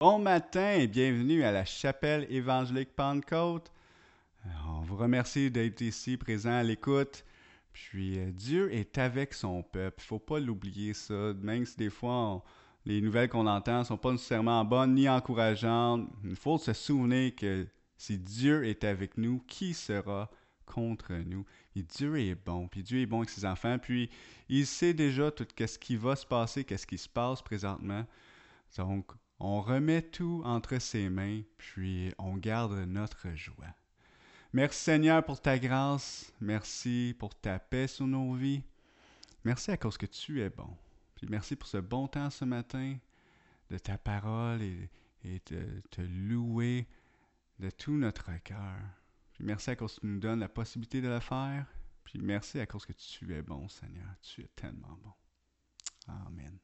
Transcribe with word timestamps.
Bon 0.00 0.18
matin 0.18 0.76
et 0.78 0.86
bienvenue 0.86 1.44
à 1.44 1.52
la 1.52 1.66
chapelle 1.66 2.26
évangélique 2.30 2.96
Pentecôte. 2.96 3.70
Euh, 4.46 4.48
On 4.70 4.80
vous 4.80 4.96
remercie 4.96 5.50
d'être 5.50 5.82
ici 5.82 6.16
présent 6.16 6.54
à 6.54 6.62
l'écoute. 6.62 7.22
Puis 7.74 8.18
euh, 8.18 8.32
Dieu 8.32 8.72
est 8.72 8.96
avec 8.96 9.34
son 9.34 9.62
peuple. 9.62 10.00
Il 10.02 10.06
faut 10.06 10.18
pas 10.18 10.40
l'oublier 10.40 10.94
ça. 10.94 11.34
Même 11.42 11.66
si 11.66 11.76
des 11.76 11.90
fois 11.90 12.42
les 12.86 13.02
nouvelles 13.02 13.28
qu'on 13.28 13.46
entend 13.46 13.84
sont 13.84 13.98
pas 13.98 14.12
nécessairement 14.12 14.64
bonnes 14.64 14.94
ni 14.94 15.06
encourageantes, 15.06 16.08
il 16.24 16.34
faut 16.34 16.56
se 16.56 16.72
souvenir 16.72 17.36
que 17.36 17.66
si 17.98 18.16
Dieu 18.16 18.64
est 18.64 18.84
avec 18.84 19.18
nous, 19.18 19.44
qui 19.46 19.74
sera 19.74 20.30
contre 20.64 21.12
nous? 21.12 21.44
Et 21.76 21.82
Dieu 21.82 22.18
est 22.18 22.36
bon, 22.36 22.68
puis 22.68 22.82
Dieu 22.82 23.02
est 23.02 23.06
bon 23.06 23.18
avec 23.18 23.28
ses 23.28 23.44
enfants, 23.44 23.78
puis 23.78 24.08
il 24.48 24.66
sait 24.66 24.94
déjà 24.94 25.30
tout 25.30 25.46
ce 25.58 25.78
qui 25.78 25.96
va 25.96 26.16
se 26.16 26.24
passer, 26.24 26.64
qu'est-ce 26.64 26.86
qui 26.86 26.96
se 26.96 27.08
passe 27.08 27.42
présentement. 27.42 28.06
Donc, 28.78 29.12
on 29.40 29.62
remet 29.62 30.02
tout 30.02 30.42
entre 30.44 30.78
ses 30.78 31.08
mains, 31.08 31.40
puis 31.56 32.12
on 32.18 32.36
garde 32.36 32.74
notre 32.86 33.34
joie. 33.34 33.74
Merci 34.52 34.84
Seigneur 34.84 35.24
pour 35.24 35.40
ta 35.40 35.58
grâce. 35.58 36.32
Merci 36.40 37.16
pour 37.18 37.34
ta 37.34 37.58
paix 37.58 37.86
sur 37.86 38.06
nos 38.06 38.34
vies. 38.34 38.62
Merci 39.44 39.70
à 39.70 39.78
cause 39.78 39.96
que 39.96 40.06
tu 40.06 40.42
es 40.42 40.50
bon. 40.50 40.76
Puis 41.14 41.26
merci 41.30 41.56
pour 41.56 41.68
ce 41.68 41.78
bon 41.78 42.06
temps 42.06 42.30
ce 42.30 42.44
matin, 42.44 42.96
de 43.70 43.78
ta 43.78 43.96
parole 43.96 44.60
et, 44.62 44.90
de 45.50 45.82
te 45.90 46.02
louer 46.02 46.86
de 47.58 47.70
tout 47.70 47.96
notre 47.96 48.30
cœur. 48.42 48.80
Puis 49.32 49.44
merci 49.44 49.70
à 49.70 49.76
cause 49.76 49.94
que 49.94 50.00
tu 50.00 50.06
nous 50.06 50.20
donnes 50.20 50.40
la 50.40 50.48
possibilité 50.48 51.00
de 51.00 51.08
le 51.08 51.20
faire. 51.20 51.66
Puis 52.04 52.18
merci 52.20 52.58
à 52.58 52.66
cause 52.66 52.84
que 52.84 52.92
tu 52.92 53.34
es 53.34 53.42
bon, 53.42 53.68
Seigneur. 53.68 54.14
Tu 54.20 54.42
es 54.42 54.50
tellement 54.56 54.98
bon. 55.02 55.12
Amen. 56.08 56.58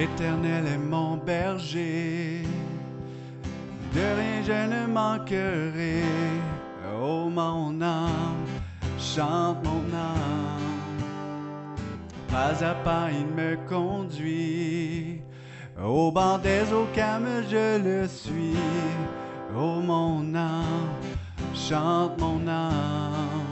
L'Éternel 0.00 0.66
est 0.66 0.78
mon 0.78 1.16
berger, 1.18 2.42
de 3.94 4.00
rien 4.00 4.42
je 4.42 4.52
ne 4.72 4.86
manquerai. 4.86 6.02
Oh 7.02 7.28
mon 7.28 7.82
âme, 7.82 8.46
chante 8.98 9.62
mon 9.62 9.94
âme. 9.94 10.59
Pas 12.30 12.62
à 12.64 12.74
pas 12.74 13.10
il 13.10 13.26
me 13.26 13.56
conduit, 13.68 15.20
au 15.84 16.12
banc 16.12 16.38
des 16.38 16.72
eaux 16.72 16.86
calmes 16.94 17.42
je 17.50 17.82
le 17.82 18.06
suis. 18.06 18.54
Oh 19.52 19.80
mon 19.80 20.32
âme, 20.36 20.94
chante 21.52 22.20
mon 22.20 22.46
âme. 22.46 23.48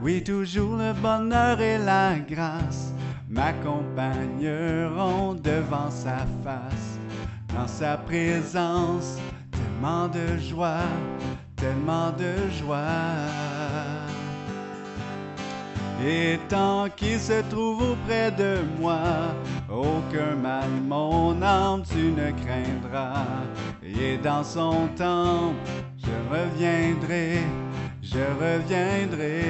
Oui, 0.00 0.22
toujours 0.22 0.76
le 0.76 0.92
bonheur 0.92 1.60
et 1.60 1.78
la 1.78 2.20
grâce 2.20 2.94
m'accompagneront 3.28 5.34
devant 5.34 5.90
sa 5.90 6.18
face. 6.44 7.00
Dans 7.52 7.66
sa 7.66 7.96
présence, 7.96 9.18
tellement 9.50 10.06
de 10.06 10.38
joie, 10.38 10.86
tellement 11.56 12.12
de 12.12 12.36
joie. 12.56 13.45
Et 16.04 16.38
tant 16.48 16.88
qu'il 16.94 17.18
se 17.18 17.40
trouve 17.48 17.92
auprès 17.92 18.30
de 18.30 18.58
moi, 18.78 18.98
aucun 19.70 20.36
mal, 20.36 20.68
mon 20.86 21.40
âme, 21.40 21.82
tu 21.88 22.12
ne 22.12 22.30
craindras. 22.32 23.24
Et 23.82 24.18
dans 24.18 24.44
son 24.44 24.88
temple, 24.96 25.56
je 25.96 26.12
reviendrai, 26.30 27.38
je 28.02 28.18
reviendrai. 28.38 29.40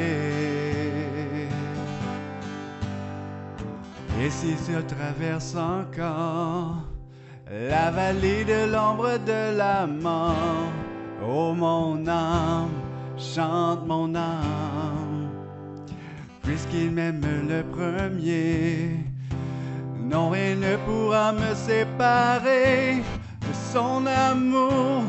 Et 4.23 4.31
si 4.31 4.55
je 4.67 4.81
traverse 4.81 5.55
encore 5.57 6.77
la 7.51 7.91
vallée 7.91 8.45
de 8.45 8.73
l'ombre 8.73 9.19
de 9.19 9.57
la 9.57 9.87
mort, 9.87 10.71
oh 11.23 11.53
mon 11.53 12.07
âme, 12.07 12.71
chante 13.19 13.87
mon 13.87 14.15
âme, 14.15 14.96
puisqu'il 16.47 16.93
m'aime 16.93 17.21
le 17.49 17.65
premier, 17.65 19.01
non 19.99 20.31
rien 20.31 20.55
ne 20.55 20.77
pourra 20.87 21.33
me 21.33 21.53
séparer 21.55 23.03
de 23.41 23.53
son 23.73 24.07
amour, 24.07 25.03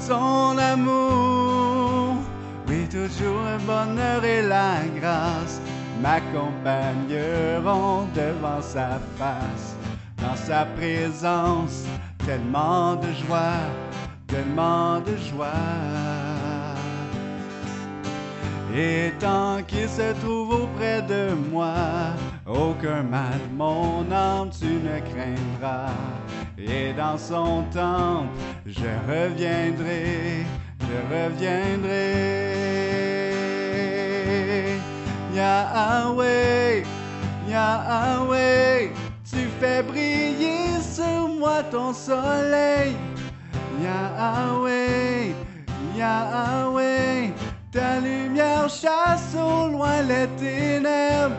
son 0.00 0.58
amour. 0.58 2.16
Oui, 2.66 2.88
toujours 2.90 3.42
le 3.44 3.58
bonheur 3.64 4.24
et 4.24 4.42
la 4.42 4.80
grâce 4.98 5.60
m'accompagneront 6.02 8.08
devant 8.14 8.60
sa 8.60 8.98
face. 9.16 9.76
Dans 10.20 10.36
sa 10.36 10.64
présence, 10.64 11.84
tellement 12.26 12.96
de 12.96 13.12
joie, 13.26 13.60
tellement 14.26 15.00
de 15.00 15.16
joie. 15.30 16.23
Et 18.76 19.12
tant 19.20 19.62
qu'il 19.62 19.88
se 19.88 20.12
trouve 20.20 20.62
auprès 20.62 21.00
de 21.02 21.32
moi, 21.52 21.74
aucun 22.44 23.04
mal, 23.04 23.38
mon 23.52 24.10
âme, 24.10 24.50
tu 24.50 24.66
ne 24.66 24.98
craindras. 24.98 25.92
Et 26.58 26.92
dans 26.92 27.16
son 27.16 27.62
temple, 27.72 28.30
je 28.66 28.90
reviendrai, 29.06 30.44
je 30.80 30.96
reviendrai. 31.14 32.14
Yahweh, 35.32 36.82
Yahweh, 37.48 38.90
tu 39.30 39.48
fais 39.60 39.84
briller 39.84 40.80
sur 40.80 41.28
moi 41.28 41.62
ton 41.70 41.92
soleil. 41.92 42.96
Yahweh, 43.80 45.32
Yahweh, 45.96 47.32
ta 47.74 47.98
lumière 47.98 48.68
chasse 48.68 49.34
au 49.34 49.68
loin 49.68 50.00
les 50.02 50.28
ténèbres. 50.38 51.34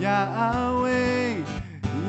Yahweh, 0.00 1.42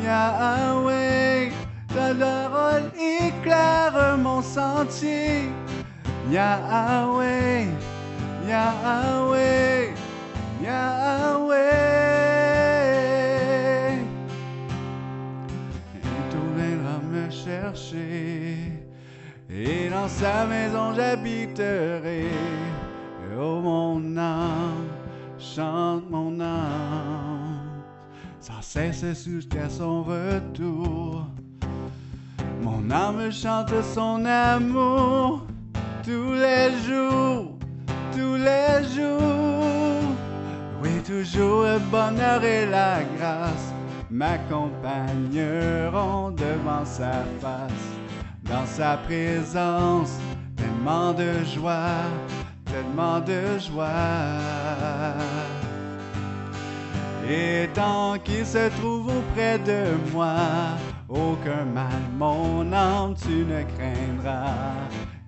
Yahweh, 0.06 1.52
ta 1.88 2.14
parole 2.14 2.92
éclaire 2.96 4.18
mon 4.20 4.44
sentier. 4.44 5.50
Yahweh, 6.30 7.66
Yahweh, 8.48 9.94
Yahweh. 10.64 11.58
Et 15.96 16.24
tout 16.30 16.50
viendra 16.56 16.98
me 17.12 17.26
chercher, 17.32 18.74
et 19.50 19.90
dans 19.90 20.08
sa 20.08 20.46
maison 20.46 20.94
j'habiterai. 20.94 22.28
Oh 23.38 23.60
mon 23.62 24.18
âme, 24.18 24.88
chante 25.38 26.10
mon 26.10 26.40
âme, 26.40 27.84
sans 28.40 28.62
cesse 28.62 29.26
jusqu'à 29.26 29.70
son 29.70 30.04
retour. 30.04 31.28
Mon 32.62 32.90
âme 32.92 33.30
chante 33.32 33.74
son 33.94 34.24
amour 34.26 35.46
tous 36.04 36.34
les 36.34 36.72
jours, 36.88 37.58
tous 38.14 38.36
les 38.36 38.84
jours. 38.96 40.04
Oui, 40.82 41.02
toujours 41.06 41.64
le 41.64 41.80
bonheur 41.92 42.42
et 42.44 42.66
la 42.66 43.04
grâce 43.18 43.74
m'accompagneront 44.10 46.32
devant 46.32 46.84
sa 46.84 47.24
face. 47.40 47.72
Dans 48.44 48.66
sa 48.66 48.98
présence, 48.98 50.18
tellement 50.56 51.14
de 51.14 51.44
joie, 51.44 52.02
tellement 52.72 53.20
de 53.20 53.60
joie. 53.60 53.88
Et 57.30 57.70
tant 57.74 58.18
qu'il 58.24 58.46
se 58.46 58.70
trouve 58.80 59.08
auprès 59.08 59.60
de 59.60 59.84
moi, 60.14 60.36
aucun 61.08 61.66
mal, 61.74 62.02
mon 62.18 62.72
âme, 62.74 63.14
tu 63.22 63.46
ne 63.46 63.62
craindras. 63.74 64.74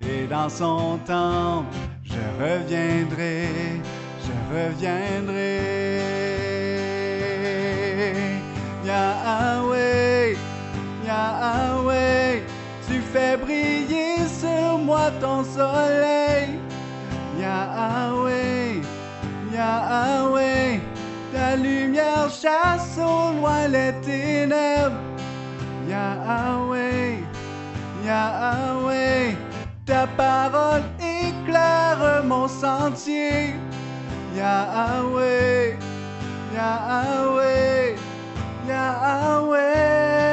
Et 0.02 0.26
dans 0.26 0.50
son 0.50 0.98
temple, 1.06 1.68
je 2.04 2.22
reviendrai, 2.40 3.50
je 4.26 4.34
reviendrai. 4.56 6.02
Yahweh, 8.84 10.36
Yahweh, 11.06 12.42
tu 12.88 13.00
fais 13.00 13.38
briller 13.38 14.18
sur 14.28 14.80
moi 14.80 15.12
ton 15.22 15.44
soleil. 15.44 16.60
Yahweh, 17.42 18.82
Yahweh, 19.52 20.80
ta 21.34 21.56
lumière 21.56 22.30
chasse 22.30 23.00
au 23.00 23.34
loin 23.40 23.68
les 23.68 23.94
ténèbres. 24.02 25.02
Yahweh, 25.90 27.18
Yahweh, 28.06 29.36
ta 29.88 30.06
parole 30.06 30.84
éclaire 31.00 32.24
mon 32.24 32.48
sentier. 32.48 33.56
Yahweh, 34.36 35.78
Yahweh, 36.54 37.96
Yahweh. 38.68 40.31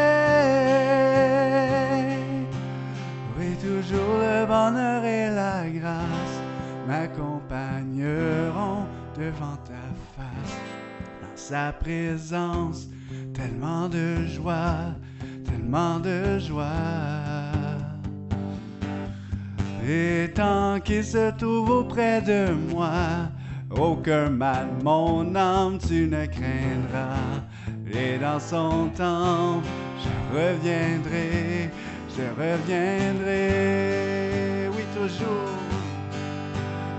Sa 11.49 11.73
présence, 11.73 12.89
tellement 13.33 13.89
de 13.89 14.27
joie, 14.27 14.93
tellement 15.47 15.99
de 15.99 16.39
joie. 16.39 16.67
Et 19.89 20.31
tant 20.35 20.79
qu'il 20.79 21.03
se 21.03 21.31
trouve 21.39 21.71
auprès 21.71 22.21
de 22.21 22.53
moi, 22.71 23.31
aucun 23.71 24.29
mal, 24.29 24.69
mon 24.85 25.35
âme, 25.35 25.79
tu 25.79 26.07
ne 26.07 26.27
craindras. 26.27 27.41
Et 27.95 28.19
dans 28.19 28.41
son 28.41 28.91
temps, 28.95 29.63
je 30.03 30.11
reviendrai, 30.37 31.71
je 32.15 32.25
reviendrai. 32.43 33.49
Oui, 34.77 34.85
toujours. 34.95 35.49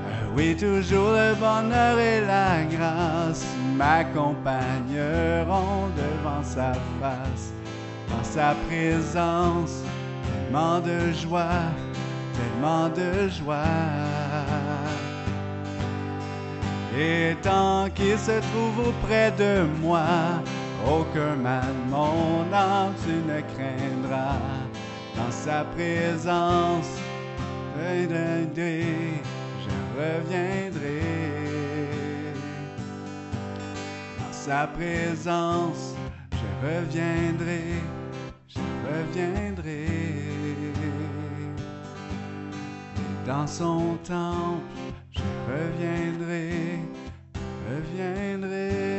Euh, 0.07 0.35
Oui, 0.35 0.55
toujours 0.55 1.11
le 1.11 1.35
bonheur 1.35 1.99
et 1.99 2.21
la 2.21 2.63
grâce 2.63 3.58
m'accompagneront 3.79 5.87
devant 5.95 6.43
sa 6.43 6.73
face, 6.99 7.53
dans 8.09 8.23
sa 8.23 8.53
présence, 8.67 9.83
tellement 10.27 10.81
de 10.81 11.13
joie, 11.13 11.71
tellement 12.37 12.89
de 12.89 13.29
joie. 13.29 13.63
Et 16.97 17.37
tant 17.41 17.89
qu'il 17.95 18.17
se 18.17 18.41
trouve 18.49 18.89
auprès 18.89 19.31
de 19.31 19.63
moi, 19.81 20.41
aucun 20.85 21.35
mal, 21.41 21.73
mon 21.89 22.53
âme, 22.53 22.93
tu 23.05 23.13
ne 23.31 23.39
craindras. 23.53 24.41
Dans 25.15 25.31
sa 25.31 25.63
présence, 25.75 26.91
je 27.77 28.07
reviendrai, 29.97 31.38
présence, 34.67 35.95
je 36.31 36.67
reviendrai, 36.67 37.81
je 38.47 38.59
reviendrai. 38.87 39.85
Et 40.65 40.73
dans 43.27 43.45
son 43.47 43.97
temple, 44.03 44.63
je 45.11 45.21
reviendrai, 45.47 46.79
reviendrai. 47.69 48.98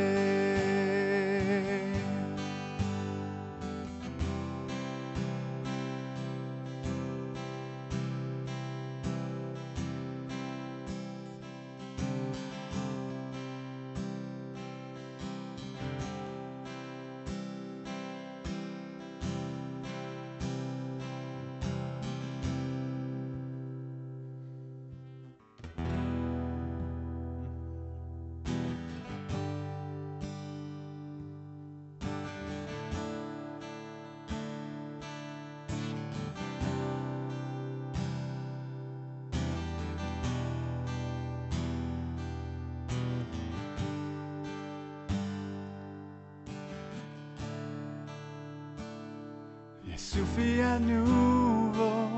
Suffit 50.13 50.59
à 50.59 50.77
nouveau 50.77 52.09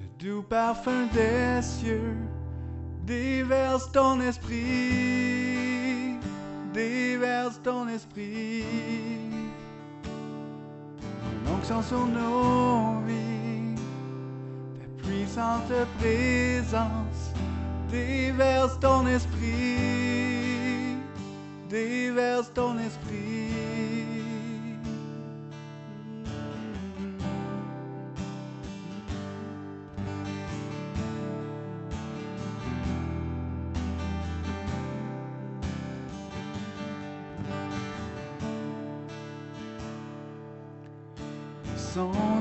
le 0.00 0.06
doux 0.18 0.42
parfum 0.42 1.06
des 1.12 1.60
cieux, 1.60 2.16
déverse 3.04 3.92
ton 3.92 4.18
esprit, 4.22 6.16
déverse 6.72 7.60
ton 7.62 7.86
esprit. 7.88 8.64
Ton 11.44 11.52
onction 11.52 11.82
sur 11.82 12.06
nos 12.06 13.02
vies, 13.06 13.74
ta 14.80 14.86
puissante 15.02 15.70
présence, 15.98 17.34
déverse 17.90 18.80
ton 18.80 19.06
esprit, 19.06 20.96
déverse 21.68 22.50
ton 22.54 22.78
esprit. 22.78 23.67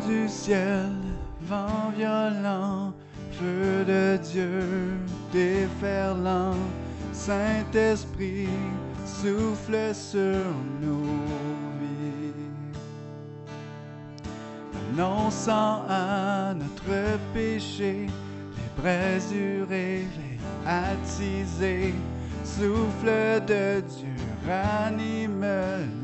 Du 0.07 0.27
ciel, 0.27 0.91
vent 1.41 1.91
violent, 1.95 2.93
feu 3.31 3.83
de 3.85 4.17
Dieu 4.17 4.97
déferlant, 5.33 6.55
Saint-Esprit 7.11 8.49
souffle 9.05 9.93
sur 9.93 10.45
nos 10.81 11.03
vies. 11.79 12.33
Annonçant 14.93 15.83
à 15.89 16.53
notre 16.53 17.19
péché 17.33 18.07
les 18.07 18.81
braises 18.81 19.29
du 19.29 19.63
réveil 19.63 20.07
souffle 22.43 23.41
de 23.45 23.81
Dieu 23.81 24.15
ranime 24.47 25.96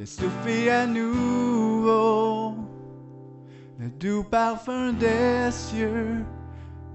Il 0.00 0.06
souffle 0.06 0.70
à 0.70 0.86
nouveau 0.86 2.54
le 3.78 3.90
doux 3.90 4.24
parfum 4.24 4.94
des 4.94 5.50
cieux. 5.50 6.24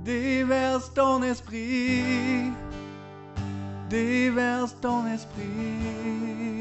Déverse 0.04 0.92
ton 0.92 1.22
esprit, 1.22 2.52
déverse 3.92 4.76
ton 4.82 5.06
esprit. 5.06 6.55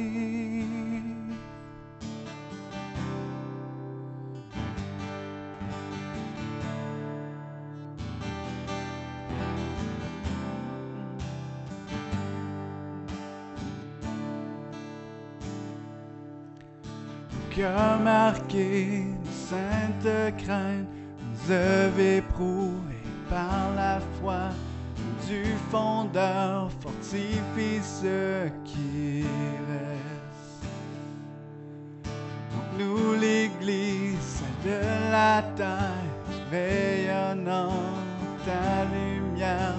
Cœur 18.04 18.32
marqué 18.34 19.04
de 19.25 19.30
sainte 19.49 20.37
crainte, 20.44 20.88
nous 21.18 21.52
avez 21.52 22.18
éprouvé 22.18 22.96
par 23.28 23.75
la 23.76 23.99
foi 24.20 24.50
du 25.26 25.44
fondeur, 25.70 26.70
fortifie 26.80 27.80
ce 27.82 28.49
qui 28.64 29.25
reste. 29.68 30.66
Donc 32.52 32.78
nous 32.78 33.14
l'église 33.14 34.42
de 34.64 35.11
la 35.11 35.42
terre, 35.56 36.04
rayonnant 36.50 37.73
ta 38.44 38.84
lumière, 38.94 39.75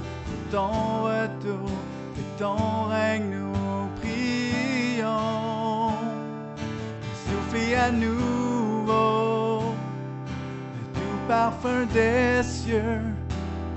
ton 0.52 1.04
retour 1.04 1.70
et 2.18 2.40
ton 2.40 2.86
règne 2.90 3.45
à 7.76 7.92
nouveau. 7.92 9.62
Le 10.94 10.94
doux 10.94 11.20
parfum 11.28 11.86
des 11.94 12.42
cieux, 12.44 13.02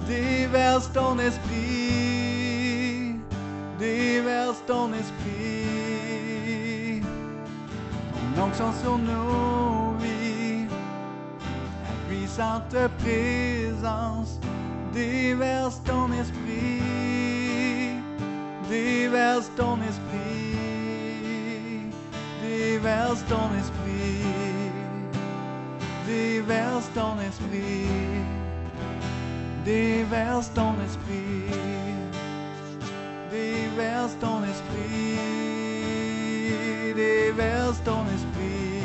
déverse 0.07 0.93
ton 0.93 1.19
esprit, 1.19 3.17
déverse 3.79 4.63
ton 4.67 4.93
esprit, 4.93 7.01
ton 8.35 8.43
onction 8.43 8.71
sur 8.83 8.99
nos 8.99 9.95
vies, 10.01 10.67
la 11.85 11.93
puissante 12.09 12.77
présence, 12.99 14.39
déverse 14.93 15.81
ton 15.85 16.13
esprit, 16.13 16.83
déverse 18.69 19.51
ton 19.57 19.79
esprit, 19.83 20.48
déverse 22.59 23.23
ton 23.29 23.49
esprit, 23.63 24.25
déverse 26.07 26.89
ton 26.95 27.15
esprit, 27.21 27.87
déverse 29.65 30.51
ton 30.55 30.75
esprit 30.85 31.39
déverse 33.31 34.17
ton 34.21 34.43
esprit, 34.45 35.19
déverse 36.95 37.81
ton 37.85 38.05
esprit, 38.17 38.83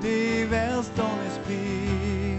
déverse 0.00 0.90
ton 0.96 1.14
esprit, 1.28 2.38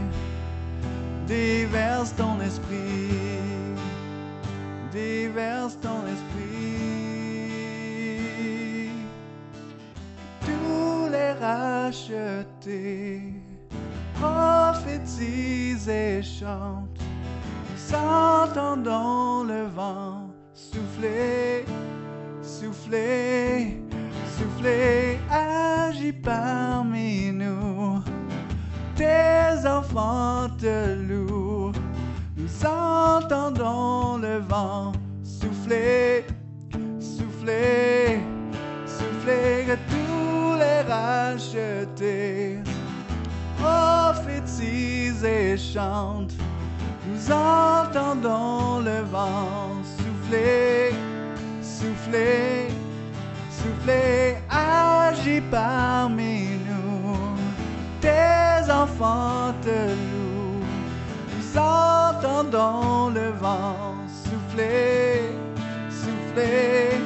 rachetés 12.62 13.22
prophétisent 14.14 15.90
et 15.90 16.22
chantent 16.22 17.00
s'entendons 17.76 19.44
le 19.44 19.64
vent 19.76 20.30
souffler, 20.54 21.66
souffler, 22.42 23.82
souffler, 24.38 25.20
agis 25.30 26.14
parmi 26.14 27.32
nous. 27.32 28.02
Tes 28.96 29.68
enfants 29.68 30.50
te 30.60 30.96
louent, 30.96 31.72
nous 32.38 32.66
entendons 32.66 34.18
le 34.18 34.38
vent 34.38 34.92
souffler, 35.24 36.26
souffler, 37.00 38.22
souffler, 38.86 39.66
que 39.68 39.76
tous 39.90 40.56
les 40.60 40.88
rachetés 42.02 42.60
prophétisent 43.58 45.24
et 45.24 45.58
chantent 45.58 46.34
nous 47.08 47.32
entendons 47.32 48.80
le 48.80 49.02
vent 49.12 49.82
souffler, 49.98 50.92
souffler, 51.62 52.68
souffler, 53.50 54.38
agis 54.50 55.42
parmi 55.50 56.60
nous. 56.68 57.36
Tes 58.00 58.72
enfants 58.72 59.54
te 59.62 59.70
louent. 59.70 60.64
Nous 61.36 61.58
entendons 61.58 63.10
le 63.10 63.32
vent 63.32 63.96
souffler, 64.24 65.22
souffler, 65.90 67.02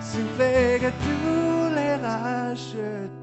souffler, 0.00 0.78
que 0.80 0.90
tous 1.04 1.74
les 1.74 1.96
rachetés 1.96 3.13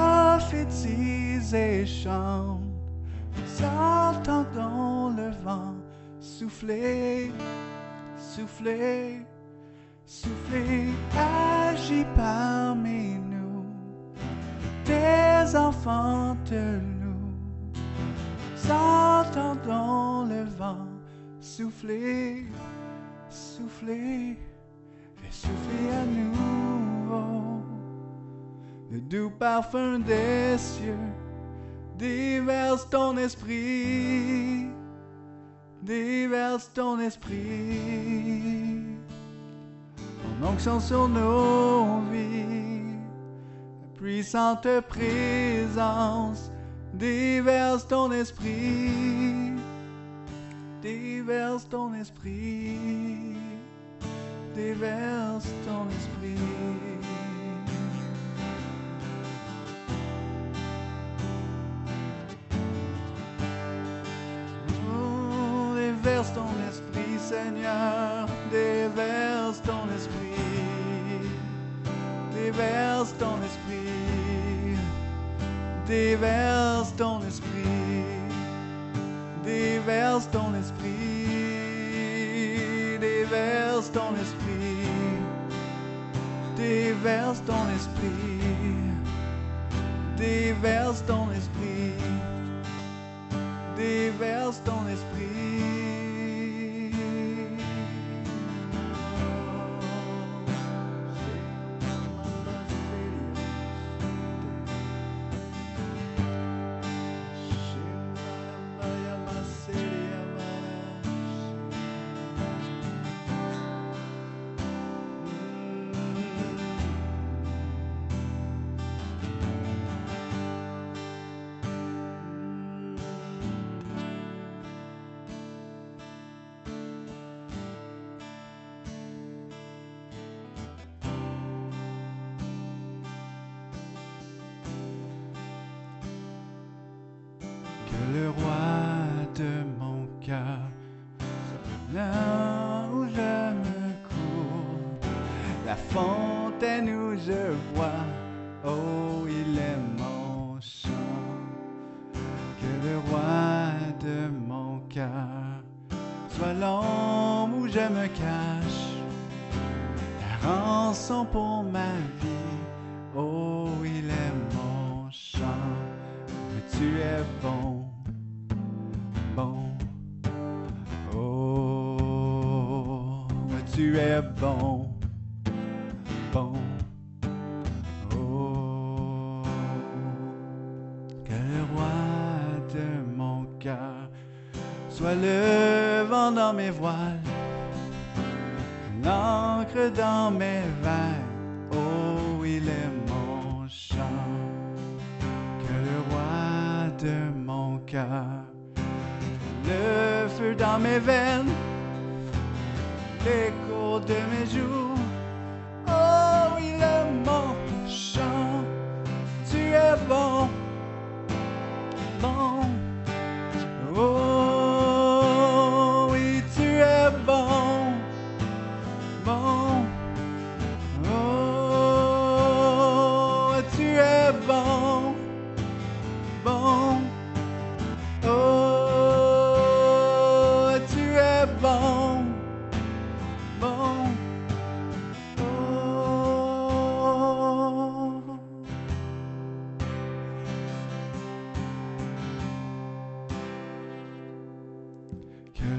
prophétisent 0.00 1.54
et 1.54 1.86
chantent. 1.86 2.60
Nous 3.36 3.64
le 5.10 5.30
vent 5.44 5.74
souffler, 6.20 7.32
souffler, 8.16 9.22
souffler, 10.04 10.88
agis 11.16 12.06
parmi 12.16 13.14
nous. 13.32 13.64
Tes 14.84 15.56
enfants 15.56 16.36
louent. 17.00 17.34
Nous 18.52 18.70
entendons 18.70 20.26
le 20.26 20.44
vent 20.58 20.86
souffler, 21.40 22.46
souffler, 23.28 24.36
fais 25.16 25.30
souffler 25.30 25.90
à 26.02 26.04
nouveau 26.04 26.89
le 28.90 29.00
doux 29.00 29.30
parfum 29.30 30.00
des 30.00 30.58
cieux 30.58 30.96
déverse 31.96 32.88
ton 32.90 33.16
esprit, 33.18 34.66
déverse 35.82 36.72
ton 36.72 36.98
esprit, 36.98 37.78
ton 39.96 40.48
onction 40.48 40.80
sur 40.80 41.08
nos 41.08 42.00
vies, 42.10 42.96
la 43.82 43.98
puissante 43.98 44.66
présence, 44.88 46.50
déverse 46.94 47.86
ton 47.86 48.10
esprit, 48.10 49.52
déverse 50.82 51.68
ton 51.68 51.94
esprit, 51.94 53.36
déverse 54.56 55.46
ton 55.66 55.86
esprit. 55.90 56.89
Déverse 66.02 66.32
ton 66.32 66.48
esprit, 66.68 67.18
Seigneur, 67.18 68.26
déverse 68.50 69.60
ton 69.62 69.86
esprit, 69.94 71.28
déverse 72.34 73.14
ton 73.18 73.36
esprit, 73.44 74.78
déverse 75.86 76.94
ton 76.96 77.20
esprit, 77.26 78.04
déverse 79.44 80.30
ton 80.30 80.54
esprit, 80.54 81.28
déverse 82.98 83.90
ton 83.90 84.14
esprit, 84.14 84.88
déverse 86.56 87.42
ton 87.44 87.66
esprit, 87.76 88.40
déverse 90.16 91.02
ton 91.04 91.30
esprit, 91.36 91.50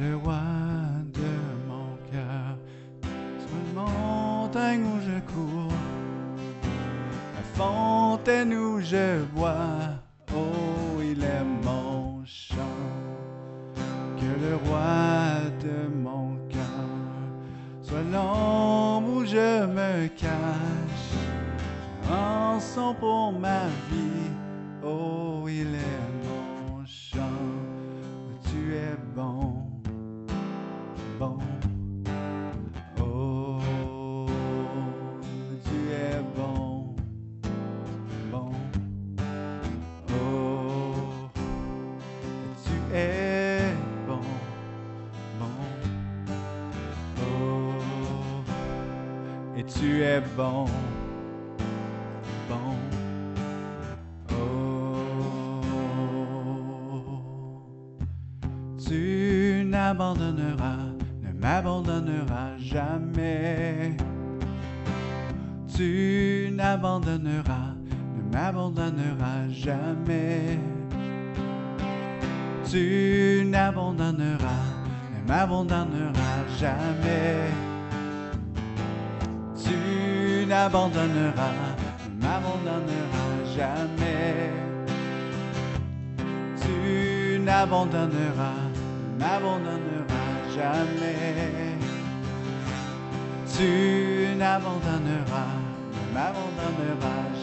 le 0.02 0.16
roi 0.16 0.42
de 1.14 1.32
mon 1.68 1.96
cœur 2.12 2.58
soit 3.38 3.60
une 3.68 3.74
montagne 3.76 4.84
où 4.84 5.00
je 5.00 5.20
cours, 5.32 5.74
la 7.36 7.44
fontaine 7.54 8.54
où 8.54 8.82
je 8.82 9.24
bois. 9.36 10.00
Oh, 10.36 11.02
il 11.04 11.24
est 11.24 11.44
mon 11.64 12.24
chant. 12.26 12.56
Que 14.18 14.32
le 14.46 14.56
roi 14.66 15.42
de 15.60 15.96
mon 15.96 16.38
cœur 16.50 16.88
soit 17.84 18.06
l'ombre 18.12 19.18
où 19.18 19.26
je 19.26 19.66
me 19.66 20.08
cache, 20.08 21.12
un 22.12 22.60
son 22.60 22.96
pour 22.96 23.34
ma 23.34 23.66
vie. 23.90 24.01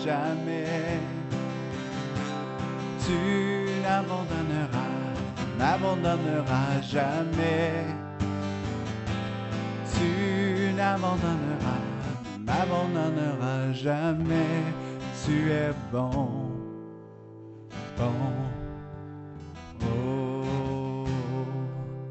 Jamais. 0.08 1.00
Tu 3.04 3.18
n'abandonneras, 3.82 4.94
ne 5.38 5.58
m'abandonneras 5.58 6.80
jamais. 6.94 7.84
Tu 9.92 10.72
n'abandonneras, 10.78 11.84
ne 12.38 12.44
m'abandonneras 12.46 13.72
jamais. 13.72 14.62
Tu 15.24 15.50
es 15.50 15.72
bon, 15.92 16.10
bon. 17.98 18.20
Oh, 19.82 21.04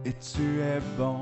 et 0.06 0.14
tu 0.14 0.46
es 0.62 0.80
bon. 0.98 1.17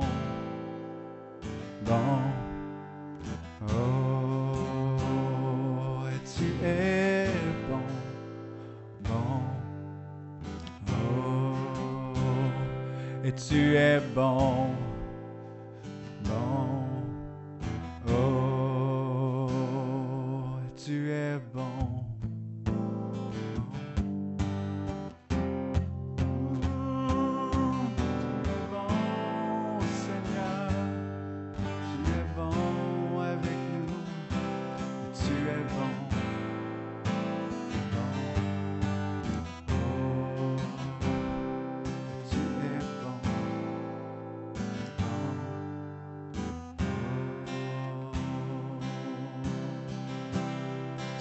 Tu 14.16 14.65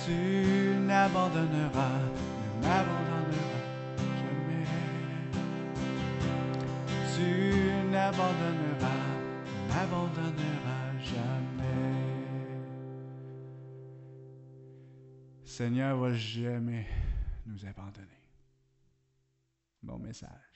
Tu 0.05 0.77
n'abandonneras, 0.87 1.99
ne 2.61 2.67
m'abandonneras 2.67 3.64
jamais. 4.21 4.67
Tu 7.17 7.90
n'abandonneras, 7.90 9.05
ne 9.47 9.73
m'abandonneras 9.73 10.99
jamais. 11.01 11.95
Seigneur 15.47 15.97
va 15.97 16.12
jamais 16.12 16.87
nous 17.47 17.64
abandonner. 17.64 18.21
Bon 19.83 19.99
message. 19.99 20.54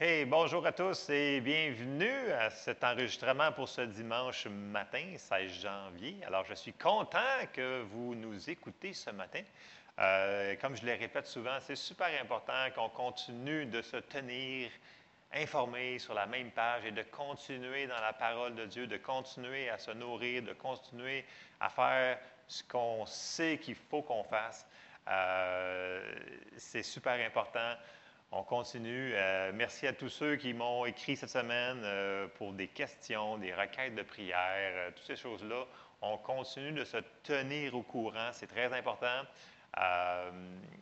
Hey, 0.00 0.24
bonjour 0.26 0.64
à 0.64 0.70
tous 0.70 1.10
et 1.10 1.40
bienvenue 1.40 2.30
à 2.30 2.50
cet 2.50 2.84
enregistrement 2.84 3.50
pour 3.50 3.68
ce 3.68 3.80
dimanche 3.80 4.46
matin, 4.46 5.02
16 5.16 5.50
janvier. 5.60 6.16
Alors, 6.24 6.44
je 6.44 6.54
suis 6.54 6.72
content 6.72 7.18
que 7.52 7.82
vous 7.82 8.14
nous 8.14 8.48
écoutez 8.48 8.92
ce 8.92 9.10
matin. 9.10 9.42
Euh, 9.98 10.54
comme 10.60 10.76
je 10.76 10.86
le 10.86 10.92
répète 10.92 11.26
souvent, 11.26 11.58
c'est 11.60 11.74
super 11.74 12.10
important 12.22 12.70
qu'on 12.76 12.88
continue 12.90 13.66
de 13.66 13.82
se 13.82 13.96
tenir 13.96 14.70
informé 15.34 15.98
sur 15.98 16.14
la 16.14 16.26
même 16.26 16.52
page 16.52 16.84
et 16.84 16.92
de 16.92 17.02
continuer 17.02 17.88
dans 17.88 18.00
la 18.00 18.12
parole 18.12 18.54
de 18.54 18.66
Dieu, 18.66 18.86
de 18.86 18.98
continuer 18.98 19.68
à 19.68 19.78
se 19.78 19.90
nourrir, 19.90 20.44
de 20.44 20.52
continuer 20.52 21.24
à 21.58 21.70
faire 21.70 22.20
ce 22.46 22.62
qu'on 22.62 23.04
sait 23.04 23.58
qu'il 23.58 23.74
faut 23.74 24.02
qu'on 24.02 24.22
fasse. 24.22 24.64
Euh, 25.08 26.00
c'est 26.56 26.84
super 26.84 27.18
important. 27.26 27.74
On 28.30 28.42
continue. 28.42 29.12
Euh, 29.14 29.52
merci 29.54 29.86
à 29.86 29.94
tous 29.94 30.10
ceux 30.10 30.36
qui 30.36 30.52
m'ont 30.52 30.84
écrit 30.84 31.16
cette 31.16 31.30
semaine 31.30 31.80
euh, 31.82 32.26
pour 32.36 32.52
des 32.52 32.68
questions, 32.68 33.38
des 33.38 33.54
requêtes 33.54 33.94
de 33.94 34.02
prière, 34.02 34.36
euh, 34.36 34.90
toutes 34.94 35.06
ces 35.06 35.16
choses-là. 35.16 35.64
On 36.02 36.18
continue 36.18 36.72
de 36.72 36.84
se 36.84 36.98
tenir 37.22 37.74
au 37.74 37.82
courant. 37.82 38.28
C'est 38.32 38.46
très 38.46 38.70
important. 38.76 39.22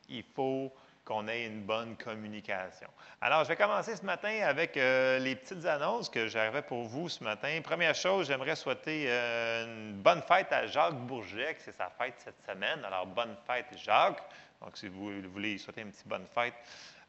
Il 0.09 0.25
faut 0.35 0.73
qu'on 1.05 1.29
ait 1.29 1.47
une 1.47 1.63
bonne 1.63 1.97
communication. 1.97 2.89
Alors, 3.21 3.45
je 3.45 3.49
vais 3.49 3.57
commencer 3.57 3.95
ce 3.95 4.05
matin 4.05 4.41
avec 4.43 4.75
les 4.75 5.37
petites 5.37 5.65
annonces 5.65 6.11
que 6.11 6.29
j'avais 6.29 6.63
pour 6.63 6.85
vous 6.85 7.09
ce 7.09 7.25
matin. 7.25 7.61
Première 7.63 7.95
chose, 7.95 8.27
j'aimerais 8.27 8.57
souhaiter 8.57 9.09
une 9.09 9.95
bonne 10.03 10.23
fête 10.23 10.53
à 10.53 10.67
Jacques 10.67 10.95
Bourget, 11.07 11.57
c'est 11.61 11.73
sa 11.73 11.89
fête 11.91 12.15
cette 12.19 12.43
semaine. 12.47 12.85
Alors, 12.85 13.07
bonne 13.07 13.37
fête, 13.47 13.67
Jacques. 13.77 14.23
Donc, 14.61 14.77
si 14.77 14.89
vous 14.89 15.11
voulez 15.33 15.59
souhaiter 15.59 15.81
une 15.83 15.91
petite 15.91 16.09
bonne 16.09 16.27
fête, 16.35 16.55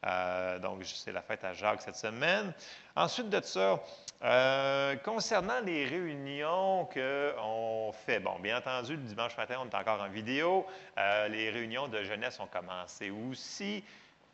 euh, 0.06 0.58
donc, 0.58 0.84
c'est 0.84 1.12
la 1.12 1.22
fête 1.22 1.44
à 1.44 1.52
Jacques 1.52 1.82
cette 1.82 1.96
semaine. 1.96 2.52
Ensuite 2.94 3.30
de 3.30 3.40
ça, 3.42 3.82
euh, 4.22 4.96
concernant 4.96 5.60
les 5.60 5.86
réunions 5.86 6.88
qu'on 6.92 7.92
fait, 8.06 8.20
bon, 8.20 8.38
bien 8.38 8.58
entendu, 8.58 8.92
le 8.92 9.02
dimanche 9.02 9.36
matin, 9.36 9.56
on 9.60 9.68
est 9.68 9.74
encore 9.74 10.00
en 10.00 10.08
vidéo. 10.08 10.66
Euh, 10.98 11.28
les 11.28 11.50
réunions 11.50 11.88
de 11.88 12.02
jeunesse 12.04 12.38
ont 12.40 12.46
commencé 12.46 13.10
aussi. 13.10 13.82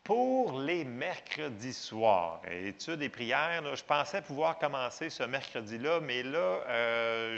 Pour 0.02 0.60
les 0.60 0.84
mercredis 0.84 1.72
soirs, 1.72 2.42
études 2.50 3.00
et 3.00 3.08
prières, 3.08 3.74
je 3.74 3.82
pensais 3.82 4.20
pouvoir 4.20 4.58
commencer 4.58 5.08
ce 5.08 5.22
mercredi-là, 5.22 6.00
mais 6.00 6.22
là, 6.22 6.58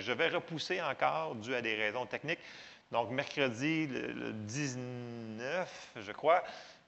je 0.01 0.11
vais 0.11 0.27
repousser 0.27 0.83
encore 0.83 1.37
dû 1.37 1.55
à 1.55 1.63
des 1.63 1.77
raisons 1.77 2.07
techniques. 2.07 2.41
Donc, 2.91 3.11
mercredi, 3.11 3.87
le 3.87 4.33
19, 4.33 5.93
je 5.95 6.11
crois, 6.11 6.43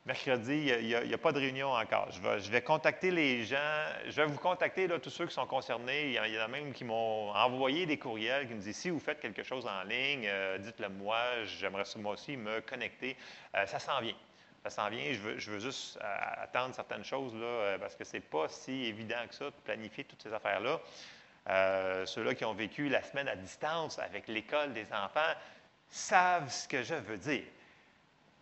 mercredi, 0.08 0.72
il 0.80 0.86
n'y 0.86 1.14
a, 1.14 1.18
pas 1.18 1.32
de 1.32 1.38
réunion 1.38 1.70
encore. 1.70 2.08
Je 2.10 2.50
vais, 2.50 2.62
contacter 2.62 3.10
les 3.10 3.44
gens. 3.44 3.84
Je 4.06 4.16
vais 4.16 4.24
vous 4.24 4.38
contacter, 4.38 4.86
là, 4.86 4.98
tous 4.98 5.10
ceux 5.10 5.26
qui 5.26 5.34
sont 5.34 5.46
concernés. 5.46 6.06
Il 6.06 6.32
y, 6.34 6.38
en 6.38 6.44
a 6.44 6.48
même 6.48 6.72
qui 6.72 6.84
m'ont 6.84 7.30
envoyé 7.30 7.84
des 7.84 7.98
courriels 7.98 8.48
qui 8.48 8.54
me 8.54 8.60
disent 8.60 8.76
si 8.76 8.88
vous 8.88 9.00
faites 9.00 9.20
quelque 9.20 9.42
chose 9.42 9.66
en 9.66 9.82
ligne, 9.82 10.24
euh, 10.26 10.56
dites-le 10.56 10.88
moi. 10.88 11.44
J'aimerais 11.44 11.84
moi 11.96 12.14
aussi 12.14 12.38
me 12.38 12.62
connecter. 12.62 13.18
Euh, 13.54 13.66
ça 13.66 13.78
s'en 13.78 14.00
vient. 14.00 14.14
Ça 14.62 14.70
s'en 14.70 14.88
vient. 14.88 15.12
Je 15.12 15.50
veux, 15.50 15.58
juste 15.58 15.98
euh, 16.02 16.16
attendre 16.42 16.74
certaines 16.74 17.04
choses 17.04 17.34
parce 17.78 17.94
que 17.94 18.04
ce 18.04 18.14
n'est 18.14 18.22
pas 18.22 18.48
si 18.48 18.86
évident 18.86 19.26
que 19.28 19.34
ça 19.34 19.44
de 19.44 19.54
planifier 19.62 20.04
toutes 20.04 20.22
ces 20.22 20.32
affaires-là. 20.32 20.80
Ceux-là 22.06 22.34
qui 22.34 22.46
ont 22.46 22.54
vécu 22.54 22.88
la 22.88 23.02
semaine 23.02 23.28
à 23.28 23.36
distance 23.36 23.98
avec 23.98 24.26
l'école 24.26 24.72
des 24.72 24.86
enfants 24.90 25.34
savent 25.90 26.50
ce 26.50 26.66
que 26.66 26.82
je 26.82 26.94
veux 26.94 27.18
dire 27.18 27.44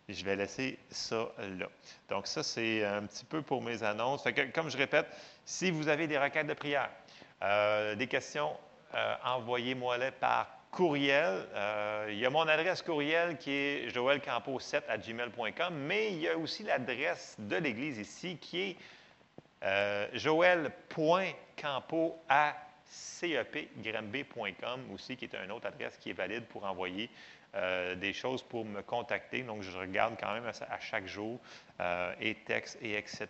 je 0.09 0.23
vais 0.23 0.37
laisser 0.37 0.79
ça 0.89 1.27
là. 1.59 1.67
Donc, 2.09 2.27
ça, 2.27 2.41
c'est 2.41 2.85
un 2.85 3.05
petit 3.05 3.25
peu 3.25 3.41
pour 3.41 3.61
mes 3.61 3.83
annonces. 3.83 4.23
comme 4.53 4.69
je 4.69 4.77
répète, 4.77 5.05
si 5.43 5.69
vous 5.69 5.89
avez 5.89 6.07
des 6.07 6.17
requêtes 6.17 6.47
de 6.47 6.53
prière, 6.53 6.89
euh, 7.43 7.93
des 7.95 8.07
questions, 8.07 8.55
euh, 8.95 9.15
envoyez-moi-les 9.25 10.11
par 10.11 10.47
courriel. 10.71 11.45
Euh, 11.53 12.07
il 12.09 12.19
y 12.19 12.25
a 12.25 12.29
mon 12.29 12.47
adresse 12.47 12.81
courriel 12.81 13.37
qui 13.37 13.51
est 13.51 13.93
joelcampo7 13.93 14.83
à 14.87 14.97
gmail.com, 14.97 15.75
mais 15.75 16.13
il 16.13 16.19
y 16.19 16.29
a 16.29 16.37
aussi 16.37 16.63
l'adresse 16.63 17.35
de 17.39 17.57
l'Église 17.57 17.97
ici 17.97 18.37
qui 18.37 18.61
est 18.61 18.77
joel.campo 20.13 22.15
à 22.29 22.55
cepgramb.com 22.85 24.91
aussi, 24.93 25.17
qui 25.17 25.25
est 25.25 25.35
une 25.35 25.51
autre 25.51 25.67
adresse 25.67 25.97
qui 25.97 26.11
est 26.11 26.13
valide 26.13 26.45
pour 26.45 26.63
envoyer 26.63 27.09
euh, 27.55 27.95
des 27.95 28.11
choses 28.11 28.43
pour 28.43 28.65
me 28.65 28.81
contacter. 28.81 29.41
Donc, 29.41 29.61
je 29.61 29.75
regarde 29.75 30.15
quand 30.19 30.33
même 30.33 30.45
à, 30.45 30.79
chaque 30.79 31.07
jour, 31.07 31.39
euh, 31.79 32.13
et 32.19 32.35
texte, 32.35 32.77
et 32.81 32.97
etc. 32.97 33.27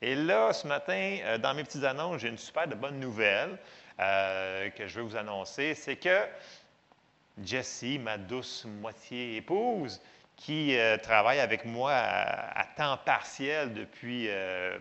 Et 0.00 0.14
là, 0.14 0.52
ce 0.52 0.68
matin, 0.68 1.18
euh, 1.24 1.36
dans 1.36 1.52
mes 1.52 1.64
petites 1.64 1.82
annonces, 1.84 2.20
j'ai 2.20 2.28
une 2.28 2.38
super 2.38 2.68
bonne 2.68 3.00
nouvelle 3.00 3.58
que 3.98 4.86
je 4.86 4.94
veux 4.94 5.02
vous 5.02 5.16
annoncer. 5.16 5.74
C'est 5.74 5.96
que 5.96 6.24
Jessie, 7.44 7.98
ma 7.98 8.16
douce 8.16 8.64
moitié 8.64 9.36
épouse, 9.36 10.00
qui 10.36 10.74
travaille 11.02 11.38
avec 11.38 11.66
moi 11.66 11.92
à, 11.92 12.64
temps 12.78 12.96
partiel 13.04 13.74
depuis 13.74 14.30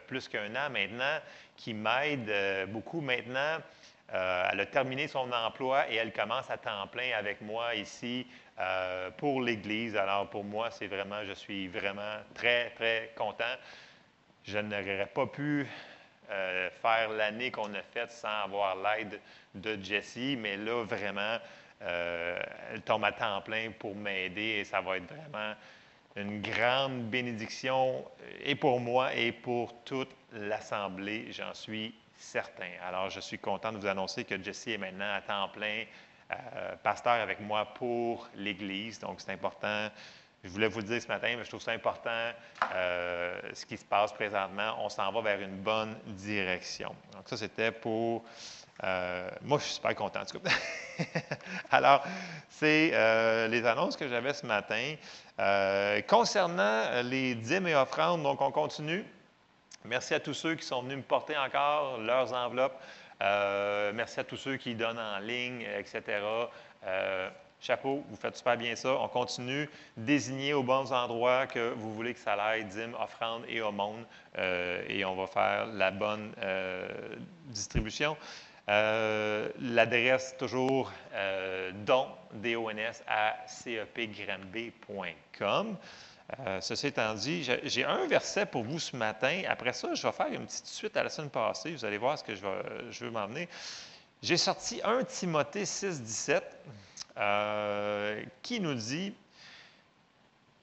plus 0.07 0.29
qu'un 0.29 0.55
an 0.55 0.69
maintenant, 0.69 1.19
qui 1.57 1.73
m'aide 1.73 2.31
beaucoup 2.69 3.01
maintenant. 3.01 3.57
elle 4.07 4.59
a 4.61 4.65
terminé 4.65 5.09
son 5.09 5.29
emploi 5.33 5.91
et 5.91 5.95
elle 5.95 6.13
commence 6.13 6.49
à 6.49 6.57
temps 6.57 6.87
plein 6.87 7.11
avec 7.17 7.41
moi 7.41 7.75
ici 7.75 8.25
euh, 8.59 9.09
pour 9.11 9.41
l'Église. 9.41 9.95
Alors 9.95 10.29
pour 10.29 10.43
moi, 10.43 10.69
c'est 10.71 10.87
vraiment, 10.87 11.23
je 11.25 11.33
suis 11.33 11.67
vraiment 11.67 12.17
très, 12.33 12.71
très 12.71 13.11
content. 13.15 13.55
Je 14.43 14.59
n'aurais 14.59 15.09
pas 15.13 15.27
pu 15.27 15.67
euh, 16.29 16.69
faire 16.81 17.09
l'année 17.09 17.51
qu'on 17.51 17.73
a 17.73 17.81
faite 17.81 18.11
sans 18.11 18.43
avoir 18.43 18.75
l'aide 18.75 19.19
de 19.55 19.77
Jessie, 19.81 20.37
mais 20.37 20.57
là, 20.57 20.83
vraiment, 20.83 21.37
euh, 21.81 22.39
elle 22.71 22.81
tombe 22.81 23.05
à 23.05 23.11
temps 23.11 23.41
plein 23.41 23.71
pour 23.77 23.95
m'aider 23.95 24.59
et 24.59 24.63
ça 24.63 24.81
va 24.81 24.97
être 24.97 25.07
vraiment 25.07 25.53
une 26.15 26.41
grande 26.41 27.09
bénédiction 27.09 28.03
et 28.43 28.55
pour 28.55 28.79
moi 28.79 29.15
et 29.15 29.31
pour 29.31 29.73
toute 29.83 30.11
l'Assemblée, 30.33 31.31
j'en 31.31 31.53
suis 31.53 31.95
certain. 32.17 32.71
Alors, 32.85 33.09
je 33.09 33.21
suis 33.21 33.39
content 33.39 33.71
de 33.71 33.77
vous 33.77 33.87
annoncer 33.87 34.25
que 34.25 34.41
Jessie 34.41 34.73
est 34.73 34.77
maintenant 34.77 35.13
à 35.13 35.21
temps 35.21 35.49
plein 35.49 35.85
euh, 36.31 36.75
pasteur 36.83 37.13
avec 37.13 37.39
moi 37.39 37.65
pour 37.73 38.27
l'Église. 38.35 38.99
Donc, 38.99 39.19
c'est 39.19 39.31
important. 39.31 39.89
Je 40.43 40.49
voulais 40.49 40.67
vous 40.67 40.79
le 40.79 40.85
dire 40.85 41.01
ce 41.01 41.07
matin, 41.07 41.33
mais 41.35 41.43
je 41.43 41.49
trouve 41.49 41.61
ça 41.61 41.71
important 41.71 42.31
euh, 42.73 43.39
ce 43.53 43.65
qui 43.65 43.77
se 43.77 43.83
passe 43.83 44.13
présentement. 44.13 44.75
On 44.79 44.89
s'en 44.89 45.11
va 45.11 45.21
vers 45.21 45.41
une 45.41 45.57
bonne 45.57 45.97
direction. 46.05 46.95
Donc, 47.13 47.23
ça, 47.27 47.35
c'était 47.35 47.71
pour. 47.71 48.23
Euh, 48.83 49.29
moi, 49.41 49.57
je 49.57 49.63
suis 49.63 49.73
super 49.73 49.95
content, 49.95 50.21
en 50.21 50.25
tout 50.25 50.39
cas. 50.39 50.51
Alors, 51.71 52.03
c'est 52.47 53.47
les 53.47 53.65
annonces 53.65 53.97
que 53.97 54.07
j'avais 54.07 54.33
ce 54.33 54.45
matin. 54.45 54.95
concernant 56.07 57.01
les 57.03 57.35
dîmes 57.35 57.67
et 57.67 57.75
offrandes, 57.75 58.23
donc 58.23 58.39
on 58.39 58.51
continue. 58.51 59.03
Merci 59.85 60.13
à 60.13 60.19
tous 60.19 60.33
ceux 60.33 60.55
qui 60.55 60.65
sont 60.65 60.83
venus 60.83 60.97
me 60.97 61.03
porter 61.03 61.37
encore 61.37 61.97
leurs 61.97 62.33
enveloppes. 62.33 62.79
Euh, 63.21 63.91
merci 63.93 64.19
à 64.19 64.23
tous 64.23 64.37
ceux 64.37 64.57
qui 64.57 64.75
donnent 64.75 64.99
en 64.99 65.19
ligne, 65.19 65.65
etc. 65.77 66.21
Euh, 66.85 67.29
chapeau, 67.59 68.03
vous 68.09 68.15
faites 68.15 68.37
super 68.37 68.57
bien 68.57 68.75
ça. 68.75 68.95
On 68.95 69.07
continue. 69.07 69.69
Désignez 69.97 70.53
aux 70.53 70.63
bons 70.63 70.93
endroits 70.93 71.45
que 71.47 71.73
vous 71.73 71.93
voulez 71.93 72.13
que 72.13 72.19
ça 72.19 72.33
aille, 72.33 72.65
dîmes, 72.65 72.95
offrandes 72.99 73.43
et 73.47 73.61
aumônes, 73.61 74.05
euh, 74.37 74.83
et 74.87 75.03
on 75.03 75.15
va 75.15 75.27
faire 75.27 75.67
la 75.67 75.91
bonne 75.91 76.33
distribution. 77.47 78.15
L'adresse 78.67 80.35
toujours 80.37 80.91
don, 81.85 82.07
D-O-N-S, 82.33 83.03
à. 83.07 83.35
Euh, 86.45 86.61
ceci 86.61 86.87
étant 86.87 87.13
dit, 87.15 87.47
j'ai 87.63 87.83
un 87.83 88.07
verset 88.07 88.45
pour 88.45 88.63
vous 88.63 88.79
ce 88.79 88.95
matin. 88.95 89.41
Après 89.47 89.73
ça, 89.73 89.93
je 89.93 90.03
vais 90.03 90.11
faire 90.11 90.31
une 90.31 90.45
petite 90.45 90.67
suite 90.67 90.95
à 90.95 91.03
la 91.03 91.09
semaine 91.09 91.29
passée. 91.29 91.71
Vous 91.71 91.85
allez 91.85 91.97
voir 91.97 92.19
ce 92.19 92.23
que 92.23 92.35
je, 92.35 93.03
veux 93.03 93.11
m'emmener. 93.11 93.49
J'ai 94.21 94.37
sorti 94.37 94.81
1 94.83 95.05
Timothée 95.05 95.65
6, 95.65 96.01
17 96.01 96.43
euh, 97.17 98.23
qui 98.43 98.59
nous 98.59 98.75
dit 98.75 99.13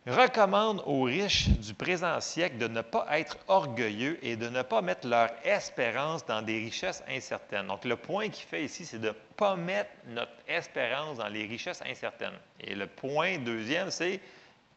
recommande 0.07 0.83
aux 0.87 1.03
riches 1.03 1.49
du 1.49 1.75
présent 1.75 2.21
siècle 2.21 2.59
de 2.59 2.69
ne 2.69 2.81
pas 2.81 3.07
être 3.19 3.39
orgueilleux 3.49 4.19
et 4.23 4.37
de 4.37 4.49
ne 4.49 4.63
pas 4.63 4.81
mettre 4.81 5.09
leur 5.09 5.31
espérance 5.45 6.25
dans 6.25 6.43
des 6.43 6.59
richesses 6.59 7.03
incertaines. 7.09 7.67
Donc, 7.67 7.85
le 7.85 7.97
point 7.97 8.29
qu'il 8.29 8.45
fait 8.45 8.65
ici, 8.65 8.87
c'est 8.87 9.01
de 9.01 9.09
ne 9.09 9.15
pas 9.37 9.57
mettre 9.57 9.91
notre 10.07 10.31
espérance 10.47 11.19
dans 11.19 11.27
les 11.27 11.47
richesses 11.47 11.83
incertaines. 11.83 12.39
Et 12.61 12.77
le 12.77 12.87
point 12.87 13.39
deuxième, 13.39 13.91
c'est 13.91 14.21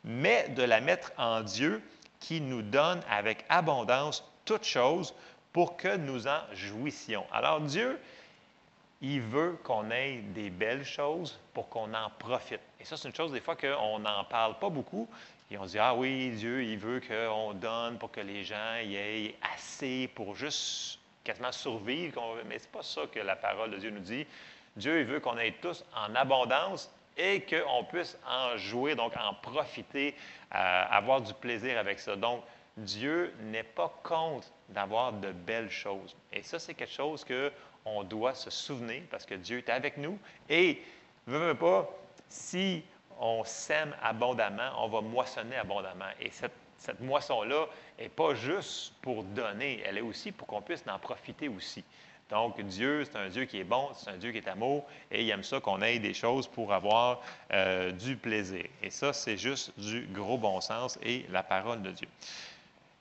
mais 0.04 0.50
de 0.50 0.64
la 0.64 0.82
mettre 0.82 1.12
en 1.18 1.42
Dieu 1.42 1.82
qui 2.20 2.42
nous 2.42 2.62
donne 2.62 3.02
avec 3.10 3.46
abondance 3.50 4.24
toutes 4.46 4.66
choses 4.66 5.14
pour 5.54 5.78
que 5.78 5.96
nous 5.98 6.28
en 6.28 6.42
jouissions. 6.54 7.26
Alors 7.32 7.62
Dieu, 7.62 8.00
il 9.02 9.22
veut 9.22 9.58
qu'on 9.64 9.90
ait 9.92 10.18
des 10.34 10.50
belles 10.50 10.84
choses 10.84 11.40
pour 11.54 11.70
qu'on 11.70 11.94
en 11.94 12.10
profite. 12.20 12.60
Et 12.80 12.86
ça, 12.86 12.98
c'est 12.98 13.08
une 13.08 13.16
chose 13.16 13.32
des 13.32 13.40
fois 13.40 13.56
qu'on 13.56 14.00
n'en 14.00 14.24
parle 14.26 14.60
pas 14.60 14.70
beaucoup. 14.70 15.08
Et 15.52 15.58
on 15.58 15.66
dit, 15.66 15.80
ah 15.80 15.96
oui, 15.96 16.32
Dieu, 16.32 16.64
il 16.64 16.78
veut 16.78 17.02
qu'on 17.02 17.54
donne 17.54 17.98
pour 17.98 18.12
que 18.12 18.20
les 18.20 18.44
gens 18.44 18.76
aient 18.76 19.36
assez 19.56 20.10
pour 20.14 20.36
juste 20.36 21.00
quasiment 21.24 21.52
survivre. 21.52 22.38
Mais 22.48 22.60
ce 22.60 22.66
n'est 22.66 22.72
pas 22.72 22.84
ça 22.84 23.02
que 23.12 23.20
la 23.20 23.36
parole 23.36 23.72
de 23.72 23.78
Dieu 23.78 23.90
nous 23.90 24.00
dit. 24.00 24.28
Dieu, 24.76 25.00
il 25.00 25.06
veut 25.06 25.20
qu'on 25.20 25.38
ait 25.38 25.56
tous 25.62 25.84
en 25.96 26.14
abondance 26.14 26.92
et 27.20 27.42
qu'on 27.42 27.84
puisse 27.84 28.18
en 28.26 28.58
jouer, 28.58 28.96
donc 28.96 29.14
en 29.18 29.34
profiter, 29.34 30.16
euh, 30.56 30.84
avoir 30.90 31.22
du 31.22 31.34
plaisir 31.34 31.78
avec 31.78 32.00
ça. 32.00 32.16
Donc, 32.16 32.44
Dieu 32.78 33.34
n'est 33.42 33.64
pas 33.64 33.94
contre 34.04 34.48
d'avoir 34.70 35.12
de 35.12 35.32
belles 35.32 35.70
choses. 35.70 36.16
Et 36.32 36.42
ça, 36.42 36.58
c'est 36.60 36.74
quelque 36.74 36.94
chose 36.94 37.26
qu'on 37.26 38.04
doit 38.04 38.34
se 38.34 38.50
souvenir 38.50 39.04
parce 39.12 39.26
que 39.26 39.36
Dieu 39.36 39.58
est 39.58 39.70
avec 39.70 39.98
nous. 39.98 40.18
Et, 40.48 40.82
ne 41.28 41.38
veut 41.38 41.56
pas, 41.56 41.90
si 42.30 42.84
on 43.20 43.44
sème 43.44 43.94
abondamment, 44.02 44.72
on 44.78 44.88
va 44.88 45.02
moissonner 45.02 45.58
abondamment. 45.58 46.06
Et 46.22 46.32
cette, 46.32 46.54
cette 46.78 47.02
moisson-là 47.02 47.68
n'est 48.00 48.10
pas 48.10 48.34
juste 48.34 48.94
pour 49.02 49.24
donner, 49.24 49.84
elle 49.86 49.98
est 49.98 50.02
aussi 50.02 50.32
pour 50.32 50.48
qu'on 50.48 50.62
puisse 50.62 50.84
en 50.88 50.98
profiter 50.98 51.50
aussi. 51.50 51.84
Donc, 52.30 52.62
Dieu, 52.62 53.06
c'est 53.06 53.18
un 53.18 53.28
Dieu 53.28 53.46
qui 53.46 53.60
est 53.60 53.64
bon, 53.64 53.90
c'est 53.96 54.12
un 54.12 54.18
Dieu 54.18 54.32
qui 54.32 54.38
est 54.38 54.48
amour, 54.48 54.86
et 55.12 55.24
il 55.24 55.30
aime 55.32 55.44
ça 55.44 55.60
qu'on 55.60 55.82
ait 55.82 55.98
des 55.98 56.14
choses 56.14 56.48
pour 56.48 56.72
avoir 56.74 57.22
euh, 57.52 57.92
du 57.92 58.16
plaisir. 58.18 58.66
Et 58.84 58.92
ça, 58.92 59.14
c'est 59.14 59.38
juste 59.38 59.78
du 59.80 60.08
gros 60.12 60.38
bon 60.38 60.62
sens 60.62 61.00
et 61.02 61.26
la 61.32 61.42
parole 61.42 61.82
de 61.82 61.90
Dieu. 61.90 62.08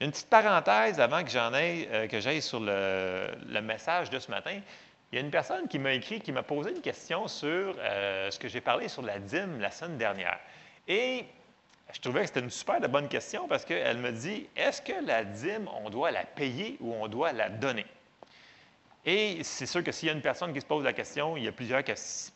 Une 0.01 0.11
petite 0.13 0.31
parenthèse 0.31 0.99
avant 0.99 1.23
que 1.23 1.31
j'en 1.31 1.53
aille, 1.53 1.89
euh, 1.93 2.07
que 2.07 2.21
j'aille 2.21 2.41
sur 2.41 2.61
le, 2.61 3.61
message 3.61 4.09
de 4.09 4.19
ce 4.19 4.31
matin. 4.31 4.61
Il 5.13 5.17
y 5.17 5.19
a 5.19 5.21
une 5.21 5.31
personne 5.31 5.69
qui 5.69 5.79
m'a 5.79 5.93
écrit, 5.93 6.21
qui 6.21 6.33
m'a 6.33 6.43
posé 6.43 6.71
une 6.71 6.81
question 6.81 7.29
sur 7.29 7.75
euh, 7.79 8.31
ce 8.31 8.39
que 8.39 8.49
j'ai 8.49 8.61
parlé 8.63 8.89
sur 8.89 9.03
la 9.03 9.19
dîme 9.19 9.61
la 9.61 9.71
semaine 9.71 9.99
dernière. 9.99 10.39
Et 10.87 11.27
je 11.93 12.01
trouvais 12.01 12.21
que 12.21 12.27
c'était 12.29 12.41
une 12.41 12.51
super 12.51 12.81
bonne 12.89 13.09
question 13.09 13.47
parce 13.47 13.65
qu'elle 13.65 13.99
me 13.99 14.13
dit 14.13 14.47
est-ce 14.57 14.81
que 14.81 15.05
la 15.05 15.25
dîme, 15.25 15.69
on 15.85 15.91
doit 15.91 16.13
la 16.13 16.25
payer 16.25 16.79
ou 16.81 16.95
on 16.95 17.09
doit 17.09 17.33
la 17.33 17.51
donner? 17.51 17.87
Et 19.11 19.43
c'est 19.43 19.65
sûr 19.65 19.83
que 19.83 19.91
s'il 19.91 20.09
y 20.09 20.11
a 20.11 20.15
une 20.15 20.21
personne 20.21 20.53
qui 20.53 20.61
se 20.61 20.67
pose 20.67 20.85
la 20.85 20.93
question, 20.93 21.35
il 21.39 21.45
y 21.45 21.49
a 21.49 21.53
plusieurs 21.53 21.83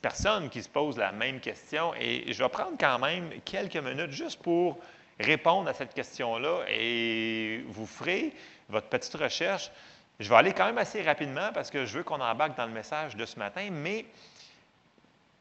personnes 0.00 0.48
qui 0.48 0.62
se 0.62 0.70
posent 0.70 0.96
la 0.96 1.12
même 1.12 1.38
question. 1.38 1.92
Et 2.00 2.32
je 2.32 2.42
vais 2.42 2.48
prendre 2.48 2.78
quand 2.80 2.98
même 2.98 3.28
quelques 3.44 3.76
minutes 3.76 4.12
juste 4.12 4.40
pour 4.40 4.78
répondre 5.20 5.68
à 5.68 5.74
cette 5.74 5.92
question-là 5.92 6.60
et 6.70 7.62
vous 7.68 7.84
ferez 7.84 8.32
votre 8.70 8.86
petite 8.86 9.12
recherche. 9.12 9.70
Je 10.18 10.30
vais 10.30 10.34
aller 10.34 10.54
quand 10.54 10.64
même 10.64 10.78
assez 10.78 11.02
rapidement 11.02 11.50
parce 11.52 11.70
que 11.70 11.84
je 11.84 11.98
veux 11.98 12.04
qu'on 12.04 12.22
embarque 12.22 12.56
dans 12.56 12.64
le 12.64 12.72
message 12.72 13.16
de 13.16 13.26
ce 13.26 13.38
matin, 13.38 13.68
mais 13.70 14.06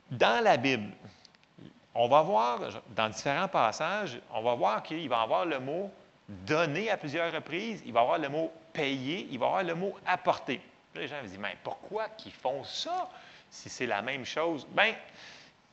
dans 0.09 0.43
la 0.43 0.57
Bible, 0.57 0.91
on 1.95 2.09
va 2.09 2.23
voir 2.23 2.59
dans 2.89 3.07
différents 3.07 3.47
passages, 3.47 4.19
on 4.33 4.41
va 4.41 4.55
voir 4.55 4.83
qu'il 4.83 5.07
va 5.07 5.21
y 5.21 5.23
avoir 5.23 5.45
le 5.45 5.61
mot 5.61 5.89
donner 6.27 6.89
à 6.89 6.97
plusieurs 6.97 7.31
reprises, 7.31 7.81
il 7.85 7.93
va 7.93 8.01
y 8.01 8.03
avoir 8.03 8.19
le 8.19 8.27
mot 8.27 8.51
payer, 8.73 9.29
il 9.31 9.39
va 9.39 9.45
y 9.45 9.47
avoir 9.47 9.63
le 9.63 9.75
mot 9.75 9.95
apporter. 10.05 10.59
Les 10.95 11.07
gens 11.07 11.21
me 11.21 11.27
disent, 11.27 11.39
mais 11.39 11.57
pourquoi 11.63 12.09
qu'ils 12.09 12.33
font 12.33 12.63
ça 12.63 13.09
si 13.49 13.69
c'est 13.69 13.85
la 13.85 14.01
même 14.01 14.25
chose? 14.25 14.67
Bien, 14.71 14.93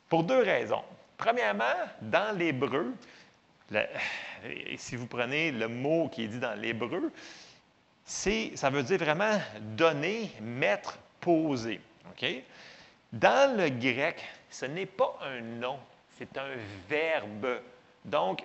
pour 0.07 0.23
deux 0.23 0.43
raisons. 0.43 0.83
Premièrement, 1.17 1.75
dans 2.01 2.37
l'hébreu, 2.37 2.93
si 4.77 4.95
vous 4.95 5.07
prenez 5.07 5.51
le 5.51 5.67
mot 5.67 6.09
qui 6.09 6.23
est 6.23 6.27
dit 6.27 6.39
dans 6.39 6.59
l'hébreu, 6.59 7.11
ça 8.05 8.69
veut 8.69 8.83
dire 8.83 8.97
vraiment 8.97 9.39
donner, 9.61 10.31
mettre, 10.41 10.97
poser. 11.19 11.79
Dans 13.11 13.57
le 13.57 13.69
grec, 13.69 14.23
ce 14.49 14.65
n'est 14.65 14.85
pas 14.85 15.19
un 15.21 15.41
nom, 15.41 15.79
c'est 16.17 16.37
un 16.37 16.55
verbe. 16.87 17.61
Donc, 18.05 18.43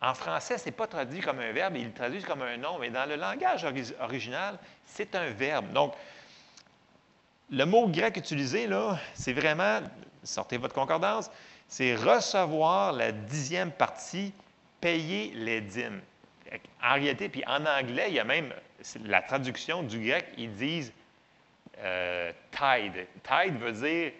en 0.00 0.12
français, 0.14 0.58
ce 0.58 0.66
n'est 0.66 0.72
pas 0.72 0.86
traduit 0.86 1.20
comme 1.20 1.38
un 1.40 1.52
verbe, 1.52 1.76
il 1.76 1.92
traduit 1.92 2.22
comme 2.22 2.42
un 2.42 2.56
nom, 2.56 2.78
mais 2.78 2.90
dans 2.90 3.08
le 3.08 3.16
langage 3.16 3.66
original, 4.00 4.58
c'est 4.84 5.14
un 5.14 5.30
verbe. 5.30 5.72
Donc, 5.72 5.94
le 7.50 7.64
mot 7.64 7.88
grec 7.88 8.16
utilisé, 8.16 8.66
là, 8.66 8.98
c'est 9.14 9.32
vraiment, 9.32 9.80
sortez 10.22 10.56
votre 10.56 10.74
concordance, 10.74 11.30
c'est 11.68 11.94
recevoir 11.94 12.92
la 12.92 13.12
dixième 13.12 13.70
partie 13.70 14.32
payer 14.80 15.32
les 15.34 15.60
dîmes. 15.60 16.00
En 16.82 16.94
réalité, 16.94 17.28
puis 17.28 17.44
en 17.46 17.64
anglais, 17.66 18.06
il 18.08 18.14
y 18.14 18.20
a 18.20 18.24
même 18.24 18.52
la 19.04 19.22
traduction 19.22 19.82
du 19.82 19.98
grec, 20.00 20.26
ils 20.36 20.52
disent 20.52 20.92
euh, 21.78 22.32
tide. 22.52 23.06
Tide 23.22 23.58
veut 23.58 23.72
dire, 23.72 24.12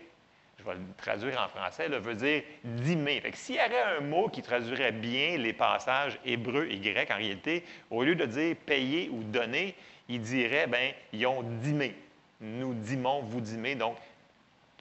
je 0.59 0.65
vais 0.65 0.75
le 0.75 0.81
traduire 0.97 1.41
en 1.41 1.49
français, 1.49 1.89
veut 1.89 2.15
dire 2.15 2.43
dîmer. 2.65 3.21
Fait 3.21 3.35
s'il 3.37 3.57
y 3.57 3.61
avait 3.61 3.81
un 3.81 4.01
mot 4.01 4.29
qui 4.29 4.43
traduirait 4.43 4.93
bien 4.93 5.37
les 5.37 5.53
passages 5.53 6.19
hébreux 6.25 6.67
et 6.71 6.79
grecs, 6.79 7.11
en 7.11 7.17
réalité, 7.17 7.65
au 7.91 8.03
lieu 8.03 8.15
de 8.15 8.27
dire 8.27 8.57
payer 8.67 9.09
ou 9.11 9.23
donner, 9.23 9.77
il 10.09 10.21
dirait, 10.21 10.67
ben, 10.67 10.93
ils 11.12 11.27
ont 11.27 11.43
dîmé. 11.43 11.95
Nous 12.40 12.75
dîmons, 12.75 13.22
vous 13.22 13.40
dîmez. 13.40 13.75
Donc, 13.75 13.96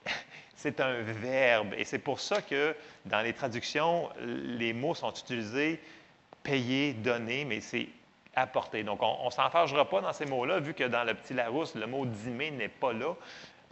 c'est 0.56 0.80
un 0.80 1.00
verbe. 1.02 1.74
Et 1.76 1.84
c'est 1.84 1.98
pour 1.98 2.20
ça 2.20 2.42
que 2.42 2.74
dans 3.04 3.20
les 3.20 3.32
traductions, 3.32 4.08
les 4.20 4.72
mots 4.72 4.94
sont 4.94 5.12
utilisés 5.12 5.80
payer, 6.42 6.92
donner, 6.92 7.44
mais 7.44 7.60
c'est 7.60 7.88
apporter. 8.34 8.84
Donc, 8.84 9.00
on 9.02 9.26
ne 9.26 9.30
s'en 9.30 9.50
fâchera 9.50 9.88
pas 9.88 10.00
dans 10.00 10.12
ces 10.12 10.26
mots-là, 10.26 10.60
vu 10.60 10.74
que 10.74 10.84
dans 10.84 11.04
le 11.04 11.14
petit 11.14 11.34
Larousse, 11.34 11.74
le 11.74 11.86
mot 11.86 12.06
dimer 12.06 12.50
n'est 12.50 12.68
pas 12.68 12.92
là. 12.92 13.14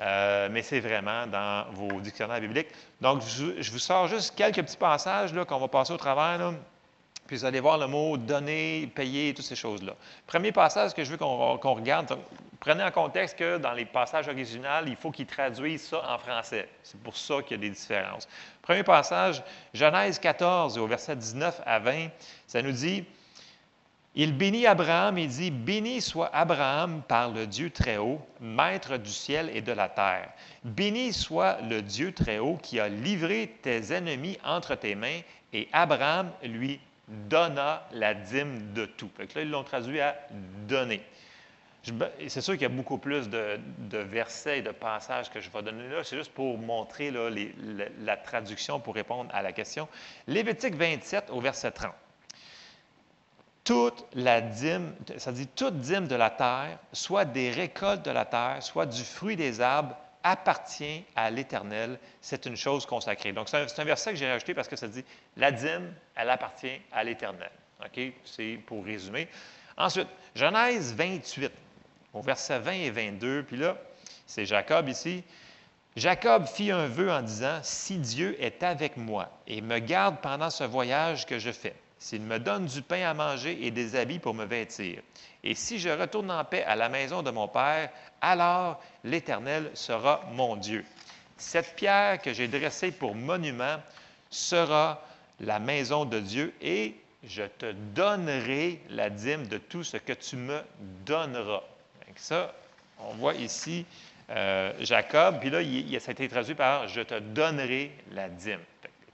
Euh, 0.00 0.48
mais 0.50 0.62
c'est 0.62 0.80
vraiment 0.80 1.26
dans 1.26 1.70
vos 1.72 2.00
dictionnaires 2.00 2.40
bibliques. 2.40 2.68
Donc, 3.00 3.22
je, 3.22 3.70
vous 3.70 3.78
sors 3.78 4.08
juste 4.08 4.34
quelques 4.34 4.62
petits 4.62 4.76
passages 4.76 5.32
qu'on 5.46 5.58
va 5.60 5.68
passer 5.68 5.92
au 5.92 5.96
travers. 5.96 6.52
Puis 7.26 7.37
vous 7.37 7.44
allez 7.46 7.60
voir 7.60 7.78
le 7.78 7.87
mot 7.87 8.18
donner, 8.18 8.90
payer, 8.94 9.32
toutes 9.32 9.46
ces 9.46 9.56
choses-là. 9.56 9.94
Premier 10.26 10.52
passage 10.52 10.92
que 10.92 11.04
je 11.04 11.10
veux 11.10 11.16
qu'on 11.16 11.56
regarde, 11.56 12.18
prenez 12.60 12.84
en 12.84 12.90
contexte 12.90 13.38
que 13.38 13.56
dans 13.56 13.72
les 13.72 13.87
passages 13.87 14.28
originaux, 14.28 14.68
il 14.87 14.96
faut 14.96 15.10
qu'ils 15.10 15.26
traduisent 15.26 15.88
ça 15.88 16.02
en 16.06 16.18
français. 16.18 16.68
C'est 16.82 17.00
pour 17.00 17.16
ça 17.16 17.40
qu'il 17.40 17.56
y 17.56 17.60
a 17.60 17.62
des 17.62 17.70
différences. 17.70 18.28
Premier 18.60 18.82
passage, 18.82 19.42
Genèse 19.72 20.18
14, 20.18 20.76
au 20.76 20.87
verset 20.87 21.16
19 21.16 21.62
à 21.64 21.78
20, 21.78 22.08
ça 22.46 22.60
nous 22.60 22.72
dit 22.72 23.06
Il 24.14 24.37
bénit 24.37 24.66
Abraham 24.66 25.16
et 25.16 25.26
dit 25.26 25.50
Béni 25.50 26.02
soit 26.02 26.28
Abraham 26.30 27.00
par 27.08 27.30
le 27.30 27.46
Dieu 27.46 27.70
Très-Haut, 27.70 28.20
maître 28.38 28.98
du 28.98 29.10
ciel 29.10 29.50
et 29.54 29.62
de 29.62 29.72
la 29.72 29.88
terre. 29.88 30.28
Béni 30.62 31.14
soit 31.14 31.58
le 31.62 31.80
Dieu 31.80 32.12
Très-Haut 32.12 32.58
qui 32.62 32.80
a 32.80 32.88
livré 32.88 33.56
tes 33.62 33.94
ennemis 33.94 34.37
entre 34.44 34.74
tes 34.74 34.94
mains, 34.94 35.20
et 35.54 35.68
Abraham 35.72 36.30
lui 36.42 36.80
donna 37.08 37.86
la 37.92 38.14
dîme 38.14 38.72
de 38.72 38.86
tout. 38.86 39.10
là, 39.18 39.42
ils 39.42 39.50
l'ont 39.50 39.64
traduit 39.64 40.00
à 40.00 40.16
donner. 40.66 41.02
C'est 42.28 42.40
sûr 42.40 42.54
qu'il 42.54 42.62
y 42.62 42.66
a 42.66 42.70
beaucoup 42.70 42.96
plus 42.96 43.28
de, 43.28 43.58
versets 43.90 44.60
et 44.60 44.62
de 44.62 44.70
passages 44.70 45.30
que 45.30 45.40
je 45.40 45.50
vais 45.50 45.62
donner 45.62 45.88
là. 45.88 46.02
C'est 46.02 46.16
juste 46.16 46.32
pour 46.32 46.56
montrer 46.56 47.12
la, 48.00 48.16
traduction 48.16 48.80
pour 48.80 48.94
répondre 48.94 49.30
à 49.34 49.42
la 49.42 49.52
question. 49.52 49.86
Lévitique 50.26 50.76
27 50.76 51.30
au 51.30 51.40
verset 51.40 51.72
30. 51.72 51.92
Toute 53.64 54.06
la 54.14 54.40
dîme, 54.40 54.94
ça 55.16 55.32
dit 55.32 55.46
toute 55.46 55.78
dîme 55.80 56.06
de 56.06 56.14
la 56.14 56.30
terre, 56.30 56.78
soit 56.92 57.24
des 57.24 57.50
récoltes 57.50 58.04
de 58.04 58.10
la 58.10 58.24
terre, 58.26 58.62
soit 58.62 58.86
du 58.86 59.02
fruit 59.02 59.36
des 59.36 59.60
arbres, 59.60 59.96
appartient 60.24 61.04
à 61.14 61.30
l'Éternel. 61.30 62.00
C'est 62.20 62.46
une 62.46 62.56
chose 62.56 62.87
consacrée. 62.87 63.32
Donc, 63.32 63.48
c'est 63.48 63.78
un, 63.78 63.84
verset 63.84 64.10
que 64.10 64.16
j'ai 64.16 64.30
rajouté 64.30 64.54
parce 64.54 64.66
que 64.66 64.74
ça 64.74 64.88
dit 64.88 65.04
la 65.37 65.52
dîme, 65.52 65.94
elle 66.16 66.30
appartient 66.30 66.80
à 66.90 67.04
l'Éternel. 67.04 67.50
OK? 67.84 68.00
C'est 68.24 68.58
pour 68.66 68.84
résumer. 68.84 69.28
Ensuite, 69.76 70.08
Genèse 70.34 70.94
28, 70.94 71.52
au 72.14 72.22
verset 72.22 72.58
20 72.58 72.72
et 72.72 72.90
22. 72.90 73.44
Puis 73.44 73.56
là, 73.56 73.76
c'est 74.26 74.46
Jacob 74.46 74.88
ici. 74.88 75.22
Jacob 75.96 76.46
fit 76.46 76.72
un 76.72 76.88
vœu 76.88 77.12
en 77.12 77.22
disant 77.22 77.60
Si 77.62 77.98
Dieu 77.98 78.37
est 78.42 78.62
avec 78.64 78.96
moi 78.96 79.30
et 79.46 79.60
me 79.60 79.78
garde 79.78 80.16
pendant 80.20 80.50
ce 80.50 80.64
voyage 80.64 81.26
que 81.26 81.38
je 81.38 81.52
fais, 81.52 81.76
s'il 81.98 82.22
me 82.22 82.38
donne 82.38 82.66
du 82.66 82.82
pain 82.82 83.08
à 83.08 83.14
manger 83.14 83.64
et 83.64 83.70
des 83.70 83.94
habits 83.94 84.18
pour 84.18 84.34
me 84.34 84.44
vêtir, 84.44 85.00
et 85.44 85.54
si 85.54 85.78
je 85.78 85.90
retourne 85.90 86.30
en 86.30 86.42
paix 86.42 86.64
à 86.64 86.74
la 86.74 86.88
maison 86.88 87.22
de 87.22 87.30
mon 87.30 87.46
Père, 87.46 87.90
alors 88.22 88.83
l'Éternel 89.04 89.70
sera 89.74 90.22
mon 90.33 90.57
Dieu. 90.57 90.85
Cette 91.37 91.76
pierre 91.76 92.20
que 92.22 92.33
j'ai 92.33 92.48
dressée 92.48 92.90
pour 92.90 93.14
monument 93.14 93.76
sera 94.30 95.02
la 95.40 95.59
maison 95.59 96.07
de 96.07 96.18
Dieu 96.18 96.54
et 96.62 96.96
je 97.26 97.42
te 97.42 97.72
donnerai 97.72 98.80
la 98.88 99.11
dîme 99.11 99.46
de 99.46 99.59
tout 99.59 99.85
ce 99.85 99.98
que 99.98 100.14
tu 100.14 100.37
me 100.37 100.62
donneras. 101.04 101.62
ça, 102.16 102.54
on 102.98 103.12
voit 103.14 103.35
ici 103.35 103.85
euh, 104.30 104.72
Jacob, 104.80 105.40
puis 105.40 105.50
là, 105.50 105.61
il, 105.61 106.00
ça 106.00 106.11
a 106.11 106.12
été 106.12 106.26
traduit 106.26 106.54
par 106.54 106.88
Je 106.88 107.02
te 107.02 107.18
donnerai 107.18 107.92
la 108.12 108.30
dîme. 108.30 108.61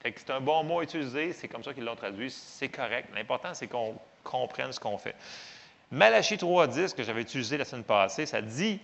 C'est 0.03 0.31
un 0.31 0.41
bon 0.41 0.63
mot 0.63 0.81
utilisé, 0.81 1.33
c'est 1.33 1.49
comme 1.49 1.65
ça 1.65 1.75
qu'ils 1.75 1.85
l'ont 1.85 1.97
traduit, 1.97 2.31
c'est 2.31 2.69
correct. 2.69 3.09
L'important, 3.15 3.53
c'est 3.53 3.67
qu'on 3.67 3.97
comprenne 4.23 4.73
ce 4.73 4.79
qu'on 4.79 4.97
fait. 4.97 5.17
Malachie 5.93 6.37
3.10, 6.37 6.95
que 6.95 7.03
j'avais 7.03 7.23
utilisé 7.23 7.57
la 7.57 7.65
semaine 7.65 7.85
passée, 7.85 8.25
ça 8.25 8.41
dit 8.41 8.79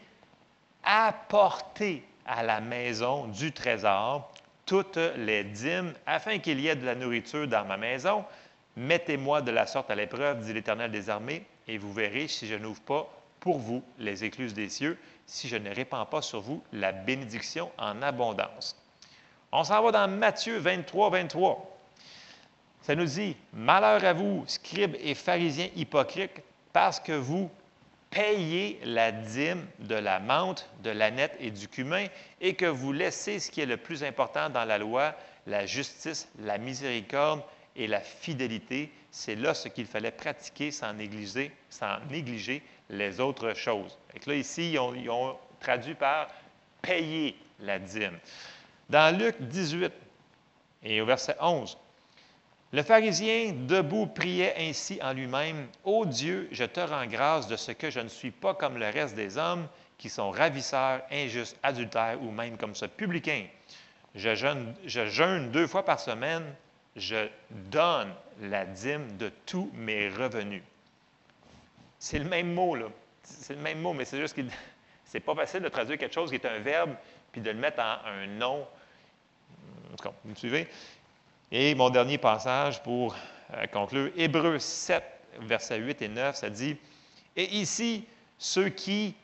Apportez 0.83 2.05
à 2.27 2.43
la 2.43 2.61
maison 2.61 3.29
du 3.29 3.53
trésor 3.53 4.33
toutes 4.65 4.99
les 5.17 5.45
dîmes, 5.45 5.95
afin 6.05 6.39
qu'il 6.39 6.59
y 6.59 6.67
ait 6.67 6.75
de 6.75 6.85
la 6.85 6.97
nourriture 6.97 7.47
dans 7.47 7.65
ma 7.65 7.77
maison. 7.77 8.25
Mettez-moi 8.77 9.41
de 9.41 9.53
la 9.53 9.67
sorte 9.67 9.91
à 9.91 9.95
l'épreuve, 9.95 10.41
dit 10.41 10.53
l'Éternel 10.53 10.91
des 10.91 11.09
armées, 11.09 11.47
et 11.69 11.79
vous 11.79 11.93
verrez 11.93 12.27
si 12.27 12.49
je 12.49 12.57
n'ouvre 12.57 12.81
pas 12.81 13.09
pour 13.39 13.59
vous 13.59 13.85
les 13.99 14.25
écluses 14.25 14.55
des 14.55 14.69
cieux, 14.69 14.99
si 15.27 15.47
je 15.47 15.57
ne 15.57 15.73
répands 15.73 16.07
pas 16.07 16.23
sur 16.23 16.41
vous 16.41 16.63
la 16.73 16.91
bénédiction 16.91 17.71
en 17.79 18.03
abondance. 18.03 18.77
On 19.53 19.63
s'en 19.63 19.81
va 19.81 19.93
dans 19.93 20.09
Matthieu 20.09 20.59
23, 20.59 21.11
23. 21.11 21.79
Ça 22.83 22.97
nous 22.97 23.05
dit 23.05 23.37
Malheur 23.53 24.05
à 24.05 24.13
vous, 24.13 24.43
scribes 24.49 24.97
et 25.01 25.15
pharisiens 25.15 25.69
hypocrites, 25.77 26.43
parce 26.77 27.01
que 27.01 27.13
vous 27.13 27.51
payez 28.11 28.79
la 28.85 29.11
dîme 29.11 29.67
de 29.79 29.95
la 29.95 30.21
menthe, 30.21 30.69
de 30.83 30.91
l'aneth 30.91 31.35
et 31.41 31.51
du 31.51 31.69
cumin, 31.69 32.05
et 32.43 32.53
que 32.53 32.67
vous 32.67 32.93
laissez 32.93 33.41
ce 33.41 33.51
qui 33.51 33.63
est 33.63 33.67
le 33.67 33.79
plus 33.79 34.05
important 34.05 34.51
dans 34.51 34.67
la 34.67 34.77
loi, 34.77 35.15
la 35.47 35.65
justice, 35.65 36.29
la 36.39 36.59
miséricorde 36.59 37.41
et 37.77 37.87
la 37.87 38.01
fidélité. 38.01 38.93
C'est 39.11 39.37
là 39.37 39.55
ce 39.55 39.69
qu'il 39.69 39.87
fallait 39.87 40.11
pratiquer 40.11 40.71
sans 40.71 40.93
négliger, 40.93 41.51
sans 41.71 41.99
négliger 42.11 42.63
les 42.91 43.21
autres 43.21 43.55
choses. 43.55 43.97
Et 44.15 44.29
là, 44.29 44.35
ici, 44.35 44.73
ils 44.73 44.79
ont, 45.09 45.39
traduit 45.61 45.95
par 45.95 46.29
payer 46.83 47.39
la 47.59 47.79
dîme. 47.79 48.19
Dans 48.91 49.19
Luc 49.19 49.41
18 49.41 49.91
et 50.83 51.01
au 51.01 51.07
verset 51.07 51.37
11, 51.41 51.79
Le 52.77 52.83
pharisien, 52.83 53.55
debout, 53.67 54.07
priait 54.07 54.55
ainsi 54.59 54.99
en 55.03 55.15
lui-même, 55.15 55.67
Ô 55.83 56.05
Dieu, 56.05 56.47
je 56.53 56.65
te 56.65 56.79
rends 56.81 57.07
grâce 57.07 57.49
de 57.49 57.57
ce 57.57 57.73
que 57.73 57.89
je 57.89 58.01
ne 58.01 58.09
suis 58.09 58.31
pas 58.31 58.53
comme 58.53 58.77
le 58.77 58.91
reste 58.91 59.15
des 59.15 59.39
hommes 59.39 59.67
qui 59.97 60.11
sont 60.11 60.31
ravisseurs, 60.31 61.01
injustes, 61.11 61.57
adultères 61.63 62.23
ou 62.23 62.31
même 62.31 62.59
comme 62.59 62.75
ce 62.75 62.85
publicain. 62.85 63.47
Je 64.15 64.35
jeûne, 64.35 64.75
je 64.85 65.07
jeûne 65.07 65.51
deux 65.53 65.67
fois 65.67 65.87
par 65.87 65.99
semaine, 65.99 66.45
je 66.97 67.29
donne 67.71 68.13
la 68.43 68.67
dîme 68.67 69.17
de 69.17 69.33
tous 69.47 69.71
mes 69.73 70.11
revenus. 70.11 70.63
C'est 71.99 72.19
le 72.19 72.29
même 72.29 72.53
mot, 72.53 72.75
là. 72.75 72.89
C'est 73.23 73.55
le 73.55 73.63
même 73.63 73.81
mot, 73.81 73.95
mais 73.95 74.05
c'est 74.05 74.21
juste 74.21 74.37
que 74.37 74.43
c'est 75.07 75.21
pas 75.21 75.35
facile 75.35 75.63
de 75.63 75.71
traduire 75.71 75.97
quelque 75.97 76.15
chose 76.15 76.29
qui 76.29 76.37
est 76.37 76.45
un 76.45 76.59
verbe 76.59 76.95
puis 77.33 77.41
de 77.41 77.49
le 77.49 77.59
mettre 77.59 77.81
en 77.81 78.07
un 78.07 78.27
nom. 78.27 78.69
Vous 80.05 80.31
me 80.31 80.35
suivez? 80.35 80.69
Et 81.53 81.77
mon 81.77 81.91
dernier 81.91 82.19
passage 82.19 82.83
pour 82.83 83.15
euh, 83.55 83.67
conclure, 83.73 84.11
Hébreux 84.17 84.59
7, 84.59 85.03
versets 85.43 85.79
8 85.79 86.03
et 86.03 86.09
9, 86.09 86.35
ça 86.35 86.51
dit 86.51 86.77
Et 87.37 87.45
ici, 87.57 88.05
ceux 88.37 88.69
qui 88.69 89.15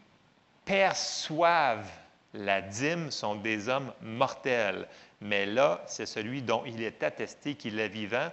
perçoivent 0.65 1.91
la 2.35 2.63
dîme 2.63 3.11
sont 3.11 3.35
des 3.35 3.69
hommes 3.69 3.93
mortels, 4.01 4.87
mais 5.21 5.47
là, 5.47 5.83
c'est 5.87 6.07
celui 6.07 6.43
dont 6.43 6.63
il 6.65 6.83
est 6.83 7.03
attesté 7.03 7.55
qu'il 7.57 7.79
est 7.81 7.89
vivant. 7.89 8.31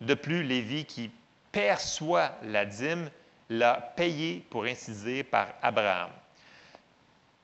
De 0.00 0.14
plus, 0.14 0.42
Lévi 0.42 0.84
qui 0.84 1.10
perçoit 1.50 2.32
la 2.42 2.66
dîme 2.66 3.10
l'a 3.48 3.74
payé, 3.96 4.44
pour 4.50 4.64
ainsi 4.64 4.92
dire, 4.92 5.24
par 5.30 5.48
Abraham. 5.62 6.10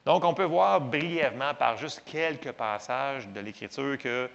Donc, 0.05 0.25
on 0.25 0.35
peut 0.35 0.45
voir 0.45 0.81
brièvement 0.81 1.55
par 1.55 1.79
juste 1.79 2.03
quelques 2.05 2.53
passages 2.53 3.27
de 3.29 3.41
l'Écriture 3.41 3.97
que 3.97 4.29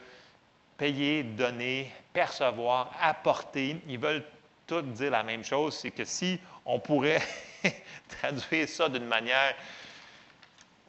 payer, 0.78 1.24
donner, 1.24 1.92
percevoir, 2.14 2.92
apporter, 3.02 3.78
ils 3.88 4.00
veulent 4.00 4.24
tous 4.66 4.82
dire 4.82 5.12
la 5.12 5.24
même 5.24 5.44
chose, 5.44 5.76
c'est 5.76 5.92
que 5.92 6.06
si 6.06 6.40
on 6.66 6.80
pourrait 6.80 7.22
traduire 8.10 8.68
ça 8.68 8.90
d'une 8.90 9.06
manière, 9.06 9.56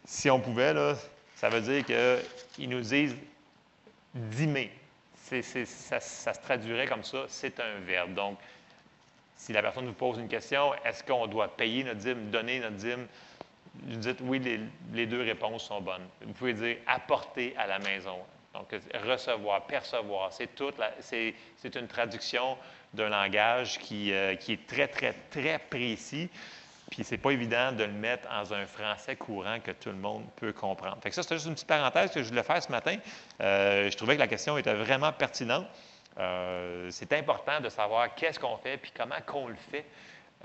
si 0.05 0.31
on 0.31 0.41
pouvait, 0.41 0.75
là, 0.75 0.97
ça 1.37 1.49
veut 1.49 1.61
dire 1.61 1.85
qu'ils 2.53 2.69
nous 2.69 2.81
disent 2.81 3.17
dîmer. 4.15 4.73
ça, 5.15 6.01
se 6.01 6.41
traduirait 6.41 6.87
comme 6.87 7.05
ça, 7.05 7.25
c'est 7.29 7.61
un 7.61 7.79
verbe. 7.81 8.15
Donc, 8.15 8.39
si 9.37 9.53
la 9.53 9.63
personne 9.63 9.85
nous 9.85 9.93
pose 9.93 10.19
une 10.19 10.29
question, 10.29 10.75
est-ce 10.85 11.05
qu'on 11.05 11.27
doit 11.27 11.49
payer 11.57 11.85
notre 11.85 12.01
dîme, 12.01 12.31
donner 12.31 12.59
notre 12.59 12.77
dîme? 12.77 13.07
Vous 13.85 13.97
dites 13.97 14.19
oui, 14.23 14.43
les 14.93 15.07
deux 15.07 15.23
réponses 15.23 15.65
sont 15.65 15.81
bonnes. 15.81 16.09
Vous 16.23 16.33
pouvez 16.33 16.55
dire 16.55 16.79
apporter 16.87 17.55
à 17.57 17.69
la 17.69 17.79
maison. 17.79 18.19
Donc, 18.55 18.75
recevoir, 19.07 19.67
percevoir, 19.67 20.33
c'est 20.33 20.55
toute 20.55 20.75
c'est, 21.01 21.35
une 21.75 21.87
traduction 21.87 22.57
d'un 22.95 23.11
langage 23.11 23.79
qui, 23.79 24.13
euh, 24.13 24.37
qui, 24.37 24.55
est 24.55 24.67
très, 24.67 24.89
très, 24.89 25.15
très 25.31 25.59
précis. 25.59 26.31
Puis, 26.91 27.05
c'est 27.05 27.19
pas 27.19 27.31
évident 27.31 27.73
de 27.73 27.85
le 27.85 27.93
mettre 27.93 28.29
dans 28.31 28.55
un 28.55 28.67
français 28.67 29.17
courant 29.17 29.61
que 29.61 29.73
tout 29.73 29.91
le 29.91 29.97
monde 29.97 30.25
peut 30.37 30.55
comprendre. 30.55 30.97
Fait 31.03 31.11
que 31.11 31.15
ça, 31.15 31.23
c'était 31.23 31.35
juste 31.35 31.47
une 31.47 31.55
petite 31.55 31.69
parenthèse 31.69 32.11
que 32.11 32.23
je 32.23 32.29
voulais 32.29 32.43
faire 32.43 32.63
ce 32.63 32.73
matin. 32.73 32.97
Euh, 33.43 33.91
je 33.91 33.97
trouvais 33.97 34.15
que 34.15 34.21
la 34.21 34.27
question 34.27 34.57
était 34.57 34.75
vraiment 34.75 35.13
pertinente. 35.13 35.67
Euh, 36.19 36.89
c'est 36.91 37.13
important 37.13 37.61
de 37.61 37.69
savoir 37.69 38.15
qu'est-ce 38.15 38.41
qu'on 38.41 38.57
fait 38.57 38.79
puis 38.79 38.93
comment 38.97 39.21
qu'on 39.27 39.49
le 39.49 39.57
fait. 39.71 39.85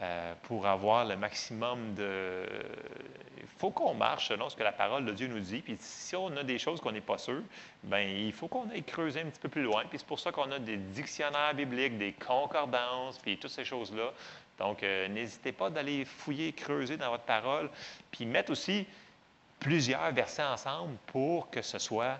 Euh, 0.01 0.34
pour 0.41 0.65
avoir 0.65 1.06
le 1.06 1.15
maximum 1.15 1.93
de... 1.93 2.45
Il 3.38 3.47
faut 3.60 3.69
qu'on 3.69 3.93
marche 3.93 4.29
selon 4.29 4.49
ce 4.49 4.56
que 4.56 4.63
la 4.63 4.71
parole 4.71 5.06
de 5.06 5.12
Dieu 5.12 5.27
nous 5.27 5.39
dit. 5.39 5.62
Puis 5.62 5.77
si 5.79 6.15
on 6.15 6.36
a 6.36 6.43
des 6.43 6.58
choses 6.58 6.82
qu'on 6.82 6.91
n'est 6.91 6.99
pas 6.99 7.19
sûr, 7.19 7.43
bien, 7.84 8.01
il 8.01 8.34
faut 8.34 8.47
qu'on 8.47 8.67
aille 8.71 8.84
creuser 8.84 9.21
un 9.21 9.25
petit 9.25 9.39
peu 9.39 9.49
plus 9.49 9.62
loin. 9.62 9.84
Puis 9.88 9.99
c'est 9.99 10.08
pour 10.08 10.19
ça 10.19 10.32
qu'on 10.32 10.51
a 10.51 10.58
des 10.58 10.77
dictionnaires 10.77 11.53
bibliques, 11.53 11.99
des 11.99 12.13
concordances, 12.13 13.19
puis 13.19 13.38
toutes 13.38 13.51
ces 13.51 13.65
choses-là. 13.65 14.12
Donc, 14.58 14.82
euh, 14.82 15.08
n'hésitez 15.10 15.51
pas 15.51 15.69
d'aller 15.69 16.06
fouiller, 16.06 16.53
creuser 16.53 16.97
dans 16.97 17.12
votre 17.12 17.25
parole, 17.25 17.69
puis 18.10 18.25
mettre 18.25 18.51
aussi 18.51 18.88
plusieurs 19.60 20.12
versets 20.12 20.43
ensemble 20.43 20.97
pour 21.06 21.51
que 21.51 21.62
ce 21.62 21.77
soit 21.77 22.17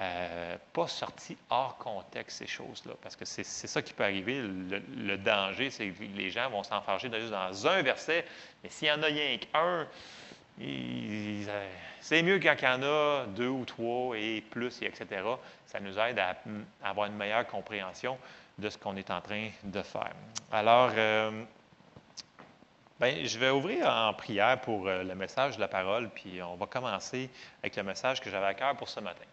euh, 0.00 0.56
pas 0.72 0.86
sorti 0.86 1.36
hors 1.50 1.76
contexte, 1.78 2.38
ces 2.38 2.46
choses-là. 2.46 2.92
Parce 3.02 3.16
que 3.16 3.24
c'est 3.24 3.44
ça 3.44 3.82
qui 3.82 3.92
peut 3.92 4.04
arriver. 4.04 4.40
Le, 4.40 5.16
danger, 5.16 5.70
c'est 5.70 5.88
que 5.88 6.04
les 6.04 6.30
gens 6.30 6.48
vont 6.50 6.62
s'enfarger 6.62 7.08
dans 7.08 7.66
un 7.66 7.82
verset, 7.82 8.24
mais 8.62 8.70
s'il 8.70 8.88
y 8.88 8.92
en 8.92 9.02
a 9.02 9.06
rien 9.06 9.38
qu'un, 9.38 9.88
c'est 12.00 12.22
mieux 12.22 12.38
quand 12.38 12.54
il 12.60 12.64
y 12.64 12.68
en 12.68 12.82
a 12.82 13.26
deux 13.26 13.48
ou 13.48 13.64
trois 13.64 14.16
et 14.16 14.40
plus, 14.40 14.82
et 14.82 14.86
etc. 14.86 15.22
Ça 15.66 15.80
nous 15.80 15.98
aide 15.98 16.18
à, 16.18 16.36
avoir 16.82 17.06
une 17.06 17.16
meilleure 17.16 17.46
compréhension 17.46 18.18
de 18.58 18.70
ce 18.70 18.78
qu'on 18.78 18.96
est 18.96 19.10
en 19.10 19.20
train 19.20 19.50
de 19.64 19.82
faire. 19.82 20.12
Alors, 20.50 20.90
euh, 20.96 21.30
ben, 22.98 23.24
je 23.24 23.38
vais 23.38 23.50
ouvrir 23.50 23.88
en 23.88 24.12
prière 24.14 24.60
pour 24.60 24.88
euh, 24.88 25.04
le 25.04 25.14
message 25.14 25.56
de 25.56 25.60
la 25.60 25.68
parole, 25.68 26.08
puis 26.08 26.42
on 26.42 26.56
va 26.56 26.66
commencer 26.66 27.30
avec 27.62 27.76
le 27.76 27.84
message 27.84 28.20
que 28.20 28.30
j'avais 28.30 28.46
à 28.46 28.54
cœur 28.54 28.76
pour 28.76 28.88
ce 28.88 28.98
matin. 28.98 29.24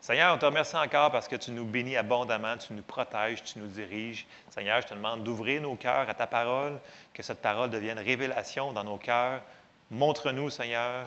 Seigneur, 0.00 0.34
on 0.34 0.38
te 0.38 0.46
remercie 0.46 0.76
encore 0.76 1.10
parce 1.10 1.28
que 1.28 1.36
tu 1.36 1.50
nous 1.50 1.64
bénis 1.64 1.96
abondamment, 1.96 2.56
tu 2.56 2.72
nous 2.72 2.82
protèges, 2.82 3.42
tu 3.42 3.58
nous 3.58 3.66
diriges. 3.66 4.26
Seigneur, 4.48 4.80
je 4.80 4.86
te 4.86 4.94
demande 4.94 5.24
d'ouvrir 5.24 5.60
nos 5.60 5.74
cœurs 5.74 6.08
à 6.08 6.14
ta 6.14 6.26
parole, 6.26 6.78
que 7.12 7.22
cette 7.22 7.42
parole 7.42 7.68
devienne 7.68 7.98
révélation 7.98 8.72
dans 8.72 8.84
nos 8.84 8.96
cœurs. 8.96 9.42
Montre-nous, 9.90 10.50
Seigneur, 10.50 11.06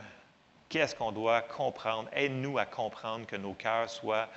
qu'est-ce 0.69 0.95
qu'on 0.95 1.11
doit 1.11 1.41
comprendre. 1.41 2.09
Aide-nous 2.13 2.57
à 2.57 2.65
comprendre 2.65 3.25
que 3.25 3.37
nos 3.37 3.53
cœurs 3.53 3.89
soient 3.89 4.27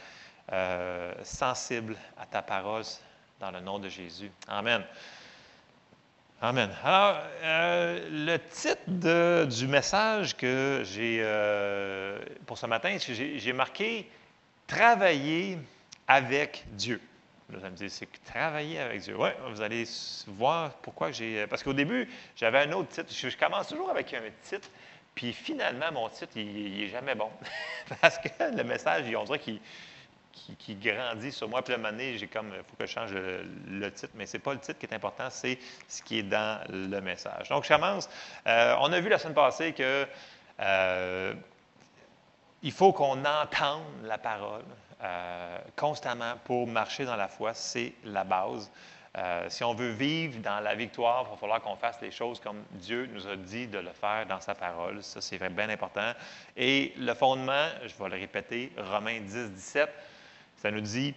euh, 0.53 1.13
sensibles 1.23 1.97
à 2.19 2.27
ta 2.27 2.43
parole 2.43 2.85
dans 3.41 3.51
le 3.51 3.61
nom 3.61 3.79
de 3.79 3.89
Jésus. 3.89 4.31
Amen. 4.49 4.85
Amen. 6.41 6.71
Alors, 6.85 7.17
euh, 7.43 8.09
le 8.11 8.37
titre 8.39 9.45
du 9.47 9.67
message 9.67 10.37
que 10.37 10.83
j'ai 10.85 11.21
euh, 11.23 12.19
pour 12.47 12.59
ce 12.59 12.67
matin, 12.67 12.97
j'ai 12.99 13.53
marqué 13.53 14.09
travailler 14.67 15.59
avec 16.07 16.65
Dieu. 16.73 17.01
Là, 17.51 17.59
allez 17.61 17.71
me 17.71 17.77
dire, 17.77 17.91
c'est 17.91 18.09
travailler 18.25 18.79
avec 18.79 19.03
Dieu. 19.03 19.17
Oui, 19.19 19.29
vous 19.51 19.61
allez 19.61 19.85
voir 20.27 20.73
pourquoi 20.79 21.13
j'ai. 21.13 21.47
Parce 21.47 21.63
qu'au 21.63 21.75
début, 21.75 22.09
j'avais 22.37 22.61
un 22.61 22.73
autre 22.73 22.89
titre. 22.89 23.13
Je, 23.13 23.37
commence 23.37 23.69
toujours 23.69 23.91
avec 23.91 24.13
un 24.15 24.23
titre, 24.43 24.69
puis 25.15 25.33
finalement, 25.33 25.93
mon 25.93 26.09
titre, 26.09 26.33
il 26.37 26.79
n'est 26.79 26.89
jamais 26.89 27.15
bon. 27.15 27.31
Parce 28.01 28.19
que 28.19 28.29
le 28.57 28.65
message, 28.65 29.05
on 29.15 29.25
dirait 29.25 29.39
qu'il 29.39 29.61
qui, 30.59 30.75
grandit 30.75 31.33
sur 31.33 31.49
moi. 31.49 31.63
Puis 31.63 31.75
là, 31.75 31.89
un 31.89 31.99
j'ai 32.17 32.27
comme, 32.27 32.49
il 32.49 32.63
faut 32.65 32.77
que 32.79 32.87
je 32.87 32.93
change 32.93 33.13
le, 33.13 33.91
titre, 33.91 34.13
mais 34.15 34.27
ce 34.27 34.37
n'est 34.37 34.43
pas 34.43 34.53
le 34.53 34.61
titre 34.61 34.79
qui 34.79 34.87
est 34.87 34.95
important, 34.95 35.29
c'est 35.31 35.59
ce 35.89 36.03
qui 36.03 36.19
est 36.19 36.23
dans 36.23 36.61
le 36.71 37.01
message. 37.01 37.49
Donc, 37.49 37.65
je 37.65 37.69
commence. 37.69 38.09
Euh, 38.47 38.75
on 38.81 38.93
a 38.93 39.01
vu 39.01 39.09
la 39.09 39.19
semaine 39.19 39.35
passée 39.35 39.73
que 39.73 40.07
euh, 40.61 41.35
il 42.65 42.73
faut 42.73 42.93
qu'on 42.93 43.23
entende 43.25 43.83
la 44.03 44.17
parole 44.17 44.65
euh, 45.03 45.59
constamment 45.77 46.33
pour 46.45 46.67
marcher 46.67 47.05
dans 47.05 47.15
la 47.15 47.29
foi. 47.29 47.53
C'est 47.53 47.93
la 48.05 48.25
base. 48.25 48.71
Euh, 49.17 49.47
si 49.51 49.63
on 49.63 49.75
veut 49.75 49.91
vivre 49.91 50.41
dans 50.41 50.61
la 50.61 50.75
victoire, 50.75 51.27
il 51.27 51.31
va 51.31 51.37
falloir 51.37 51.61
qu'on 51.61 51.77
fasse 51.77 52.01
les 52.01 52.11
choses 52.11 52.41
comme 52.41 52.65
Dieu 52.71 53.07
nous 53.13 53.29
a 53.29 53.37
dit 53.37 53.67
de 53.67 53.79
le 53.79 53.91
faire 53.91 54.25
dans 54.27 54.41
sa 54.41 54.55
parole. 54.55 55.03
Ça, 55.03 55.21
c'est 55.21 55.39
bien 55.51 55.69
important. 55.69 56.13
Et 56.57 56.95
le 56.97 57.13
fondement, 57.13 57.69
je 57.83 58.03
vais 58.03 58.09
le 58.09 58.17
répéter, 58.17 58.73
Romains 58.79 59.21
10, 59.21 59.51
17, 59.51 59.91
ça 60.57 60.71
nous 60.71 60.81
dit, 60.81 61.15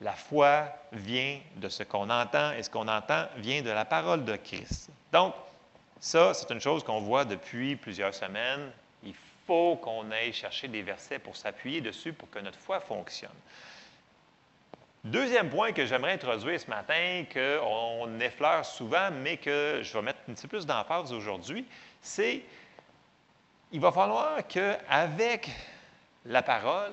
la 0.00 0.12
foi 0.12 0.64
vient 0.92 1.40
de 1.56 1.68
ce 1.68 1.82
qu'on 1.82 2.08
entend 2.08 2.52
et 2.52 2.62
ce 2.62 2.70
qu'on 2.70 2.88
entend 2.88 3.26
vient 3.36 3.60
de 3.60 3.70
la 3.70 3.84
parole 3.84 4.24
de 4.24 4.36
Christ. 4.36 4.88
Donc, 5.12 5.34
ça, 6.00 6.32
c'est 6.32 6.50
une 6.50 6.60
chose 6.60 6.82
qu'on 6.82 7.00
voit 7.00 7.26
depuis 7.26 7.76
plusieurs 7.76 8.14
semaines 8.14 8.72
faut 9.46 9.76
qu'on 9.76 10.10
aille 10.10 10.32
chercher 10.32 10.68
des 10.68 10.82
versets 10.82 11.18
pour 11.18 11.36
s'appuyer 11.36 11.80
dessus 11.80 12.12
pour 12.12 12.30
que 12.30 12.38
notre 12.38 12.58
foi 12.58 12.80
fonctionne. 12.80 13.30
Deuxième 15.04 15.50
point 15.50 15.72
que 15.72 15.84
j'aimerais 15.84 16.12
introduire 16.12 16.58
ce 16.58 16.70
matin, 16.70 17.24
qu'on 17.30 18.20
effleure 18.20 18.64
souvent, 18.64 19.10
mais 19.10 19.36
que 19.36 19.80
je 19.82 19.92
vais 19.92 20.02
mettre 20.02 20.20
un 20.28 20.32
petit 20.32 20.46
plus 20.46 20.64
d'emphase 20.64 21.12
aujourd'hui, 21.12 21.66
c'est 22.00 22.42
il 23.70 23.80
va 23.80 23.92
falloir 23.92 24.46
qu'avec 24.46 25.50
la 26.24 26.42
parole, 26.42 26.92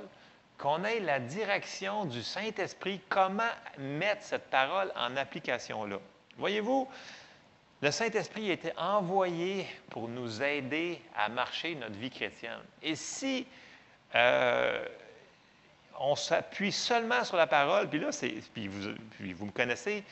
qu'on 0.57 0.83
ait 0.83 0.99
la 0.99 1.19
direction 1.19 2.05
du 2.05 2.21
Saint-Esprit, 2.21 2.99
comment 3.07 3.43
mettre 3.77 4.23
cette 4.23 4.49
parole 4.49 4.91
en 4.95 5.15
application 5.15 5.85
là. 5.85 5.97
Voyez-vous, 6.37 6.89
le 7.81 7.89
Saint-Esprit 7.89 8.49
a 8.51 8.53
été 8.53 8.71
envoyé 8.77 9.65
pour 9.89 10.07
nous 10.07 10.43
aider 10.43 11.01
à 11.15 11.29
marcher 11.29 11.75
notre 11.75 11.95
vie 11.95 12.11
chrétienne. 12.11 12.59
Et 12.83 12.95
si 12.95 13.47
euh, 14.13 14.85
on 15.99 16.15
s'appuie 16.15 16.71
seulement 16.71 17.23
sur 17.23 17.37
la 17.37 17.47
parole, 17.47 17.89
puis 17.89 17.99
là, 17.99 18.09
vous, 18.09 18.89
puis 19.11 19.33
vous 19.33 19.45
me 19.47 19.51
connaissez, 19.51 20.03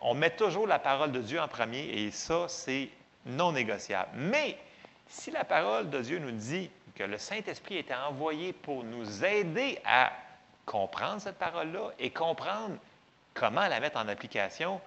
on 0.00 0.14
met 0.14 0.30
toujours 0.30 0.66
la 0.66 0.78
parole 0.78 1.12
de 1.12 1.20
Dieu 1.20 1.40
en 1.40 1.48
premier, 1.48 1.84
et 1.84 2.10
ça, 2.10 2.46
c'est 2.48 2.88
non 3.26 3.52
négociable. 3.52 4.10
Mais 4.14 4.56
si 5.06 5.30
la 5.30 5.44
parole 5.44 5.90
de 5.90 6.00
Dieu 6.00 6.18
nous 6.18 6.30
dit 6.30 6.70
que 6.94 7.04
le 7.04 7.18
Saint-Esprit 7.18 7.78
été 7.78 7.94
envoyé 7.94 8.52
pour 8.52 8.82
nous 8.82 9.24
aider 9.24 9.78
à 9.84 10.12
comprendre 10.64 11.20
cette 11.20 11.38
parole-là 11.38 11.90
et 11.98 12.10
comprendre 12.10 12.76
comment 13.34 13.66
la 13.66 13.80
mettre 13.80 13.98
en 13.98 14.08
application? 14.08 14.80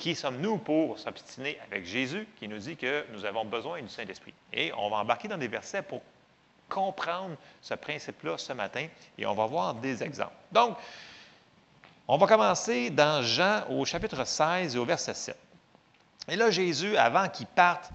Qui 0.00 0.14
sommes-nous 0.14 0.56
pour 0.56 0.98
s'obstiner 0.98 1.58
avec 1.70 1.84
Jésus 1.84 2.26
qui 2.38 2.48
nous 2.48 2.56
dit 2.56 2.74
que 2.74 3.04
nous 3.12 3.26
avons 3.26 3.44
besoin 3.44 3.82
du 3.82 3.88
Saint-Esprit? 3.90 4.32
Et 4.50 4.72
on 4.72 4.88
va 4.88 4.96
embarquer 4.96 5.28
dans 5.28 5.36
des 5.36 5.46
versets 5.46 5.82
pour 5.82 6.00
comprendre 6.70 7.36
ce 7.60 7.74
principe-là 7.74 8.38
ce 8.38 8.54
matin 8.54 8.86
et 9.18 9.26
on 9.26 9.34
va 9.34 9.44
voir 9.44 9.74
des 9.74 10.02
exemples. 10.02 10.32
Donc, 10.52 10.78
on 12.08 12.16
va 12.16 12.26
commencer 12.26 12.88
dans 12.88 13.22
Jean 13.22 13.64
au 13.68 13.84
chapitre 13.84 14.24
16 14.24 14.74
et 14.74 14.78
au 14.78 14.86
verset 14.86 15.12
7. 15.12 15.36
Et 16.28 16.36
là, 16.36 16.50
Jésus, 16.50 16.96
avant 16.96 17.28
qu'il 17.28 17.46
parte 17.48 17.90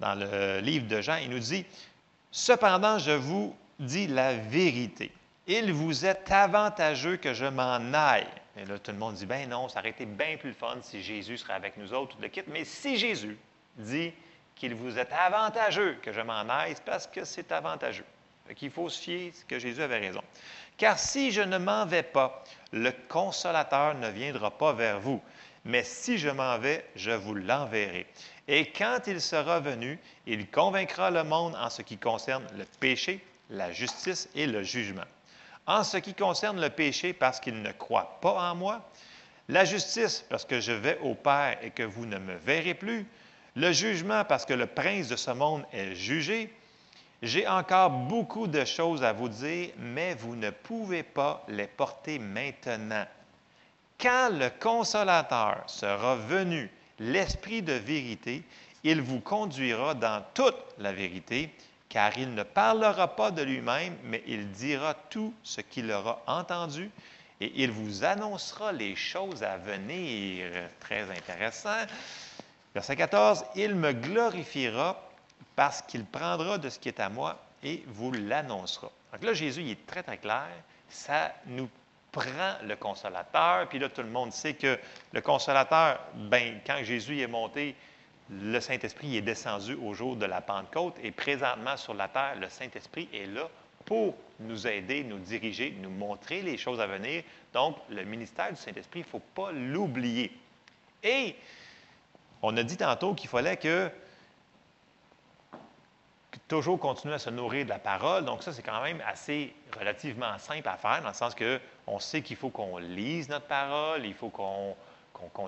dans 0.00 0.16
le 0.16 0.60
livre 0.60 0.86
de 0.86 1.00
Jean, 1.00 1.16
il 1.16 1.30
nous 1.30 1.38
dit, 1.38 1.64
Cependant, 2.30 2.98
je 2.98 3.12
vous 3.12 3.56
dis 3.78 4.06
la 4.06 4.34
vérité. 4.34 5.10
Il 5.46 5.72
vous 5.72 6.04
est 6.04 6.30
avantageux 6.30 7.16
que 7.16 7.32
je 7.32 7.46
m'en 7.46 7.94
aille. 7.94 8.26
Et 8.58 8.64
là, 8.64 8.78
tout 8.78 8.90
le 8.90 8.98
monde 8.98 9.14
dit, 9.14 9.26
ben 9.26 9.48
non, 9.48 9.68
ça 9.68 9.80
aurait 9.80 9.90
été 9.90 10.04
bien 10.04 10.36
plus 10.36 10.52
fun 10.52 10.78
si 10.82 11.02
Jésus 11.02 11.38
serait 11.38 11.54
avec 11.54 11.76
nous 11.76 11.92
autres, 11.92 12.16
tout 12.16 12.22
le 12.22 12.28
kit. 12.28 12.42
Mais 12.48 12.64
si 12.64 12.96
Jésus 12.96 13.38
dit 13.76 14.12
qu'il 14.56 14.74
vous 14.74 14.98
est 14.98 15.12
avantageux 15.12 15.96
que 16.02 16.12
je 16.12 16.20
m'en 16.20 16.48
aille, 16.48 16.72
c'est 16.74 16.84
parce 16.84 17.06
que 17.06 17.24
c'est 17.24 17.52
avantageux. 17.52 18.04
Il 18.60 18.70
faut 18.70 18.88
se 18.88 19.00
fier 19.00 19.32
que 19.46 19.58
Jésus 19.58 19.82
avait 19.82 19.98
raison. 19.98 20.22
Car 20.76 20.98
si 20.98 21.30
je 21.30 21.42
ne 21.42 21.58
m'en 21.58 21.86
vais 21.86 22.02
pas, 22.02 22.42
le 22.72 22.90
consolateur 23.08 23.94
ne 23.94 24.08
viendra 24.08 24.50
pas 24.50 24.72
vers 24.72 24.98
vous. 24.98 25.22
Mais 25.64 25.84
si 25.84 26.18
je 26.18 26.30
m'en 26.30 26.58
vais, 26.58 26.84
je 26.96 27.10
vous 27.10 27.34
l'enverrai. 27.34 28.06
Et 28.48 28.72
quand 28.72 29.00
il 29.06 29.20
sera 29.20 29.60
venu, 29.60 29.98
il 30.26 30.50
convaincra 30.50 31.10
le 31.10 31.24
monde 31.24 31.54
en 31.56 31.68
ce 31.68 31.82
qui 31.82 31.98
concerne 31.98 32.46
le 32.56 32.64
péché, 32.80 33.22
la 33.50 33.70
justice 33.70 34.28
et 34.34 34.46
le 34.46 34.62
jugement. 34.62 35.04
En 35.68 35.84
ce 35.84 35.98
qui 35.98 36.14
concerne 36.14 36.60
le 36.62 36.70
péché, 36.70 37.12
parce 37.12 37.38
qu'il 37.40 37.60
ne 37.60 37.72
croit 37.72 38.18
pas 38.22 38.50
en 38.50 38.54
moi, 38.54 38.88
la 39.50 39.66
justice, 39.66 40.24
parce 40.30 40.46
que 40.46 40.60
je 40.60 40.72
vais 40.72 40.98
au 41.02 41.14
Père 41.14 41.58
et 41.62 41.70
que 41.70 41.82
vous 41.82 42.06
ne 42.06 42.18
me 42.18 42.34
verrez 42.36 42.72
plus, 42.72 43.06
le 43.54 43.70
jugement, 43.72 44.24
parce 44.24 44.46
que 44.46 44.54
le 44.54 44.66
prince 44.66 45.08
de 45.08 45.16
ce 45.16 45.30
monde 45.30 45.64
est 45.72 45.94
jugé, 45.94 46.50
j'ai 47.22 47.46
encore 47.46 47.90
beaucoup 47.90 48.46
de 48.46 48.64
choses 48.64 49.04
à 49.04 49.12
vous 49.12 49.28
dire, 49.28 49.68
mais 49.76 50.14
vous 50.14 50.36
ne 50.36 50.48
pouvez 50.48 51.02
pas 51.02 51.44
les 51.48 51.66
porter 51.66 52.18
maintenant. 52.18 53.04
Quand 54.00 54.30
le 54.32 54.48
consolateur 54.48 55.64
sera 55.66 56.16
venu, 56.16 56.70
l'Esprit 56.98 57.60
de 57.60 57.74
vérité, 57.74 58.42
il 58.84 59.02
vous 59.02 59.20
conduira 59.20 59.92
dans 59.92 60.24
toute 60.32 60.56
la 60.78 60.92
vérité, 60.92 61.52
car 61.88 62.16
il 62.18 62.34
ne 62.34 62.42
parlera 62.42 63.16
pas 63.16 63.30
de 63.30 63.42
lui-même, 63.42 63.96
mais 64.04 64.22
il 64.26 64.50
dira 64.50 64.94
tout 64.94 65.34
ce 65.42 65.60
qu'il 65.60 65.90
aura 65.90 66.22
entendu, 66.26 66.90
et 67.40 67.52
il 67.62 67.70
vous 67.70 68.04
annoncera 68.04 68.72
les 68.72 68.96
choses 68.96 69.42
à 69.42 69.56
venir. 69.56 70.50
Très 70.80 71.02
intéressant. 71.10 71.86
Verset 72.74 72.96
14, 72.96 73.44
il 73.54 73.74
me 73.74 73.92
glorifiera 73.92 75.00
parce 75.56 75.82
qu'il 75.82 76.04
prendra 76.04 76.58
de 76.58 76.68
ce 76.68 76.78
qui 76.78 76.88
est 76.88 77.00
à 77.00 77.08
moi 77.08 77.38
et 77.62 77.84
vous 77.86 78.12
l'annoncera. 78.12 78.90
Donc 79.12 79.22
là, 79.24 79.32
Jésus, 79.32 79.62
il 79.62 79.70
est 79.70 79.86
très, 79.86 80.02
très 80.02 80.18
clair. 80.18 80.48
Ça 80.88 81.32
nous 81.46 81.68
prend 82.12 82.56
le 82.64 82.76
consolateur. 82.76 83.68
Puis 83.68 83.78
là, 83.78 83.88
tout 83.88 84.02
le 84.02 84.08
monde 84.08 84.32
sait 84.32 84.54
que 84.54 84.78
le 85.12 85.20
consolateur, 85.20 86.00
ben, 86.14 86.60
quand 86.66 86.82
Jésus 86.82 87.20
est 87.20 87.26
monté, 87.26 87.74
le 88.30 88.60
Saint-Esprit 88.60 89.16
est 89.16 89.22
descendu 89.22 89.74
au 89.74 89.94
jour 89.94 90.16
de 90.16 90.26
la 90.26 90.40
Pentecôte 90.40 90.96
et 91.02 91.10
présentement 91.10 91.76
sur 91.76 91.94
la 91.94 92.08
terre, 92.08 92.36
le 92.38 92.48
Saint-Esprit 92.48 93.08
est 93.12 93.26
là 93.26 93.48
pour 93.84 94.14
nous 94.40 94.66
aider, 94.66 95.02
nous 95.02 95.18
diriger, 95.18 95.74
nous 95.80 95.90
montrer 95.90 96.42
les 96.42 96.58
choses 96.58 96.80
à 96.80 96.86
venir. 96.86 97.22
Donc, 97.54 97.76
le 97.88 98.04
ministère 98.04 98.50
du 98.50 98.56
Saint-Esprit, 98.56 99.00
il 99.00 99.04
ne 99.04 99.08
faut 99.08 99.22
pas 99.34 99.50
l'oublier. 99.52 100.30
Et 101.02 101.34
on 102.42 102.56
a 102.56 102.62
dit 102.62 102.76
tantôt 102.76 103.14
qu'il 103.14 103.30
fallait 103.30 103.56
que 103.56 103.90
toujours 106.48 106.78
continuer 106.78 107.14
à 107.14 107.18
se 107.18 107.30
nourrir 107.30 107.64
de 107.64 107.70
la 107.70 107.78
parole. 107.78 108.24
Donc 108.24 108.42
ça, 108.42 108.52
c'est 108.52 108.62
quand 108.62 108.82
même 108.82 109.02
assez 109.06 109.54
relativement 109.78 110.38
simple 110.38 110.68
à 110.68 110.76
faire, 110.76 111.02
dans 111.02 111.08
le 111.08 111.14
sens 111.14 111.34
que 111.34 111.60
on 111.86 111.98
sait 111.98 112.22
qu'il 112.22 112.36
faut 112.36 112.50
qu'on 112.50 112.78
lise 112.78 113.28
notre 113.28 113.46
parole, 113.46 114.04
il 114.04 114.14
faut 114.14 114.30
qu'on 114.30 114.74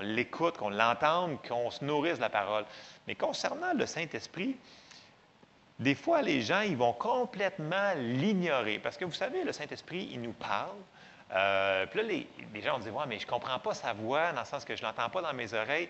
l'écoute, 0.03 0.57
qu'on 0.57 0.71
l'entende, 0.71 1.39
qu'on 1.47 1.71
se 1.71 1.85
nourrisse 1.85 2.17
de 2.17 2.23
la 2.23 2.31
parole. 2.31 2.65
Mais 3.07 3.15
concernant 3.15 3.73
le 3.75 3.87
Saint-Esprit, 3.87 4.57
des 5.79 5.95
fois, 5.95 6.21
les 6.21 6.43
gens, 6.43 6.61
ils 6.61 6.77
vont 6.77 6.93
complètement 6.93 7.95
l'ignorer. 7.97 8.79
Parce 8.79 8.97
que 8.97 9.05
vous 9.05 9.13
savez, 9.13 9.45
le 9.45 9.53
Saint-Esprit, 9.53 10.11
il 10.13 10.21
nous 10.21 10.35
parle. 10.35 10.77
Euh, 11.33 11.87
puis 11.87 12.01
là, 12.01 12.07
les, 12.07 12.63
gens 12.63 12.75
vont 12.75 12.81
dire, 12.81 12.95
ouais, 12.95 13.07
mais 13.09 13.19
je 13.19 13.25
ne 13.25 13.31
comprends 13.31 13.59
pas 13.59 13.73
sa 13.73 13.93
voix, 13.93 14.33
dans 14.33 14.41
le 14.41 14.47
sens 14.47 14.65
que 14.65 14.77
je 14.77 14.83
ne 14.83 14.89
l'entends 14.89 15.09
pas 15.09 15.23
dans 15.23 15.33
mes 15.33 15.55
oreilles. 15.55 15.89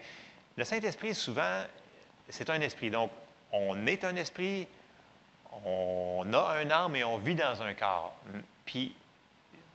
Le 0.57 0.65
Saint-Esprit, 0.65 1.15
souvent, 1.15 1.63
c'est 2.29 2.51
un 2.51 2.61
esprit. 2.61 2.91
Donc, 2.91 3.11
on 3.53 3.87
est 3.87 4.05
un 4.05 4.15
esprit, 4.15 4.69
on 5.65 6.25
a 6.33 6.59
un 6.59 6.71
âme 6.71 6.95
et 6.95 7.03
on 7.03 7.19
vit 7.19 7.35
dans 7.35 7.61
un 7.63 7.75
corps. 7.75 8.15
Puis 8.65 8.95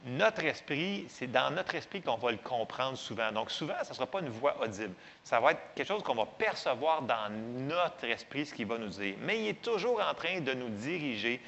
notre 0.06 0.44
esprit, 0.46 1.06
c'est 1.10 1.32
dans 1.32 1.50
notre 1.50 1.74
esprit 1.74 2.02
qu'on 2.02 2.18
va 2.18 2.32
le 2.32 2.38
comprendre 2.38 2.98
souvent. 2.98 3.32
Donc 3.32 3.50
souvent, 3.50 3.74
ce 3.84 3.90
ne 3.90 3.96
sera 3.96 4.06
pas 4.06 4.20
une 4.20 4.30
voix 4.30 4.56
audible. 4.62 4.94
Ça 5.24 5.40
va 5.40 5.52
être 5.52 5.62
quelque 5.74 5.88
chose 5.88 6.04
qu'on 6.04 6.14
va 6.14 6.28
percevoir 6.28 7.02
dans 7.02 7.32
notre 7.32 8.06
esprit, 8.06 8.46
ce 8.46 8.54
qu'il 8.54 8.68
va 8.68 8.78
nous 8.78 8.90
dire. 8.90 9.16
Mais 9.22 9.42
il 9.42 9.48
est 9.48 9.62
toujours 9.62 10.00
en 10.00 10.14
train 10.14 10.42
de 10.42 10.54
nous 10.54 10.70
diriger, 10.70 11.42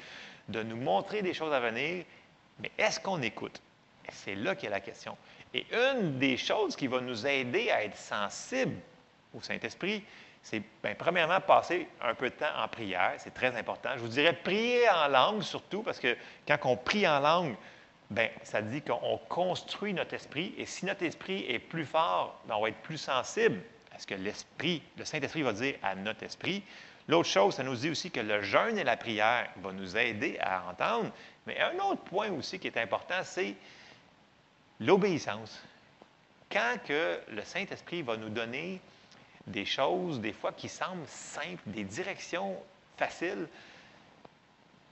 de 0.48 0.62
nous 0.64 0.76
montrer 0.76 1.22
des 1.22 1.34
choses 1.34 1.52
à 1.52 1.60
venir. 1.60 2.04
Mais 2.58 2.72
est-ce 2.76 2.98
qu'on 2.98 3.22
écoute? 3.22 3.60
C'est 4.10 4.34
là 4.34 4.56
qu'il 4.56 4.64
y 4.64 4.72
a 4.72 4.74
la 4.74 4.80
question. 4.80 5.16
Et 5.54 5.64
une 5.72 6.18
des 6.18 6.36
choses 6.36 6.74
qui 6.74 6.88
va 6.88 7.00
nous 7.00 7.26
aider 7.26 7.70
à 7.70 7.84
être 7.84 7.96
sensibles 7.96 8.76
au 9.34 9.40
Saint-Esprit, 9.40 10.02
c'est 10.42 10.62
ben, 10.82 10.96
premièrement 10.96 11.40
passer 11.40 11.88
un 12.00 12.14
peu 12.14 12.30
de 12.30 12.34
temps 12.34 12.46
en 12.56 12.66
prière, 12.66 13.14
c'est 13.18 13.34
très 13.34 13.54
important. 13.56 13.90
Je 13.94 14.00
vous 14.00 14.08
dirais 14.08 14.32
prier 14.32 14.88
en 14.88 15.08
langue 15.08 15.42
surtout, 15.42 15.82
parce 15.82 16.00
que 16.00 16.16
quand 16.46 16.58
on 16.64 16.76
prie 16.76 17.06
en 17.06 17.20
langue, 17.20 17.54
ben, 18.10 18.30
ça 18.42 18.62
dit 18.62 18.82
qu'on 18.82 19.18
construit 19.28 19.92
notre 19.92 20.14
esprit, 20.14 20.54
et 20.56 20.66
si 20.66 20.86
notre 20.86 21.04
esprit 21.04 21.44
est 21.48 21.58
plus 21.58 21.84
fort, 21.84 22.40
ben, 22.46 22.54
on 22.56 22.62
va 22.62 22.70
être 22.70 22.82
plus 22.82 22.98
sensible 22.98 23.60
à 23.92 23.98
ce 23.98 24.06
que 24.06 24.14
l'esprit, 24.14 24.82
le 24.96 25.04
Saint-Esprit 25.04 25.42
va 25.42 25.52
dire 25.52 25.74
à 25.82 25.94
notre 25.94 26.22
esprit. 26.22 26.62
L'autre 27.06 27.28
chose, 27.28 27.54
ça 27.54 27.62
nous 27.62 27.74
dit 27.74 27.90
aussi 27.90 28.10
que 28.10 28.20
le 28.20 28.42
jeûne 28.42 28.78
et 28.78 28.84
la 28.84 28.96
prière 28.96 29.50
vont 29.56 29.72
nous 29.72 29.96
aider 29.96 30.38
à 30.40 30.68
entendre. 30.70 31.10
Mais 31.46 31.58
un 31.60 31.78
autre 31.78 32.02
point 32.02 32.30
aussi 32.30 32.58
qui 32.58 32.66
est 32.66 32.76
important, 32.76 33.22
c'est 33.24 33.54
l'obéissance. 34.80 35.62
Quand 36.50 36.76
que 36.86 37.20
le 37.28 37.42
Saint-Esprit 37.42 38.02
va 38.02 38.16
nous 38.16 38.28
donner 38.28 38.80
des 39.46 39.64
choses, 39.64 40.20
des 40.20 40.32
fois, 40.32 40.52
qui 40.52 40.68
semblent 40.68 41.06
simples, 41.06 41.62
des 41.66 41.84
directions 41.84 42.56
faciles, 42.96 43.48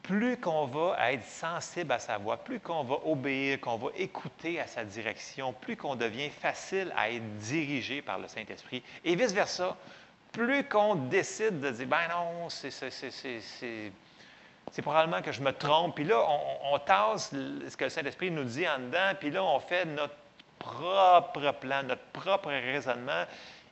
plus 0.06 0.36
qu'on 0.36 0.66
va 0.66 1.12
être 1.12 1.24
sensible 1.24 1.92
à 1.92 1.98
sa 1.98 2.18
voix, 2.18 2.36
plus 2.36 2.60
qu'on 2.60 2.84
va 2.84 2.96
obéir, 3.04 3.60
qu'on 3.60 3.76
va 3.76 3.88
écouter 3.96 4.60
à 4.60 4.66
sa 4.66 4.84
direction, 4.84 5.52
plus 5.52 5.76
qu'on 5.76 5.96
devient 5.96 6.30
facile 6.30 6.92
à 6.96 7.10
être 7.10 7.38
dirigé 7.38 8.02
par 8.02 8.18
le 8.18 8.28
Saint-Esprit. 8.28 8.82
Et 9.04 9.16
vice-versa, 9.16 9.76
plus 10.32 10.64
qu'on 10.64 10.94
décide 10.94 11.60
de 11.60 11.70
dire, 11.70 11.86
ben 11.86 12.08
non, 12.08 12.48
c'est, 12.48 13.92
probablement 14.82 15.22
que 15.22 15.32
je 15.32 15.40
me 15.40 15.52
trompe. 15.52 15.96
Puis 15.96 16.04
là, 16.04 16.24
on, 16.70 16.78
tasse 16.78 17.30
ce 17.30 17.76
que 17.76 17.84
le 17.84 17.90
Saint-Esprit 17.90 18.30
nous 18.30 18.44
dit 18.44 18.68
en 18.68 18.78
dedans, 18.78 19.12
puis 19.18 19.30
là, 19.30 19.42
on 19.42 19.58
fait 19.58 19.86
notre 19.86 20.14
propre 20.58 21.52
plan, 21.52 21.82
notre 21.82 22.04
propre 22.12 22.48
raisonnement. 22.48 23.24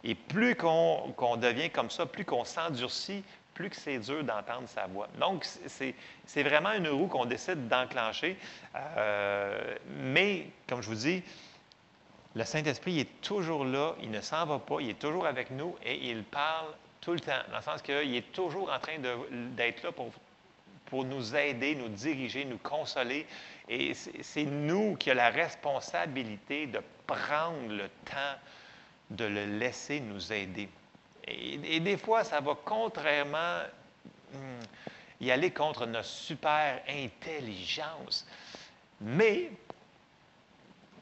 Et 0.02 0.14
plus 0.14 0.56
qu'on 0.56 1.36
devient 1.36 1.70
comme 1.70 1.90
ça, 1.90 2.06
plus 2.06 2.24
qu'on 2.24 2.44
s'endurcit, 2.44 3.22
plus 3.54 3.70
que 3.70 3.76
c'est 3.76 3.98
dur 3.98 4.24
d'entendre 4.24 4.68
sa 4.68 4.86
voix. 4.86 5.08
Donc, 5.18 5.46
c'est 5.66 6.42
vraiment 6.42 6.72
une 6.72 6.88
roue 6.88 7.06
qu'on 7.06 7.24
décide 7.24 7.68
d'enclencher. 7.68 8.36
Euh, 8.76 9.76
mais, 9.88 10.48
comme 10.68 10.82
je 10.82 10.88
vous 10.88 10.94
dis, 10.96 11.22
le 12.34 12.44
Saint-Esprit 12.44 12.98
est 13.00 13.20
toujours 13.20 13.64
là, 13.64 13.94
il 14.02 14.10
ne 14.10 14.20
s'en 14.20 14.44
va 14.44 14.58
pas, 14.58 14.76
il 14.80 14.90
est 14.90 14.98
toujours 14.98 15.26
avec 15.26 15.50
nous 15.52 15.76
et 15.84 16.10
il 16.10 16.24
parle 16.24 16.66
tout 17.00 17.12
le 17.12 17.20
temps, 17.20 17.32
dans 17.50 17.58
le 17.58 17.62
sens 17.62 17.80
qu'il 17.80 18.14
est 18.14 18.32
toujours 18.32 18.72
en 18.72 18.78
train 18.80 18.98
d'être 19.56 19.84
là 19.84 19.92
pour, 19.92 20.10
pour 20.86 21.04
nous 21.04 21.36
aider, 21.36 21.76
nous 21.76 21.88
diriger, 21.88 22.44
nous 22.44 22.58
consoler. 22.58 23.26
Et 23.68 23.94
c'est 23.94 24.44
nous 24.44 24.96
qui 24.96 25.10
avons 25.10 25.18
la 25.18 25.30
responsabilité 25.30 26.66
de 26.66 26.80
prendre 27.06 27.68
le 27.68 27.88
temps 28.04 28.38
de 29.10 29.26
le 29.26 29.58
laisser 29.58 30.00
nous 30.00 30.32
aider. 30.32 30.68
Et, 31.26 31.80
des 31.80 31.96
fois, 31.96 32.24
ça 32.24 32.40
va 32.40 32.54
contrairement 32.64 33.60
hmm, 34.32 34.60
y 35.20 35.30
aller 35.30 35.50
contre 35.50 35.86
notre 35.86 36.08
super 36.08 36.80
intelligence. 36.88 38.26
Mais 39.00 39.50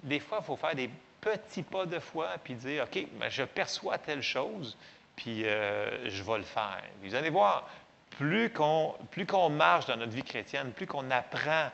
des 0.03 0.21
fois, 0.21 0.39
il 0.41 0.45
faut 0.45 0.57
faire 0.57 0.75
des 0.75 0.91
petits 1.21 1.63
pas 1.63 1.87
de 1.87 1.99
foi, 1.99 2.31
puis 2.43 2.55
dire, 2.55 2.85
OK, 2.85 3.07
ben, 3.19 3.31
je 3.31 3.45
perçois 3.45 3.99
telle 3.99 4.23
chose, 4.23 4.77
puis 5.17 5.45
euh, 5.45 6.09
je 6.09 6.23
vais 6.23 6.39
le 6.39 6.45
faire. 6.45 6.83
vous 7.03 7.15
allez 7.15 7.31
voir, 7.31 7.69
plus 8.11 8.51
qu'on, 8.51 8.95
plus 9.11 9.27
qu'on 9.27 9.49
marche 9.49 9.87
dans 9.87 9.97
notre 9.97 10.13
vie 10.13 10.23
chrétienne, 10.23 10.73
plus 10.73 10.87
qu'on 10.87 11.11
apprend 11.11 11.71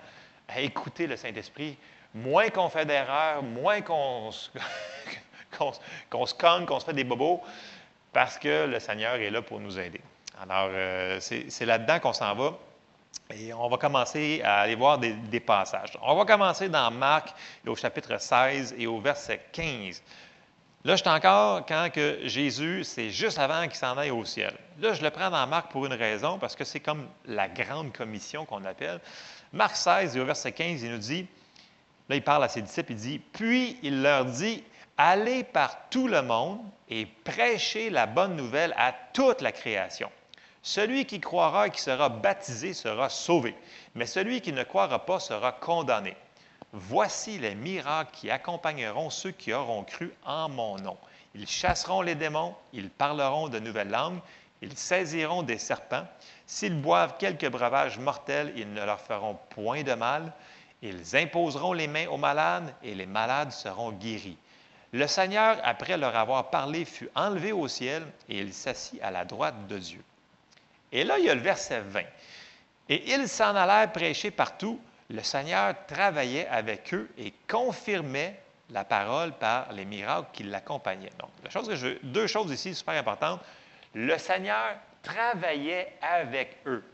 à 0.49 0.61
écouter 0.61 1.07
le 1.07 1.17
Saint-Esprit, 1.17 1.77
moins 2.15 2.49
qu'on 2.51 2.69
fait 2.69 2.87
d'erreurs, 2.87 3.43
moins 3.43 3.81
qu'on, 3.81 4.31
qu'on 6.11 6.27
se 6.27 6.35
cogne, 6.35 6.67
qu'on 6.67 6.81
se 6.81 6.85
fait 6.85 6.93
des 6.93 7.05
bobos, 7.05 7.43
parce 8.19 8.37
que 8.37 8.67
le 8.67 8.81
Seigneur 8.81 9.15
est 9.15 9.31
là 9.31 9.43
pour 9.43 9.61
nous 9.61 9.79
aider. 9.79 10.01
Alors, 10.43 10.71
euh, 10.73 11.21
c'est 11.21 11.65
là-dedans 11.65 12.01
qu'on 12.01 12.13
s'en 12.13 12.35
va. 12.35 12.59
Et 13.33 13.55
on 13.55 13.69
va 13.69 13.77
commencer 13.77 14.43
à 14.43 14.63
aller 14.63 14.75
voir 14.75 14.99
des, 14.99 15.39
passages. 15.39 15.97
On 16.03 16.17
va 16.17 16.25
commencer 16.25 16.69
dans 16.69 16.91
Marc, 16.91 17.33
au 17.65 17.77
chapitre 17.77 18.21
16 18.21 18.75
et 18.77 18.89
au 18.89 18.99
verset 18.99 19.41
15. 19.53 20.03
Là, 20.83 20.97
je 20.97 21.03
suis 21.03 21.09
encore 21.09 21.65
quand 21.65 21.91
que 21.93 22.19
Jésus, 22.25 22.83
c'est 22.83 23.11
juste 23.11 23.39
avant 23.39 23.63
qu'il 23.69 23.77
s'en 23.77 23.97
aille 23.97 24.11
au 24.11 24.25
ciel. 24.25 24.53
Là, 24.81 24.95
je 24.95 25.03
le 25.05 25.11
prends 25.11 25.31
dans 25.31 25.47
Marc 25.47 25.71
pour 25.71 25.87
une 25.87 25.95
raison, 25.95 26.41
parce 26.41 26.57
que 26.57 26.65
c'est 26.65 26.81
comme 26.81 27.07
la 27.25 27.47
grande 27.47 27.93
commission 27.93 28.45
qu'on 28.45 28.65
appelle. 28.65 28.99
Marc 29.53 29.77
16 29.77 30.17
et 30.17 30.21
au 30.21 30.25
verset 30.25 30.51
15, 30.51 30.83
il 30.83 30.91
nous 30.91 30.99
dit, 30.99 31.25
là, 32.09 32.17
il 32.17 32.23
parle 32.25 32.43
à 32.43 32.49
ses 32.49 32.63
disciples, 32.63 32.91
il 32.91 32.99
dit, 32.99 33.21
Puis 33.21 33.79
il 33.85 34.03
leur 34.03 34.25
dit, 34.25 34.65
Allez 35.01 35.45
par 35.45 35.89
tout 35.91 36.09
le 36.09 36.23
monde 36.23 36.61
et 36.89 37.07
prêchez 37.07 37.89
la 37.89 38.07
bonne 38.07 38.35
nouvelle 38.35 38.75
à 38.77 38.93
toute 39.13 39.43
la 39.43 39.53
création. 39.53 40.11
Celui 40.61 41.07
qui 41.07 41.21
croira 41.21 41.69
et 41.69 41.71
qui 41.71 41.81
sera 41.81 42.09
baptisé 42.09 42.75
sera 42.75 43.09
sauvé, 43.09 43.55
mais 43.95 44.07
celui 44.07 44.41
qui 44.41 44.53
ne 44.53 44.65
croira 44.65 45.07
pas 45.07 45.21
sera 45.21 45.53
condamné. 45.53 46.17
Voici 46.73 47.39
les 47.39 47.55
miracles 47.55 48.11
qui 48.13 48.29
accompagneront 48.29 49.09
ceux 49.09 49.31
qui 49.31 49.53
auront 49.53 49.85
cru 49.85 50.13
en 50.27 50.49
mon 50.49 50.77
nom. 50.79 50.97
Ils 51.37 51.47
chasseront 51.47 52.03
les 52.03 52.17
démons, 52.17 52.57
ils 52.73 52.91
parleront 52.91 53.49
de 53.49 53.61
nouvelles 53.61 53.91
langues, 53.91 54.19
ils 54.63 54.77
saisiront 54.77 55.45
des 55.45 55.59
serpents. 55.59 56.09
S'ils 56.45 56.81
boivent 56.81 57.19
quelques 57.19 57.49
breuvages 57.49 58.01
mortels, 58.01 58.53
ils 58.57 58.73
ne 58.73 58.85
leur 58.85 59.01
feront 59.01 59.39
point 59.51 59.85
de 59.85 59.95
mal. 59.95 60.33
Ils 60.83 61.15
imposeront 61.15 61.73
les 61.73 61.87
mains 61.87 62.09
aux 62.09 62.17
malades 62.17 62.75
et 62.83 62.97
les 62.97 63.07
malades 63.07 63.53
seront 63.53 63.93
guéris. 63.93 64.39
Le 64.93 65.07
Seigneur, 65.07 65.59
après 65.65 65.99
leur 65.99 66.17
avoir 66.17 66.49
parlé, 66.51 66.85
fut 66.85 67.11
enlevé 67.15 67.53
au 67.53 67.69
ciel 67.69 68.07
et 68.29 68.39
il 68.39 68.55
s'assit 68.55 69.01
à 69.03 69.11
la 69.11 69.25
droite 69.25 69.67
de 69.67 69.79
Dieu. 69.79 70.03
Et 70.93 71.05
là, 71.05 71.19
il 71.19 71.27
y 71.27 71.31
a 71.31 71.35
le 71.35 71.41
verset 71.41 71.81
20. 71.81 72.03
Et 72.89 73.13
ils 73.13 73.29
s'en 73.29 73.55
allèrent 73.55 73.93
prêcher 73.93 74.31
partout. 74.31 74.81
Le 75.11 75.23
Seigneur 75.23 75.75
travaillait 75.87 76.47
avec 76.49 76.95
eux 76.95 77.11
et 77.19 77.35
confirmait 77.47 78.41
la 78.71 78.85
parole 78.85 79.33
par 79.33 79.73
les 79.73 79.85
miracles 79.85 80.29
qui 80.33 80.43
l'accompagnaient. 80.45 81.13
Donc, 81.19 81.31
deux 82.03 82.27
choses 82.27 82.51
ici 82.51 82.75
super 82.75 82.95
importantes. 82.95 83.41
Le 83.95 84.17
Seigneur 84.19 84.77
travaillait 85.03 85.95
avec 86.01 86.59
eux. 86.67 86.85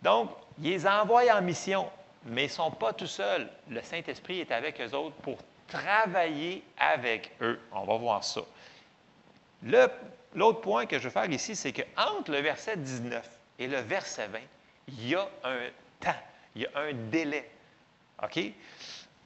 Donc, 0.00 0.30
il 0.58 0.70
les 0.70 0.86
en 0.86 1.42
mission, 1.42 1.88
mais 2.24 2.44
ils 2.44 2.48
ne 2.48 2.52
sont 2.52 2.70
pas 2.70 2.92
tout 2.92 3.06
seuls. 3.06 3.48
Le 3.68 3.82
Saint-Esprit 3.82 4.40
est 4.40 4.52
avec 4.52 4.80
eux 4.80 4.94
autres 4.94 5.16
pour 5.16 5.38
travailler 5.72 6.62
avec 6.78 7.32
eux. 7.40 7.58
On 7.72 7.84
va 7.84 7.96
voir 7.96 8.24
ça. 8.24 8.42
L'autre 10.34 10.60
point 10.60 10.86
que 10.86 10.98
je 10.98 11.04
veux 11.04 11.10
faire 11.10 11.30
ici, 11.30 11.56
c'est 11.56 11.72
qu'entre 11.72 12.30
le 12.30 12.38
verset 12.38 12.76
19 12.76 13.28
et 13.58 13.66
le 13.66 13.78
verset 13.78 14.28
20, 14.28 14.38
il 14.88 15.08
y 15.08 15.14
a 15.14 15.28
un 15.44 15.58
temps, 16.00 16.20
il 16.54 16.62
y 16.62 16.66
a 16.66 16.80
un 16.80 16.92
délai. 17.10 17.50
OK? 18.22 18.40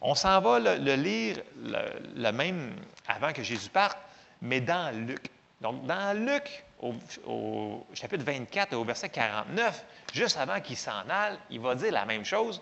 On 0.00 0.14
s'en 0.14 0.40
va 0.40 0.58
le, 0.58 0.94
lire 0.94 1.42
le, 1.64 2.30
même 2.30 2.74
avant 3.08 3.32
que 3.32 3.42
Jésus 3.42 3.70
parte, 3.70 3.98
mais 4.42 4.60
dans 4.60 4.94
Luc. 5.06 5.30
Donc, 5.60 5.84
dans 5.86 6.16
Luc, 6.16 6.64
au, 6.80 6.94
au 7.26 7.86
chapitre 7.94 8.24
24 8.24 8.74
et 8.74 8.76
au 8.76 8.84
verset 8.84 9.08
49, 9.08 9.84
juste 10.12 10.36
avant 10.36 10.60
qu'il 10.60 10.76
s'en 10.76 11.08
aille, 11.08 11.38
il 11.50 11.60
va 11.60 11.74
dire 11.74 11.92
la 11.92 12.04
même 12.04 12.24
chose. 12.24 12.60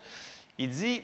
Il 0.58 0.70
dit 0.70 1.02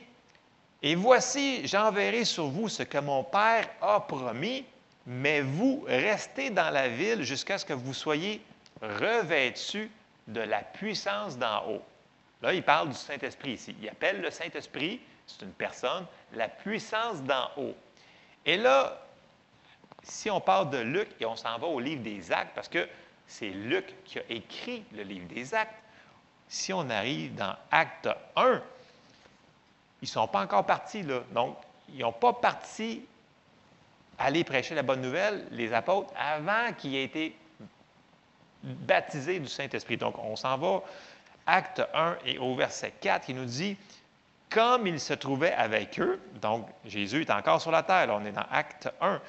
et 0.83 0.95
voici, 0.95 1.67
j'enverrai 1.67 2.25
sur 2.25 2.47
vous 2.47 2.69
ce 2.69 2.83
que 2.83 2.99
mon 2.99 3.23
Père 3.23 3.69
a 3.83 4.01
promis, 4.01 4.65
mais 5.07 5.43
vous 5.43 5.85
restez 5.87 6.51
dans 6.51 6.71
la 6.71 6.89
ville 6.89 7.23
jusqu'à 7.23 7.59
ce 7.59 7.65
que 7.65 7.73
vous 7.73 7.93
soyez 7.93 8.41
revêtus 8.81 9.91
de 10.27 10.41
la 10.41 10.63
puissance 10.63 11.37
d'en 11.37 11.67
haut. 11.69 11.83
Là, 12.43 12.55
il 12.55 12.63
parle 12.63 12.89
du 12.89 12.95
Saint-Esprit 12.95 13.53
ici. 13.53 13.77
Il 13.83 13.89
appelle 13.89 14.23
le 14.23 14.31
Saint-Esprit, 14.31 15.01
c'est 15.27 15.43
une 15.43 15.53
personne, 15.53 16.07
la 16.33 16.49
puissance 16.49 17.23
d'en 17.23 17.51
haut. 17.59 17.75
Et 18.47 18.57
là, 18.57 19.07
si 20.03 20.31
on 20.31 20.41
parle 20.41 20.71
de 20.71 20.79
Luc 20.79 21.09
et 21.21 21.27
on 21.27 21.37
s'en 21.37 21.59
va 21.59 21.67
au 21.67 21.79
livre 21.79 22.03
des 22.03 22.33
Actes, 22.33 22.53
parce 22.55 22.69
que 22.69 22.89
c'est 23.27 23.51
Luc 23.51 23.95
qui 24.05 24.19
a 24.19 24.23
écrit 24.31 24.83
le 24.95 25.03
livre 25.03 25.27
des 25.29 25.55
Actes, 25.55 25.75
si 26.49 26.73
on 26.73 26.89
arrive 26.89 27.35
dans 27.35 27.55
Acte 27.71 28.09
1, 28.35 28.63
ils 30.03 30.07
ne 30.07 30.11
sont 30.11 30.29
pas 30.29 30.43
encore 30.43 30.65
partis, 30.65 31.03
là. 31.03 31.21
Donc, 31.33 31.57
ils 31.93 32.01
n'ont 32.01 32.13
pas 32.13 32.33
parti 32.33 33.03
aller 34.19 34.45
prêcher 34.45 34.75
la 34.75 34.83
bonne 34.83 35.01
nouvelle, 35.01 35.47
les 35.51 35.73
apôtres, 35.73 36.13
avant 36.19 36.73
qu'ils 36.77 36.95
aient 36.95 37.05
été 37.05 37.37
baptisés 38.63 39.41
du 39.41 39.49
Saint-Esprit. 39.49 39.97
Donc, 39.97 40.19
on 40.19 40.37
s'en 40.37 40.57
va, 40.59 40.83
acte 41.47 41.83
1 41.95 42.19
et 42.27 42.39
au 42.39 42.55
verset 42.55 42.93
4, 43.01 43.31
il 43.31 43.37
nous 43.37 43.45
dit, 43.47 43.77
comme 44.51 44.87
il 44.87 45.01
se 45.01 45.15
trouvait 45.15 45.53
avec 45.53 45.99
eux, 46.01 46.21
donc 46.43 46.67
Jésus 46.85 47.23
est 47.23 47.31
encore 47.31 47.63
sur 47.63 47.71
la 47.71 47.83
terre, 47.83 48.09
on 48.11 48.25
est 48.25 48.33
dans 48.33 48.47
acte 48.51 48.89
1, 49.01 49.21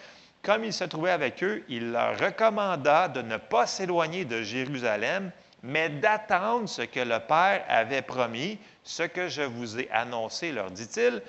comme 0.41 0.63
il 0.63 0.73
se 0.73 0.83
trouvait 0.83 1.11
avec 1.11 1.43
eux, 1.43 1.63
il 1.69 1.91
leur 1.91 2.17
recommanda 2.19 3.07
de 3.07 3.21
ne 3.21 3.37
pas 3.37 3.67
s'éloigner 3.67 4.25
de 4.25 4.41
Jérusalem, 4.41 5.31
mais 5.63 5.89
d'attendre 5.89 6.67
ce 6.67 6.81
que 6.81 6.99
le 6.99 7.19
Père 7.19 7.63
avait 7.67 8.01
promis, 8.01 8.57
ce 8.83 9.03
que 9.03 9.27
je 9.27 9.43
vous 9.43 9.79
ai 9.79 9.89
annoncé, 9.91 10.51
leur 10.51 10.71
dit-il, 10.71 11.21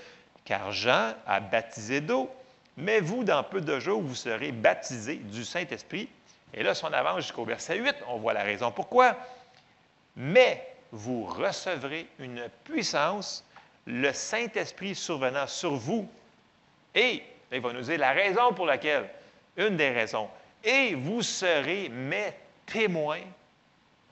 car 0.45 0.73
Jean 0.73 1.15
a 1.27 1.41
baptisé 1.41 2.01
d'eau, 2.01 2.31
mais 2.77 3.01
vous, 3.01 3.25
dans 3.25 3.43
peu 3.43 3.61
de 3.61 3.79
jours, 3.79 4.01
vous 4.01 4.15
serez 4.15 4.51
baptisés 4.51 5.17
du 5.17 5.45
Saint-Esprit. 5.45 6.09
Et 6.55 6.63
là, 6.63 6.75
si 6.75 6.85
on 6.85 6.93
avance 6.93 7.23
jusqu'au 7.23 7.45
verset 7.45 7.79
8, 7.79 7.95
on 8.09 8.19
voit 8.19 8.33
la 8.33 8.43
raison 8.43 8.71
pourquoi. 8.71 9.17
Mais 10.17 10.75
vous 10.91 11.25
recevrez 11.25 12.07
une 12.19 12.49
puissance, 12.65 13.45
le 13.87 14.13
Saint-Esprit 14.13 14.95
survenant 14.95 15.47
sur 15.47 15.75
vous. 15.75 16.09
Et, 16.95 17.23
il 17.51 17.61
va 17.61 17.73
nous 17.73 17.83
dire 17.83 17.99
la 17.99 18.13
raison 18.13 18.53
pour 18.55 18.67
laquelle, 18.67 19.09
une 19.57 19.77
des 19.77 19.91
raisons, 19.91 20.29
et 20.65 20.95
vous 20.95 21.23
serez 21.23 21.91
mes 21.91 22.33
témoins 22.65 23.21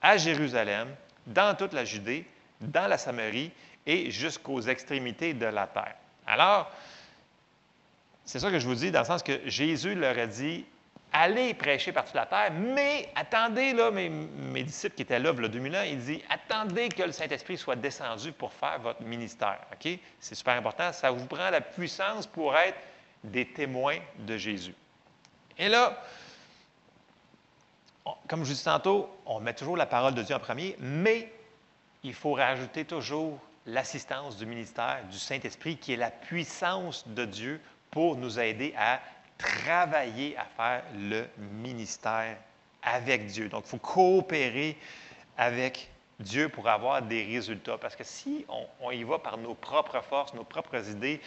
à 0.02 0.16
Jérusalem, 0.16 0.88
dans 1.26 1.56
toute 1.56 1.72
la 1.72 1.84
Judée, 1.84 2.26
dans 2.60 2.88
la 2.88 2.98
Samarie 2.98 3.50
et 3.86 4.10
jusqu'aux 4.10 4.60
extrémités 4.60 5.34
de 5.34 5.46
la 5.46 5.66
terre. 5.66 5.94
Alors, 6.26 6.70
c'est 8.24 8.38
ça 8.38 8.50
que 8.50 8.58
je 8.58 8.66
vous 8.66 8.74
dis, 8.74 8.90
dans 8.90 9.00
le 9.00 9.06
sens 9.06 9.22
que 9.22 9.40
Jésus 9.46 9.94
leur 9.94 10.18
a 10.18 10.26
dit 10.26 10.64
allez 11.12 11.54
prêcher 11.54 11.92
par 11.92 12.04
toute 12.04 12.14
la 12.14 12.26
terre, 12.26 12.52
mais 12.52 13.08
attendez, 13.14 13.72
là, 13.72 13.90
mes, 13.90 14.62
disciples 14.62 14.94
qui 14.94 15.02
étaient 15.02 15.18
là, 15.18 15.30
a 15.30 15.32
2000 15.32 15.76
ans, 15.76 15.82
il 15.82 15.98
dit 15.98 16.22
attendez 16.28 16.88
que 16.88 17.02
le 17.02 17.12
Saint-Esprit 17.12 17.56
soit 17.56 17.76
descendu 17.76 18.32
pour 18.32 18.52
faire 18.52 18.78
votre 18.80 19.02
ministère. 19.02 19.58
OK? 19.72 19.98
C'est 20.20 20.34
super 20.34 20.54
important. 20.54 20.92
Ça 20.92 21.10
vous 21.10 21.26
prend 21.26 21.50
la 21.50 21.60
puissance 21.60 22.26
pour 22.26 22.56
être 22.56 22.78
des 23.24 23.46
témoins 23.46 23.98
de 24.18 24.36
Jésus. 24.36 24.74
Et 25.58 25.68
là, 25.68 26.02
comme 28.28 28.44
je 28.44 28.50
vous 28.50 28.56
dis 28.56 28.64
tantôt, 28.64 29.08
on 29.26 29.40
met 29.40 29.54
toujours 29.54 29.76
la 29.76 29.86
parole 29.86 30.14
de 30.14 30.22
Dieu 30.22 30.34
en 30.34 30.40
premier, 30.40 30.76
mais 30.78 31.32
il 32.02 32.14
faut 32.14 32.32
rajouter 32.32 32.84
toujours 32.84 33.38
l'assistance 33.66 34.36
du 34.36 34.46
ministère 34.46 35.00
du 35.10 35.18
Saint-Esprit, 35.18 35.76
qui 35.76 35.92
est 35.92 35.96
la 35.96 36.10
puissance 36.10 37.06
de 37.08 37.24
Dieu 37.24 37.60
pour 37.90 38.16
nous 38.16 38.38
aider 38.38 38.74
à 38.76 39.00
travailler 39.38 40.36
à 40.36 40.44
faire 40.44 40.82
le 40.96 41.26
ministère 41.38 42.36
avec 42.82 43.26
Dieu. 43.26 43.48
Donc, 43.48 43.64
il 43.66 43.70
faut 43.70 43.78
coopérer 43.78 44.78
avec 45.36 45.90
Dieu 46.18 46.48
pour 46.48 46.68
avoir 46.68 47.02
des 47.02 47.24
résultats. 47.24 47.78
Parce 47.78 47.96
que 47.96 48.04
si 48.04 48.44
on, 48.80 48.90
y 48.90 49.02
va 49.04 49.18
par 49.18 49.38
nos 49.38 49.54
propres 49.54 50.02
forces, 50.02 50.34
nos 50.34 50.44
propres 50.44 50.88
idées, 50.88 51.20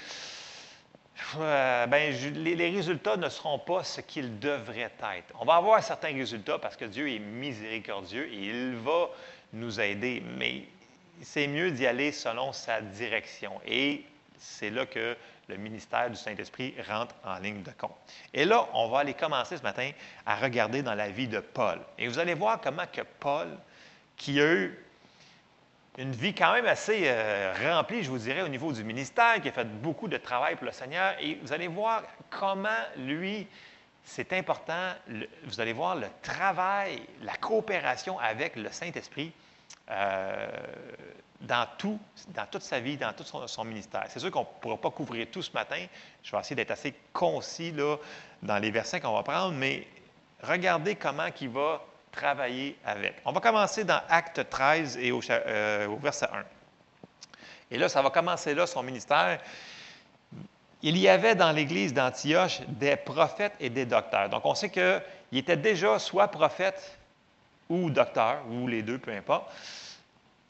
ben, 1.37 2.13
les, 2.35 2.69
résultats 2.69 3.17
ne 3.17 3.29
seront 3.29 3.59
pas 3.59 3.83
ce 3.83 4.01
qu'ils 4.01 4.39
devraient 4.39 4.91
être. 5.15 5.33
On 5.39 5.45
va 5.45 5.55
avoir 5.55 5.83
certains 5.83 6.13
résultats 6.13 6.59
parce 6.59 6.75
que 6.75 6.85
Dieu 6.85 7.11
est 7.11 7.19
miséricordieux 7.19 8.27
et 8.31 8.49
il 8.49 8.75
va 8.75 9.09
nous 9.53 9.79
aider, 9.79 10.23
mais 10.37 10.63
c'est 11.21 11.47
mieux 11.47 11.71
d'y 11.71 11.85
aller 11.85 12.11
selon 12.11 12.51
sa 12.51 12.81
direction. 12.81 13.61
Et 13.65 14.03
c'est 14.39 14.69
là 14.69 14.85
que 14.85 15.15
le 15.49 15.57
ministère 15.57 16.09
du 16.09 16.15
Saint-Esprit 16.15 16.73
rentre 16.87 17.15
en 17.23 17.37
ligne 17.39 17.63
de 17.63 17.71
compte. 17.71 17.95
Et 18.33 18.45
là, 18.45 18.67
on 18.73 18.87
va 18.89 18.99
aller 18.99 19.13
commencer 19.13 19.57
ce 19.57 19.63
matin 19.63 19.91
à 20.25 20.35
regarder 20.35 20.81
dans 20.81 20.95
la 20.95 21.09
vie 21.09 21.27
de 21.27 21.39
Paul. 21.39 21.79
Et 21.97 22.07
vous 22.07 22.17
allez 22.17 22.33
voir 22.33 22.59
comment 22.61 22.85
que 22.91 23.01
Paul, 23.19 23.49
qui 24.17 24.39
a 24.39 24.53
eu 24.53 24.82
une 25.97 26.11
vie 26.11 26.33
quand 26.33 26.53
même 26.53 26.65
assez 26.65 27.03
euh, 27.05 27.53
remplie, 27.63 28.03
je 28.03 28.09
vous 28.09 28.17
dirais, 28.17 28.41
au 28.41 28.47
niveau 28.47 28.71
du 28.71 28.83
ministère, 28.83 29.39
qui 29.41 29.49
a 29.49 29.51
fait 29.51 29.65
beaucoup 29.65 30.07
de 30.07 30.17
travail 30.17 30.55
pour 30.55 30.65
le 30.65 30.71
Seigneur. 30.71 31.13
Et 31.19 31.35
vous 31.35 31.53
allez 31.53 31.67
voir 31.67 32.03
comment 32.29 32.69
lui, 32.97 33.47
c'est 34.03 34.33
important, 34.33 34.93
vous 35.45 35.61
allez 35.61 35.73
voir 35.73 35.95
le 35.95 36.07
travail, 36.21 37.03
la 37.21 37.35
coopération 37.35 38.17
avec 38.19 38.55
le 38.55 38.71
Saint-Esprit 38.71 39.31
euh, 39.91 40.47
dans 41.41 41.67
tout, 41.77 41.99
dans 42.29 42.45
toute 42.47 42.63
sa 42.63 42.79
vie, 42.79 42.97
dans 42.97 43.13
tout 43.13 43.23
son, 43.23 43.63
ministère. 43.63 44.05
C'est 44.07 44.19
sûr 44.19 44.31
qu'on 44.31 44.41
ne 44.41 44.61
pourra 44.61 44.77
pas 44.77 44.89
couvrir 44.89 45.27
tout 45.31 45.43
ce 45.43 45.51
matin. 45.51 45.85
Je 46.23 46.31
vais 46.31 46.39
essayer 46.39 46.55
d'être 46.55 46.71
assez 46.71 46.93
concis 47.11 47.71
là, 47.71 47.97
dans 48.41 48.57
les 48.57 48.71
versets 48.71 48.99
qu'on 48.99 49.13
va 49.13 49.23
prendre, 49.23 49.53
mais 49.53 49.85
regardez 50.41 50.95
comment 50.95 51.27
il 51.39 51.49
va 51.49 51.85
travailler 52.13 52.77
avec. 52.85 53.15
On 53.25 53.31
va 53.31 53.41
commencer 53.41 53.83
dans 53.83 54.01
Acte 54.07 54.49
13 54.49 54.97
et 54.97 55.11
au, 55.11 55.19
euh, 55.29 55.87
verset 56.01 56.27
1. 56.31 56.43
Et 57.71 57.77
là, 57.77 57.89
ça 57.89 58.01
va 58.01 58.09
commencer 58.09 58.53
là, 58.53 58.65
son 58.67 58.83
ministère. 58.83 59.39
Il 60.81 60.97
y 60.97 61.09
avait 61.09 61.35
dans 61.35 61.51
l'Église 61.51 61.93
d'Antioche 61.93 62.61
des 62.67 62.95
prophètes 62.95 63.55
et 63.59 63.69
des 63.69 63.85
docteurs. 63.85 64.29
Donc, 64.29 64.45
on 64.45 64.53
sait 64.53 64.69
qu'il 64.69 65.01
était 65.37 65.57
déjà 65.57 65.97
soit 65.97 66.27
prophète 66.27 66.97
ou 67.69 67.89
docteur, 67.89 68.43
ou 68.49 68.67
les 68.67 68.83
deux, 68.83 68.99
peu 68.99 69.11
importe. 69.11 69.51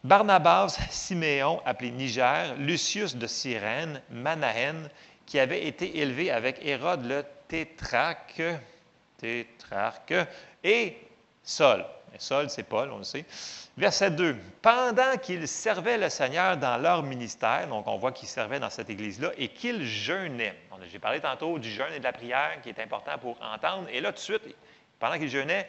Barnabas, 0.03 0.77
Siméon, 0.89 1.61
appelé 1.65 1.91
Niger, 1.91 2.55
Lucius 2.57 3.15
de 3.15 3.25
Cyrène, 3.25 4.01
Manahen, 4.09 4.89
qui 5.25 5.39
avait 5.39 5.65
été 5.65 5.99
élevé 5.99 6.29
avec 6.29 6.59
Hérode 6.65 7.05
le 7.05 7.23
tétrarque, 7.47 8.43
tétrarque 9.17 10.13
et 10.63 10.97
Saul. 11.43 11.85
Saul, 12.17 12.49
c'est 12.49 12.63
Paul, 12.63 12.91
on 12.91 12.99
le 12.99 13.03
sait. 13.03 13.25
Verset 13.75 14.11
2. 14.11 14.35
Pendant 14.61 15.17
qu'ils 15.17 15.47
servaient 15.47 15.97
le 15.97 16.09
Seigneur 16.09 16.57
dans 16.57 16.77
leur 16.77 17.01
ministère, 17.03 17.67
donc 17.67 17.87
on 17.87 17.97
voit 17.97 18.11
qu'ils 18.11 18.27
servaient 18.27 18.59
dans 18.59 18.69
cette 18.69 18.89
église-là, 18.89 19.31
et 19.37 19.49
qu'ils 19.49 19.83
jeûnaient. 19.83 20.55
J'ai 20.91 20.99
parlé 20.99 21.19
tantôt 21.19 21.57
du 21.57 21.71
jeûne 21.71 21.93
et 21.93 21.99
de 21.99 22.03
la 22.03 22.13
prière 22.13 22.61
qui 22.61 22.69
est 22.69 22.79
important 22.79 23.17
pour 23.19 23.37
entendre. 23.41 23.87
Et 23.91 23.99
là, 23.99 24.11
tout 24.11 24.17
de 24.17 24.19
suite, 24.19 24.55
pendant 24.99 25.17
qu'ils 25.17 25.29
jeûnaient, 25.29 25.67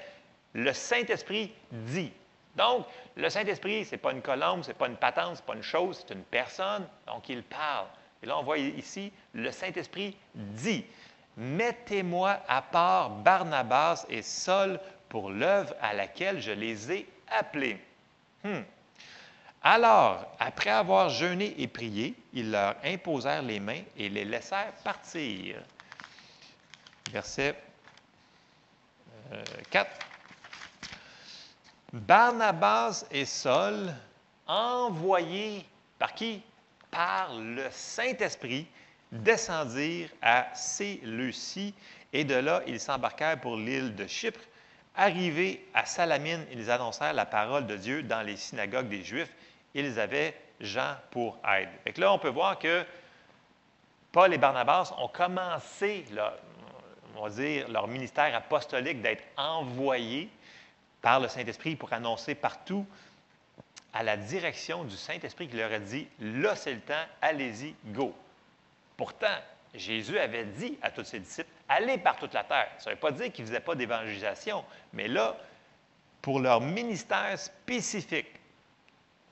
le 0.53 0.73
Saint-Esprit 0.73 1.53
dit. 1.73 2.13
Donc, 2.57 2.87
le 3.17 3.29
Saint-Esprit, 3.31 3.85
ce 3.85 3.93
n'est 3.93 3.99
pas 3.99 4.13
une 4.13 4.23
colombe, 4.23 4.63
ce 4.63 4.69
n'est 4.69 4.75
pas 4.75 4.87
une 4.87 4.97
patente, 4.97 5.37
ce 5.37 5.41
n'est 5.41 5.47
pas 5.47 5.55
une 5.55 5.63
chose, 5.63 6.05
c'est 6.07 6.15
une 6.15 6.23
personne, 6.23 6.87
donc 7.07 7.29
il 7.29 7.43
parle. 7.43 7.87
Et 8.23 8.27
là, 8.27 8.39
on 8.39 8.43
voit 8.43 8.59
ici, 8.59 9.13
le 9.33 9.51
Saint-Esprit 9.51 10.17
dit, 10.35 10.85
Mettez-moi 11.37 12.39
à 12.47 12.63
part 12.63 13.11
Barnabas 13.11 14.07
et 14.09 14.23
Saul 14.23 14.79
pour 15.15 15.31
l'œuvre 15.31 15.73
à 15.81 15.95
laquelle 15.95 16.41
je 16.41 16.51
les 16.51 16.91
ai 16.91 17.07
appelés. 17.29 17.79
Hmm. 18.43 18.63
Alors, 19.63 20.27
après 20.41 20.71
avoir 20.71 21.09
jeûné 21.09 21.55
et 21.57 21.69
prié, 21.69 22.17
ils 22.33 22.51
leur 22.51 22.75
imposèrent 22.83 23.43
les 23.43 23.61
mains 23.61 23.83
et 23.97 24.09
les 24.09 24.25
laissèrent 24.25 24.73
partir. 24.83 25.63
Verset 27.13 27.55
4. 29.71 29.89
Euh, 29.89 30.89
Barnabas 31.93 33.07
et 33.13 33.25
Saul, 33.25 33.95
envoyés 34.49 35.65
par 35.97 36.13
qui? 36.13 36.43
Par 36.91 37.37
le 37.39 37.69
Saint-Esprit, 37.71 38.67
descendirent 39.13 40.11
à 40.21 40.53
Séleucie, 40.57 41.73
et 42.13 42.25
de 42.25 42.35
là, 42.35 42.63
ils 42.67 42.81
s'embarquèrent 42.81 43.41
pour 43.41 43.57
l'île 43.57 43.95
de 43.95 44.09
Chypre. 44.09 44.41
Arrivés 44.97 45.67
à 45.75 45.87
Salamine, 45.87 46.47
ils 46.53 46.71
annoncèrent 46.71 47.15
la 47.15 47.27
parole 47.27 47.67
de 47.67 47.77
Dieu 47.77 48.03
dans 48.03 48.23
les 48.23 48.37
synagogues 48.37 48.89
des 48.89 49.03
Juifs. 49.03 49.33
Ils 49.75 49.99
avaient 49.99 50.35
Jean 50.61 50.95
pour 51.11 51.39
aide. 51.49 51.69
Et 51.85 51.99
là, 52.01 52.13
on 52.13 52.19
peut 52.19 52.29
voir 52.29 52.59
que 52.59 52.85
Paul 54.13 54.33
et 54.33 54.39
Barnabas 54.39 54.95
ont 54.99 55.09
commencé, 55.09 56.05
on 57.17 57.25
va 57.25 57.31
dire, 57.31 57.69
leur 57.69 57.89
ministère 57.89 58.33
apostolique 58.37 59.03
d'être 59.03 59.25
envoyés 59.37 60.31
par 61.03 61.19
le 61.19 61.27
Saint-Esprit 61.29 61.75
pour 61.75 61.93
annoncer 61.93 62.37
partout 62.37 62.87
à 63.93 64.05
la 64.05 64.17
direction 64.17 64.85
du 64.85 64.97
Saint-Esprit 64.97 65.49
qui 65.49 65.57
leur 65.57 65.73
a 65.73 65.79
dit, 65.81 66.07
là 66.21 66.55
c'est 66.55 66.75
le 66.75 66.81
temps, 66.81 67.05
allez-y, 67.21 67.75
go. 67.87 68.15
Pourtant, 68.97 69.27
Jésus 69.75 70.19
avait 70.19 70.45
dit 70.45 70.79
à 70.83 70.91
tous 70.91 71.05
ses 71.05 71.19
disciples, 71.19 71.51
allez 71.69 71.99
par 71.99 72.17
toute 72.17 72.33
la 72.33 72.45
terre. 72.45 72.71
Ça 72.79 72.91
ne 72.91 72.95
veut 72.95 73.01
pas 73.01 73.11
dire 73.11 73.33
qu'ils 73.33 73.45
ne 73.45 73.51
faisaient 73.51 73.61
pas 73.61 73.75
d'évangélisation, 73.75 74.65
mais 74.93 75.09
là, 75.09 75.37
pour 76.23 76.41
leur 76.41 76.61
ministère 76.61 77.39
spécifique, 77.39 78.29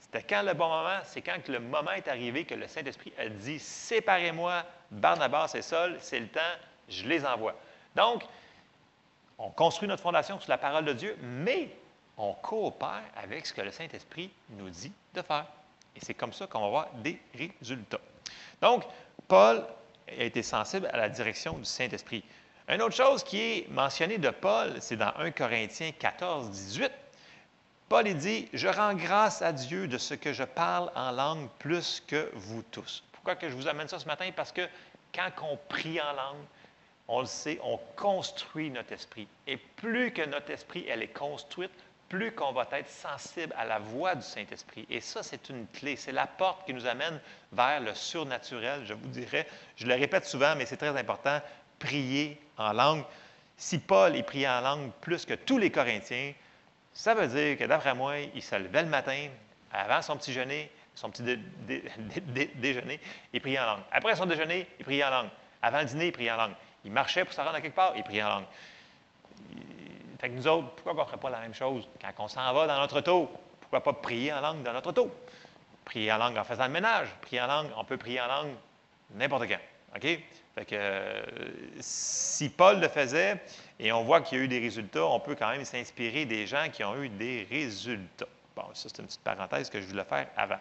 c'était 0.00 0.22
quand 0.22 0.42
le 0.42 0.52
bon 0.52 0.68
moment? 0.68 0.98
C'est 1.04 1.22
quand 1.22 1.48
le 1.48 1.58
moment 1.58 1.92
est 1.92 2.08
arrivé 2.08 2.44
que 2.44 2.54
le 2.54 2.68
Saint-Esprit 2.68 3.12
a 3.18 3.28
dit, 3.28 3.58
séparez-moi, 3.58 4.64
Barnabas 4.90 5.52
et 5.54 5.62
Saul, 5.62 5.96
c'est 6.00 6.20
le 6.20 6.28
temps, 6.28 6.40
je 6.88 7.04
les 7.04 7.24
envoie. 7.24 7.54
Donc, 7.94 8.24
on 9.38 9.48
construit 9.50 9.88
notre 9.88 10.02
fondation 10.02 10.38
sur 10.38 10.50
la 10.50 10.58
parole 10.58 10.84
de 10.84 10.92
Dieu, 10.92 11.16
mais 11.22 11.70
on 12.18 12.34
coopère 12.34 13.04
avec 13.16 13.46
ce 13.46 13.54
que 13.54 13.62
le 13.62 13.70
Saint-Esprit 13.70 14.30
nous 14.50 14.68
dit 14.68 14.92
de 15.14 15.22
faire. 15.22 15.46
Et 15.96 16.00
c'est 16.00 16.14
comme 16.14 16.32
ça 16.32 16.46
qu'on 16.46 16.60
va 16.60 16.66
avoir 16.66 16.92
des 16.94 17.18
résultats. 17.34 18.00
Donc, 18.60 18.84
Paul 19.28 19.64
a 20.18 20.24
été 20.24 20.42
sensible 20.42 20.88
à 20.92 20.96
la 20.96 21.08
direction 21.08 21.58
du 21.58 21.64
Saint-Esprit. 21.64 22.24
Une 22.68 22.80
autre 22.82 22.94
chose 22.94 23.24
qui 23.24 23.40
est 23.40 23.68
mentionnée 23.70 24.18
de 24.18 24.30
Paul, 24.30 24.74
c'est 24.80 24.96
dans 24.96 25.12
1 25.16 25.32
Corinthiens 25.32 25.90
14, 25.98 26.50
18. 26.50 26.92
Paul 27.88 28.14
dit 28.14 28.48
Je 28.52 28.68
rends 28.68 28.94
grâce 28.94 29.42
à 29.42 29.52
Dieu 29.52 29.88
de 29.88 29.98
ce 29.98 30.14
que 30.14 30.32
je 30.32 30.44
parle 30.44 30.90
en 30.94 31.10
langue 31.10 31.48
plus 31.58 32.02
que 32.06 32.30
vous 32.34 32.62
tous. 32.70 33.02
Pourquoi 33.12 33.34
que 33.36 33.50
je 33.50 33.54
vous 33.54 33.68
amène 33.68 33.88
ça 33.88 33.98
ce 33.98 34.06
matin? 34.06 34.30
Parce 34.34 34.52
que 34.52 34.62
quand 35.14 35.30
on 35.42 35.58
prie 35.68 36.00
en 36.00 36.12
langue, 36.12 36.44
on 37.08 37.20
le 37.20 37.26
sait, 37.26 37.58
on 37.62 37.78
construit 37.96 38.70
notre 38.70 38.92
esprit. 38.92 39.28
Et 39.46 39.56
plus 39.56 40.12
que 40.12 40.24
notre 40.24 40.50
esprit 40.50 40.86
elle 40.88 41.02
est 41.02 41.12
construite, 41.12 41.70
plus 42.12 42.30
qu'on 42.32 42.52
va 42.52 42.68
être 42.72 42.90
sensible 42.90 43.54
à 43.56 43.64
la 43.64 43.78
voix 43.78 44.14
du 44.14 44.20
Saint-Esprit. 44.20 44.86
Et 44.90 45.00
ça, 45.00 45.22
c'est 45.22 45.48
une 45.48 45.66
clé. 45.68 45.96
C'est 45.96 46.12
la 46.12 46.26
porte 46.26 46.66
qui 46.66 46.74
nous 46.74 46.84
amène 46.86 47.18
vers 47.52 47.80
le 47.80 47.94
surnaturel, 47.94 48.82
je 48.84 48.92
vous 48.92 49.08
dirais. 49.08 49.48
Je 49.76 49.86
le 49.86 49.94
répète 49.94 50.26
souvent, 50.26 50.54
mais 50.54 50.66
c'est 50.66 50.76
très 50.76 50.94
important, 50.94 51.40
prier 51.78 52.38
en 52.58 52.74
langue. 52.74 53.02
Si 53.56 53.78
Paul 53.78 54.14
est 54.14 54.22
prié 54.24 54.46
en 54.46 54.60
langue 54.60 54.90
plus 55.00 55.24
que 55.24 55.32
tous 55.32 55.56
les 55.56 55.70
Corinthiens, 55.70 56.34
ça 56.92 57.14
veut 57.14 57.28
dire 57.28 57.56
que 57.56 57.64
d'après 57.64 57.94
moi, 57.94 58.18
il 58.18 58.42
se 58.42 58.56
levait 58.56 58.82
le 58.82 58.90
matin, 58.90 59.28
avant 59.72 60.02
son 60.02 60.18
petit 60.18 60.32
déjeuner, 60.32 60.70
son 60.94 61.08
petit 61.08 61.22
déjeuner, 62.56 63.00
il 63.32 63.40
priait 63.40 63.58
en 63.58 63.64
langue. 63.64 63.84
Après 63.90 64.14
son 64.16 64.26
déjeuner, 64.26 64.66
il 64.78 64.84
priait 64.84 65.04
en 65.04 65.10
langue. 65.10 65.30
Avant 65.62 65.78
le 65.78 65.86
dîner, 65.86 66.08
il 66.08 66.12
priait 66.12 66.32
en 66.32 66.36
langue. 66.36 66.54
Il 66.84 66.92
marchait 66.92 67.24
pour 67.24 67.32
se 67.32 67.40
rendre 67.40 67.54
à 67.54 67.62
quelque 67.62 67.74
part, 67.74 67.94
il 67.96 68.02
priait 68.02 68.22
en 68.22 68.28
langue. 68.28 68.46
Fait 70.22 70.28
que 70.28 70.34
nous 70.34 70.46
autres, 70.46 70.68
pourquoi 70.76 70.92
on 70.92 70.98
ne 70.98 71.04
ferait 71.04 71.16
pas 71.16 71.30
la 71.30 71.40
même 71.40 71.52
chose? 71.52 71.88
Quand 72.00 72.24
on 72.24 72.28
s'en 72.28 72.52
va 72.52 72.68
dans 72.68 72.78
notre 72.78 73.00
auto, 73.00 73.28
pourquoi 73.60 73.82
pas 73.82 73.92
prier 73.92 74.32
en 74.32 74.40
langue 74.40 74.62
dans 74.62 74.72
notre 74.72 74.90
auto? 74.90 75.10
Prier 75.84 76.12
en 76.12 76.18
langue 76.18 76.38
en 76.38 76.44
faisant 76.44 76.66
le 76.66 76.70
ménage. 76.70 77.08
Prier 77.22 77.40
en 77.40 77.48
langue, 77.48 77.70
on 77.76 77.82
peut 77.82 77.96
prier 77.96 78.20
en 78.20 78.28
langue 78.28 78.54
n'importe 79.16 79.48
quand. 79.48 79.58
OK? 79.96 80.02
Fait 80.54 80.64
que 80.64 80.76
euh, 80.76 81.22
si 81.80 82.50
Paul 82.50 82.78
le 82.78 82.86
faisait 82.86 83.42
et 83.80 83.90
on 83.90 84.04
voit 84.04 84.20
qu'il 84.20 84.38
y 84.38 84.40
a 84.40 84.44
eu 84.44 84.48
des 84.48 84.60
résultats, 84.60 85.04
on 85.04 85.18
peut 85.18 85.34
quand 85.34 85.50
même 85.50 85.64
s'inspirer 85.64 86.24
des 86.24 86.46
gens 86.46 86.68
qui 86.72 86.84
ont 86.84 87.02
eu 87.02 87.08
des 87.08 87.44
résultats. 87.50 88.26
Bon, 88.54 88.62
ça, 88.74 88.88
c'est 88.88 89.00
une 89.00 89.06
petite 89.06 89.24
parenthèse 89.24 89.68
que 89.70 89.80
je 89.80 89.86
voulais 89.88 90.04
faire 90.04 90.28
avant. 90.36 90.60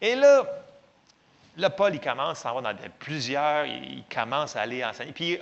Et 0.00 0.14
là, 0.14 0.44
Là, 1.56 1.70
Paul, 1.70 1.94
il 1.94 2.00
commence, 2.00 2.40
s'en 2.40 2.60
va 2.60 2.72
dans 2.72 2.78
plusieurs, 2.98 3.64
il 3.64 4.02
commence 4.12 4.56
à 4.56 4.62
aller 4.62 4.84
enseigner. 4.84 5.12
Puis, 5.12 5.38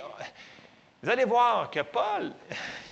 vous 1.01 1.09
allez 1.09 1.25
voir 1.25 1.71
que 1.71 1.79
Paul, 1.79 2.31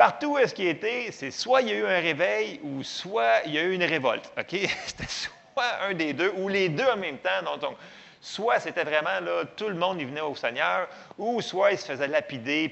partout 0.00 0.32
où 0.32 0.38
est-ce 0.38 0.54
qu'il 0.54 0.66
était, 0.66 1.10
c'est 1.12 1.30
soit 1.30 1.60
il 1.60 1.68
y 1.68 1.72
a 1.72 1.74
eu 1.74 1.84
un 1.84 2.00
réveil 2.00 2.58
ou 2.62 2.82
soit 2.82 3.42
il 3.44 3.52
y 3.52 3.58
a 3.58 3.62
eu 3.64 3.74
une 3.74 3.84
révolte. 3.84 4.32
C'était 4.86 5.06
soit 5.06 5.74
un 5.86 5.92
des 5.92 6.14
deux 6.14 6.32
ou 6.38 6.48
les 6.48 6.70
deux 6.70 6.86
en 6.86 6.96
même 6.96 7.18
temps. 7.18 7.58
Donc, 7.60 7.76
soit 8.18 8.60
c'était 8.60 8.84
vraiment 8.84 9.20
là, 9.20 9.44
tout 9.54 9.68
le 9.68 9.74
monde 9.74 10.00
y 10.00 10.06
venait 10.06 10.22
au 10.22 10.34
Seigneur, 10.34 10.88
ou 11.18 11.42
soit 11.42 11.72
il 11.72 11.78
se 11.78 11.84
faisait 11.84 12.08
lapider. 12.08 12.70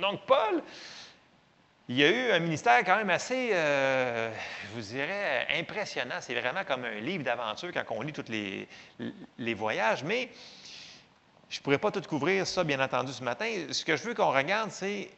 Donc, 0.00 0.24
Paul, 0.26 0.62
il 1.90 1.98
y 1.98 2.04
a 2.04 2.08
eu 2.08 2.30
un 2.30 2.38
ministère 2.38 2.82
quand 2.86 2.96
même 2.96 3.10
assez, 3.10 3.50
euh, 3.52 4.30
je 4.62 4.74
vous 4.74 4.94
dirais, 4.94 5.46
impressionnant. 5.58 6.20
C'est 6.20 6.40
vraiment 6.40 6.64
comme 6.64 6.86
un 6.86 7.00
livre 7.00 7.22
d'aventure 7.22 7.70
quand 7.70 7.84
on 7.90 8.00
lit 8.00 8.14
tous 8.14 8.30
les, 8.30 8.66
les 9.36 9.52
voyages. 9.52 10.04
Mais 10.04 10.30
je 11.50 11.58
ne 11.58 11.62
pourrais 11.62 11.76
pas 11.76 11.90
tout 11.90 12.00
couvrir 12.00 12.46
ça, 12.46 12.64
bien 12.64 12.80
entendu, 12.80 13.12
ce 13.12 13.22
matin. 13.22 13.44
Ce 13.70 13.84
que 13.84 13.94
je 13.94 14.04
veux 14.04 14.14
qu'on 14.14 14.32
regarde, 14.32 14.70
c'est 14.70 15.10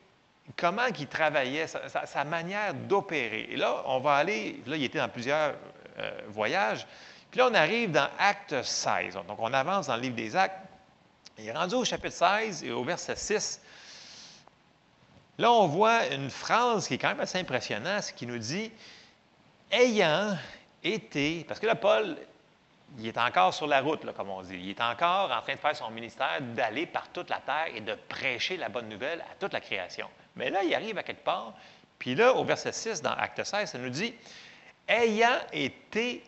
comment 0.56 0.86
il 0.98 1.06
travaillait, 1.06 1.66
sa, 1.66 2.24
manière 2.24 2.74
d'opérer. 2.74 3.48
Et 3.50 3.56
là, 3.56 3.82
on 3.86 4.00
va 4.00 4.14
aller, 4.14 4.62
là, 4.66 4.76
il 4.76 4.84
était 4.84 4.98
dans 4.98 5.08
plusieurs 5.08 5.54
euh, 5.98 6.10
voyages. 6.28 6.86
Puis 7.30 7.38
là, 7.38 7.48
on 7.50 7.54
arrive 7.54 7.90
dans 7.92 8.08
Acte 8.18 8.62
16. 8.62 9.14
Donc, 9.14 9.38
on 9.38 9.52
avance 9.52 9.88
dans 9.88 9.96
le 9.96 10.02
livre 10.02 10.16
des 10.16 10.34
Actes. 10.36 10.58
Il 11.38 11.46
est 11.46 11.52
rendu 11.52 11.74
au 11.74 11.84
chapitre 11.84 12.14
16 12.14 12.64
et 12.64 12.72
au 12.72 12.82
verset 12.82 13.16
6. 13.16 13.60
Là, 15.38 15.52
on 15.52 15.68
voit 15.68 16.06
une 16.08 16.30
phrase 16.30 16.88
qui 16.88 16.94
est 16.94 16.98
quand 16.98 17.08
même 17.08 17.20
assez 17.20 17.38
impressionnante, 17.38 18.02
ce 18.02 18.12
qui 18.12 18.26
nous 18.26 18.38
dit 18.38 18.72
ayant 19.70 20.36
été, 20.82 21.44
parce 21.46 21.60
que 21.60 21.66
là, 21.66 21.74
Paul, 21.74 22.16
il 22.98 23.06
est 23.06 23.18
encore 23.18 23.52
sur 23.52 23.66
la 23.66 23.80
route, 23.80 24.10
comme 24.14 24.30
on 24.30 24.42
dit. 24.42 24.56
Il 24.56 24.70
est 24.70 24.80
encore 24.80 25.30
en 25.30 25.42
train 25.42 25.54
de 25.54 25.60
faire 25.60 25.76
son 25.76 25.90
ministère, 25.90 26.40
d'aller 26.40 26.86
par 26.86 27.08
toute 27.10 27.30
la 27.30 27.38
terre 27.38 27.68
et 27.74 27.80
de 27.80 27.94
prêcher 27.94 28.56
la 28.56 28.68
bonne 28.68 28.88
nouvelle 28.88 29.20
à 29.20 29.34
toute 29.38 29.52
la 29.52 29.60
création. 29.60 30.08
Mais 30.38 30.50
là, 30.50 30.62
il 30.62 30.72
arrive 30.72 30.96
à 30.96 31.02
quelque 31.02 31.24
part, 31.24 31.52
Puis 31.98 32.14
là, 32.14 32.32
au 32.32 32.44
verset 32.44 32.72
6, 32.72 33.02
dans 33.02 33.12
Acte 33.12 33.42
16, 33.42 33.70
ça 33.70 33.78
nous 33.78 33.90
dit 33.90 34.14
Ayant 34.86 35.40
été 35.52 36.22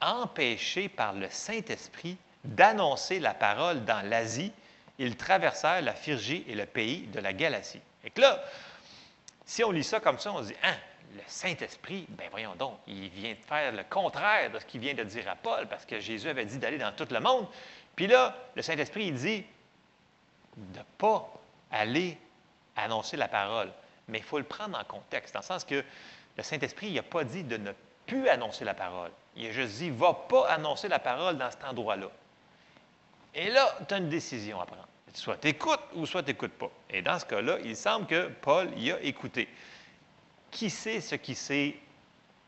empêchés 0.00 0.88
par 0.88 1.14
le 1.14 1.30
Saint-Esprit 1.30 2.16
d'annoncer 2.44 3.20
la 3.20 3.32
parole 3.32 3.84
dans 3.84 4.04
l'Asie, 4.06 4.52
ils 4.98 5.16
traversèrent 5.16 5.80
la 5.80 5.94
Phrygie 5.94 6.44
et 6.48 6.56
le 6.56 6.66
pays 6.66 7.06
de 7.06 7.20
la 7.20 7.32
Galatie. 7.32 7.80
Et 8.04 8.10
que 8.10 8.20
là, 8.20 8.42
si 9.46 9.62
on 9.62 9.70
lit 9.70 9.84
ça 9.84 10.00
comme 10.00 10.18
ça, 10.18 10.32
on 10.32 10.42
se 10.42 10.48
dit 10.48 10.56
Hein, 10.64 10.74
le 11.14 11.22
Saint-Esprit, 11.26 12.06
ben 12.08 12.26
voyons 12.30 12.56
donc, 12.56 12.78
il 12.88 13.08
vient 13.10 13.32
de 13.32 13.44
faire 13.46 13.70
le 13.70 13.84
contraire 13.84 14.50
de 14.50 14.58
ce 14.58 14.64
qu'il 14.64 14.80
vient 14.80 14.94
de 14.94 15.04
dire 15.04 15.28
à 15.28 15.36
Paul, 15.36 15.68
parce 15.68 15.86
que 15.86 16.00
Jésus 16.00 16.28
avait 16.28 16.46
dit 16.46 16.58
d'aller 16.58 16.78
dans 16.78 16.92
tout 16.92 17.06
le 17.10 17.20
monde. 17.20 17.46
Puis 17.94 18.08
là, 18.08 18.36
le 18.56 18.62
Saint-Esprit, 18.62 19.06
il 19.06 19.14
dit 19.14 19.44
de 20.56 20.78
ne 20.78 20.84
pas 20.98 21.32
aller 21.70 22.18
annoncer 22.76 23.16
la 23.16 23.28
parole. 23.28 23.70
Mais 24.08 24.18
il 24.18 24.24
faut 24.24 24.38
le 24.38 24.44
prendre 24.44 24.78
en 24.78 24.84
contexte, 24.84 25.34
dans 25.34 25.40
le 25.40 25.44
sens 25.44 25.64
que 25.64 25.84
le 26.36 26.42
Saint-Esprit, 26.42 26.92
n'a 26.92 27.02
pas 27.02 27.24
dit 27.24 27.44
de 27.44 27.56
ne 27.56 27.72
plus 28.06 28.28
annoncer 28.28 28.64
la 28.64 28.74
parole. 28.74 29.10
Il 29.36 29.46
a 29.46 29.52
juste 29.52 29.78
dit, 29.78 29.90
va 29.90 30.14
pas 30.14 30.48
annoncer 30.48 30.88
la 30.88 30.98
parole 30.98 31.38
dans 31.38 31.50
cet 31.50 31.64
endroit-là. 31.64 32.08
Et 33.34 33.50
là, 33.50 33.78
tu 33.88 33.94
as 33.94 33.98
une 33.98 34.08
décision 34.08 34.60
à 34.60 34.66
prendre. 34.66 34.88
Soit 35.14 35.36
tu 35.36 35.48
écoutes 35.48 35.80
ou 35.94 36.06
soit 36.06 36.22
tu 36.22 36.28
n'écoutes 36.28 36.52
pas. 36.52 36.70
Et 36.90 37.02
dans 37.02 37.18
ce 37.18 37.26
cas-là, 37.26 37.58
il 37.64 37.76
semble 37.76 38.06
que 38.06 38.28
Paul 38.28 38.70
y 38.78 38.90
a 38.92 39.00
écouté. 39.02 39.48
Qui 40.50 40.70
sait 40.70 41.00
ce 41.00 41.14
qui 41.14 41.34
sait 41.34 41.76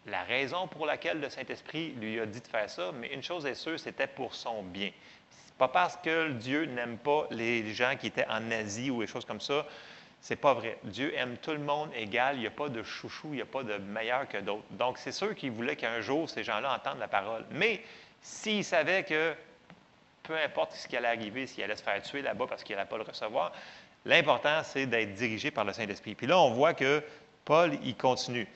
la 0.07 0.22
raison 0.25 0.68
pour 0.68 0.87
laquelle 0.87 1.20
le 1.20 1.31
Saint-Esprit 1.31 1.93
lui 1.93 2.20
a 2.20 2.27
dit 2.27 2.41
de 2.41 2.47
faire 2.47 2.68
ça, 2.68 2.93
mais 2.93 3.09
une 3.09 3.22
chose 3.22 3.47
est 3.47 3.55
sûre, 3.55 3.81
c'était 3.81 4.07
pour 4.07 4.35
son 4.35 4.62
bien. 4.62 4.91
C'est 5.31 5.55
pas 5.55 5.68
parce 5.68 5.97
que 5.97 6.33
Dieu 6.33 6.66
n'aime 6.66 6.99
pas 6.99 7.27
les 7.31 7.72
gens 7.72 7.97
qui 7.99 8.09
étaient 8.09 8.27
en 8.29 8.51
Asie 8.51 8.91
ou 8.91 9.01
des 9.01 9.07
choses 9.07 9.25
comme 9.25 9.41
ça. 9.41 9.66
C'est 10.25 10.37
pas 10.37 10.55
vrai. 10.55 10.79
Dieu 10.85 11.12
aime 11.18 11.37
tout 11.37 11.51
le 11.51 11.59
monde 11.59 11.91
égal. 11.95 12.37
Il 12.37 12.41
n'y 12.41 12.47
a 12.47 12.51
pas 12.51 12.70
de 12.70 12.83
chouchou, 12.83 13.29
il 13.33 13.37
n'y 13.37 13.43
a 13.43 13.45
pas 13.45 13.62
de 13.62 13.77
meilleur 13.77 14.27
que 14.27 14.39
d'autres. 14.39 14.64
Donc, 14.70 14.97
c'est 14.97 15.12
sûr 15.12 15.35
qu'il 15.35 15.51
voulait 15.51 15.77
qu'un 15.77 16.01
jour, 16.01 16.31
ces 16.31 16.43
gens-là 16.43 16.75
entendent 16.75 16.99
la 16.99 17.09
parole. 17.09 17.45
Mais 17.51 17.83
s'il 18.22 18.64
savait 18.64 19.03
que 19.03 19.35
peu 20.22 20.35
importe 20.39 20.72
ce 20.72 20.89
qui 20.89 20.97
allait 20.97 21.09
arriver, 21.09 21.47
s'il 21.47 21.62
allait 21.62 21.77
se 21.77 21.83
faire 21.83 22.01
tuer 22.01 22.22
là-bas 22.22 22.47
parce 22.49 22.64
qu'il 22.64 22.75
n'allait 22.75 22.89
pas 22.89 22.97
le 22.97 23.03
recevoir, 23.03 23.53
l'important, 24.07 24.62
c'est 24.64 24.87
d'être 24.87 25.12
dirigé 25.12 25.51
par 25.51 25.66
le 25.66 25.75
Saint-Esprit. 25.75 26.14
Puis 26.14 26.27
là, 26.27 26.39
on 26.39 26.53
voit 26.53 26.72
que 26.72 27.05
Paul, 27.45 27.77
il 27.85 27.95
continue. 27.95 28.49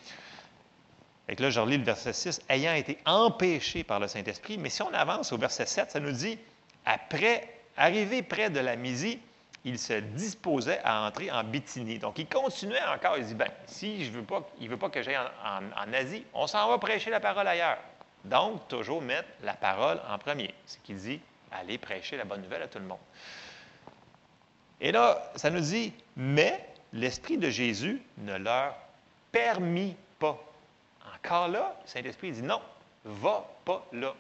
Et 1.29 1.35
là, 1.35 1.51
je 1.51 1.61
relis 1.61 1.77
le 1.77 1.85
verset 1.85 2.15
6, 2.15 2.41
ayant 2.49 2.73
été 2.73 2.97
empêché 3.05 3.85
par 3.85 4.01
le 4.01 4.09
Saint-Esprit. 4.09 4.57
Mais 4.57 4.71
si 4.71 4.81
on 4.81 4.95
avance 4.95 5.35
au 5.35 5.37
verset 5.37 5.67
7, 5.67 5.91
ça 5.91 6.01
nous 6.01 6.13
dit, 6.13 6.39
après, 6.87 7.47
arrivé 7.77 8.23
près 8.23 8.49
de 8.49 8.59
la 8.59 8.75
Mysie, 8.77 9.21
il 9.65 9.79
se 9.79 9.95
disposait 9.95 10.81
à 10.85 11.07
entrer 11.07 11.31
en 11.31 11.45
Bithynie. 11.45 11.99
Donc, 11.99 12.19
il 12.19 12.27
continuait 12.27 12.85
encore. 12.95 13.19
Il 13.19 13.27
dit, 13.27 13.35
ben, 13.35 13.51
si 13.67 14.05
je 14.05 14.11
veux 14.11 14.23
pas, 14.23 14.49
il 14.59 14.67
ne 14.67 14.71
veut 14.71 14.77
pas 14.77 14.89
que 14.89 15.03
j'aille 15.03 15.19
en, 15.19 15.93
Asie, 15.93 16.25
on 16.33 16.47
s'en 16.47 16.69
va 16.69 16.79
prêcher 16.79 17.11
la 17.11 17.21
parole 17.21 17.47
ailleurs. 17.47 17.79
Donc, 18.25 18.69
toujours 18.69 19.03
mettre 19.03 19.29
la 19.43 19.55
parole 19.55 20.01
en 20.09 20.19
premier. 20.19 20.55
Ce 20.67 20.79
qu'il 20.79 20.97
dit, 20.97 21.21
aller 21.51 21.79
prêcher 21.79 22.17
la 22.17 22.25
bonne 22.25 22.43
nouvelle 22.43 22.63
à 22.63 22.69
tout 22.69 22.79
le 22.79 22.85
monde. 22.85 22.99
Et 24.81 24.93
là, 24.93 25.31
ça 25.35 25.51
nous 25.51 25.61
dit, 25.61 25.93
mais 26.17 26.69
l'Esprit 26.93 27.37
de 27.37 27.51
Jésus 27.51 28.01
ne 28.19 28.37
leur 28.37 28.77
permit 29.33 29.97
pas. 30.19 30.39
Encore 31.15 31.49
là, 31.49 31.77
le 31.83 31.89
Saint-Esprit 31.89 32.33
dit 32.33 32.43
non, 32.43 32.61
va 33.05 33.49
pas 33.65 33.87
là. 33.93 34.15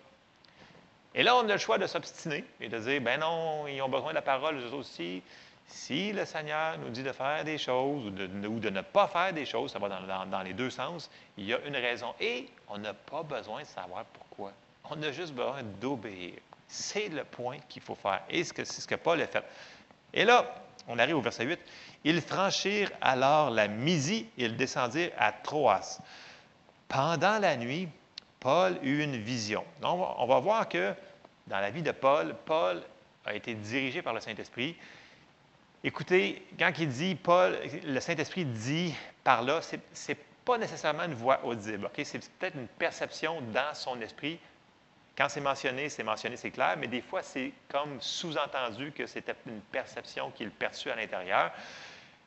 Et 1.14 1.22
là, 1.22 1.36
on 1.36 1.48
a 1.48 1.52
le 1.52 1.58
choix 1.58 1.78
de 1.78 1.86
s'obstiner 1.86 2.44
et 2.60 2.68
de 2.68 2.78
dire, 2.78 3.00
ben 3.00 3.20
non, 3.20 3.66
ils 3.66 3.80
ont 3.80 3.88
besoin 3.88 4.10
de 4.10 4.16
la 4.16 4.22
parole, 4.22 4.58
eux 4.58 4.74
aussi. 4.74 5.22
Si 5.66 6.12
le 6.12 6.24
Seigneur 6.24 6.78
nous 6.78 6.88
dit 6.88 7.02
de 7.02 7.12
faire 7.12 7.44
des 7.44 7.58
choses 7.58 8.06
ou 8.06 8.10
de, 8.10 8.70
ne 8.70 8.80
pas 8.80 9.06
faire 9.06 9.32
des 9.32 9.44
choses, 9.44 9.72
ça 9.72 9.78
va 9.78 9.88
dans, 9.88 10.42
les 10.42 10.54
deux 10.54 10.70
sens, 10.70 11.10
il 11.36 11.44
y 11.44 11.52
a 11.52 11.58
une 11.66 11.76
raison. 11.76 12.14
Et 12.20 12.48
on 12.68 12.78
n'a 12.78 12.94
pas 12.94 13.22
besoin 13.22 13.60
de 13.60 13.66
savoir 13.66 14.04
pourquoi. 14.06 14.52
On 14.90 15.02
a 15.02 15.12
juste 15.12 15.34
besoin 15.34 15.62
d'obéir. 15.80 16.34
C'est 16.66 17.08
le 17.08 17.24
point 17.24 17.58
qu'il 17.68 17.82
faut 17.82 17.94
faire. 17.94 18.22
Et 18.30 18.44
c'est 18.44 18.64
ce 18.64 18.86
que 18.86 18.94
Paul 18.94 19.20
a 19.20 19.26
fait. 19.26 19.44
Et 20.14 20.24
là, 20.24 20.54
on 20.86 20.98
arrive 20.98 21.16
au 21.16 21.20
verset 21.20 21.44
8. 21.44 21.58
Ils 22.04 22.22
franchirent 22.22 22.90
alors 23.00 23.50
la 23.50 23.68
Mysie 23.68 24.26
et 24.38 24.44
ils 24.44 24.56
descendirent 24.56 25.12
à 25.18 25.32
Troas. 25.32 26.00
Pendant 26.88 27.38
la 27.38 27.56
nuit, 27.56 27.88
Paul 28.40 28.78
eut 28.82 29.02
une 29.02 29.16
vision. 29.16 29.64
Donc, 29.80 30.06
on 30.18 30.26
va 30.26 30.38
voir 30.38 30.68
que 30.68 30.94
dans 31.46 31.60
la 31.60 31.70
vie 31.70 31.82
de 31.82 31.92
Paul, 31.92 32.34
Paul 32.44 32.82
a 33.24 33.34
été 33.34 33.54
dirigé 33.54 34.02
par 34.02 34.14
le 34.14 34.20
Saint-Esprit. 34.20 34.76
Écoutez, 35.82 36.46
quand 36.58 36.72
il 36.78 36.88
dit 36.88 37.14
Paul, 37.14 37.58
le 37.84 38.00
Saint-Esprit 38.00 38.44
dit 38.44 38.94
par 39.24 39.42
là, 39.42 39.60
ce 39.62 39.76
n'est 39.76 40.18
pas 40.44 40.58
nécessairement 40.58 41.04
une 41.04 41.14
voix 41.14 41.44
audible. 41.44 41.90
C'est 42.02 42.28
peut-être 42.38 42.56
une 42.56 42.68
perception 42.68 43.40
dans 43.52 43.74
son 43.74 44.00
esprit. 44.00 44.38
Quand 45.16 45.28
c'est 45.28 45.40
mentionné, 45.40 45.88
c'est 45.88 46.04
mentionné, 46.04 46.36
c'est 46.36 46.50
clair, 46.50 46.76
mais 46.78 46.86
des 46.86 47.02
fois, 47.02 47.22
c'est 47.22 47.52
comme 47.68 48.00
sous-entendu 48.00 48.92
que 48.92 49.06
c'était 49.06 49.34
une 49.46 49.60
perception 49.60 50.30
qu'il 50.30 50.50
perçut 50.50 50.90
à 50.90 50.96
l'intérieur. 50.96 51.50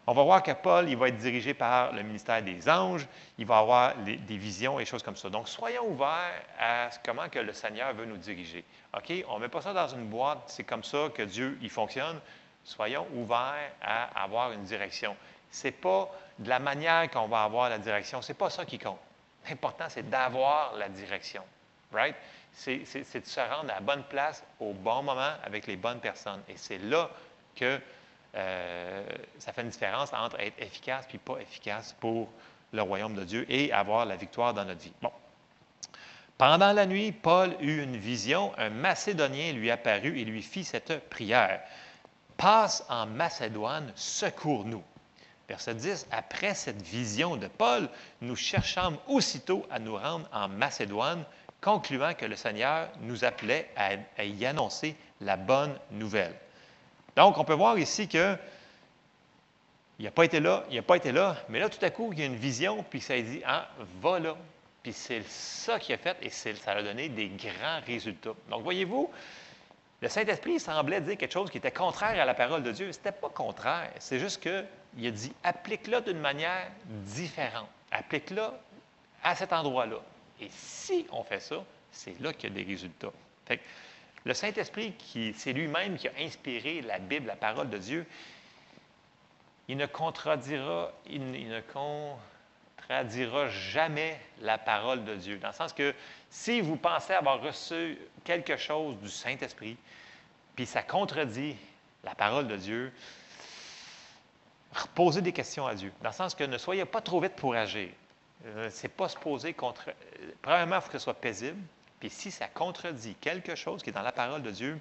On 0.07 0.13
va 0.13 0.23
voir 0.23 0.41
que 0.41 0.51
Paul, 0.51 0.89
il 0.89 0.97
va 0.97 1.09
être 1.09 1.17
dirigé 1.17 1.53
par 1.53 1.93
le 1.93 2.01
ministère 2.01 2.41
des 2.41 2.67
anges, 2.67 3.07
il 3.37 3.45
va 3.45 3.59
avoir 3.59 3.95
des 3.95 4.37
visions 4.37 4.79
et 4.79 4.85
choses 4.85 5.03
comme 5.03 5.15
ça. 5.15 5.29
Donc, 5.29 5.47
soyons 5.47 5.87
ouverts 5.87 6.41
à 6.59 6.89
comment 7.05 7.29
que 7.29 7.39
le 7.39 7.53
Seigneur 7.53 7.93
veut 7.93 8.05
nous 8.05 8.17
diriger. 8.17 8.65
OK? 8.97 9.13
On 9.29 9.35
ne 9.35 9.41
met 9.41 9.47
pas 9.47 9.61
ça 9.61 9.73
dans 9.73 9.87
une 9.87 10.07
boîte, 10.07 10.39
c'est 10.47 10.63
comme 10.63 10.83
ça 10.83 11.09
que 11.13 11.21
Dieu, 11.21 11.57
il 11.61 11.69
fonctionne. 11.69 12.19
Soyons 12.63 13.07
ouverts 13.13 13.71
à 13.81 14.23
avoir 14.23 14.51
une 14.51 14.63
direction. 14.63 15.15
Ce 15.51 15.67
n'est 15.67 15.71
pas 15.71 16.09
de 16.39 16.49
la 16.49 16.59
manière 16.59 17.09
qu'on 17.11 17.27
va 17.27 17.43
avoir 17.43 17.69
la 17.69 17.77
direction, 17.77 18.21
ce 18.21 18.31
n'est 18.31 18.37
pas 18.37 18.49
ça 18.49 18.65
qui 18.65 18.79
compte. 18.79 18.99
L'important, 19.47 19.85
c'est 19.87 20.09
d'avoir 20.09 20.75
la 20.77 20.89
direction. 20.89 21.43
Right? 21.91 22.15
C'est 22.53 22.79
de 22.79 23.25
se 23.25 23.39
rendre 23.39 23.71
à 23.71 23.75
la 23.75 23.79
bonne 23.81 24.03
place 24.03 24.43
au 24.59 24.73
bon 24.73 25.03
moment 25.03 25.33
avec 25.43 25.67
les 25.67 25.75
bonnes 25.75 25.99
personnes. 25.99 26.41
Et 26.49 26.57
c'est 26.57 26.79
là 26.79 27.09
que 27.55 27.79
euh, 28.35 29.03
ça 29.39 29.51
fait 29.51 29.61
une 29.61 29.69
différence 29.69 30.13
entre 30.13 30.39
être 30.39 30.61
efficace 30.61 31.05
puis 31.07 31.17
pas 31.17 31.37
efficace 31.39 31.95
pour 31.99 32.29
le 32.71 32.81
royaume 32.81 33.15
de 33.15 33.23
Dieu 33.23 33.45
et 33.49 33.73
avoir 33.73 34.05
la 34.05 34.15
victoire 34.15 34.53
dans 34.53 34.63
notre 34.63 34.81
vie. 34.81 34.93
Bon. 35.01 35.11
Pendant 36.37 36.71
la 36.71 36.85
nuit, 36.85 37.11
Paul 37.11 37.55
eut 37.59 37.83
une 37.83 37.97
vision. 37.97 38.51
Un 38.57 38.69
Macédonien 38.69 39.51
lui 39.51 39.69
apparut 39.69 40.17
et 40.17 40.25
lui 40.25 40.41
fit 40.41 40.63
cette 40.63 41.09
prière. 41.09 41.61
Passe 42.37 42.83
en 42.89 43.05
Macédoine, 43.05 43.91
secours-nous. 43.95 44.83
Verset 45.47 45.75
10. 45.75 46.07
Après 46.09 46.55
cette 46.55 46.81
vision 46.81 47.35
de 47.35 47.47
Paul, 47.47 47.89
nous 48.21 48.35
cherchâmes 48.35 48.97
aussitôt 49.07 49.67
à 49.69 49.77
nous 49.77 49.97
rendre 49.97 50.27
en 50.33 50.47
Macédoine, 50.47 51.25
concluant 51.59 52.13
que 52.13 52.25
le 52.25 52.35
Seigneur 52.35 52.87
nous 53.01 53.23
appelait 53.25 53.69
à 53.75 54.23
y 54.23 54.45
annoncer 54.45 54.95
la 55.19 55.35
bonne 55.37 55.77
nouvelle. 55.91 56.33
Donc, 57.15 57.37
on 57.37 57.43
peut 57.43 57.53
voir 57.53 57.77
ici 57.77 58.07
que 58.07 58.37
il 59.99 60.05
n'a 60.05 60.11
pas 60.11 60.25
été 60.25 60.39
là, 60.39 60.63
il 60.69 60.75
n'a 60.75 60.81
pas 60.81 60.97
été 60.97 61.11
là, 61.11 61.37
mais 61.47 61.59
là, 61.59 61.69
tout 61.69 61.83
à 61.85 61.91
coup, 61.91 62.09
il 62.11 62.19
y 62.19 62.23
a 62.23 62.25
une 62.25 62.35
vision, 62.35 62.83
puis 62.89 63.01
ça 63.01 63.19
dit, 63.21 63.41
ah, 63.45 63.69
va 64.01 64.17
là. 64.19 64.35
Puis 64.81 64.93
c'est 64.93 65.23
ça 65.27 65.77
qui 65.77 65.93
a 65.93 65.97
fait, 65.97 66.17
et 66.23 66.29
ça 66.29 66.71
a 66.71 66.81
donné 66.81 67.07
des 67.07 67.27
grands 67.27 67.81
résultats. 67.85 68.33
Donc, 68.49 68.63
voyez-vous, 68.63 69.11
le 70.01 70.09
Saint-Esprit 70.09 70.59
semblait 70.59 71.01
dire 71.01 71.17
quelque 71.17 71.31
chose 71.31 71.51
qui 71.51 71.59
était 71.59 71.71
contraire 71.71 72.19
à 72.19 72.25
la 72.25 72.33
parole 72.33 72.63
de 72.63 72.71
Dieu. 72.71 72.91
Ce 72.91 72.97
n'était 72.97 73.11
pas 73.11 73.29
contraire, 73.29 73.91
c'est 73.99 74.17
juste 74.17 74.41
qu'il 74.41 75.07
a 75.07 75.11
dit, 75.11 75.31
applique-la 75.43 76.01
d'une 76.01 76.19
manière 76.19 76.71
différente. 76.85 77.69
Applique-la 77.91 78.55
à 79.21 79.35
cet 79.35 79.53
endroit-là. 79.53 79.97
Et 80.39 80.49
si 80.49 81.05
on 81.11 81.23
fait 81.23 81.39
ça, 81.39 81.63
c'est 81.91 82.19
là 82.19 82.33
qu'il 82.33 82.49
y 82.49 82.59
a 82.59 82.63
des 82.63 82.67
résultats. 82.67 83.11
Fait 83.45 83.59
le 84.23 84.33
Saint-Esprit, 84.33 84.93
c'est 85.35 85.53
lui-même 85.53 85.97
qui 85.97 86.07
a 86.07 86.11
inspiré 86.19 86.81
la 86.81 86.99
Bible, 86.99 87.27
la 87.27 87.35
parole 87.35 87.69
de 87.69 87.77
Dieu, 87.77 88.05
il 89.67 89.77
ne 89.77 89.85
contredira 89.87 90.91
jamais 93.49 94.19
la 94.41 94.57
parole 94.57 95.03
de 95.03 95.15
Dieu. 95.15 95.37
Dans 95.37 95.47
le 95.47 95.53
sens 95.53 95.73
que 95.73 95.95
si 96.29 96.61
vous 96.61 96.75
pensez 96.75 97.13
avoir 97.13 97.41
reçu 97.41 97.97
quelque 98.23 98.57
chose 98.57 98.97
du 98.97 99.09
Saint-Esprit, 99.09 99.77
puis 100.55 100.65
ça 100.65 100.83
contredit 100.83 101.55
la 102.03 102.13
parole 102.13 102.47
de 102.47 102.57
Dieu, 102.57 102.93
posez 104.93 105.21
des 105.21 105.33
questions 105.33 105.65
à 105.65 105.73
Dieu. 105.73 105.91
Dans 106.01 106.09
le 106.09 106.15
sens 106.15 106.35
que 106.35 106.43
ne 106.43 106.57
soyez 106.57 106.85
pas 106.85 107.01
trop 107.01 107.19
vite 107.19 107.35
pour 107.35 107.55
agir. 107.55 107.89
Euh, 108.45 108.69
Ce 108.69 108.83
n'est 108.83 108.89
pas 108.89 109.09
se 109.09 109.17
poser 109.17 109.53
contre. 109.53 109.89
Premièrement, 110.41 110.77
il 110.77 110.81
faut 110.81 110.91
que 110.91 110.97
ce 110.97 111.03
soit 111.03 111.13
paisible. 111.13 111.61
Puis 112.01 112.09
si 112.09 112.31
ça 112.31 112.47
contredit 112.47 113.13
quelque 113.15 113.55
chose 113.55 113.83
qui 113.83 113.91
est 113.91 113.93
dans 113.93 114.01
la 114.01 114.11
parole 114.11 114.41
de 114.41 114.49
Dieu, 114.49 114.73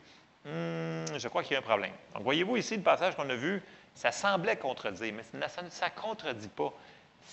hmm, 0.47 1.19
je 1.19 1.29
crois 1.29 1.43
qu'il 1.43 1.53
y 1.53 1.57
a 1.57 1.59
un 1.59 1.63
problème. 1.63 1.93
Donc, 2.15 2.23
voyez-vous 2.25 2.57
ici 2.57 2.77
le 2.77 2.83
passage 2.83 3.15
qu'on 3.15 3.29
a 3.29 3.37
vu, 3.37 3.63
ça 3.95 4.11
semblait 4.11 4.57
contredire, 4.57 5.13
mais 5.15 5.49
ça 5.49 5.63
ne 5.63 6.01
contredit 6.01 6.49
pas. 6.49 6.73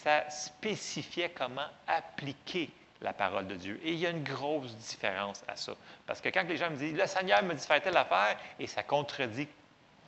Ça 0.04 0.30
spécifiait 0.30 1.30
comment 1.30 1.68
appliquer 1.88 2.70
la 3.02 3.14
parole 3.14 3.48
de 3.48 3.56
Dieu. 3.56 3.80
Et 3.82 3.94
il 3.94 4.00
y 4.00 4.06
a 4.06 4.10
une 4.10 4.24
grosse 4.24 4.76
différence 4.76 5.42
à 5.48 5.56
ça. 5.56 5.74
Parce 6.06 6.20
que 6.20 6.28
quand 6.28 6.44
les 6.44 6.58
gens 6.58 6.70
me 6.70 6.76
disent, 6.76 6.98
le 6.98 7.08
Seigneur 7.08 7.42
me 7.44 7.54
dit 7.54 7.66
faire 7.66 7.82
telle 7.82 7.96
affaire, 7.96 8.38
et 8.60 8.68
ça 8.68 8.84
contredit 8.84 9.48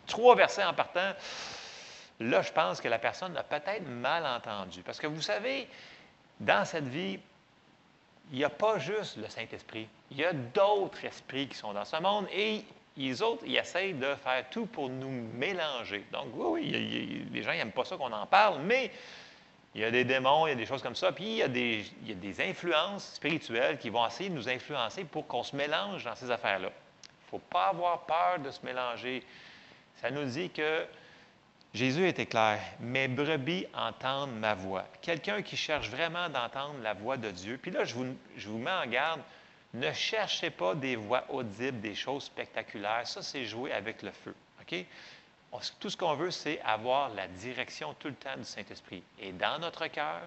trois 0.07 0.35
versets 0.35 0.65
en 0.65 0.73
partant, 0.73 1.13
là, 2.19 2.41
je 2.41 2.51
pense 2.51 2.81
que 2.81 2.89
la 2.89 2.99
personne 2.99 3.37
a 3.37 3.43
peut-être 3.43 3.87
mal 3.87 4.25
entendu. 4.25 4.83
Parce 4.83 4.99
que 4.99 5.07
vous 5.07 5.21
savez, 5.21 5.69
dans 6.41 6.65
cette 6.65 6.87
vie, 6.87 7.19
il 8.31 8.37
n'y 8.37 8.43
a 8.43 8.49
pas 8.49 8.79
juste 8.79 9.17
le 9.17 9.27
Saint-Esprit. 9.27 9.87
Il 10.11 10.17
y 10.17 10.25
a 10.25 10.33
d'autres 10.33 11.03
esprits 11.05 11.47
qui 11.47 11.57
sont 11.57 11.73
dans 11.73 11.85
ce 11.85 11.97
monde 11.97 12.27
et 12.31 12.63
les 12.97 13.21
autres, 13.21 13.43
ils 13.45 13.57
essayent 13.57 13.93
de 13.93 14.13
faire 14.15 14.49
tout 14.49 14.65
pour 14.65 14.89
nous 14.89 15.09
mélanger. 15.33 16.05
Donc, 16.11 16.27
oui, 16.33 16.69
oui, 16.73 17.27
les 17.31 17.43
gens 17.43 17.51
n'aiment 17.51 17.71
pas 17.71 17.85
ça 17.85 17.95
qu'on 17.95 18.11
en 18.11 18.25
parle, 18.25 18.61
mais 18.61 18.91
il 19.73 19.81
y 19.81 19.83
a 19.85 19.91
des 19.91 20.03
démons, 20.03 20.47
il 20.47 20.49
y 20.49 20.53
a 20.53 20.55
des 20.55 20.65
choses 20.65 20.81
comme 20.81 20.95
ça, 20.95 21.11
puis 21.11 21.25
il 21.25 21.37
y 21.37 21.43
a 21.43 21.47
des, 21.47 21.85
il 22.01 22.09
y 22.09 22.11
a 22.11 22.15
des 22.15 22.41
influences 22.41 23.13
spirituelles 23.13 23.77
qui 23.77 23.89
vont 23.89 24.05
essayer 24.05 24.29
de 24.29 24.35
nous 24.35 24.49
influencer 24.49 25.05
pour 25.05 25.27
qu'on 25.27 25.43
se 25.43 25.55
mélange 25.55 26.03
dans 26.03 26.15
ces 26.15 26.29
affaires-là. 26.29 26.69
Il 26.69 27.35
ne 27.35 27.39
faut 27.39 27.45
pas 27.49 27.67
avoir 27.67 28.01
peur 28.01 28.39
de 28.43 28.51
se 28.51 28.65
mélanger. 28.65 29.23
Ça 30.01 30.11
nous 30.11 30.25
dit 30.25 30.49
que 30.49 30.85
Jésus 31.73 32.07
était 32.07 32.25
clair. 32.25 32.59
Mes 32.79 33.07
brebis 33.07 33.67
entendent 33.73 34.37
ma 34.39 34.55
voix. 34.55 34.85
Quelqu'un 35.01 35.41
qui 35.41 35.55
cherche 35.55 35.89
vraiment 35.89 36.27
d'entendre 36.29 36.79
la 36.81 36.93
voix 36.93 37.17
de 37.17 37.29
Dieu. 37.29 37.59
Puis 37.61 37.69
là, 37.69 37.85
je 37.85 37.93
vous, 37.93 38.07
je 38.37 38.49
vous 38.49 38.57
mets 38.57 38.71
en 38.71 38.87
garde. 38.87 39.21
Ne 39.75 39.93
cherchez 39.93 40.49
pas 40.49 40.73
des 40.73 40.95
voix 40.95 41.25
audibles, 41.29 41.79
des 41.79 41.93
choses 41.93 42.23
spectaculaires. 42.23 43.07
Ça, 43.07 43.21
c'est 43.21 43.45
jouer 43.45 43.71
avec 43.71 44.01
le 44.01 44.11
feu. 44.11 44.33
OK? 44.61 44.83
Tout 45.79 45.89
ce 45.89 45.97
qu'on 45.97 46.15
veut, 46.15 46.31
c'est 46.31 46.59
avoir 46.61 47.09
la 47.09 47.27
direction 47.27 47.93
tout 47.99 48.07
le 48.07 48.15
temps 48.15 48.35
du 48.35 48.45
Saint-Esprit. 48.45 49.03
Et 49.19 49.31
dans 49.31 49.59
notre 49.59 49.85
cœur, 49.87 50.21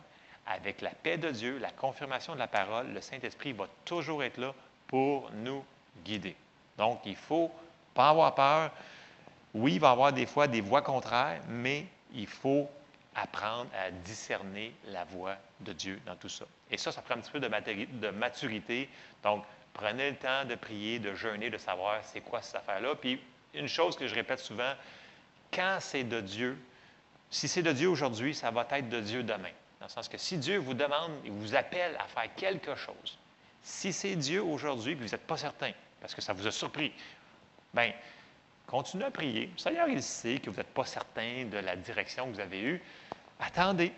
avec 0.46 0.80
la 0.80 0.90
paix 0.90 1.18
de 1.18 1.30
Dieu, 1.30 1.58
la 1.58 1.70
confirmation 1.70 2.34
de 2.34 2.38
la 2.38 2.48
parole, 2.48 2.92
le 2.92 3.00
Saint-Esprit 3.00 3.52
va 3.52 3.66
toujours 3.84 4.22
être 4.22 4.38
là 4.38 4.54
pour 4.86 5.30
nous 5.32 5.64
guider. 6.04 6.36
Donc, 6.78 7.00
il 7.04 7.12
ne 7.12 7.16
faut 7.16 7.50
pas 7.94 8.10
avoir 8.10 8.34
peur. 8.34 8.70
Oui, 9.54 9.74
il 9.74 9.80
va 9.80 9.88
y 9.88 9.92
avoir 9.92 10.12
des 10.12 10.26
fois 10.26 10.48
des 10.48 10.60
voix 10.60 10.82
contraires, 10.82 11.42
mais 11.48 11.86
il 12.14 12.26
faut 12.26 12.68
apprendre 13.14 13.70
à 13.78 13.90
discerner 13.90 14.74
la 14.86 15.04
voix 15.04 15.36
de 15.60 15.72
Dieu 15.72 16.00
dans 16.06 16.16
tout 16.16 16.28
ça. 16.28 16.46
Et 16.70 16.78
ça, 16.78 16.92
ça 16.92 17.02
prend 17.02 17.14
un 17.14 17.18
petit 17.18 17.30
peu 17.30 17.40
de 17.40 18.10
maturité. 18.10 18.88
Donc, 19.22 19.44
prenez 19.74 20.10
le 20.10 20.16
temps 20.16 20.44
de 20.46 20.54
prier, 20.54 20.98
de 20.98 21.14
jeûner, 21.14 21.50
de 21.50 21.58
savoir 21.58 22.00
c'est 22.04 22.22
quoi 22.22 22.40
cette 22.40 22.56
affaire-là. 22.56 22.94
Puis, 22.94 23.20
une 23.54 23.68
chose 23.68 23.96
que 23.96 24.06
je 24.06 24.14
répète 24.14 24.38
souvent, 24.38 24.72
quand 25.52 25.76
c'est 25.80 26.04
de 26.04 26.20
Dieu, 26.22 26.58
si 27.30 27.48
c'est 27.48 27.62
de 27.62 27.72
Dieu 27.72 27.88
aujourd'hui, 27.88 28.34
ça 28.34 28.50
va 28.50 28.66
être 28.70 28.88
de 28.88 29.00
Dieu 29.00 29.22
demain. 29.22 29.50
Dans 29.78 29.86
le 29.86 29.90
sens 29.90 30.08
que 30.08 30.16
si 30.16 30.38
Dieu 30.38 30.56
vous 30.58 30.74
demande 30.74 31.12
et 31.24 31.30
vous 31.30 31.54
appelle 31.54 31.96
à 31.96 32.06
faire 32.06 32.34
quelque 32.34 32.74
chose, 32.74 33.18
si 33.62 33.92
c'est 33.92 34.16
Dieu 34.16 34.42
aujourd'hui, 34.42 34.96
puis 34.96 35.06
vous 35.06 35.12
n'êtes 35.12 35.26
pas 35.26 35.36
certain, 35.36 35.72
parce 36.00 36.14
que 36.14 36.22
ça 36.22 36.32
vous 36.32 36.46
a 36.46 36.50
surpris, 36.50 36.92
bien, 37.74 37.92
continuez 38.72 39.04
à 39.04 39.10
prier. 39.10 39.50
Le 39.52 39.58
Seigneur, 39.58 39.86
il 39.88 40.02
sait 40.02 40.38
que 40.38 40.48
vous 40.48 40.56
n'êtes 40.56 40.72
pas 40.72 40.86
certain 40.86 41.44
de 41.44 41.58
la 41.58 41.76
direction 41.76 42.26
que 42.26 42.32
vous 42.32 42.40
avez 42.40 42.62
eue. 42.62 42.82
Attendez 43.38 43.92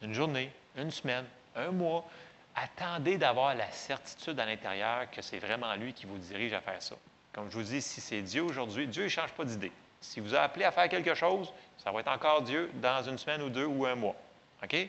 une 0.00 0.14
journée, 0.14 0.50
une 0.78 0.90
semaine, 0.90 1.26
un 1.54 1.70
mois. 1.70 2.08
Attendez 2.56 3.18
d'avoir 3.18 3.54
la 3.54 3.70
certitude 3.70 4.40
à 4.40 4.46
l'intérieur 4.46 5.10
que 5.10 5.20
c'est 5.20 5.38
vraiment 5.38 5.74
lui 5.74 5.92
qui 5.92 6.06
vous 6.06 6.16
dirige 6.16 6.54
à 6.54 6.62
faire 6.62 6.82
ça. 6.82 6.96
Comme 7.34 7.50
je 7.50 7.58
vous 7.58 7.62
dis, 7.62 7.82
si 7.82 8.00
c'est 8.00 8.22
Dieu 8.22 8.42
aujourd'hui, 8.42 8.88
Dieu 8.88 9.04
ne 9.04 9.08
change 9.08 9.32
pas 9.32 9.44
d'idée. 9.44 9.70
Si 10.00 10.20
vous 10.20 10.34
a 10.34 10.40
appelé 10.40 10.64
à 10.64 10.72
faire 10.72 10.88
quelque 10.88 11.14
chose, 11.14 11.52
ça 11.76 11.92
va 11.92 12.00
être 12.00 12.10
encore 12.10 12.40
Dieu 12.40 12.70
dans 12.76 13.02
une 13.06 13.18
semaine 13.18 13.42
ou 13.42 13.50
deux 13.50 13.66
ou 13.66 13.84
un 13.84 13.96
mois. 13.96 14.16
OK? 14.62 14.88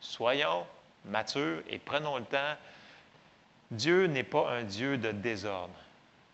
Soyons 0.00 0.64
matures 1.06 1.60
et 1.68 1.80
prenons 1.80 2.18
le 2.18 2.24
temps. 2.24 2.54
Dieu 3.72 4.06
n'est 4.06 4.22
pas 4.22 4.48
un 4.48 4.62
Dieu 4.62 4.96
de 4.96 5.10
désordre. 5.10 5.74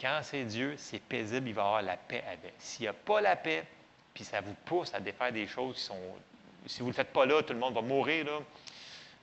Quand 0.05 0.21
c'est 0.21 0.45
Dieu, 0.45 0.75
c'est 0.77 0.99
paisible, 0.99 1.49
il 1.49 1.55
va 1.55 1.63
avoir 1.63 1.81
la 1.81 1.97
paix 1.97 2.23
avec. 2.31 2.53
S'il 2.59 2.83
n'y 2.83 2.89
a 2.89 2.93
pas 2.93 3.23
la 3.23 3.37
paix, 3.37 3.65
puis 4.13 4.23
ça 4.23 4.43
vous 4.43 4.53
pousse 4.67 4.93
à 4.93 5.01
défaire 5.01 5.33
des 5.33 5.47
choses 5.47 5.77
qui 5.77 5.81
sont. 5.81 5.99
Si 6.67 6.81
vous 6.81 6.89
ne 6.89 6.91
le 6.91 6.97
faites 6.97 7.11
pas 7.11 7.25
là, 7.25 7.43
tout 7.43 7.55
le 7.55 7.59
monde 7.59 7.73
va 7.73 7.81
mourir. 7.81 8.27
Là. 8.27 8.41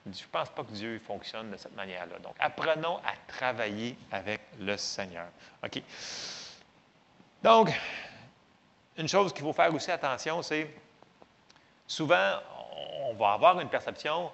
Je 0.07 0.09
ne 0.09 0.27
pense 0.31 0.49
pas 0.49 0.63
que 0.63 0.71
Dieu 0.71 0.99
fonctionne 1.05 1.51
de 1.51 1.57
cette 1.57 1.75
manière-là. 1.75 2.17
Donc, 2.17 2.33
apprenons 2.39 2.97
à 2.97 3.13
travailler 3.27 3.95
avec 4.11 4.41
le 4.59 4.75
Seigneur. 4.75 5.27
OK? 5.63 5.83
Donc, 7.43 7.69
une 8.97 9.07
chose 9.07 9.33
qu'il 9.33 9.43
faut 9.43 9.53
faire 9.53 9.71
aussi 9.75 9.91
attention, 9.91 10.41
c'est 10.41 10.67
souvent, 11.85 12.39
on 13.01 13.13
va 13.13 13.33
avoir 13.33 13.59
une 13.59 13.69
perception 13.69 14.31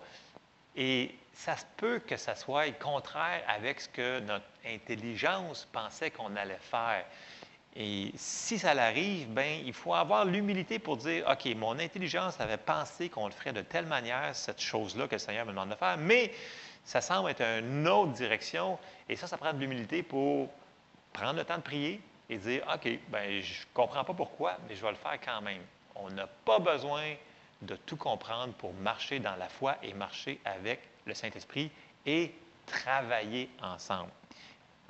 et 0.78 1.14
ça 1.38 1.56
peut 1.78 2.00
que 2.00 2.18
ça 2.18 2.36
soit 2.36 2.72
contraire 2.72 3.44
avec 3.48 3.80
ce 3.80 3.90
que 3.90 4.20
notre 4.22 4.48
intelligence 4.66 5.68
pensait 5.72 6.10
qu'on 6.10 6.36
allait 6.36 6.58
faire. 6.60 7.06
Et 7.76 8.12
si 8.16 8.58
ça 8.58 8.74
l'arrive, 8.74 9.28
bien, 9.30 9.62
il 9.64 9.74
faut 9.74 9.94
avoir 9.94 10.26
l'humilité 10.26 10.80
pour 10.80 10.98
dire, 10.98 11.28
OK, 11.30 11.46
mon 11.56 11.78
intelligence 11.78 12.40
avait 12.42 12.58
pensé 12.58 13.08
qu'on 13.10 13.28
le 13.28 13.32
ferait 13.32 13.54
de 13.54 13.62
telle 13.62 13.86
manière, 13.86 14.36
cette 14.36 14.60
chose-là 14.60 15.08
que 15.08 15.14
le 15.14 15.20
Seigneur 15.20 15.46
me 15.46 15.52
demande 15.52 15.70
de 15.70 15.76
faire, 15.76 15.96
mais 15.98 16.34
ça 16.84 17.02
semble 17.02 17.30
être 17.30 17.44
une 17.44 17.88
autre 17.88 18.14
direction. 18.14 18.80
Et 19.08 19.16
ça, 19.16 19.28
ça 19.28 19.38
prend 19.38 19.54
de 19.54 19.60
l'humilité 19.60 20.02
pour 20.02 20.50
prendre 21.14 21.36
le 21.36 21.46
temps 21.46 21.58
de 21.58 21.62
prier 21.62 22.02
et 22.32 22.38
dire, 22.38 22.64
OK, 22.74 22.90
ben, 23.10 23.42
je 23.42 23.62
ne 23.62 23.66
comprends 23.76 24.04
pas 24.04 24.14
pourquoi, 24.16 24.58
mais 24.68 24.76
je 24.76 24.82
vais 24.82 24.92
le 24.92 24.98
faire 24.98 25.20
quand 25.24 25.42
même. 25.42 25.62
On 25.94 26.10
n'a 26.10 26.26
pas 26.26 26.58
besoin 26.58 27.14
de 27.62 27.76
tout 27.76 27.96
comprendre 27.96 28.54
pour 28.56 28.74
marcher 28.74 29.20
dans 29.20 29.36
la 29.36 29.50
foi 29.50 29.78
et 29.84 29.94
marcher 29.94 30.42
avec 30.44 30.82
le 31.08 31.14
Saint-Esprit 31.14 31.72
et 32.06 32.34
travailler 32.66 33.50
ensemble. 33.62 34.12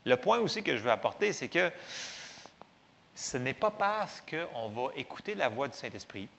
Le 0.06 0.18
point 0.18 0.40
aussi 0.40 0.64
que 0.64 0.76
je 0.76 0.82
veux 0.82 0.92
apporter, 0.92 1.34
c'est 1.34 1.50
que 1.50 1.72
ce 3.16 3.38
n'est 3.38 3.54
pas 3.54 3.72
parce 3.72 4.22
qu'on 4.22 4.70
va 4.70 4.90
écouter 4.96 5.36
la 5.36 5.50
voix 5.50 5.68
du 5.68 5.78
Saint-Esprit 5.78 6.30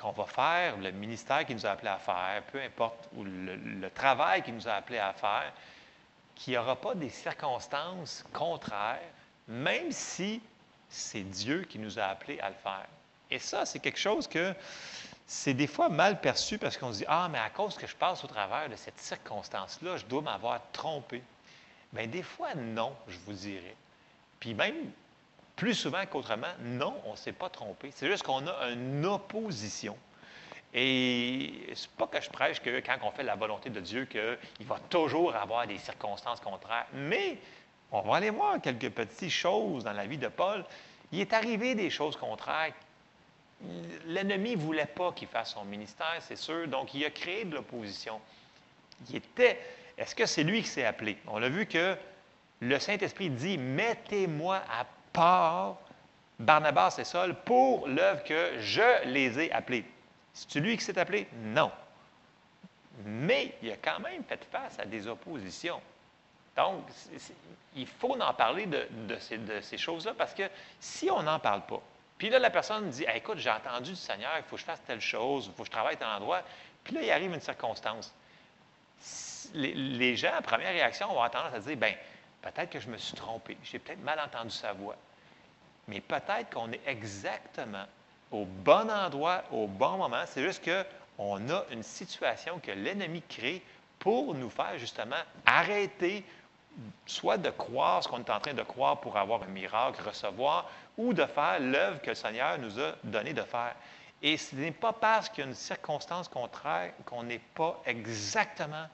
qu'on 0.00 0.12
va 0.12 0.26
faire 0.26 0.76
le 0.76 0.90
ministère 0.92 1.44
qu'il 1.44 1.56
nous 1.56 1.66
a 1.66 1.70
appelé 1.70 1.88
à 1.88 1.98
faire, 1.98 2.42
peu 2.52 2.60
importe, 2.60 3.08
ou 3.14 3.24
le, 3.24 3.90
travail 3.90 4.42
qu'il 4.42 4.54
nous 4.54 4.68
a 4.68 4.72
appelé 4.72 4.98
à 4.98 5.12
faire, 5.12 5.52
qu'il 6.34 6.52
n'y 6.52 6.58
aura 6.58 6.76
pas 6.76 6.94
des 6.94 7.10
circonstances 7.10 8.24
contraires, 8.32 9.00
même 9.48 9.90
si 9.90 10.40
c'est 10.88 11.22
Dieu 11.22 11.64
qui 11.68 11.78
nous 11.78 11.98
a 11.98 12.04
appelés 12.04 12.38
à 12.40 12.50
le 12.50 12.54
faire. 12.54 12.86
Et 13.30 13.38
ça, 13.38 13.66
c'est 13.66 13.80
quelque 13.80 13.98
chose 13.98 14.28
que 14.28 14.54
c'est 15.30 15.52
des 15.52 15.66
fois 15.66 15.90
mal 15.90 16.22
perçu 16.22 16.56
parce 16.56 16.78
qu'on 16.78 16.90
se 16.90 16.98
dit 16.98 17.04
Ah, 17.06 17.28
mais 17.30 17.38
à 17.38 17.50
cause 17.50 17.76
que 17.76 17.86
je 17.86 17.94
passe 17.94 18.24
au 18.24 18.26
travers 18.26 18.68
de 18.70 18.76
cette 18.76 18.98
circonstance-là, 18.98 19.98
je 19.98 20.06
dois 20.06 20.22
m'avoir 20.22 20.60
trompé. 20.72 21.22
Bien, 21.92 22.06
des 22.06 22.22
fois, 22.22 22.54
non, 22.54 22.96
je 23.06 23.18
vous 23.26 23.34
dirais. 23.34 23.76
Puis 24.40 24.54
même, 24.54 24.90
plus 25.54 25.74
souvent 25.74 26.04
qu'autrement, 26.06 26.46
non, 26.60 26.96
on 27.04 27.12
ne 27.12 27.16
s'est 27.16 27.32
pas 27.32 27.50
trompé. 27.50 27.90
C'est 27.94 28.06
juste 28.06 28.22
qu'on 28.22 28.46
a 28.46 28.70
une 28.70 29.04
opposition. 29.04 29.98
Et 30.72 31.72
c'est 31.74 31.90
pas 31.90 32.06
que 32.06 32.22
je 32.22 32.30
prêche 32.30 32.60
que 32.60 32.80
quand 32.80 32.96
on 33.02 33.10
fait 33.10 33.22
la 33.22 33.36
volonté 33.36 33.68
de 33.68 33.80
Dieu, 33.80 34.06
qu'il 34.06 34.66
va 34.66 34.78
toujours 34.88 35.36
avoir 35.36 35.66
des 35.66 35.78
circonstances 35.78 36.40
contraires. 36.40 36.86
Mais 36.94 37.36
on 37.92 38.00
va 38.00 38.16
aller 38.16 38.30
voir 38.30 38.62
quelques 38.62 38.90
petites 38.90 39.30
choses 39.30 39.84
dans 39.84 39.92
la 39.92 40.06
vie 40.06 40.18
de 40.18 40.28
Paul. 40.28 40.64
Il 41.12 41.20
est 41.20 41.34
arrivé 41.34 41.74
des 41.74 41.90
choses 41.90 42.16
contraires 42.16 42.72
L'ennemi 44.06 44.56
ne 44.56 44.60
voulait 44.60 44.86
pas 44.86 45.12
qu'il 45.12 45.28
fasse 45.28 45.52
son 45.54 45.64
ministère, 45.64 46.16
c'est 46.20 46.36
sûr, 46.36 46.68
donc 46.68 46.94
il 46.94 47.04
a 47.04 47.10
créé 47.10 47.44
de 47.44 47.56
l'opposition. 47.56 48.20
Il 49.08 49.16
était. 49.16 49.58
Est-ce 49.96 50.14
que 50.14 50.26
c'est 50.26 50.44
lui 50.44 50.62
qui 50.62 50.68
s'est 50.68 50.84
appelé? 50.84 51.18
On 51.26 51.42
a 51.42 51.48
vu 51.48 51.66
que 51.66 51.96
le 52.60 52.78
Saint-Esprit 52.78 53.30
dit 53.30 53.58
Mettez-moi 53.58 54.62
à 54.70 54.86
part 55.12 55.76
Barnabas 56.38 56.96
et 56.98 57.04
Saul 57.04 57.34
pour 57.34 57.88
l'œuvre 57.88 58.22
que 58.22 58.60
je 58.60 59.06
les 59.06 59.40
ai 59.40 59.52
appelés. 59.52 59.84
C'est 60.32 60.60
lui 60.60 60.76
qui 60.76 60.84
s'est 60.84 60.98
appelé? 60.98 61.26
Non. 61.42 61.72
Mais 63.04 63.56
il 63.60 63.72
a 63.72 63.76
quand 63.76 63.98
même 64.00 64.22
fait 64.24 64.44
face 64.50 64.78
à 64.78 64.84
des 64.84 65.08
oppositions. 65.08 65.80
Donc, 66.56 66.84
il 67.74 67.86
faut 67.86 68.20
en 68.20 68.34
parler 68.34 68.66
de, 68.66 69.16
ces, 69.18 69.38
ces 69.62 69.78
choses-là 69.78 70.14
parce 70.16 70.34
que 70.34 70.44
si 70.80 71.10
on 71.10 71.22
n'en 71.22 71.38
parle 71.38 71.62
pas, 71.66 71.82
puis 72.18 72.30
là, 72.30 72.40
la 72.40 72.50
personne 72.50 72.90
dit 72.90 73.06
Écoute, 73.14 73.38
j'ai 73.38 73.50
entendu 73.50 73.90
du 73.90 73.96
Seigneur, 73.96 74.32
il 74.36 74.42
faut 74.42 74.56
que 74.56 74.60
je 74.60 74.66
fasse 74.66 74.82
telle 74.84 75.00
chose, 75.00 75.46
il 75.46 75.52
faut 75.52 75.62
que 75.62 75.66
je 75.66 75.70
travaille 75.70 75.94
à 75.94 75.98
tel 75.98 76.08
endroit. 76.08 76.42
Puis 76.82 76.94
là, 76.94 77.02
il 77.02 77.10
arrive 77.10 77.32
une 77.32 77.40
circonstance. 77.40 78.12
Les, 79.54 80.16
gens, 80.16 80.36
en 80.36 80.42
première 80.42 80.72
réaction, 80.72 81.06
vont 81.08 81.28
tendance 81.28 81.54
à 81.54 81.60
dire 81.60 81.76
Bien, 81.76 81.94
peut-être 82.42 82.70
que 82.70 82.80
je 82.80 82.88
me 82.88 82.98
suis 82.98 83.14
trompé, 83.14 83.56
j'ai 83.62 83.78
peut-être 83.78 84.02
mal 84.02 84.18
entendu 84.20 84.50
sa 84.50 84.72
voix. 84.72 84.96
Mais 85.86 86.00
peut-être 86.00 86.52
qu'on 86.52 86.70
est 86.72 86.86
exactement 86.86 87.86
au 88.30 88.44
bon 88.44 88.90
endroit, 88.90 89.44
au 89.52 89.66
bon 89.66 89.96
moment. 89.96 90.24
C'est 90.26 90.42
juste 90.42 90.62
qu'on 90.62 91.48
a 91.48 91.64
une 91.70 91.82
situation 91.82 92.58
que 92.58 92.72
l'ennemi 92.72 93.22
crée 93.22 93.62
pour 93.98 94.34
nous 94.34 94.50
faire 94.50 94.76
justement 94.76 95.16
arrêter 95.46 96.24
soit 97.06 97.38
de 97.38 97.50
croire 97.50 98.02
ce 98.02 98.08
qu'on 98.08 98.18
est 98.18 98.30
en 98.30 98.38
train 98.40 98.54
de 98.54 98.62
croire 98.62 99.00
pour 99.00 99.16
avoir 99.16 99.42
un 99.42 99.46
miracle, 99.46 100.00
recevoir, 100.02 100.70
ou 100.98 101.14
de 101.14 101.24
faire 101.24 101.60
l'œuvre 101.60 102.02
que 102.02 102.10
le 102.10 102.14
Seigneur 102.14 102.58
nous 102.58 102.78
a 102.78 102.94
donné 103.04 103.32
de 103.32 103.42
faire. 103.42 103.74
Et 104.20 104.36
ce 104.36 104.54
n'est 104.56 104.72
pas 104.72 104.92
parce 104.92 105.28
qu'il 105.28 105.44
y 105.44 105.46
a 105.46 105.50
une 105.50 105.54
circonstance 105.54 106.28
contraire 106.28 106.92
qu'on 107.06 107.22
n'est 107.22 107.40
pas 107.54 107.80
exactement 107.86 108.86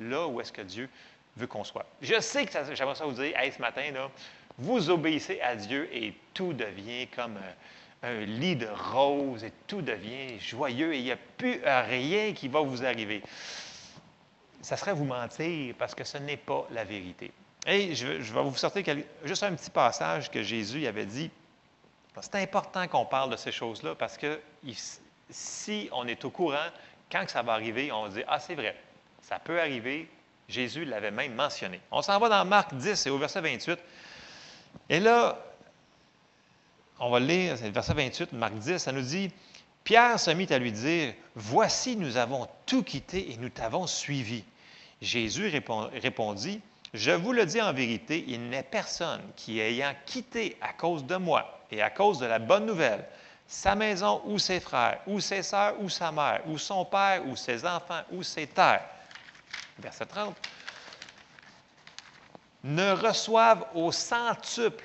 là 0.00 0.26
où 0.26 0.40
est-ce 0.40 0.52
que 0.52 0.62
Dieu 0.62 0.88
veut 1.36 1.46
qu'on 1.46 1.64
soit. 1.64 1.86
Je 2.00 2.20
sais 2.20 2.46
que 2.46 2.52
j'aimerais 2.74 2.94
ça 2.94 3.04
vous 3.04 3.12
dire, 3.12 3.38
hey, 3.38 3.52
ce 3.52 3.60
matin, 3.60 3.90
là, 3.92 4.10
vous 4.58 4.90
obéissez 4.90 5.40
à 5.40 5.56
Dieu 5.56 5.88
et 5.92 6.14
tout 6.34 6.52
devient 6.52 7.06
comme 7.08 7.38
un 8.02 8.20
lit 8.20 8.56
de 8.56 8.66
roses 8.66 9.44
et 9.44 9.52
tout 9.66 9.82
devient 9.82 10.38
joyeux 10.40 10.94
et 10.94 10.98
il 10.98 11.04
n'y 11.04 11.12
a 11.12 11.18
plus 11.36 11.60
rien 11.64 12.32
qui 12.32 12.48
va 12.48 12.60
vous 12.60 12.84
arriver. 12.84 13.22
Ça 14.62 14.76
serait 14.76 14.94
vous 14.94 15.04
mentir 15.04 15.74
parce 15.78 15.94
que 15.94 16.04
ce 16.04 16.18
n'est 16.18 16.36
pas 16.36 16.66
la 16.70 16.84
vérité. 16.84 17.32
Et 17.66 17.94
je, 17.94 18.06
vais 18.06 18.42
vous 18.42 18.56
sortir 18.56 18.84
juste 19.24 19.42
un 19.42 19.54
petit 19.54 19.70
passage 19.70 20.30
que 20.30 20.42
Jésus 20.42 20.86
avait 20.86 21.06
dit. 21.06 21.30
C'est 22.20 22.34
important 22.36 22.86
qu'on 22.88 23.06
parle 23.06 23.30
de 23.30 23.36
ces 23.36 23.52
choses-là 23.52 23.94
parce 23.94 24.18
que 24.18 24.40
si 25.30 25.88
on 25.92 26.06
est 26.06 26.24
au 26.24 26.30
courant, 26.30 26.68
quand 27.10 27.28
ça 27.28 27.42
va 27.42 27.54
arriver, 27.54 27.90
on 27.90 28.04
va 28.04 28.08
dire 28.10 28.24
Ah, 28.28 28.38
c'est 28.38 28.54
vrai, 28.54 28.76
ça 29.22 29.38
peut 29.38 29.60
arriver. 29.60 30.08
Jésus 30.48 30.84
l'avait 30.84 31.10
même 31.10 31.34
mentionné. 31.34 31.80
On 31.90 32.02
s'en 32.02 32.18
va 32.18 32.28
dans 32.28 32.44
Marc 32.44 32.74
10 32.74 33.06
et 33.06 33.10
au 33.10 33.16
verset 33.16 33.40
28. 33.40 33.78
Et 34.90 35.00
là, 35.00 35.38
on 36.98 37.10
va 37.10 37.20
lire, 37.20 37.56
c'est 37.56 37.66
le 37.66 37.72
verset 37.72 37.94
28, 37.94 38.32
Marc 38.32 38.54
10, 38.54 38.78
ça 38.78 38.92
nous 38.92 39.02
dit 39.02 39.30
Pierre 39.82 40.20
se 40.20 40.30
mit 40.30 40.52
à 40.52 40.58
lui 40.58 40.72
dire 40.72 41.14
Voici, 41.34 41.96
nous 41.96 42.16
avons 42.16 42.46
tout 42.66 42.82
quitté 42.82 43.32
et 43.32 43.36
nous 43.38 43.48
t'avons 43.48 43.86
suivi. 43.86 44.44
Jésus 45.00 45.48
répondit 45.48 46.60
Je 46.92 47.10
vous 47.10 47.32
le 47.32 47.46
dis 47.46 47.60
en 47.62 47.72
vérité, 47.72 48.24
il 48.28 48.48
n'est 48.50 48.62
personne 48.62 49.22
qui, 49.36 49.58
ayant 49.58 49.94
quitté 50.04 50.56
à 50.60 50.72
cause 50.72 51.04
de 51.04 51.16
moi 51.16 51.61
et 51.72 51.82
à 51.82 51.90
cause 51.90 52.18
de 52.18 52.26
la 52.26 52.38
bonne 52.38 52.66
nouvelle, 52.66 53.04
sa 53.46 53.74
maison 53.74 54.22
ou 54.26 54.38
ses 54.38 54.60
frères, 54.60 55.00
ou 55.06 55.20
ses 55.20 55.42
sœurs, 55.42 55.74
ou 55.80 55.88
sa 55.88 56.12
mère, 56.12 56.42
ou 56.46 56.58
son 56.58 56.84
père, 56.84 57.26
ou 57.26 57.34
ses 57.34 57.64
enfants, 57.66 58.02
ou 58.12 58.22
ses 58.22 58.46
terres. 58.46 58.84
Verset 59.78 60.06
30. 60.06 60.36
Ne 62.64 62.92
reçoivent 62.92 63.66
au 63.74 63.90
centuple 63.90 64.84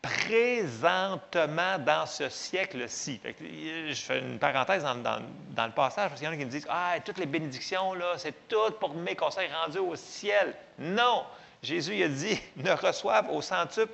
présentement 0.00 1.78
dans 1.78 2.06
ce 2.06 2.28
siècle-ci. 2.28 3.20
Je 3.24 3.94
fais 3.94 4.20
une 4.20 4.38
parenthèse 4.38 4.82
dans, 4.82 5.66
le 5.66 5.72
passage 5.72 6.08
parce 6.10 6.20
qu'il 6.20 6.26
y 6.26 6.30
en 6.30 6.32
a 6.32 6.36
qui 6.36 6.44
me 6.44 6.50
disent 6.50 6.66
Ah, 6.68 6.94
toutes 7.04 7.18
les 7.18 7.26
bénédictions, 7.26 7.94
là, 7.94 8.14
c'est 8.16 8.48
tout 8.48 8.72
pour 8.80 8.94
mes 8.94 9.16
conseils 9.16 9.50
rendus 9.52 9.78
au 9.78 9.96
ciel. 9.96 10.54
Non! 10.78 11.24
Jésus 11.62 12.02
a 12.02 12.08
dit 12.08 12.38
ne 12.56 12.72
reçoivent 12.72 13.30
au 13.30 13.40
centuple 13.40 13.92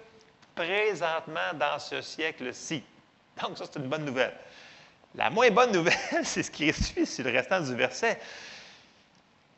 présentement 0.61 1.55
dans 1.55 1.79
ce 1.79 2.03
siècle-ci. 2.03 2.83
Donc, 3.43 3.57
ça, 3.57 3.65
c'est 3.71 3.79
une 3.79 3.89
bonne 3.89 4.05
nouvelle. 4.05 4.35
La 5.15 5.31
moins 5.31 5.51
bonne 5.51 5.73
nouvelle, 5.73 5.95
c'est 6.25 6.43
ce 6.43 6.51
qui 6.51 6.73
suit 6.73 7.07
sur 7.07 7.25
le 7.25 7.31
restant 7.31 7.61
du 7.61 7.75
verset. 7.75 8.21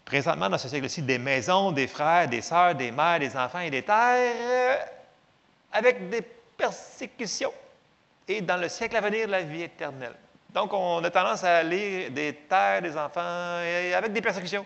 Présentement, 0.04 0.48
dans 0.48 0.58
ce 0.58 0.68
siècle-ci, 0.68 1.02
des 1.02 1.18
maisons, 1.18 1.72
des 1.72 1.88
frères, 1.88 2.28
des 2.28 2.40
sœurs, 2.40 2.74
des 2.74 2.92
mères, 2.92 3.18
des 3.18 3.36
enfants 3.36 3.60
et 3.60 3.70
des 3.70 3.82
terres, 3.82 4.34
euh, 4.40 4.76
avec 5.72 6.08
des 6.08 6.22
persécution 6.56 7.52
et 8.28 8.40
dans 8.40 8.56
le 8.56 8.68
siècle 8.68 8.96
à 8.96 9.00
venir, 9.00 9.26
la 9.26 9.42
vie 9.42 9.62
éternelle. 9.62 10.14
Donc, 10.54 10.72
on 10.72 11.02
a 11.02 11.10
tendance 11.10 11.42
à 11.42 11.62
lire 11.62 12.10
des 12.12 12.34
terres, 12.48 12.82
des 12.82 12.96
enfants, 12.96 13.60
et 13.62 13.94
avec 13.94 14.12
des 14.12 14.20
persécutions. 14.20 14.64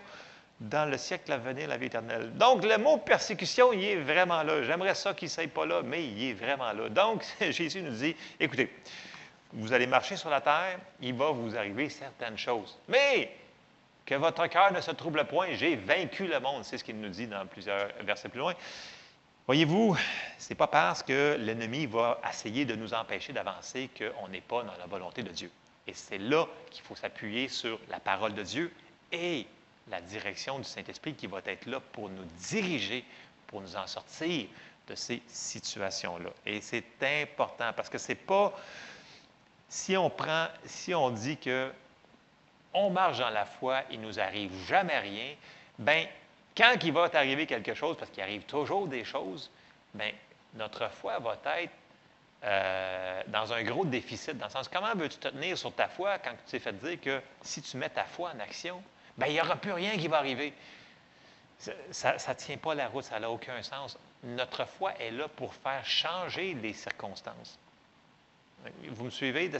Dans 0.59 0.89
le 0.89 0.97
siècle 0.97 1.31
à 1.31 1.37
venir, 1.37 1.67
la 1.67 1.77
vie 1.77 1.85
éternelle. 1.85 2.33
Donc, 2.33 2.63
le 2.63 2.77
mot 2.77 2.97
persécution, 2.97 3.73
il 3.73 3.83
est 3.83 3.95
vraiment 3.97 4.41
là. 4.41 4.63
J'aimerais 4.63 4.95
ça 4.95 5.13
qu'il 5.13 5.27
ne 5.27 5.31
soit 5.31 5.47
pas 5.47 5.65
là, 5.65 5.83
mais 5.83 6.03
il 6.03 6.29
est 6.29 6.33
vraiment 6.33 6.71
là. 6.73 6.89
Donc, 6.89 7.23
Jésus 7.51 7.81
nous 7.81 7.91
dit, 7.91 8.15
écoutez, 8.39 8.73
vous 9.53 9.71
allez 9.71 9.87
marcher 9.87 10.15
sur 10.15 10.29
la 10.29 10.41
terre, 10.41 10.79
il 11.01 11.13
va 11.13 11.29
vous 11.29 11.55
arriver 11.55 11.89
certaines 11.89 12.37
choses. 12.37 12.77
Mais 12.87 13.31
que 14.05 14.15
votre 14.15 14.47
cœur 14.47 14.71
ne 14.71 14.81
se 14.81 14.91
trouble 14.91 15.25
point, 15.25 15.49
j'ai 15.53 15.75
vaincu 15.75 16.27
le 16.27 16.39
monde. 16.39 16.63
C'est 16.63 16.77
ce 16.77 16.83
qu'il 16.83 16.99
nous 16.99 17.09
dit 17.09 17.27
dans 17.27 17.45
plusieurs 17.45 17.89
versets 18.01 18.29
plus 18.29 18.39
loin. 18.39 18.55
Voyez-vous, 19.45 19.95
ce 20.37 20.49
n'est 20.49 20.55
pas 20.55 20.67
parce 20.67 21.03
que 21.03 21.37
l'ennemi 21.39 21.85
va 21.85 22.19
essayer 22.29 22.65
de 22.65 22.75
nous 22.75 22.93
empêcher 22.93 23.31
d'avancer 23.31 23.89
qu'on 23.97 24.27
n'est 24.27 24.41
pas 24.41 24.63
dans 24.63 24.75
la 24.77 24.87
volonté 24.87 25.23
de 25.23 25.29
Dieu. 25.29 25.51
Et 25.87 25.93
c'est 25.93 26.17
là 26.17 26.45
qu'il 26.69 26.83
faut 26.83 26.95
s'appuyer 26.95 27.47
sur 27.47 27.79
la 27.89 27.99
parole 27.99 28.33
de 28.33 28.43
Dieu 28.43 28.73
et 29.11 29.47
la 29.89 30.01
direction 30.01 30.59
du 30.59 30.65
Saint-Esprit 30.65 31.13
qui 31.13 31.27
va 31.27 31.39
être 31.45 31.65
là 31.65 31.79
pour 31.79 32.09
nous 32.09 32.25
diriger, 32.39 33.05
pour 33.47 33.61
nous 33.61 33.75
en 33.75 33.87
sortir 33.87 34.47
de 34.87 34.95
ces 34.95 35.21
situations-là. 35.27 36.29
Et 36.45 36.61
c'est 36.61 36.83
important 37.01 37.71
parce 37.75 37.89
que 37.89 37.97
c'est 37.97 38.15
pas 38.15 38.53
si 39.69 39.97
on 39.97 40.09
prend, 40.09 40.47
si 40.65 40.93
on 40.93 41.09
dit 41.09 41.37
que 41.37 41.71
on 42.73 42.89
marche 42.89 43.19
dans 43.19 43.29
la 43.29 43.45
foi, 43.45 43.81
il 43.91 44.01
nous 44.01 44.19
arrive 44.19 44.51
jamais 44.67 44.99
rien, 44.99 45.35
ben 45.79 46.05
quand 46.55 46.75
il 46.83 46.93
va 46.93 47.09
t'arriver 47.09 47.45
quelque 47.45 47.73
chose, 47.73 47.97
parce 47.97 48.11
qu'il 48.11 48.23
arrive 48.23 48.43
toujours 48.43 48.87
des 48.87 49.03
choses, 49.03 49.49
bien, 49.93 50.11
notre 50.53 50.89
foi 50.89 51.19
va 51.19 51.37
être 51.57 51.73
euh, 52.43 53.23
dans 53.27 53.51
un 53.51 53.63
gros 53.63 53.85
déficit, 53.85 54.37
dans 54.37 54.45
le 54.45 54.51
sens 54.51 54.67
comment 54.67 54.93
veux-tu 54.95 55.17
te 55.17 55.27
tenir 55.27 55.57
sur 55.57 55.73
ta 55.73 55.87
foi 55.87 56.19
quand 56.19 56.31
tu 56.31 56.51
t'es 56.51 56.59
fait 56.59 56.73
dire 56.73 57.01
que 57.01 57.21
si 57.41 57.61
tu 57.61 57.77
mets 57.77 57.89
ta 57.89 58.05
foi 58.05 58.31
en 58.35 58.39
action, 58.39 58.81
bien, 59.17 59.27
il 59.27 59.33
n'y 59.33 59.41
aura 59.41 59.55
plus 59.55 59.73
rien 59.73 59.97
qui 59.97 60.07
va 60.07 60.17
arriver. 60.17 60.53
Ça 61.91 62.13
ne 62.13 62.33
tient 62.35 62.57
pas 62.57 62.75
la 62.75 62.87
route, 62.87 63.03
ça 63.03 63.19
n'a 63.19 63.29
aucun 63.29 63.61
sens. 63.63 63.97
Notre 64.23 64.65
foi 64.65 64.93
est 64.99 65.11
là 65.11 65.27
pour 65.27 65.53
faire 65.53 65.85
changer 65.85 66.53
les 66.53 66.73
circonstances. 66.73 67.59
Vous 68.89 69.05
me 69.05 69.09
suivez? 69.09 69.51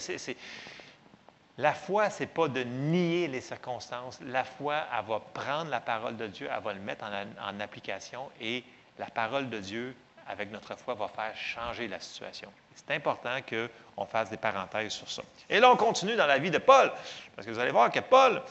La 1.58 1.74
foi, 1.74 2.10
ce 2.12 2.22
n'est 2.22 2.28
pas 2.28 2.47
de 2.47 2.64
nier 2.64 3.28
les 3.28 3.41
circonstances. 3.41 4.20
La 4.22 4.43
foi, 4.43 4.84
elle 4.95 5.05
va 5.05 5.20
prendre 5.20 5.72
la 5.72 5.80
parole 5.80 6.16
de 6.16 6.28
Dieu, 6.28 6.47
elle 6.55 6.64
va 6.64 6.74
le 6.74 6.80
mettre 6.80 7.05
en, 7.05 7.60
application 7.60 8.30
et 8.39 8.64
la 8.99 9.08
parole 9.08 9.49
de 9.49 9.60
Dieu, 9.60 9.95
avec 10.28 10.51
notre 10.51 10.76
foi, 10.76 10.93
va 10.93 11.08
faire 11.08 11.36
changer 11.36 11.88
la 11.88 11.99
situation. 11.99 12.51
C'est 12.76 12.91
important 12.91 13.39
qu'on 13.41 14.05
fasse 14.05 14.30
des 14.30 14.38
parenthèses 14.38 14.91
sur 14.91 15.10
ça. 15.10 15.24
Et 15.49 15.60
là, 15.60 15.72
on 15.72 15.78
continue 15.78 16.16
dans 16.16 16.28
la 16.28 16.38
vie 16.38 16.51
de 16.51 16.60
Paul, 16.60 16.91
parce 17.36 17.47
que 17.47 17.51
vous 17.51 17.60
allez 17.60 17.72
voir 17.72 17.89
que 17.89 18.01
Paul, 18.01 18.43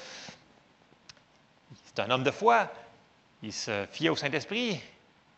c'est 1.96 2.02
un 2.02 2.10
homme 2.10 2.24
de 2.24 2.30
foi, 2.30 2.68
il 3.42 3.52
se 3.52 3.86
fiait 3.90 4.10
au 4.10 4.16
Saint-Esprit, 4.16 4.80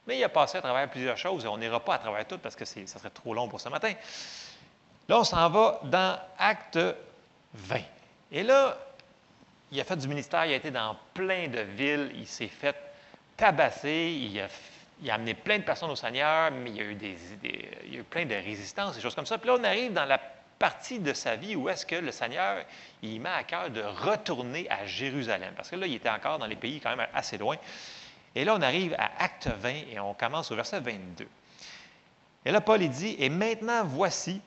mais 0.06 0.18
il 0.18 0.24
a 0.24 0.28
passé 0.28 0.58
à 0.58 0.60
travers 0.60 0.90
plusieurs 0.90 1.16
choses 1.16 1.44
et 1.44 1.48
on 1.48 1.56
n'ira 1.56 1.78
pas 1.78 1.94
à 1.94 1.98
travers 1.98 2.26
tout 2.26 2.38
parce 2.38 2.56
que 2.56 2.64
ça 2.64 2.84
serait 2.84 3.10
trop 3.10 3.32
long 3.32 3.48
pour 3.48 3.60
ce 3.60 3.68
matin. 3.68 3.92
Là, 5.08 5.20
on 5.20 5.24
s'en 5.24 5.48
va 5.50 5.80
dans 5.84 6.18
Acte 6.36 6.78
20. 7.54 7.80
Et 8.32 8.42
là, 8.42 8.76
il 9.70 9.80
a 9.80 9.84
fait 9.84 9.96
du 9.96 10.08
ministère, 10.08 10.46
il 10.46 10.52
a 10.52 10.56
été 10.56 10.70
dans 10.70 10.96
plein 11.14 11.46
de 11.46 11.60
villes, 11.60 12.10
il 12.14 12.26
s'est 12.26 12.48
fait 12.48 12.76
tabasser, 13.36 14.18
il 14.20 14.40
a, 14.40 15.14
amené 15.14 15.34
plein 15.34 15.58
de 15.58 15.64
personnes 15.64 15.90
au 15.90 15.96
Seigneur, 15.96 16.50
mais 16.50 16.70
il 16.70 16.76
y 16.76 16.80
a 16.80 16.84
eu, 16.84 16.94
des, 16.96 17.16
il 17.84 17.94
y 17.94 17.96
a 17.98 18.00
eu 18.00 18.04
plein 18.04 18.26
de 18.26 18.34
résistances, 18.34 18.96
des 18.96 19.00
choses 19.00 19.14
comme 19.14 19.26
ça. 19.26 19.38
Puis 19.38 19.48
là, 19.48 19.56
on 19.60 19.64
arrive 19.64 19.92
dans 19.92 20.06
la 20.06 20.20
partie 20.58 20.98
de 20.98 21.12
sa 21.12 21.36
vie 21.36 21.56
où 21.56 21.68
est-ce 21.68 21.86
que 21.86 21.96
le 21.96 22.10
Seigneur, 22.10 22.64
il 23.02 23.20
met 23.20 23.28
à 23.28 23.44
cœur 23.44 23.70
de 23.70 23.82
retourner 23.82 24.68
à 24.70 24.86
Jérusalem. 24.86 25.54
Parce 25.56 25.70
que 25.70 25.76
là, 25.76 25.86
il 25.86 25.94
était 25.94 26.08
encore 26.08 26.38
dans 26.38 26.46
les 26.46 26.56
pays 26.56 26.80
quand 26.80 26.96
même 26.96 27.08
assez 27.14 27.38
loin. 27.38 27.56
Et 28.34 28.44
là, 28.44 28.54
on 28.54 28.62
arrive 28.62 28.94
à 28.98 29.10
Acte 29.22 29.48
20 29.48 29.68
et 29.92 30.00
on 30.00 30.14
commence 30.14 30.50
au 30.50 30.56
verset 30.56 30.80
22. 30.80 31.26
Et 32.44 32.50
là, 32.50 32.60
Paul, 32.60 32.82
il 32.82 32.90
dit, 32.90 33.16
Et 33.18 33.28
maintenant, 33.28 33.84
voici, 33.84 34.40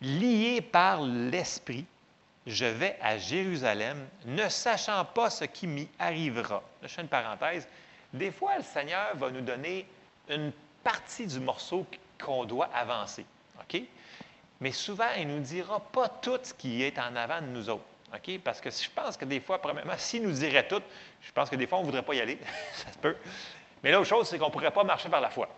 lié 0.00 0.60
par 0.60 1.02
l'Esprit, 1.02 1.86
je 2.46 2.64
vais 2.64 2.96
à 3.02 3.18
Jérusalem, 3.18 4.06
ne 4.24 4.48
sachant 4.48 5.04
pas 5.04 5.30
ce 5.30 5.44
qui 5.44 5.66
m'y 5.66 5.88
arrivera. 5.98 6.62
je 6.82 6.88
fais 6.88 7.02
une 7.02 7.08
parenthèse. 7.08 7.66
Des 8.12 8.30
fois, 8.30 8.56
le 8.56 8.62
Seigneur 8.62 9.16
va 9.16 9.30
nous 9.30 9.40
donner 9.40 9.86
une 10.28 10.52
partie 10.84 11.26
du 11.26 11.40
morceau 11.40 11.86
qu'on 12.22 12.44
doit 12.44 12.70
avancer. 12.72 13.26
OK? 13.60 13.82
Mais 14.60 14.72
souvent, 14.72 15.08
il 15.18 15.28
ne 15.28 15.34
nous 15.34 15.42
dira 15.42 15.80
pas 15.80 16.08
tout 16.08 16.38
ce 16.42 16.54
qui 16.54 16.82
est 16.82 16.98
en 16.98 17.14
avant 17.16 17.40
de 17.40 17.46
nous 17.46 17.68
autres. 17.68 17.84
Parce 18.42 18.60
que 18.60 18.70
je 18.70 18.88
pense 18.94 19.16
que 19.16 19.24
des 19.24 19.40
fois, 19.40 19.60
premièrement, 19.60 19.94
s'il 19.96 20.22
nous 20.22 20.32
dirait 20.32 20.66
tout, 20.66 20.82
je 21.20 21.32
pense 21.32 21.50
que 21.50 21.56
des 21.56 21.66
fois, 21.66 21.78
on 21.78 21.80
ne 21.82 21.86
voudrait 21.86 22.02
pas 22.02 22.14
y 22.14 22.20
aller. 22.20 22.38
ça 22.72 22.92
se 22.92 22.98
peut. 22.98 23.16
Mais 23.82 23.92
l'autre 23.92 24.06
chose, 24.06 24.28
c'est 24.28 24.38
qu'on 24.38 24.46
ne 24.46 24.50
pourrait 24.50 24.70
pas 24.70 24.84
marcher 24.84 25.08
par 25.08 25.20
la 25.20 25.30
foi. 25.30 25.48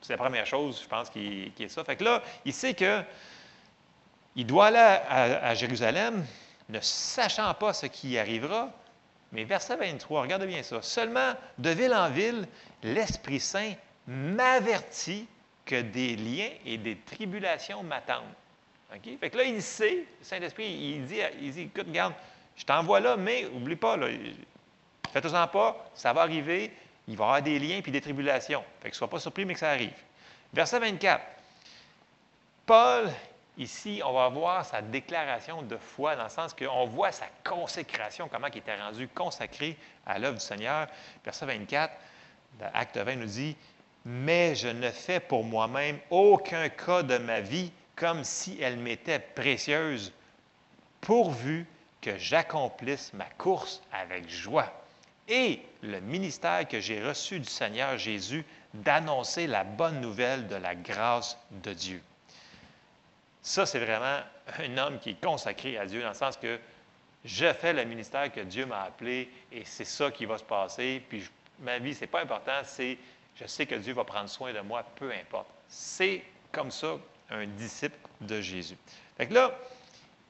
C'est 0.00 0.14
la 0.14 0.18
première 0.18 0.46
chose, 0.46 0.80
je 0.82 0.88
pense, 0.88 1.10
qui, 1.10 1.52
est 1.58 1.68
ça. 1.68 1.84
Fait 1.84 1.96
que 1.96 2.04
là, 2.04 2.22
il 2.44 2.52
sait 2.52 2.74
que 2.74 3.02
il 4.36 4.46
doit 4.46 4.66
aller 4.66 4.78
à, 4.78 5.54
Jérusalem, 5.54 6.24
ne 6.68 6.80
sachant 6.80 7.52
pas 7.54 7.72
ce 7.72 7.86
qui 7.86 8.10
y 8.10 8.18
arrivera. 8.18 8.70
Mais 9.32 9.44
verset 9.44 9.76
23, 9.76 10.22
regardez 10.22 10.46
bien 10.46 10.62
ça. 10.62 10.80
Seulement, 10.80 11.34
de 11.58 11.70
ville 11.70 11.92
en 11.92 12.08
ville, 12.08 12.46
l'Esprit 12.82 13.40
Saint 13.40 13.74
m'avertit 14.06 15.26
que 15.64 15.80
des 15.80 16.16
liens 16.16 16.50
et 16.64 16.78
des 16.78 16.96
tribulations 16.96 17.82
m'attendent. 17.82 18.24
OK? 18.94 19.18
Fait 19.20 19.30
que 19.30 19.36
là, 19.36 19.44
il 19.44 19.62
sait, 19.62 20.06
le 20.18 20.24
Saint-Esprit, 20.24 20.66
il 20.66 21.06
dit, 21.06 21.60
écoute, 21.60 21.86
regarde, 21.86 22.14
je 22.56 22.64
t'envoie 22.64 23.00
là, 23.00 23.16
mais 23.16 23.46
oublie 23.46 23.76
pas, 23.76 23.96
faites-en 25.12 25.48
pas, 25.48 25.90
ça 25.94 26.12
va 26.12 26.22
arriver, 26.22 26.72
il 27.06 27.16
va 27.16 27.24
y 27.24 27.26
avoir 27.26 27.42
des 27.42 27.58
liens 27.58 27.80
puis 27.82 27.92
des 27.92 28.00
tribulations. 28.00 28.64
Fait 28.80 28.88
que 28.88 28.94
ne 28.94 28.98
sois 28.98 29.08
pas 29.08 29.20
surpris, 29.20 29.44
mais 29.44 29.54
que 29.54 29.60
ça 29.60 29.70
arrive. 29.70 29.94
Verset 30.52 30.78
24. 30.80 31.22
Paul, 32.66 33.10
Ici, 33.58 34.00
on 34.04 34.12
va 34.12 34.28
voir 34.28 34.64
sa 34.64 34.80
déclaration 34.80 35.62
de 35.62 35.76
foi, 35.76 36.14
dans 36.14 36.22
le 36.22 36.28
sens 36.28 36.54
qu'on 36.54 36.86
voit 36.86 37.10
sa 37.10 37.26
consécration, 37.42 38.28
comment 38.28 38.46
il 38.46 38.58
était 38.58 38.80
rendu 38.80 39.08
consacré 39.08 39.76
à 40.06 40.20
l'œuvre 40.20 40.38
du 40.38 40.44
Seigneur. 40.44 40.86
Verset 41.24 41.44
24, 41.44 41.92
Acte 42.72 42.98
20 42.98 43.16
nous 43.16 43.26
dit 43.26 43.56
Mais 44.04 44.54
je 44.54 44.68
ne 44.68 44.90
fais 44.90 45.18
pour 45.18 45.42
moi-même 45.42 45.98
aucun 46.08 46.68
cas 46.68 47.02
de 47.02 47.18
ma 47.18 47.40
vie 47.40 47.72
comme 47.98 48.24
si 48.24 48.58
elle 48.60 48.78
m'était 48.78 49.18
précieuse, 49.18 50.12
pourvu 51.00 51.66
que 52.00 52.16
j'accomplisse 52.16 53.12
ma 53.12 53.24
course 53.24 53.82
avec 53.92 54.28
joie. 54.28 54.72
Et 55.26 55.60
le 55.82 56.00
ministère 56.00 56.66
que 56.66 56.80
j'ai 56.80 57.04
reçu 57.04 57.40
du 57.40 57.48
Seigneur 57.48 57.98
Jésus 57.98 58.44
d'annoncer 58.72 59.46
la 59.46 59.64
bonne 59.64 60.00
nouvelle 60.00 60.46
de 60.46 60.54
la 60.54 60.74
grâce 60.74 61.36
de 61.50 61.72
Dieu. 61.72 62.02
Ça, 63.42 63.66
c'est 63.66 63.80
vraiment 63.80 64.20
un 64.58 64.78
homme 64.78 64.98
qui 64.98 65.10
est 65.10 65.24
consacré 65.24 65.76
à 65.76 65.86
Dieu, 65.86 66.00
dans 66.02 66.08
le 66.08 66.14
sens 66.14 66.36
que 66.36 66.58
je 67.24 67.52
fais 67.52 67.72
le 67.72 67.84
ministère 67.84 68.32
que 68.32 68.40
Dieu 68.40 68.64
m'a 68.64 68.82
appelé 68.82 69.30
et 69.50 69.64
c'est 69.64 69.84
ça 69.84 70.10
qui 70.10 70.24
va 70.24 70.38
se 70.38 70.44
passer. 70.44 71.02
Puis 71.08 71.28
ma 71.60 71.78
vie, 71.78 71.94
ce 71.94 72.02
n'est 72.02 72.06
pas 72.06 72.22
important, 72.22 72.60
c'est 72.64 72.96
je 73.36 73.46
sais 73.46 73.66
que 73.66 73.74
Dieu 73.74 73.92
va 73.92 74.04
prendre 74.04 74.28
soin 74.28 74.52
de 74.52 74.60
moi, 74.60 74.84
peu 74.96 75.12
importe. 75.12 75.48
C'est 75.68 76.22
comme 76.52 76.70
ça 76.70 76.96
un 77.30 77.46
disciple 77.46 77.98
de 78.20 78.40
Jésus. 78.40 78.76
Fait 79.16 79.26
que 79.26 79.34
là, 79.34 79.52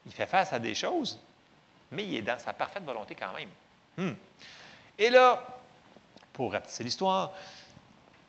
il 0.06 0.12
fait 0.12 0.26
face 0.26 0.52
à 0.52 0.58
des 0.58 0.74
choses, 0.74 1.20
mais 1.90 2.04
il 2.04 2.16
est 2.16 2.22
dans 2.22 2.38
sa 2.38 2.52
parfaite 2.52 2.84
volonté 2.84 3.14
quand 3.14 3.32
même. 3.32 3.48
Hmm. 3.96 4.16
Et 4.98 5.10
là, 5.10 5.44
pour 6.32 6.52
rapetisser 6.52 6.84
l'histoire, 6.84 7.32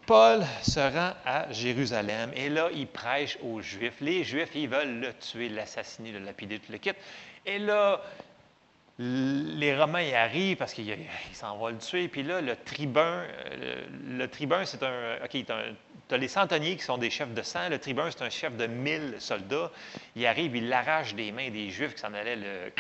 Paul 0.06 0.44
se 0.64 0.80
rend 0.80 1.14
à 1.26 1.52
Jérusalem 1.52 2.32
et 2.36 2.50
là, 2.50 2.70
il 2.74 2.88
prêche 2.88 3.38
aux 3.44 3.62
Juifs. 3.62 4.02
Les 4.02 4.24
Juifs, 4.24 4.50
ils 4.56 4.68
veulent 4.68 5.00
le 5.00 5.14
tuer, 5.14 5.50
l'assassiner, 5.50 6.12
le 6.12 6.20
lapider, 6.20 6.60
tout 6.60 6.72
le 6.72 6.80
kit. 6.80 6.94
Et 7.46 7.60
là, 7.60 8.02
les 9.00 9.78
Romains 9.78 10.02
y 10.02 10.14
arrivent 10.14 10.58
parce 10.58 10.74
qu'ils 10.74 10.98
s'en 11.32 11.58
vont 11.58 11.70
le 11.70 11.78
tuer. 11.78 12.10
Puis 12.10 12.22
là, 12.22 12.42
le 12.42 12.56
tribun, 12.58 13.24
euh, 13.52 13.86
le, 14.06 14.28
tribun, 14.28 14.66
c'est 14.66 14.84
un. 14.84 15.16
OK, 15.24 15.32
tu 15.32 16.16
as 16.16 16.18
les 16.18 16.28
centeniers 16.28 16.76
qui 16.76 16.84
sont 16.84 16.98
des 16.98 17.10
chefs 17.10 17.34
de 17.34 17.42
sang. 17.42 17.70
Le 17.70 17.80
tribun, 17.80 18.12
c'est 18.12 18.24
un 18.24 18.30
chef 18.30 18.58
de 18.58 18.68
mille 18.68 19.16
soldats. 19.20 19.72
Il 20.18 20.26
arrive, 20.26 20.56
il 20.58 20.68
l'arrache 20.68 21.16
des 21.16 21.32
mains 21.32 21.50
des 21.50 21.70
Juifs 21.70 21.94
qui 21.94 22.02
s'en 22.02 22.14
allaient 22.14 22.36
le, 22.36 22.74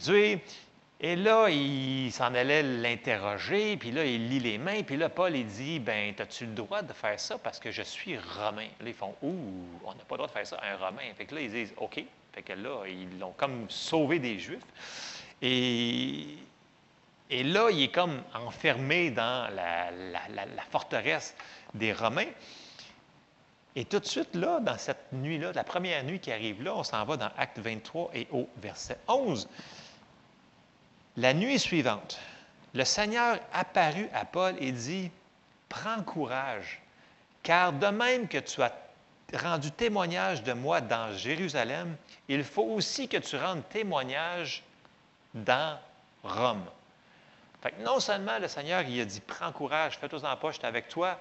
tuer. 0.00 0.40
Et 0.98 1.14
là, 1.14 1.48
il 1.48 2.10
s'en 2.10 2.34
allait 2.34 2.62
l'interroger, 2.62 3.76
puis 3.76 3.90
là, 3.90 4.04
il 4.04 4.28
lit 4.28 4.38
les 4.38 4.56
mains, 4.56 4.84
puis 4.84 4.96
là, 4.96 5.08
Paul, 5.08 5.34
il 5.34 5.46
dit 5.46 5.78
Ben, 5.78 6.14
as-tu 6.18 6.46
le 6.46 6.52
droit 6.52 6.82
de 6.82 6.92
faire 6.92 7.18
ça 7.18 7.38
parce 7.38 7.60
que 7.60 7.70
je 7.70 7.82
suis 7.82 8.16
romain 8.18 8.68
Là, 8.80 8.88
ils 8.88 8.94
font 8.94 9.14
Ouh, 9.22 9.34
on 9.84 9.94
n'a 9.94 10.04
pas 10.04 10.14
le 10.14 10.18
droit 10.18 10.26
de 10.26 10.32
faire 10.32 10.46
ça 10.46 10.56
à 10.56 10.72
un 10.72 10.76
romain. 10.76 11.02
Fait 11.16 11.26
que 11.26 11.34
là, 11.36 11.40
ils 11.42 11.50
disent 11.50 11.74
OK. 11.76 12.04
Fait 12.32 12.42
que 12.42 12.54
là, 12.54 12.84
ils 12.86 13.18
l'ont 13.18 13.32
comme 13.32 13.68
sauvé 13.68 14.18
des 14.18 14.38
Juifs. 14.38 14.62
Et, 15.42 16.38
là, 17.30 17.68
il 17.70 17.82
est 17.82 17.92
comme 17.92 18.22
enfermé 18.34 19.10
dans 19.10 19.52
la, 19.54 20.62
forteresse 20.70 21.34
des 21.74 21.92
Romains. 21.92 22.30
Et 23.74 23.84
tout 23.84 23.98
de 23.98 24.06
suite, 24.06 24.34
là, 24.34 24.60
dans 24.60 24.78
cette 24.78 25.12
nuit-là, 25.12 25.52
la 25.52 25.64
première 25.64 26.04
nuit 26.04 26.20
qui 26.20 26.30
arrive 26.30 26.62
là, 26.62 26.74
on 26.74 26.84
s'en 26.84 27.04
va 27.04 27.16
dans 27.16 27.30
Acte 27.38 27.58
23 27.58 28.10
et 28.14 28.28
au 28.30 28.48
verset 28.58 28.98
11. 29.08 29.48
La 31.16 31.34
nuit 31.34 31.58
suivante, 31.58 32.18
le 32.74 32.84
Seigneur 32.84 33.38
apparut 33.52 34.08
à 34.12 34.24
Paul 34.24 34.54
et 34.58 34.72
dit, 34.72 35.10
Prends 35.68 36.02
courage, 36.02 36.82
car 37.42 37.72
de 37.72 37.86
même 37.86 38.28
que 38.28 38.38
tu 38.38 38.62
as 38.62 38.74
rendu 39.34 39.70
témoignage 39.70 40.42
de 40.42 40.52
moi 40.52 40.80
dans 40.80 41.12
Jérusalem, 41.16 41.96
il 42.28 42.44
faut 42.44 42.62
aussi 42.62 43.08
que 43.08 43.16
tu 43.16 43.36
rendes 43.36 43.68
témoignage 43.68 44.62
dans 45.34 45.78
Rome. 46.22 46.64
Non 47.80 48.00
seulement 48.00 48.38
le 48.38 48.48
Seigneur 48.48 48.82
il 48.82 49.00
a 49.00 49.04
dit 49.04 49.20
Prends 49.20 49.52
courage, 49.52 49.98
fais-toi 49.98 50.20
en 50.28 50.36
poche, 50.36 50.56
avec 50.62 50.88
toi. 50.88 51.18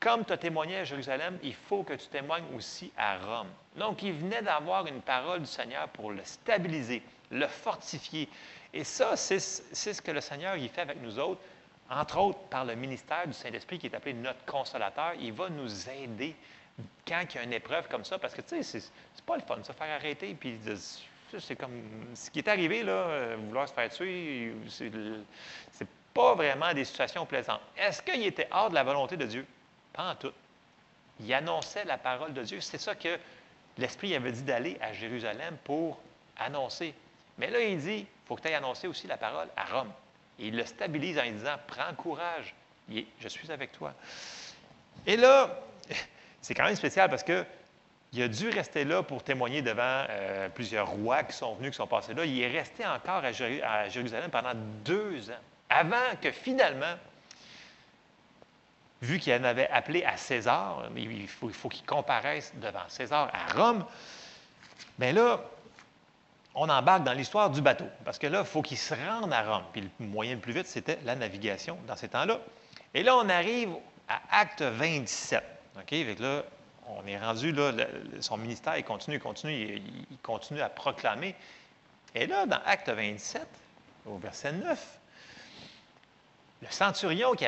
Comme 0.00 0.24
tu 0.24 0.32
as 0.32 0.36
témoigné 0.36 0.78
à 0.78 0.84
Jérusalem, 0.84 1.38
il 1.42 1.54
faut 1.54 1.82
que 1.82 1.94
tu 1.94 2.06
témoignes 2.08 2.44
aussi 2.54 2.92
à 2.96 3.16
Rome. 3.18 3.48
Donc, 3.76 4.02
il 4.02 4.12
venait 4.12 4.42
d'avoir 4.42 4.86
une 4.86 5.00
parole 5.00 5.40
du 5.40 5.46
Seigneur 5.46 5.88
pour 5.88 6.12
le 6.12 6.22
stabiliser, 6.22 7.02
le 7.30 7.46
fortifier. 7.46 8.28
Et 8.74 8.84
ça, 8.84 9.16
c'est 9.16 9.40
ce 9.40 10.02
que 10.02 10.10
le 10.10 10.20
Seigneur 10.20 10.56
il 10.56 10.68
fait 10.68 10.82
avec 10.82 11.00
nous 11.00 11.18
autres, 11.18 11.40
entre 11.88 12.18
autres 12.18 12.38
par 12.50 12.64
le 12.64 12.74
ministère 12.74 13.26
du 13.26 13.32
Saint-Esprit 13.32 13.78
qui 13.78 13.86
est 13.86 13.94
appelé 13.94 14.12
notre 14.12 14.44
consolateur. 14.44 15.12
Il 15.18 15.32
va 15.32 15.48
nous 15.48 15.88
aider 15.88 16.36
quand 17.06 17.24
il 17.30 17.36
y 17.36 17.38
a 17.38 17.42
une 17.42 17.52
épreuve 17.52 17.88
comme 17.88 18.04
ça, 18.04 18.18
parce 18.18 18.34
que, 18.34 18.42
tu 18.42 18.62
sais, 18.62 18.80
c'est 18.80 19.24
pas 19.24 19.36
le 19.36 19.42
fun 19.42 19.58
de 19.58 19.64
se 19.64 19.72
faire 19.72 19.94
arrêter 19.94 20.34
puis 20.38 20.58
c'est 21.38 21.56
comme 21.56 21.82
ce 22.14 22.30
qui 22.30 22.38
est 22.38 22.48
arrivé, 22.48 22.82
là, 22.82 22.92
euh, 22.92 23.36
vouloir 23.46 23.68
se 23.68 23.74
faire 23.74 23.90
tuer, 23.90 24.52
c'est 24.68 25.88
pas 26.14 26.34
vraiment 26.34 26.72
des 26.72 26.84
situations 26.84 27.26
plaisantes. 27.26 27.60
Est-ce 27.76 28.02
qu'il 28.02 28.24
était 28.24 28.48
hors 28.50 28.70
de 28.70 28.74
la 28.74 28.84
volonté 28.84 29.16
de 29.16 29.26
Dieu? 29.26 29.46
Pas 29.92 30.10
en 30.10 30.14
tout. 30.14 30.32
Il 31.20 31.32
annonçait 31.34 31.84
la 31.84 31.98
parole 31.98 32.32
de 32.32 32.42
Dieu. 32.42 32.60
C'est 32.60 32.78
ça 32.78 32.94
que 32.94 33.18
l'Esprit 33.78 34.14
avait 34.14 34.32
dit 34.32 34.42
d'aller 34.42 34.78
à 34.80 34.92
Jérusalem 34.92 35.56
pour 35.64 35.98
annoncer. 36.38 36.94
Mais 37.38 37.50
là, 37.50 37.60
il 37.60 37.78
dit, 37.78 37.98
il 37.98 38.06
faut 38.26 38.36
que 38.36 38.42
tu 38.42 38.48
ailles 38.48 38.54
annoncer 38.54 38.86
aussi 38.86 39.06
la 39.06 39.16
parole 39.16 39.48
à 39.56 39.64
Rome. 39.64 39.92
Et 40.38 40.48
il 40.48 40.56
le 40.56 40.64
stabilise 40.64 41.18
en 41.18 41.22
lui 41.22 41.32
disant, 41.32 41.56
prends 41.66 41.92
courage, 41.94 42.54
je 42.88 43.28
suis 43.28 43.50
avec 43.50 43.72
toi. 43.72 43.92
Et 45.06 45.16
là, 45.16 45.58
c'est 46.46 46.54
quand 46.54 46.64
même 46.64 46.76
spécial 46.76 47.10
parce 47.10 47.24
que 47.24 47.44
il 48.12 48.22
a 48.22 48.28
dû 48.28 48.48
rester 48.50 48.84
là 48.84 49.02
pour 49.02 49.24
témoigner 49.24 49.62
devant 49.62 50.04
euh, 50.08 50.48
plusieurs 50.48 50.88
rois 50.88 51.24
qui 51.24 51.36
sont 51.36 51.56
venus, 51.56 51.72
qui 51.72 51.76
sont 51.76 51.88
passés 51.88 52.14
là. 52.14 52.24
Il 52.24 52.40
est 52.40 52.46
resté 52.46 52.86
encore 52.86 53.24
à, 53.24 53.32
Jérusalem 53.88 54.30
pendant 54.30 54.52
deux 54.84 55.28
ans, 55.28 55.42
avant 55.68 56.14
que 56.22 56.30
finalement, 56.30 56.94
vu 59.02 59.18
qu'il 59.18 59.34
en 59.34 59.42
avait 59.42 59.68
appelé 59.70 60.04
à 60.04 60.16
César, 60.16 60.84
il 60.96 61.26
faut, 61.26 61.68
qu'il 61.68 61.84
comparaisse 61.84 62.52
devant 62.54 62.84
César 62.86 63.28
à 63.34 63.52
Rome, 63.52 63.84
bien 65.00 65.12
là, 65.12 65.40
on 66.54 66.68
embarque 66.68 67.02
dans 67.02 67.12
l'histoire 67.12 67.50
du 67.50 67.60
bateau, 67.60 67.88
parce 68.04 68.20
que 68.20 68.28
là, 68.28 68.42
il 68.42 68.46
faut 68.46 68.62
qu'il 68.62 68.78
se 68.78 68.94
rende 68.94 69.32
à 69.32 69.42
Rome. 69.42 69.64
Puis 69.72 69.80
le 69.80 70.06
moyen 70.06 70.34
le 70.34 70.40
plus 70.40 70.52
vite, 70.52 70.68
c'était 70.68 71.00
la 71.04 71.16
navigation 71.16 71.76
dans 71.88 71.96
ces 71.96 72.08
temps-là. 72.08 72.38
Et 72.94 73.02
là, 73.02 73.16
on 73.16 73.28
arrive 73.28 73.70
à 74.08 74.20
Acte 74.30 74.62
27. 74.62 75.55
OK? 75.78 76.18
Là, 76.18 76.42
on 76.88 77.06
est 77.06 77.18
rendu 77.18 77.52
là, 77.52 77.72
son 78.20 78.36
ministère, 78.36 78.82
continue, 78.84 79.16
il 79.16 79.20
continue, 79.20 79.82
il, 80.10 80.18
continue 80.22 80.60
à 80.60 80.68
proclamer. 80.68 81.34
Et 82.14 82.26
là, 82.26 82.46
dans 82.46 82.60
Acte 82.64 82.88
27, 82.88 83.46
au 84.06 84.18
verset 84.18 84.52
9, 84.52 84.98
le 86.62 86.68
centurion 86.70 87.32
qui, 87.32 87.44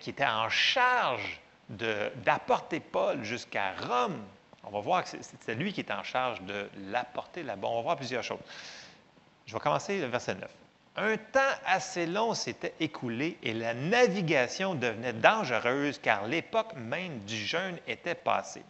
qui 0.00 0.10
était 0.10 0.26
en 0.26 0.48
charge 0.48 1.40
d'apporter 1.68 2.80
Paul 2.80 3.22
jusqu'à 3.24 3.72
Rome, 3.74 4.22
on 4.64 4.70
va 4.70 4.80
voir 4.80 5.04
que 5.04 5.10
c'est 5.40 5.54
lui 5.54 5.72
qui 5.72 5.80
est 5.80 5.90
en 5.90 6.02
charge 6.02 6.40
de 6.42 6.68
l'apporter 6.90 7.42
là-bas. 7.42 7.68
On 7.68 7.76
va 7.76 7.82
voir 7.82 7.96
plusieurs 7.96 8.22
choses. 8.22 8.38
Je 9.46 9.54
vais 9.54 9.60
commencer 9.60 10.00
le 10.00 10.06
verset 10.06 10.34
9. 10.34 10.48
Un 10.96 11.16
temps 11.16 11.40
assez 11.64 12.04
long 12.04 12.34
s'était 12.34 12.74
écoulé 12.78 13.38
et 13.42 13.54
la 13.54 13.72
navigation 13.72 14.74
devenait 14.74 15.14
dangereuse 15.14 15.98
car 15.98 16.26
l'époque 16.26 16.74
même 16.76 17.20
du 17.20 17.36
jeûne 17.36 17.78
était 17.86 18.14
passée. 18.14 18.62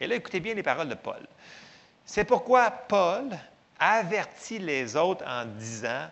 Et 0.00 0.08
là, 0.08 0.16
écoutez 0.16 0.40
bien 0.40 0.54
les 0.54 0.64
paroles 0.64 0.88
de 0.88 0.94
Paul. 0.94 1.24
C'est 2.04 2.24
pourquoi 2.24 2.70
Paul 2.70 3.28
avertit 3.78 4.58
les 4.58 4.96
autres 4.96 5.24
en 5.24 5.44
disant, 5.44 6.08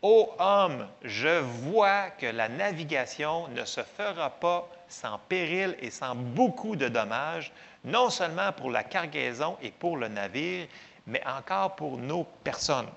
Ô 0.00 0.32
homme, 0.38 0.88
je 1.02 1.40
vois 1.40 2.10
que 2.10 2.26
la 2.26 2.48
navigation 2.48 3.48
ne 3.48 3.66
se 3.66 3.82
fera 3.82 4.30
pas 4.30 4.66
sans 4.88 5.18
péril 5.28 5.76
et 5.80 5.90
sans 5.90 6.14
beaucoup 6.14 6.76
de 6.76 6.88
dommages, 6.88 7.52
non 7.84 8.08
seulement 8.08 8.52
pour 8.52 8.70
la 8.70 8.82
cargaison 8.82 9.58
et 9.60 9.70
pour 9.70 9.98
le 9.98 10.08
navire, 10.08 10.66
mais 11.06 11.22
encore 11.26 11.76
pour 11.76 11.98
nos 11.98 12.24
personnes. 12.24 12.88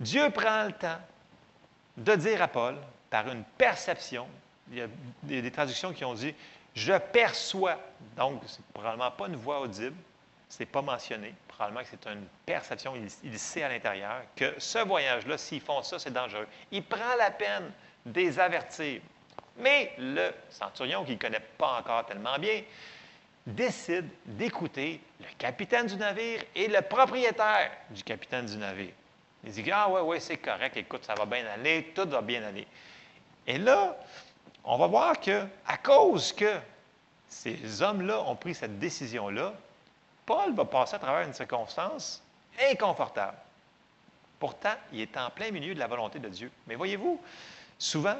Dieu 0.00 0.30
prend 0.30 0.64
le 0.64 0.72
temps 0.72 0.98
de 1.96 2.14
dire 2.14 2.40
à 2.42 2.48
Paul, 2.48 2.76
par 3.10 3.28
une 3.28 3.44
perception, 3.58 4.26
il 4.70 4.78
y 4.78 4.82
a 4.82 5.42
des 5.42 5.50
traductions 5.50 5.92
qui 5.92 6.04
ont 6.04 6.14
dit, 6.14 6.34
je 6.74 6.94
perçois, 6.94 7.78
donc 8.16 8.42
c'est 8.46 8.64
probablement 8.72 9.10
pas 9.10 9.26
une 9.26 9.36
voix 9.36 9.60
audible, 9.60 9.96
c'est 10.48 10.66
pas 10.66 10.80
mentionné, 10.80 11.34
probablement 11.48 11.82
que 11.82 11.90
c'est 11.90 12.10
une 12.10 12.26
perception, 12.46 12.94
il, 13.22 13.38
sait 13.38 13.62
à 13.62 13.68
l'intérieur 13.68 14.22
que 14.34 14.54
ce 14.58 14.78
voyage-là, 14.78 15.36
s'ils 15.36 15.60
font 15.60 15.82
ça, 15.82 15.98
c'est 15.98 16.12
dangereux. 16.12 16.46
Il 16.72 16.82
prend 16.84 17.14
la 17.18 17.30
peine 17.30 17.70
de 18.06 18.20
les 18.20 18.38
avertir. 18.38 19.02
Mais 19.58 19.92
le 19.98 20.30
centurion, 20.48 21.04
qui 21.04 21.12
ne 21.12 21.18
connaît 21.18 21.44
pas 21.58 21.78
encore 21.80 22.06
tellement 22.06 22.38
bien, 22.38 22.62
décide 23.46 24.08
d'écouter 24.24 25.00
le 25.20 25.26
capitaine 25.36 25.86
du 25.86 25.96
navire 25.96 26.42
et 26.54 26.68
le 26.68 26.80
propriétaire 26.80 27.70
du 27.90 28.02
capitaine 28.02 28.46
du 28.46 28.56
navire. 28.56 28.92
Il 29.44 29.52
dit 29.52 29.70
Ah, 29.70 29.88
ouais, 29.88 30.00
ouais, 30.00 30.20
c'est 30.20 30.36
correct, 30.36 30.76
écoute, 30.76 31.04
ça 31.04 31.14
va 31.14 31.26
bien 31.26 31.46
aller, 31.46 31.92
tout 31.94 32.08
va 32.08 32.20
bien 32.20 32.42
aller. 32.42 32.66
Et 33.46 33.58
là, 33.58 33.96
on 34.64 34.76
va 34.76 34.86
voir 34.86 35.18
que, 35.20 35.46
à 35.66 35.76
cause 35.78 36.32
que 36.32 36.58
ces 37.26 37.80
hommes-là 37.82 38.22
ont 38.22 38.36
pris 38.36 38.54
cette 38.54 38.78
décision-là, 38.78 39.54
Paul 40.26 40.54
va 40.54 40.64
passer 40.64 40.96
à 40.96 40.98
travers 40.98 41.26
une 41.26 41.34
circonstance 41.34 42.22
inconfortable. 42.70 43.36
Pourtant, 44.38 44.74
il 44.92 45.00
est 45.00 45.16
en 45.16 45.30
plein 45.30 45.50
milieu 45.50 45.74
de 45.74 45.78
la 45.78 45.86
volonté 45.86 46.18
de 46.18 46.28
Dieu. 46.28 46.50
Mais 46.66 46.74
voyez-vous, 46.74 47.20
souvent, 47.78 48.16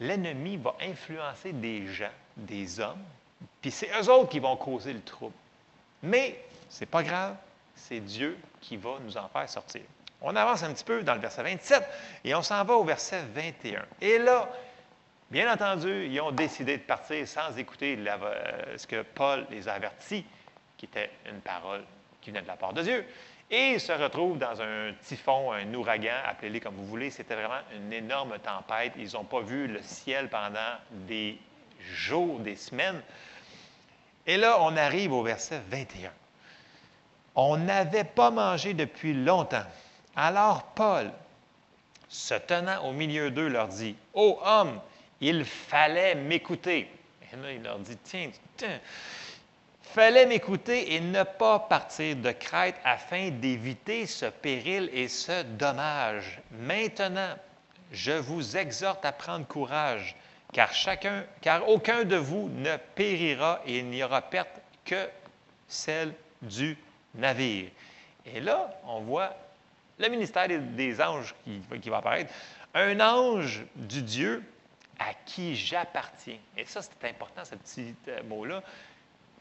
l'ennemi 0.00 0.56
va 0.56 0.74
influencer 0.80 1.52
des 1.52 1.86
gens, 1.86 2.12
des 2.36 2.80
hommes, 2.80 3.02
puis 3.60 3.70
c'est 3.70 3.90
eux 4.00 4.10
autres 4.10 4.30
qui 4.30 4.38
vont 4.38 4.56
causer 4.56 4.92
le 4.92 5.02
trouble. 5.02 5.34
Mais 6.02 6.44
c'est 6.68 6.86
pas 6.86 7.02
grave, 7.02 7.36
c'est 7.74 8.00
Dieu 8.00 8.38
qui 8.60 8.76
va 8.76 8.98
nous 9.00 9.16
en 9.16 9.28
faire 9.28 9.48
sortir. 9.48 9.82
On 10.20 10.34
avance 10.34 10.62
un 10.62 10.72
petit 10.72 10.84
peu 10.84 11.02
dans 11.02 11.14
le 11.14 11.20
verset 11.20 11.42
27 11.42 11.88
et 12.24 12.34
on 12.34 12.42
s'en 12.42 12.64
va 12.64 12.74
au 12.74 12.84
verset 12.84 13.22
21. 13.34 13.84
Et 14.00 14.18
là, 14.18 14.48
bien 15.30 15.52
entendu, 15.52 16.06
ils 16.06 16.20
ont 16.20 16.32
décidé 16.32 16.76
de 16.76 16.82
partir 16.82 17.26
sans 17.28 17.56
écouter 17.56 17.98
ce 18.76 18.86
que 18.86 19.02
Paul 19.02 19.46
les 19.50 19.68
a 19.68 19.74
avertis, 19.74 20.24
qui 20.76 20.86
était 20.86 21.10
une 21.30 21.40
parole 21.40 21.84
qui 22.20 22.30
venait 22.30 22.42
de 22.42 22.48
la 22.48 22.56
part 22.56 22.72
de 22.72 22.82
Dieu. 22.82 23.06
Et 23.50 23.70
ils 23.74 23.80
se 23.80 23.92
retrouvent 23.92 24.38
dans 24.38 24.60
un 24.60 24.92
typhon, 25.02 25.52
un 25.52 25.72
ouragan, 25.72 26.20
appelez-les 26.26 26.60
comme 26.60 26.74
vous 26.74 26.86
voulez. 26.86 27.10
C'était 27.10 27.34
vraiment 27.34 27.62
une 27.74 27.92
énorme 27.92 28.38
tempête. 28.40 28.92
Ils 28.96 29.12
n'ont 29.14 29.24
pas 29.24 29.40
vu 29.40 29.68
le 29.68 29.80
ciel 29.82 30.28
pendant 30.28 30.76
des 30.90 31.38
jours, 31.80 32.40
des 32.40 32.56
semaines. 32.56 33.00
Et 34.26 34.36
là, 34.36 34.58
on 34.60 34.76
arrive 34.76 35.12
au 35.12 35.22
verset 35.22 35.62
21. 35.70 36.10
On 37.36 37.56
n'avait 37.56 38.04
pas 38.04 38.30
mangé 38.30 38.74
depuis 38.74 39.14
longtemps. 39.14 39.64
Alors 40.20 40.64
Paul, 40.74 41.12
se 42.08 42.34
tenant 42.34 42.84
au 42.84 42.92
milieu 42.92 43.30
d'eux, 43.30 43.46
leur 43.46 43.68
dit, 43.68 43.94
Ô 44.14 44.40
homme, 44.44 44.80
il 45.20 45.44
fallait 45.44 46.16
m'écouter. 46.16 46.90
Et 47.22 47.36
là, 47.36 47.52
il 47.52 47.62
leur 47.62 47.78
dit, 47.78 47.96
tiens, 48.02 48.28
tiens, 48.56 48.80
fallait 49.80 50.26
m'écouter 50.26 50.96
et 50.96 51.00
ne 51.00 51.22
pas 51.22 51.60
partir 51.60 52.16
de 52.16 52.32
Crète 52.32 52.74
afin 52.84 53.30
d'éviter 53.30 54.06
ce 54.06 54.26
péril 54.26 54.90
et 54.92 55.06
ce 55.06 55.44
dommage. 55.44 56.40
Maintenant, 56.50 57.36
je 57.92 58.10
vous 58.10 58.56
exhorte 58.56 59.04
à 59.04 59.12
prendre 59.12 59.46
courage, 59.46 60.16
car, 60.52 60.72
chacun, 60.72 61.24
car 61.40 61.68
aucun 61.68 62.02
de 62.02 62.16
vous 62.16 62.48
ne 62.48 62.76
périra 62.96 63.60
et 63.64 63.78
il 63.78 63.86
n'y 63.86 64.02
aura 64.02 64.22
perte 64.22 64.60
que 64.84 65.08
celle 65.68 66.12
du 66.42 66.76
navire. 67.14 67.68
Et 68.26 68.40
là, 68.40 68.68
on 68.84 68.98
voit 69.02 69.36
le 69.98 70.08
ministère 70.08 70.48
des, 70.48 71.00
anges 71.00 71.34
qui, 71.44 71.90
va 71.90 71.98
apparaître. 71.98 72.32
Un 72.74 73.00
ange 73.00 73.64
du 73.74 74.02
Dieu 74.02 74.42
à 74.98 75.14
qui 75.24 75.56
j'appartiens. 75.56 76.38
Et 76.56 76.64
ça, 76.64 76.80
c'est 76.82 77.08
important, 77.08 77.44
ce 77.44 77.54
petit 77.54 77.94
euh, 78.08 78.22
mot-là. 78.24 78.62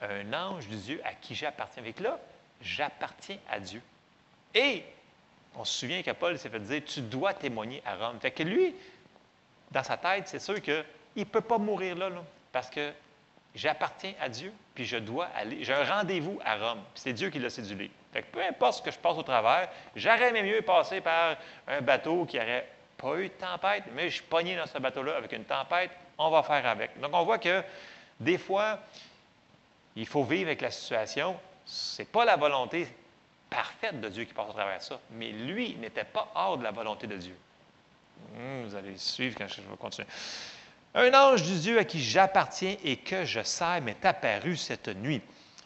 Un 0.02 0.32
ange 0.34 0.68
du 0.68 0.76
Dieu 0.76 1.02
à 1.04 1.14
qui 1.14 1.36
j'appartiens. 1.36 1.82
Avec 1.82 2.00
là, 2.00 2.20
j'appartiens 2.62 3.38
à 3.50 3.60
Dieu. 3.60 3.82
Et 4.54 4.84
on 5.56 5.66
se 5.66 5.80
souvient 5.80 6.04
que 6.04 6.12
Paul 6.12 6.38
s'est 6.38 6.50
fait 6.50 6.60
dire, 6.60 6.82
tu 6.86 7.02
dois 7.02 7.34
témoigner 7.34 7.82
à 7.86 7.96
Rome. 7.96 8.20
Fait 8.20 8.32
que 8.32 8.44
lui, 8.44 8.76
dans 9.72 9.84
sa 9.84 9.98
tête, 9.98 10.28
c'est 10.28 10.40
sûr 10.40 10.62
qu'il 10.62 10.86
ne 11.16 11.24
peut 11.24 11.42
pas 11.42 11.58
mourir 11.58 11.96
là, 11.96 12.10
là 12.10 12.24
parce 12.52 12.70
que 12.70 12.92
j'appartiens 13.58 14.14
à 14.22 14.30
Dieu, 14.30 14.54
puis 14.74 14.86
je 14.86 14.98
dois 14.98 15.28
aller. 15.36 15.64
J'ai 15.64 15.74
un 15.74 15.84
rendez-vous 15.84 16.40
à 16.46 16.56
Rome, 16.56 16.80
puis 16.94 17.02
c'est 17.04 17.14
Dieu 17.14 17.30
qui 17.30 17.40
l'a 17.40 17.50
cédulé. 17.50 17.92
Fait 18.14 18.22
que 18.22 18.28
peu 18.28 18.44
importe 18.44 18.78
ce 18.78 18.82
que 18.84 18.92
je 18.92 19.00
passe 19.00 19.18
au 19.18 19.24
travers, 19.24 19.70
j'aurais 19.96 20.32
mieux 20.44 20.62
passer 20.62 21.02
par 21.02 21.36
un 21.68 21.82
bateau 21.82 22.26
qui 22.26 22.38
n'aurait 22.38 22.70
pas 22.98 23.16
eu 23.18 23.28
de 23.28 23.34
tempête, 23.34 23.84
mais 23.94 24.10
je 24.10 24.16
suis 24.16 24.24
pogné 24.24 24.56
dans 24.56 24.66
ce 24.66 24.78
bateau-là 24.78 25.18
avec 25.18 25.32
une 25.34 25.44
tempête, 25.44 25.92
on 26.18 26.30
va 26.30 26.44
faire 26.44 26.66
avec. 26.66 27.00
Donc 27.00 27.12
on 27.14 27.24
voit 27.24 27.40
que 27.40 27.64
des 28.20 28.38
fois, 28.38 28.80
il 29.96 30.08
faut 30.08 30.24
vivre 30.24 30.48
avec 30.48 30.62
la 30.62 30.72
situation. 30.72 31.38
Ce 31.66 32.02
n'est 32.02 32.08
pas 32.08 32.26
la 32.26 32.36
volonté 32.36 32.88
parfaite 33.50 34.00
de 34.00 34.10
Dieu 34.10 34.24
qui 34.26 34.34
passe 34.34 34.50
au 34.50 34.54
travers 34.54 34.78
de 34.78 34.84
ça, 34.84 35.00
mais 35.12 35.32
lui 35.32 35.76
n'était 35.76 36.04
pas 36.04 36.32
hors 36.36 36.58
de 36.58 36.64
la 36.64 36.72
volonté 36.72 37.08
de 37.08 37.18
Dieu. 37.18 37.36
Hmm, 38.36 38.64
vous 38.64 38.76
allez 38.76 38.98
suivre 38.98 39.36
quand 39.38 39.48
je 39.48 39.62
vais 39.62 39.78
continuer. 39.80 40.08
Un 40.96 41.14
ange 41.14 41.44
du 41.44 41.60
Dieu 41.60 41.80
à 41.80 41.84
qui 41.84 42.02
j'appartiens 42.02 42.76
et 42.84 42.98
que 42.98 43.26
je 43.26 43.44
sers 43.44 43.82
m'est 43.82 44.04
apparu 44.06 44.56
cette 44.58 44.88
nuit 44.88 45.22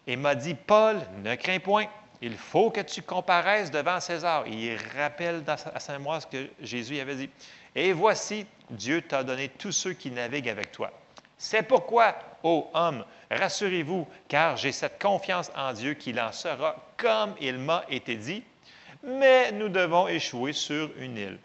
et 0.07 0.15
m'a 0.15 0.35
dit, 0.35 0.55
Paul, 0.55 0.99
ne 1.23 1.35
crains 1.35 1.59
point, 1.59 1.85
il 2.21 2.35
faut 2.37 2.69
que 2.69 2.81
tu 2.81 3.01
comparaisses 3.01 3.71
devant 3.71 3.99
César. 3.99 4.47
il 4.47 4.77
rappelle 4.97 5.43
à 5.47 5.79
saint 5.79 5.99
mois 5.99 6.21
ce 6.21 6.27
que 6.27 6.49
Jésus 6.61 6.99
avait 6.99 7.15
dit. 7.15 7.29
Et 7.75 7.93
voici, 7.93 8.45
Dieu 8.69 9.01
t'a 9.01 9.23
donné 9.23 9.49
tous 9.49 9.71
ceux 9.71 9.93
qui 9.93 10.11
naviguent 10.11 10.49
avec 10.49 10.71
toi. 10.71 10.91
C'est 11.37 11.63
pourquoi, 11.63 12.15
ô 12.43 12.69
homme, 12.73 13.05
rassurez-vous, 13.31 14.07
car 14.27 14.57
j'ai 14.57 14.71
cette 14.71 15.01
confiance 15.01 15.51
en 15.55 15.73
Dieu 15.73 15.93
qu'il 15.95 16.19
en 16.19 16.31
sera 16.31 16.75
comme 16.97 17.33
il 17.39 17.57
m'a 17.57 17.83
été 17.89 18.15
dit, 18.15 18.43
mais 19.03 19.51
nous 19.51 19.69
devons 19.69 20.07
échouer 20.07 20.53
sur 20.53 20.91
une 20.97 21.17
île. 21.17 21.39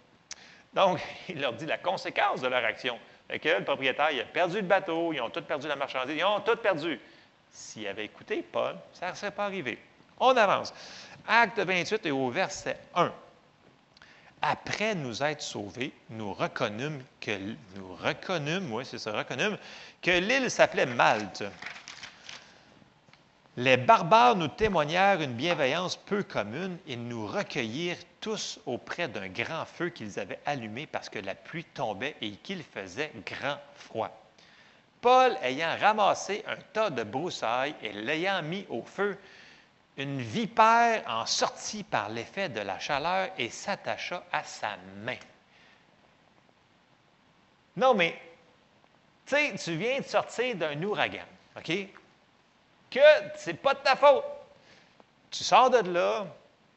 Donc, 0.75 1.01
il 1.29 1.41
leur 1.41 1.55
dit 1.55 1.67
la 1.67 1.79
conséquence 1.79 2.43
de 2.43 2.49
leur 2.49 2.65
action 2.65 2.99
que 3.29 3.49
le 3.49 3.65
propriétaire 3.65 4.09
a 4.09 4.25
perdu 4.25 4.57
le 4.57 4.63
bateau, 4.63 5.13
ils 5.13 5.21
ont 5.21 5.31
tous 5.31 5.43
perdu 5.43 5.67
la 5.69 5.77
marchandise, 5.77 6.17
ils 6.17 6.25
ont 6.25 6.41
tout 6.41 6.57
perdu. 6.57 7.01
S'il 7.51 7.87
avait 7.87 8.05
écouté 8.05 8.45
Paul, 8.51 8.77
ça 8.93 9.11
ne 9.11 9.17
serait 9.17 9.31
pas 9.31 9.47
arrivé. 9.47 9.79
On 10.19 10.37
avance. 10.37 10.73
Acte 11.27 11.59
28 11.59 12.07
et 12.07 12.11
au 12.11 12.31
verset 12.31 12.79
1. 12.95 13.13
Après 14.43 14.95
nous 14.95 15.23
être 15.23 15.43
sauvés, 15.43 15.93
nous 16.11 16.33
reconnûmes 16.33 17.03
que 17.21 17.37
nous 17.75 17.95
reconnûmes, 17.97 18.85
c'est 18.85 18.99
ça, 18.99 19.13
reconnûmes 19.13 19.59
que 20.03 20.11
l'île 20.11 20.51
s'appelait 20.51 20.87
Malte. 20.87 21.45
Les 23.59 23.79
barbares 23.79 24.37
nous 24.37 24.49
témoignèrent 24.49 25.23
une 25.23 25.33
bienveillance 25.33 25.97
peu 25.97 26.23
commune 26.23 26.77
et 26.87 26.97
nous 26.97 27.27
recueillirent 27.27 27.97
tous 28.21 28.61
auprès 28.67 29.09
d'un 29.09 29.29
grand 29.29 29.65
feu 29.65 29.89
qu'ils 29.89 30.21
avaient 30.21 30.41
allumé 30.45 30.87
parce 30.87 31.09
que 31.09 31.19
la 31.19 31.35
pluie 31.35 31.65
tombait 31.65 32.17
et 32.21 32.33
qu'il 32.33 32.63
faisait 32.63 33.11
grand 33.25 33.57
froid. 33.75 34.11
Paul, 35.01 35.39
ayant 35.43 35.75
ramassé 35.81 36.45
un 36.47 36.57
tas 36.75 36.91
de 36.91 37.03
broussailles 37.03 37.75
et 37.83 37.93
l'ayant 37.93 38.43
mis 38.43 38.67
au 38.69 38.83
feu, 38.83 39.17
une 39.97 40.21
vipère 40.21 41.03
en 41.09 41.25
sortit 41.25 41.83
par 41.83 42.11
l'effet 42.11 42.51
de 42.51 42.61
la 42.61 42.79
chaleur 42.79 43.31
et 43.39 43.49
s'attacha 43.49 44.23
à 44.33 44.45
sa 44.45 44.77
main. 45.03 45.17
Non, 47.75 47.95
mais, 47.95 48.21
tu 49.25 49.77
viens 49.77 50.01
de 50.01 50.05
sortir 50.05 50.57
d'un 50.57 50.83
ouragan, 50.83 51.25
OK? 51.57 51.73
Que 52.97 53.39
ce 53.39 53.51
n'est 53.51 53.57
pas 53.57 53.75
de 53.75 53.81
ta 53.81 53.97
faute. 53.97 54.25
Tu 55.31 55.45
sors 55.45 55.71
de 55.71 55.79
là, 55.91 56.27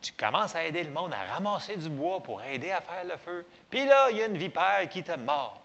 tu 0.02 0.12
commences 0.14 0.56
à 0.56 0.64
aider 0.64 0.84
le 0.84 0.92
monde 0.92 1.14
à 1.14 1.34
ramasser 1.34 1.78
du 1.78 1.90
bois 1.90 2.22
pour 2.22 2.42
aider 2.44 2.72
à 2.72 2.82
faire 2.82 3.04
le 3.06 3.18
feu. 3.18 3.46
Puis 3.70 3.86
là, 3.86 4.10
il 4.12 4.18
y 4.18 4.22
a 4.22 4.26
une 4.26 4.38
vipère 4.38 4.88
qui 4.90 5.04
te 5.04 5.16
mord. 5.18 5.62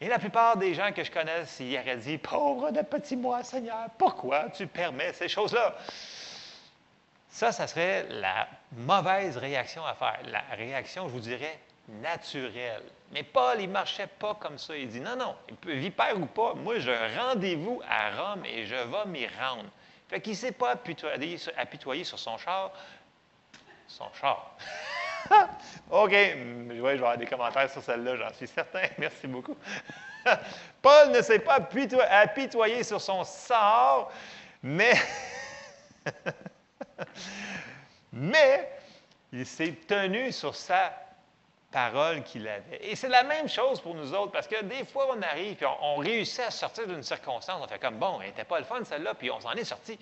Et 0.00 0.08
la 0.08 0.18
plupart 0.18 0.56
des 0.56 0.74
gens 0.74 0.92
que 0.92 1.02
je 1.02 1.10
connais, 1.10 1.42
ils 1.60 1.78
auraient 1.78 1.96
dit 1.96 2.18
Pauvre 2.18 2.70
de 2.70 2.82
petit 2.82 3.16
moi, 3.16 3.42
Seigneur, 3.42 3.88
pourquoi 3.98 4.50
tu 4.50 4.66
permets 4.66 5.12
ces 5.12 5.28
choses-là? 5.28 5.74
Ça, 7.30 7.52
ça 7.52 7.66
serait 7.66 8.06
la 8.08 8.48
mauvaise 8.72 9.36
réaction 9.36 9.84
à 9.84 9.94
faire. 9.94 10.18
La 10.30 10.42
réaction, 10.56 11.08
je 11.08 11.12
vous 11.12 11.20
dirais, 11.20 11.58
naturelle. 11.88 12.84
Mais 13.12 13.22
Paul, 13.22 13.60
il 13.60 13.68
ne 13.68 13.72
marchait 13.72 14.06
pas 14.06 14.34
comme 14.34 14.58
ça. 14.58 14.76
Il 14.76 14.88
dit 14.88 15.00
Non, 15.00 15.16
non, 15.16 15.34
vipère 15.66 16.18
ou 16.20 16.26
pas, 16.26 16.54
moi, 16.54 16.78
j'ai 16.78 16.94
un 16.94 17.28
rendez-vous 17.28 17.82
à 17.88 18.10
Rome 18.10 18.44
et 18.44 18.66
je 18.66 18.74
vais 18.74 19.06
m'y 19.06 19.26
rendre. 19.26 19.68
Fait 20.08 20.20
qu'il 20.20 20.32
ne 20.32 20.36
s'est 20.38 20.52
pas 20.52 20.70
apitoyé, 20.70 22.04
sur 22.04 22.18
son 22.18 22.38
char. 22.38 22.72
Son 23.86 24.12
char. 24.14 24.56
OK. 25.90 26.10
je 26.10 26.80
vais 26.80 26.90
avoir 26.92 27.18
des 27.18 27.26
commentaires 27.26 27.70
sur 27.70 27.82
celle-là, 27.82 28.16
j'en 28.16 28.32
suis 28.34 28.48
certain. 28.48 28.82
Merci 28.98 29.26
beaucoup. 29.26 29.56
Paul 30.82 31.10
ne 31.10 31.20
s'est 31.20 31.38
pas 31.38 31.58
apitoyé 32.10 32.82
sur 32.82 33.00
son 33.00 33.24
sort, 33.24 34.10
mais. 34.62 34.94
mais 38.12 38.72
il 39.32 39.46
s'est 39.46 39.74
tenu 39.86 40.32
sur 40.32 40.54
sa 40.54 41.07
parole 41.70 42.22
qu'il 42.22 42.48
avait. 42.48 42.78
Et 42.80 42.96
c'est 42.96 43.08
la 43.08 43.24
même 43.24 43.48
chose 43.48 43.80
pour 43.80 43.94
nous 43.94 44.14
autres, 44.14 44.32
parce 44.32 44.48
que 44.48 44.62
des 44.64 44.84
fois, 44.84 45.14
on 45.14 45.22
arrive, 45.22 45.56
puis 45.56 45.66
on, 45.82 45.96
réussit 45.96 46.40
à 46.40 46.50
sortir 46.50 46.86
d'une 46.86 47.02
circonstance, 47.02 47.60
on 47.62 47.68
fait 47.68 47.78
comme, 47.78 47.98
bon, 47.98 48.20
elle 48.20 48.28
n'était 48.28 48.44
pas 48.44 48.58
le 48.58 48.64
fun, 48.64 48.82
celle-là, 48.84 49.14
puis 49.14 49.30
on 49.30 49.40
s'en 49.40 49.52
est 49.52 49.64
sorti. 49.64 49.98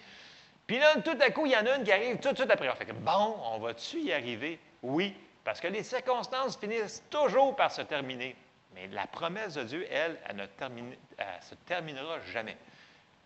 Puis 0.66 0.78
là, 0.78 1.00
tout 1.00 1.16
à 1.20 1.30
coup, 1.30 1.46
il 1.46 1.52
y 1.52 1.56
en 1.56 1.66
a 1.66 1.76
une 1.76 1.84
qui 1.84 1.92
arrive 1.92 2.18
tout 2.18 2.32
de 2.32 2.36
suite 2.36 2.50
après. 2.50 2.68
On 2.68 2.74
fait 2.74 2.86
comme, 2.86 2.98
bon, 2.98 3.36
on 3.52 3.58
va-tu 3.58 4.00
y 4.00 4.12
arriver? 4.12 4.58
Oui, 4.82 5.14
parce 5.44 5.60
que 5.60 5.68
les 5.68 5.82
circonstances 5.82 6.56
finissent 6.56 7.04
toujours 7.10 7.54
par 7.54 7.70
se 7.70 7.82
terminer. 7.82 8.36
Mais 8.74 8.88
la 8.88 9.06
promesse 9.06 9.54
de 9.54 9.62
Dieu, 9.62 9.86
elle, 9.90 10.18
elle 10.28 10.36
ne 10.36 10.46
se 11.40 11.54
terminera 11.66 12.18
jamais. 12.32 12.56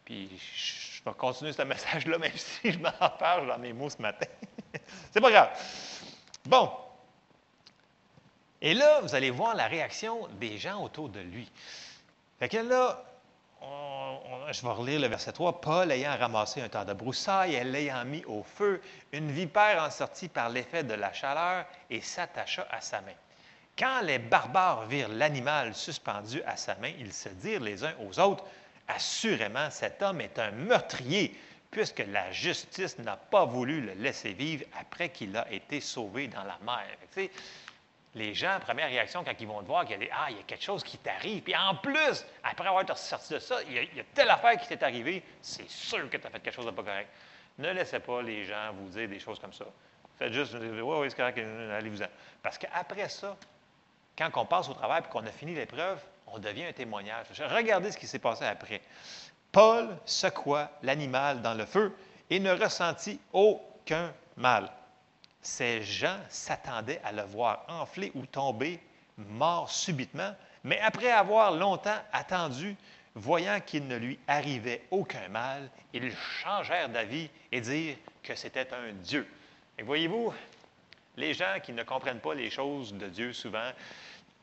Puis 0.05 0.31
je 0.39 1.03
vais 1.05 1.17
continuer 1.17 1.53
ce 1.53 1.63
message-là, 1.63 2.19
même 2.19 2.37
si 2.37 2.73
je 2.73 2.79
m'en 2.79 2.91
parle 3.19 3.47
dans 3.47 3.59
mes 3.59 3.73
mots 3.73 3.91
ce 3.91 4.01
matin. 4.01 4.27
c'est 5.13 5.21
pas 5.21 5.31
grave. 5.31 5.51
Bon, 6.45 6.71
et 8.61 8.75
là, 8.75 9.01
vous 9.01 9.15
allez 9.15 9.31
voir 9.31 9.55
la 9.55 9.67
réaction 9.67 10.29
des 10.41 10.59
gens 10.59 10.83
autour 10.83 11.09
de 11.09 11.21
lui. 11.21 11.51
Fait 12.39 12.49
que 12.49 12.59
là, 12.59 13.05
je 14.51 14.63
vais 14.63 14.73
relire 14.73 15.01
le 15.01 15.09
verset 15.09 15.33
3. 15.33 15.61
Paul 15.61 15.93
ayant 15.93 16.17
ramassé 16.17 16.61
un 16.61 16.69
tas 16.69 16.85
de 16.85 16.93
broussailles 16.93 17.55
et 17.55 17.65
l'ayant 17.65 18.05
mis 18.05 18.25
au 18.25 18.43
feu, 18.43 18.81
une 19.13 19.31
vipère 19.31 19.83
en 19.83 19.91
sortit 19.91 20.29
par 20.29 20.49
l'effet 20.49 20.83
de 20.83 20.95
la 20.95 21.13
chaleur 21.13 21.67
et 21.89 22.01
s'attacha 22.01 22.67
à 22.71 22.81
sa 22.81 23.01
main. 23.01 23.15
Quand 23.79 24.01
les 24.03 24.19
barbares 24.19 24.87
virent 24.87 25.09
l'animal 25.09 25.75
suspendu 25.75 26.43
à 26.43 26.57
sa 26.57 26.75
main, 26.77 26.93
ils 26.99 27.13
se 27.13 27.29
dirent 27.29 27.61
les 27.61 27.85
uns 27.85 27.95
aux 28.01 28.19
autres 28.19 28.45
Assurément, 28.89 29.71
cet 29.71 30.03
homme 30.03 30.21
est 30.21 30.37
un 30.41 30.51
meurtrier, 30.51 31.39
puisque 31.71 32.03
la 32.09 32.33
justice 32.33 32.99
n'a 32.99 33.17
pas 33.17 33.45
voulu 33.45 33.81
le 33.81 33.93
laisser 33.93 34.33
vivre 34.33 34.65
après 34.81 35.11
qu'il 35.11 35.37
a 35.37 35.51
été 35.53 35.81
sauvé 35.81 36.27
dans 36.27 36.43
la 36.43 36.59
mer. 36.65 36.89
Les 38.15 38.35
gens, 38.35 38.59
première 38.61 38.89
réaction, 38.89 39.23
quand 39.23 39.35
ils 39.39 39.47
vont 39.47 39.63
te 39.63 39.67
voir, 39.67 39.85
qu'il 39.85 40.03
y 40.03 40.11
a, 40.11 40.15
ah, 40.15 40.31
il 40.31 40.37
y 40.37 40.41
a 40.41 40.43
quelque 40.43 40.65
chose 40.65 40.83
qui 40.83 40.99
t'arrive, 40.99 41.43
puis 41.43 41.55
en 41.55 41.77
plus, 41.77 42.27
après 42.43 42.67
avoir 42.67 42.85
sorti 42.99 43.35
de 43.35 43.39
ça, 43.39 43.63
il 43.63 43.75
y, 43.75 44.01
a, 44.01 44.05
telle 44.15 44.31
affaire 44.31 44.59
qui 44.59 44.67
t'est 44.67 44.83
arrivée, 44.83 45.23
c'est 45.41 45.69
sûr 45.69 46.11
que 46.11 46.17
tu 46.17 46.27
as 46.27 46.31
fait 46.31 46.41
quelque 46.41 46.55
chose 46.55 46.67
de 46.67 46.73
pas 46.73 46.83
correct. 46.83 47.09
Ne 47.59 47.71
laissez 47.71 48.01
pas 48.01 48.23
les 48.23 48.45
gens 48.45 48.73
vous 48.73 48.89
dire 48.89 49.09
des 49.09 49.19
choses 49.19 49.39
comme 49.39 49.53
ça. 49.53 49.65
Faites 50.19 50.33
juste, 50.33 50.55
oui, 50.55 50.81
oui, 50.83 51.07
c'est 51.09 51.17
correct, 51.17 51.39
allez-vous-en. 51.39 52.09
Parce 52.43 52.59
qu'après 52.59 53.09
ça, 53.09 53.37
quand 54.19 54.31
on 54.37 54.45
passe 54.45 54.69
au 54.69 54.75
travail 54.75 55.03
et 55.05 55.09
qu'on 55.09 55.25
a 55.25 55.31
fini 55.31 55.55
l'épreuve, 55.55 56.01
on 56.27 56.39
devient 56.39 56.65
un 56.65 56.73
témoignage. 56.73 57.27
Regardez 57.39 57.93
ce 57.93 57.99
qui 57.99 58.07
s'est 58.07 58.19
passé 58.19 58.45
après. 58.45 58.81
Paul 59.53 59.97
secoua 60.05 60.71
l'animal 60.83 61.43
dans 61.43 61.55
le 61.55 61.65
feu 61.65 61.95
et 62.29 62.39
ne 62.39 62.53
ressentit 62.53 63.21
aucun 63.33 64.13
mal. 64.37 64.71
Ces 65.43 65.83
gens 65.83 66.19
s'attendaient 66.29 67.01
à 67.05 67.13
le 67.13 67.23
voir 67.23 67.65
enfler 67.69 68.13
ou 68.15 68.27
tomber 68.27 68.81
mort 69.17 69.71
subitement, 69.71 70.35
mais 70.65 70.79
après 70.81 71.11
avoir 71.11 71.53
longtemps 71.53 71.99
attendu, 72.13 72.77
voyant 73.15 73.61
qu'il 73.61 73.87
ne 73.87 73.97
lui 73.97 74.19
arrivait 74.29 74.83
aucun 74.91 75.29
mal, 75.29 75.71
ils 75.93 76.13
changèrent 76.43 76.89
d'avis 76.89 77.29
et 77.53 77.61
dirent 77.61 77.97
que 78.23 78.35
c'était 78.35 78.69
un 78.73 78.93
Dieu. 78.93 79.27
Et 79.79 79.83
voyez-vous, 79.83 80.33
les 81.17 81.35
gens 81.35 81.57
qui 81.63 81.73
ne 81.73 81.83
comprennent 81.83 82.21
pas 82.21 82.35
les 82.35 82.51
choses 82.51 82.95
de 82.95 83.09
Dieu 83.09 83.33
souvent, 83.33 83.71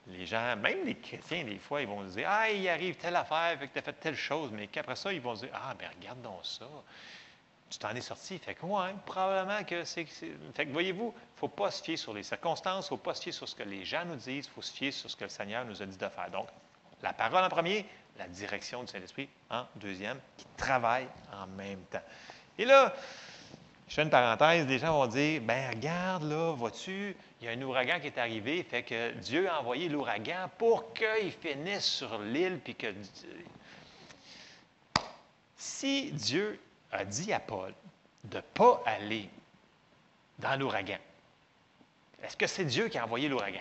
les 0.07 0.25
gens, 0.25 0.55
même 0.55 0.85
les 0.85 0.95
chrétiens, 0.95 1.43
des 1.43 1.57
fois, 1.57 1.81
ils 1.81 1.87
vont 1.87 2.03
dire 2.03 2.27
Ah, 2.29 2.49
il 2.49 2.67
arrive 2.69 2.95
telle 2.95 3.15
affaire, 3.15 3.57
fait 3.59 3.67
tu 3.67 3.79
as 3.79 3.81
fait 3.81 3.93
telle 3.93 4.15
chose, 4.15 4.51
mais 4.53 4.67
qu'après 4.67 4.95
ça, 4.95 5.11
ils 5.11 5.21
vont 5.21 5.33
dire 5.33 5.49
Ah, 5.53 5.73
ben 5.77 5.89
regarde 5.99 6.25
ça. 6.43 6.65
Tu 7.69 7.79
t'en 7.79 7.89
es 7.89 8.01
sorti. 8.01 8.37
Fait 8.39 8.55
que, 8.55 8.65
ouais, 8.65 8.93
probablement 9.05 9.63
que 9.63 9.83
c'est. 9.83 10.05
Fait 10.05 10.65
que, 10.65 10.71
voyez-vous, 10.71 11.13
il 11.15 11.35
ne 11.35 11.39
faut 11.39 11.47
pas 11.47 11.71
se 11.71 11.83
fier 11.83 11.97
sur 11.97 12.13
les 12.13 12.23
circonstances, 12.23 12.85
il 12.85 12.93
ne 12.93 12.97
faut 12.97 13.03
pas 13.03 13.13
se 13.13 13.23
fier 13.23 13.31
sur 13.31 13.47
ce 13.47 13.55
que 13.55 13.63
les 13.63 13.83
gens 13.83 14.05
nous 14.05 14.15
disent, 14.15 14.45
il 14.45 14.51
faut 14.53 14.61
se 14.61 14.73
fier 14.73 14.91
sur 14.91 15.09
ce 15.09 15.15
que 15.15 15.25
le 15.25 15.29
Seigneur 15.29 15.65
nous 15.65 15.81
a 15.81 15.85
dit 15.85 15.97
de 15.97 16.09
faire. 16.09 16.29
Donc, 16.31 16.47
la 17.01 17.13
parole 17.13 17.43
en 17.43 17.49
premier, 17.49 17.85
la 18.17 18.27
direction 18.27 18.81
du 18.83 18.87
Saint-Esprit 18.87 19.29
en 19.49 19.65
deuxième, 19.75 20.19
qui 20.37 20.45
travaille 20.55 21.07
en 21.33 21.47
même 21.47 21.81
temps. 21.91 22.01
Et 22.57 22.65
là, 22.65 22.95
je 23.87 23.93
fais 23.93 24.03
une 24.03 24.09
parenthèse, 24.09 24.65
des 24.65 24.79
gens 24.79 24.93
vont 24.93 25.07
dire 25.07 25.41
ben 25.41 25.69
regarde, 25.69 26.23
là, 26.23 26.51
vois-tu, 26.53 27.15
il 27.39 27.45
y 27.45 27.49
a 27.49 27.51
un 27.51 27.61
ouragan 27.61 27.99
qui 27.99 28.07
est 28.07 28.17
arrivé, 28.17 28.63
fait 28.63 28.83
que 28.83 29.11
Dieu 29.11 29.49
a 29.49 29.59
envoyé 29.59 29.89
l'ouragan 29.89 30.49
pour 30.57 30.93
qu'il 30.93 31.31
finisse 31.31 31.85
sur 31.85 32.17
l'île, 32.19 32.59
puis 32.63 32.75
que. 32.75 32.87
Si 35.55 36.11
Dieu 36.11 36.59
a 36.91 37.05
dit 37.05 37.33
à 37.33 37.39
Paul 37.39 37.73
de 38.23 38.37
ne 38.37 38.41
pas 38.41 38.81
aller 38.85 39.29
dans 40.39 40.59
l'ouragan, 40.59 40.99
est-ce 42.23 42.37
que 42.37 42.47
c'est 42.47 42.65
Dieu 42.65 42.87
qui 42.87 42.97
a 42.97 43.05
envoyé 43.05 43.29
l'ouragan? 43.29 43.59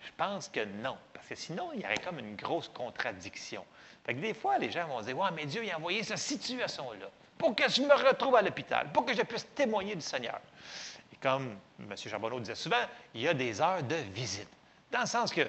Je 0.00 0.10
pense 0.16 0.48
que 0.48 0.64
non, 0.64 0.96
parce 1.12 1.26
que 1.28 1.34
sinon, 1.34 1.70
il 1.74 1.80
y 1.80 1.84
aurait 1.84 1.98
comme 1.98 2.18
une 2.18 2.34
grosse 2.36 2.68
contradiction. 2.68 3.64
Fait 4.04 4.14
que 4.14 4.20
des 4.20 4.34
fois, 4.34 4.58
les 4.58 4.70
gens 4.70 4.86
vont 4.88 5.00
dire 5.00 5.16
Ouais, 5.16 5.30
mais 5.32 5.46
Dieu 5.46 5.62
a 5.70 5.76
envoyé 5.76 6.02
cette 6.02 6.18
situation-là 6.18 7.06
pour 7.38 7.54
que 7.54 7.68
je 7.68 7.82
me 7.82 7.94
retrouve 7.94 8.36
à 8.36 8.42
l'hôpital, 8.42 8.90
pour 8.92 9.04
que 9.04 9.14
je 9.14 9.22
puisse 9.22 9.46
témoigner 9.54 9.94
du 9.94 10.00
Seigneur. 10.00 10.40
Et 11.12 11.16
comme 11.16 11.56
M. 11.80 11.96
Charbonneau 11.96 12.40
disait 12.40 12.54
souvent, 12.54 12.84
il 13.14 13.22
y 13.22 13.28
a 13.28 13.34
des 13.34 13.60
heures 13.60 13.82
de 13.82 13.96
visite. 13.96 14.48
Dans 14.90 15.00
le 15.00 15.06
sens 15.06 15.32
que 15.32 15.42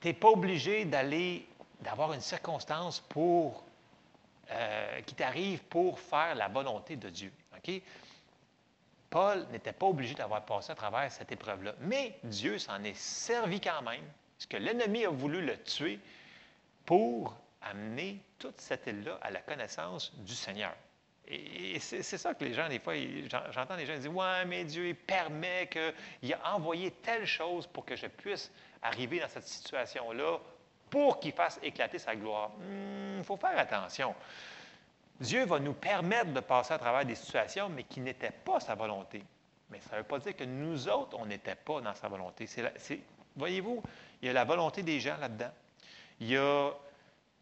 tu 0.00 0.08
n'es 0.08 0.12
pas 0.12 0.28
obligé 0.28 0.84
d'aller, 0.84 1.46
d'avoir 1.80 2.12
une 2.12 2.20
circonstance 2.20 3.00
pour, 3.08 3.64
euh, 4.50 5.00
qui 5.02 5.14
t'arrive 5.14 5.62
pour 5.64 6.00
faire 6.00 6.34
la 6.34 6.48
volonté 6.48 6.96
de 6.96 7.08
Dieu. 7.08 7.32
Paul 9.10 9.46
n'était 9.50 9.72
pas 9.72 9.86
obligé 9.86 10.14
d'avoir 10.14 10.44
passé 10.44 10.72
à 10.72 10.74
travers 10.74 11.10
cette 11.10 11.32
épreuve-là. 11.32 11.74
Mais 11.80 12.18
Dieu 12.24 12.58
s'en 12.58 12.82
est 12.84 12.96
servi 12.96 13.60
quand 13.60 13.82
même, 13.82 14.04
parce 14.36 14.46
que 14.46 14.56
l'ennemi 14.56 15.04
a 15.04 15.10
voulu 15.10 15.44
le 15.44 15.56
tuer 15.62 15.98
pour 16.84 17.34
amener 17.62 18.20
toute 18.38 18.60
cette 18.60 18.86
île-là 18.86 19.18
à 19.22 19.30
la 19.30 19.40
connaissance 19.40 20.14
du 20.18 20.34
Seigneur. 20.34 20.74
Et 21.30 21.78
c'est 21.80 22.02
ça 22.02 22.32
que 22.32 22.42
les 22.42 22.54
gens, 22.54 22.70
des 22.70 22.78
fois, 22.78 22.94
j'entends 23.50 23.76
les 23.76 23.84
gens 23.84 23.98
dire 23.98 24.14
Ouais, 24.14 24.46
mais 24.46 24.64
Dieu 24.64 24.94
permet 24.94 25.68
qu'il 25.68 26.32
a 26.32 26.54
envoyé 26.54 26.90
telle 26.90 27.26
chose 27.26 27.66
pour 27.66 27.84
que 27.84 27.96
je 27.96 28.06
puisse 28.06 28.50
arriver 28.80 29.20
dans 29.20 29.28
cette 29.28 29.46
situation-là 29.46 30.38
pour 30.90 31.20
qu'il 31.20 31.32
fasse 31.32 31.58
éclater 31.62 31.98
sa 31.98 32.16
gloire. 32.16 32.50
Il 32.60 33.20
hmm, 33.20 33.24
faut 33.24 33.36
faire 33.36 33.58
attention. 33.58 34.14
Dieu 35.20 35.44
va 35.44 35.58
nous 35.58 35.72
permettre 35.72 36.32
de 36.32 36.40
passer 36.40 36.74
à 36.74 36.78
travers 36.78 37.04
des 37.04 37.14
situations, 37.14 37.68
mais 37.68 37.84
qui 37.84 38.00
n'étaient 38.00 38.30
pas 38.30 38.60
sa 38.60 38.74
volonté. 38.74 39.22
Mais 39.70 39.80
ça 39.80 39.96
ne 39.96 40.00
veut 40.00 40.06
pas 40.06 40.18
dire 40.18 40.36
que 40.36 40.44
nous 40.44 40.88
autres, 40.88 41.16
on 41.18 41.26
n'était 41.26 41.56
pas 41.56 41.80
dans 41.80 41.94
sa 41.94 42.08
volonté. 42.08 42.46
Voyez-vous, 43.36 43.82
il 44.22 44.26
y 44.26 44.28
a 44.30 44.32
la 44.32 44.44
volonté 44.44 44.82
des 44.82 45.00
gens 45.00 45.16
là-dedans. 45.18 45.50
Il 46.20 46.28
y 46.28 46.36
a 46.36 46.70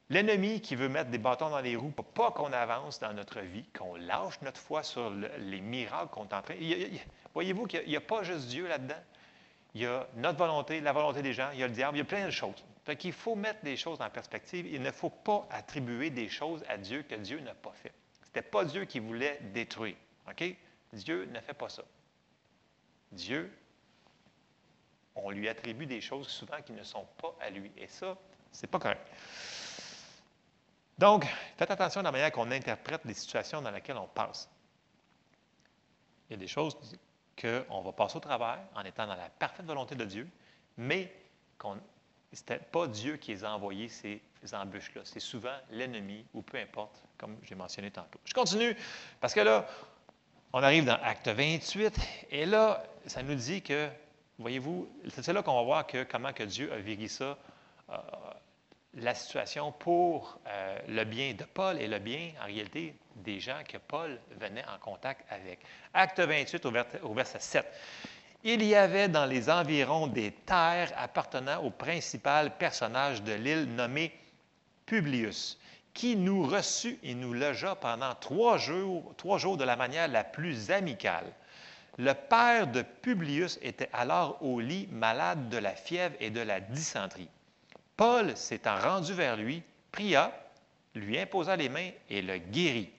L'ennemi 0.09 0.61
qui 0.61 0.77
veut 0.77 0.89
mettre 0.89 1.11
des 1.11 1.19
bâtons 1.19 1.51
dans 1.51 1.61
les 1.61 1.75
roues 1.75 1.91
pour 1.91 2.05
pas 2.05 2.31
qu'on 2.31 2.53
avance 2.53 3.01
dans 3.01 3.13
notre 3.13 3.41
vie, 3.41 3.65
qu'on 3.77 3.97
lâche 3.97 4.41
notre 4.43 4.61
foi 4.61 4.85
sur 4.85 5.11
les 5.11 5.61
miracles 5.61 6.11
qu'on 6.13 6.29
est 6.29 6.35
en 6.35 6.43
train. 6.43 6.55
Voyez-vous 7.35 7.67
qu'il 7.67 7.89
n'y 7.89 7.97
a, 7.97 8.01
pas 8.01 8.23
juste 8.23 8.47
Dieu 8.47 8.69
là-dedans. 8.69 9.03
Il 9.75 9.83
y 9.83 9.87
a 9.87 10.07
notre 10.17 10.39
volonté, 10.39 10.81
la 10.81 10.93
volonté 10.93 11.23
des 11.23 11.33
gens, 11.33 11.51
il 11.53 11.59
y 11.59 11.63
a 11.65 11.67
le 11.67 11.73
diable, 11.73 11.97
il 11.97 12.01
y 12.01 12.03
a 12.03 12.05
plein 12.05 12.25
de 12.25 12.31
choses. 12.31 12.65
Fait 12.87 12.95
qu'il 12.95 13.13
faut 13.13 13.35
mettre 13.35 13.65
des 13.65 13.77
choses 13.77 14.01
en 14.01 14.09
perspective. 14.09 14.65
Il 14.65 14.81
ne 14.81 14.93
faut 14.93 15.11
pas 15.11 15.49
attribuer 15.51 16.09
des 16.09 16.29
choses 16.29 16.65
à 16.69 16.79
Dieu 16.79 17.03
que 17.03 17.17
Dieu 17.17 17.41
n'a 17.41 17.53
pas 17.53 17.73
fait. 17.73 17.93
Ce 18.21 18.27
n'était 18.27 18.49
pas 18.49 18.65
Dieu 18.65 18.85
qui 18.85 19.01
voulait 19.01 19.41
détruire. 19.53 19.97
OK? 20.31 20.45
Dieu 20.93 21.25
ne 21.25 21.41
fait 21.41 21.53
pas 21.53 21.69
ça. 21.69 21.83
Dieu, 23.11 23.53
on 25.17 25.31
lui 25.31 25.49
attribue 25.49 25.87
des 25.87 26.01
choses 26.01 26.29
souvent 26.29 26.63
qui 26.63 26.71
ne 26.71 26.85
sont 26.85 27.05
pas 27.21 27.35
à 27.41 27.51
lui. 27.51 27.73
Et 27.77 27.89
ça, 27.89 28.17
c'est 28.53 28.69
pas 28.69 28.79
correct. 28.79 29.05
Donc, 30.97 31.27
faites 31.57 31.73
attention 31.73 32.03
à 32.03 32.05
la 32.05 32.13
manière 32.13 32.31
qu'on 32.31 32.53
interprète 32.53 33.05
les 33.05 33.15
situations 33.15 33.61
dans 33.61 33.73
lesquelles 33.73 33.97
on 33.97 34.07
passe. 34.07 34.49
Il 36.31 36.35
y 36.35 36.37
a 36.37 36.39
des 36.39 36.47
choses 36.47 36.77
qu'on 37.41 37.81
va 37.81 37.91
passer 37.91 38.17
au 38.17 38.21
travers 38.21 38.61
en 38.77 38.85
étant 38.85 39.09
dans 39.09 39.17
la 39.17 39.29
parfaite 39.29 39.67
volonté 39.67 39.97
de 39.97 40.05
Dieu, 40.05 40.29
mais 40.77 41.13
ce 42.37 42.43
n'était 42.43 42.65
pas 42.65 42.87
Dieu 42.87 43.17
qui 43.17 43.33
les 43.33 43.45
a 43.45 43.53
envoyés, 43.53 43.89
ces 43.89 44.21
embûches-là. 44.53 45.01
C'est 45.05 45.21
souvent 45.21 45.57
l'ennemi, 45.71 46.25
ou 46.35 46.43
peu 46.43 46.59
importe, 46.59 47.03
comme 47.17 47.37
j'ai 47.43 47.55
mentionné 47.55 47.91
tantôt. 47.91 48.21
Je 48.25 48.35
continue, 48.35 48.77
parce 49.21 49.33
que 49.33 49.41
là, 49.41 49.67
on 50.53 50.63
arrive 50.63 50.85
dans 50.85 50.99
Acte 51.03 51.29
28, 51.29 51.99
et 52.31 52.47
là, 52.47 52.85
ça 53.07 53.23
nous 53.23 53.35
dit 53.35 53.63
que, 53.63 53.89
voyez-vous, 54.39 54.89
c'est 55.09 55.33
là 55.33 55.43
qu'on 55.43 55.57
va 55.57 55.63
voir 55.63 55.87
que, 55.87 56.05
comment 56.05 56.33
que 56.33 56.43
Dieu 56.43 56.71
a 56.73 56.77
vécu 56.77 57.09
ça, 57.09 57.39
euh, 57.91 57.97
la 58.95 59.15
situation 59.15 59.73
pour 59.73 60.39
euh, 60.47 60.79
le 60.89 61.05
bien 61.05 61.35
de 61.35 61.45
Paul 61.45 61.81
et 61.81 61.87
le 61.87 61.99
bien, 61.99 62.33
en 62.43 62.47
réalité, 62.47 62.95
des 63.17 63.41
gens 63.41 63.61
que 63.67 63.79
Paul 63.79 64.19
venait 64.39 64.65
en 64.65 64.79
contact 64.79 65.25
avec. 65.31 65.61
Acte 65.93 66.21
28 66.21 66.67
au, 67.03 67.15
verset 67.15 67.41
7. 67.41 67.67
Il 68.49 68.63
y 68.63 68.77
avait 68.77 69.09
dans 69.09 69.27
les 69.27 69.51
environs 69.51 70.07
des 70.07 70.31
terres 70.31 70.93
appartenant 70.97 71.65
au 71.65 71.71
principal 71.71 72.57
personnage 72.57 73.21
de 73.25 73.33
l'île 73.33 73.65
nommé 73.75 74.13
Publius, 74.87 75.59
qui 75.93 76.15
nous 76.15 76.45
reçut 76.47 76.97
et 77.03 77.17
nous 77.17 77.33
logea 77.33 77.75
pendant 77.75 78.15
trois 78.15 78.57
jours, 78.57 79.17
de 79.17 79.65
la 79.65 79.75
manière 79.75 80.07
la 80.07 80.23
plus 80.23 80.71
amicale. 80.71 81.27
Le 81.99 82.13
père 82.13 82.69
de 82.69 82.83
Publius 82.83 83.59
était 83.63 83.91
alors 83.93 84.41
au 84.41 84.61
lit 84.61 84.87
malade 84.93 85.49
de 85.49 85.59
la 85.59 85.75
fièvre 85.75 86.15
et 86.21 86.31
de 86.31 86.41
la 86.41 86.61
dysenterie. 86.61 87.29
Paul, 87.97 88.37
s'étant 88.37 88.79
rendu 88.79 89.13
vers 89.13 89.37
lui, 89.37 89.65
pria, 89.91 90.31
lui 90.95 91.19
imposa 91.19 91.57
les 91.57 91.69
mains 91.69 91.91
et 92.09 92.23
le 92.23 92.39
guérit. 92.39 92.93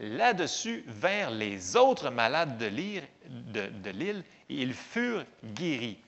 Là-dessus 0.00 0.84
vinrent 0.86 1.30
les 1.30 1.76
autres 1.76 2.10
malades 2.10 2.58
de 2.58 2.66
l'île 3.90 4.24
ils 4.48 4.74
furent 4.74 5.24
guéris. 5.44 5.98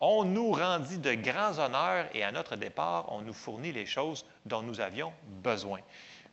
On 0.00 0.24
nous 0.24 0.52
rendit 0.52 0.98
de 0.98 1.14
grands 1.14 1.58
honneurs 1.58 2.06
et 2.14 2.22
à 2.22 2.30
notre 2.30 2.56
départ, 2.56 3.10
on 3.12 3.22
nous 3.22 3.32
fournit 3.32 3.72
les 3.72 3.86
choses 3.86 4.24
dont 4.46 4.62
nous 4.62 4.80
avions 4.80 5.12
besoin. 5.42 5.80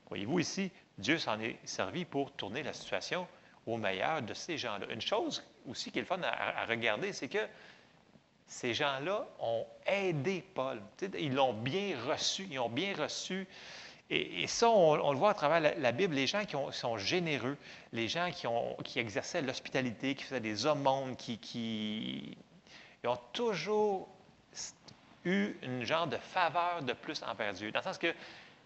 Voyez-vous 0.09 0.39
ici, 0.39 0.71
Dieu 0.99 1.17
s'en 1.17 1.39
est 1.39 1.57
servi 1.63 2.05
pour 2.05 2.31
tourner 2.33 2.61
la 2.61 2.73
situation 2.73 3.27
au 3.65 3.77
meilleur 3.77 4.21
de 4.21 4.33
ces 4.35 4.57
gens-là. 4.57 4.85
Une 4.91 5.01
chose 5.01 5.43
aussi 5.67 5.91
qui 5.91 5.99
est 5.99 6.03
fun 6.03 6.21
à 6.21 6.65
regarder, 6.65 7.11
c'est 7.11 7.27
que 7.27 7.47
ces 8.47 8.75
gens-là 8.75 9.27
ont 9.39 9.65
aidé 9.87 10.43
Paul. 10.53 10.79
ils 11.17 11.33
l'ont 11.33 11.53
bien 11.53 11.95
reçu, 12.07 12.47
ils 12.51 12.59
ont 12.59 12.69
bien 12.69 12.93
reçu. 12.95 13.47
Et, 14.11 14.45
ça, 14.45 14.69
on, 14.69 15.11
le 15.11 15.17
voit 15.17 15.31
à 15.31 15.33
travers 15.33 15.59
la, 15.59 15.91
Bible, 15.91 16.13
les 16.13 16.27
gens 16.27 16.45
qui 16.45 16.55
sont 16.71 16.97
généreux, 16.97 17.57
les 17.91 18.07
gens 18.07 18.29
qui, 18.83 18.99
exerçaient 18.99 19.41
l'hospitalité, 19.41 20.13
qui 20.13 20.23
faisaient 20.23 20.39
des 20.39 20.67
aumônes, 20.67 21.15
qui, 21.15 21.39
qui 21.39 22.37
ont 23.03 23.17
toujours 23.33 24.07
eu 25.25 25.55
une 25.63 25.83
genre 25.85 26.07
de 26.07 26.17
faveur 26.17 26.83
de 26.83 26.93
plus 26.93 27.21
envers 27.23 27.53
Dieu. 27.53 27.71
Dans 27.71 27.79
le 27.79 27.83
sens 27.83 27.97
que 27.97 28.13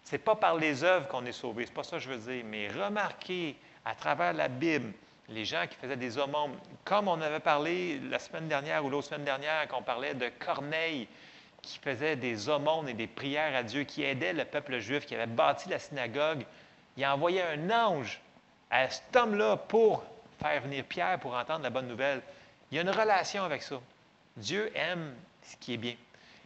Ce 0.04 0.12
n'est 0.12 0.18
pas 0.18 0.36
par 0.36 0.56
les 0.56 0.84
œuvres 0.84 1.08
qu'on 1.08 1.24
est 1.24 1.32
sauvé, 1.32 1.64
c'est 1.64 1.74
pas 1.74 1.84
ça 1.84 1.96
que 1.96 2.02
je 2.02 2.10
veux 2.10 2.18
dire, 2.18 2.44
mais 2.44 2.68
remarquez 2.68 3.56
à 3.84 3.94
travers 3.94 4.34
la 4.34 4.48
Bible, 4.48 4.92
les 5.28 5.44
gens 5.46 5.66
qui 5.68 5.76
faisaient 5.76 5.96
des 5.96 6.18
aumônes, 6.18 6.56
comme 6.84 7.08
on 7.08 7.20
avait 7.20 7.40
parlé 7.40 7.98
la 8.10 8.18
semaine 8.18 8.48
dernière 8.48 8.84
ou 8.84 8.90
l'autre 8.90 9.08
semaine 9.08 9.24
dernière, 9.24 9.66
qu'on 9.68 9.82
parlait 9.82 10.14
de 10.14 10.28
Corneille, 10.38 11.08
qui 11.62 11.78
faisait 11.78 12.16
des 12.16 12.48
aumônes 12.48 12.88
et 12.88 12.94
des 12.94 13.06
prières 13.06 13.54
à 13.54 13.62
Dieu, 13.62 13.84
qui 13.84 14.02
aidait 14.02 14.32
le 14.32 14.44
peuple 14.44 14.78
juif, 14.78 15.06
qui 15.06 15.14
avait 15.14 15.26
bâti 15.26 15.68
la 15.68 15.78
synagogue, 15.78 16.44
il 16.96 17.04
a 17.04 17.14
envoyé 17.14 17.42
un 17.42 17.70
ange 17.70 18.20
à 18.70 18.88
cet 18.88 19.14
homme-là 19.14 19.56
pour 19.56 20.04
faire 20.40 20.62
venir 20.62 20.84
Pierre 20.84 21.18
pour 21.18 21.34
entendre 21.34 21.62
la 21.62 21.70
bonne 21.70 21.88
nouvelle. 21.88 22.22
Il 22.70 22.76
y 22.76 22.78
a 22.78 22.82
une 22.82 22.90
relation 22.90 23.44
avec 23.44 23.62
ça. 23.62 23.76
Dieu 24.36 24.70
aime 24.74 25.14
ce 25.42 25.56
qui 25.56 25.74
est 25.74 25.78
bien. 25.78 25.94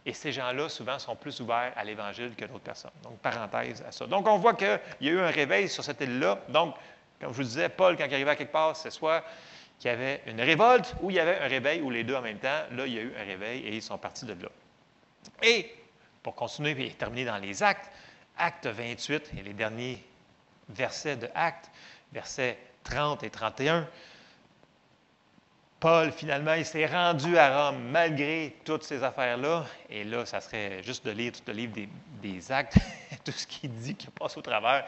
Et 0.05 0.13
ces 0.13 0.31
gens-là, 0.31 0.69
souvent, 0.69 0.99
sont 0.99 1.15
plus 1.15 1.39
ouverts 1.39 1.73
à 1.75 1.83
l'Évangile 1.83 2.35
que 2.35 2.45
d'autres 2.45 2.59
personnes. 2.59 2.91
Donc, 3.03 3.17
parenthèse 3.19 3.83
à 3.87 3.91
ça. 3.91 4.05
Donc, 4.05 4.27
on 4.27 4.37
voit 4.37 4.53
qu'il 4.53 4.79
y 5.01 5.09
a 5.09 5.11
eu 5.11 5.19
un 5.19 5.31
réveil 5.31 5.67
sur 5.67 5.83
cette 5.83 6.01
île-là. 6.01 6.39
Donc, 6.49 6.75
comme 7.19 7.31
je 7.31 7.37
vous 7.37 7.43
disais, 7.43 7.69
Paul, 7.69 7.97
quand 7.97 8.05
il 8.05 8.13
arrivait 8.13 8.31
à 8.31 8.35
quelque 8.35 8.51
part, 8.51 8.75
c'est 8.75 8.91
soit 8.91 9.23
qu'il 9.79 9.89
y 9.89 9.93
avait 9.93 10.21
une 10.27 10.41
révolte 10.41 10.95
ou 11.01 11.09
il 11.09 11.15
y 11.15 11.19
avait 11.19 11.39
un 11.39 11.47
réveil, 11.47 11.81
ou 11.81 11.89
les 11.89 12.03
deux 12.03 12.15
en 12.15 12.21
même 12.21 12.37
temps. 12.37 12.61
Là, 12.71 12.85
il 12.85 12.93
y 12.93 12.99
a 12.99 13.01
eu 13.01 13.13
un 13.19 13.23
réveil 13.23 13.61
et 13.65 13.75
ils 13.75 13.81
sont 13.81 13.97
partis 13.97 14.25
de 14.25 14.33
là. 14.33 14.49
Et, 15.43 15.73
pour 16.23 16.35
continuer 16.35 16.71
et 16.85 16.91
terminer 16.91 17.25
dans 17.25 17.37
les 17.37 17.61
actes, 17.63 17.91
acte 18.37 18.67
28 18.67 19.31
et 19.37 19.43
les 19.43 19.53
derniers 19.53 20.03
versets 20.69 21.17
de 21.17 21.29
actes, 21.35 21.69
versets 22.11 22.57
30 22.83 23.23
et 23.23 23.29
31, 23.29 23.87
Paul, 25.79 26.11
finalement, 26.11 26.53
il 26.53 26.65
s'est 26.65 26.87
rendu 26.87 27.37
à 27.37 27.67
Rome 27.67 27.79
malgré 27.91 28.55
toutes 28.63 28.83
ces 28.83 29.03
affaires-là. 29.03 29.65
Et 29.89 30.03
là, 30.03 30.25
ça 30.25 30.41
serait 30.41 30.81
juste 30.81 31.05
de 31.05 31.11
lire 31.11 31.33
tout 31.33 31.43
le 31.45 31.53
livre 31.53 31.73
des, 32.21 32.51
actes, 32.51 32.77
tout 33.23 33.31
ce 33.31 33.45
qu'il 33.45 33.71
dit 33.71 33.93
qui 33.93 34.07
passe 34.07 34.37
au 34.37 34.41
travers. 34.41 34.85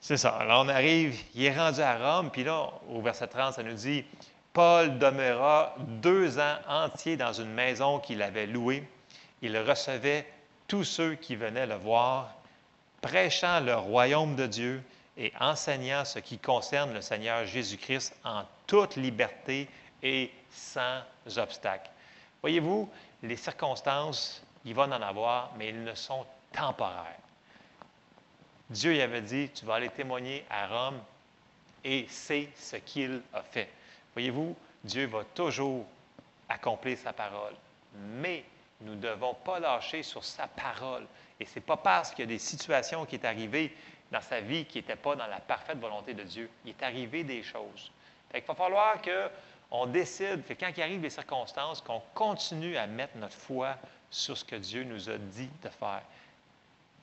C'est 0.00 0.16
ça. 0.16 0.30
Alors, 0.30 0.64
on 0.64 0.68
arrive, 0.68 1.20
il 1.34 1.44
est 1.44 1.56
rendu 1.56 1.80
à 1.82 1.96
Rome, 1.98 2.30
puis 2.30 2.42
là, 2.42 2.70
au 2.88 3.02
verset 3.02 3.28
30, 3.28 3.54
ça 3.54 3.62
nous 3.62 3.74
dit 3.74 4.04
Paul 4.52 4.98
demeura 4.98 5.74
deux 5.78 6.38
ans 6.38 6.56
entiers 6.66 7.16
dans 7.16 7.32
une 7.32 7.52
maison 7.52 8.00
qu'il 8.00 8.22
avait 8.22 8.46
louée. 8.46 8.88
Il 9.42 9.56
recevait 9.58 10.26
tous 10.68 10.84
ceux 10.84 11.14
qui 11.14 11.36
venaient 11.36 11.66
le 11.66 11.76
voir, 11.76 12.34
prêchant 13.00 13.60
le 13.60 13.74
royaume 13.74 14.36
de 14.36 14.46
Dieu 14.46 14.82
et 15.16 15.32
enseignant 15.40 16.04
ce 16.04 16.18
qui 16.18 16.38
concerne 16.38 16.94
le 16.94 17.00
Seigneur 17.00 17.46
Jésus-Christ 17.46 18.14
en 18.24 18.44
toute 18.66 18.96
liberté 18.96 19.68
et 20.02 20.30
sans 20.50 21.02
obstacle. 21.36 21.90
Voyez-vous, 22.42 22.88
les 23.22 23.36
circonstances, 23.36 24.42
il 24.64 24.74
va 24.74 24.84
en 24.84 24.92
avoir, 24.92 25.52
mais 25.56 25.68
elles 25.68 25.84
ne 25.84 25.94
sont 25.94 26.24
temporaires. 26.52 27.16
Dieu 28.70 28.94
y 28.94 29.02
avait 29.02 29.22
dit, 29.22 29.50
tu 29.50 29.64
vas 29.64 29.74
aller 29.74 29.88
témoigner 29.88 30.44
à 30.48 30.66
Rome 30.66 31.00
et 31.84 32.06
c'est 32.08 32.48
ce 32.56 32.76
qu'il 32.76 33.20
a 33.32 33.42
fait. 33.42 33.68
Voyez-vous, 34.14 34.56
Dieu 34.84 35.06
va 35.06 35.24
toujours 35.34 35.84
accomplir 36.48 36.96
sa 36.98 37.12
parole, 37.12 37.54
mais 37.94 38.44
nous 38.82 38.94
ne 38.94 39.00
devons 39.00 39.34
pas 39.34 39.60
lâcher 39.60 40.02
sur 40.02 40.24
sa 40.24 40.46
parole. 40.46 41.06
Et 41.38 41.46
ce 41.46 41.56
n'est 41.56 41.64
pas 41.64 41.76
parce 41.76 42.10
qu'il 42.10 42.20
y 42.20 42.22
a 42.24 42.26
des 42.26 42.38
situations 42.38 43.04
qui 43.04 43.16
sont 43.16 43.24
arrivées 43.24 43.74
dans 44.10 44.20
sa 44.20 44.40
vie 44.40 44.64
qui 44.64 44.78
n'étaient 44.78 44.96
pas 44.96 45.14
dans 45.16 45.26
la 45.26 45.40
parfaite 45.40 45.78
volonté 45.78 46.14
de 46.14 46.22
Dieu. 46.22 46.50
Il 46.64 46.70
est 46.70 46.82
arrivé 46.82 47.24
des 47.24 47.42
choses. 47.42 47.92
il 48.34 48.42
va 48.42 48.54
falloir 48.54 48.96
qu'on 49.00 49.86
décide, 49.86 50.44
que 50.46 50.54
quand 50.54 50.70
il 50.76 50.82
arrive 50.82 51.00
des 51.00 51.10
circonstances, 51.10 51.80
qu'on 51.80 52.02
continue 52.14 52.76
à 52.76 52.86
mettre 52.86 53.16
notre 53.16 53.36
foi 53.36 53.76
sur 54.10 54.36
ce 54.36 54.44
que 54.44 54.56
Dieu 54.56 54.84
nous 54.84 55.08
a 55.08 55.16
dit 55.16 55.50
de 55.62 55.68
faire. 55.68 56.02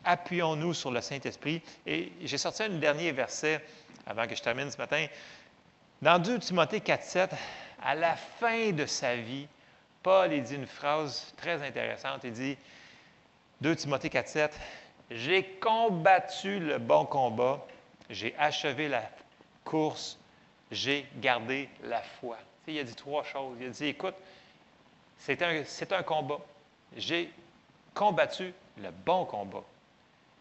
Appuyons-nous 0.04 0.74
sur 0.74 0.92
le 0.92 1.02
Saint-Esprit. 1.02 1.62
Et 1.86 2.12
j'ai 2.22 2.38
sorti 2.38 2.64
un 2.64 2.70
dernier 2.70 3.12
verset 3.12 3.64
avant 4.06 4.28
que 4.28 4.36
je 4.36 4.42
termine 4.42 4.70
ce 4.70 4.78
matin. 4.78 5.06
Dans 6.02 6.20
2 6.22 6.40
Timothée 6.40 6.82
4, 6.82 7.04
7, 7.04 7.32
à 7.84 7.96
la 7.96 8.16
fin 8.16 8.72
de 8.72 8.86
sa 8.86 9.16
vie, 9.16 9.48
Paul 10.04 10.34
il 10.34 10.44
dit 10.44 10.56
une 10.56 10.68
phrase 10.68 11.34
très 11.38 11.62
intéressante. 11.66 12.22
Il 12.24 12.32
dit 12.32 12.58
2 13.62 13.76
Timothée 13.76 14.10
4, 14.10 14.28
7, 14.28 14.60
J'ai 15.12 15.44
combattu 15.60 16.60
le 16.60 16.78
bon 16.78 17.06
combat, 17.06 17.66
j'ai 18.10 18.36
achevé 18.38 18.88
la 18.88 19.04
course, 19.64 20.18
j'ai 20.72 21.06
gardé 21.18 21.70
la 21.84 22.02
foi. 22.02 22.38
il 22.68 22.78
a 22.80 22.84
dit 22.84 22.96
trois 22.96 23.24
choses. 23.24 23.58
Il 23.60 23.68
a 23.68 23.70
dit 23.70 23.86
Écoute, 23.86 24.16
c'est 25.18 25.42
un, 25.42 25.64
un 25.92 26.04
combat. 26.04 26.40
J'ai 26.96 27.32
combattu 27.94 28.54
le 28.78 28.92
bon 28.92 29.26
combat. 29.26 29.64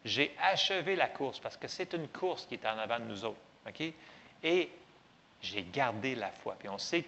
J'ai 0.05 0.35
achevé 0.41 0.95
la 0.95 1.09
course 1.09 1.41
parce 1.41 1.57
que 1.57 1.67
c'est 1.67 1.93
une 1.93 2.09
course 2.09 2.47
qui 2.47 2.55
est 2.55 2.67
en 2.67 2.79
avant 2.79 3.01
de 3.01 3.05
nous 3.05 3.25
autres. 3.25 3.41
Et 4.43 4.71
j'ai 5.43 5.63
gardé 5.65 6.15
la 6.15 6.31
foi. 6.31 6.55
Puis 6.59 6.69
on 6.69 6.79
sait 6.79 7.03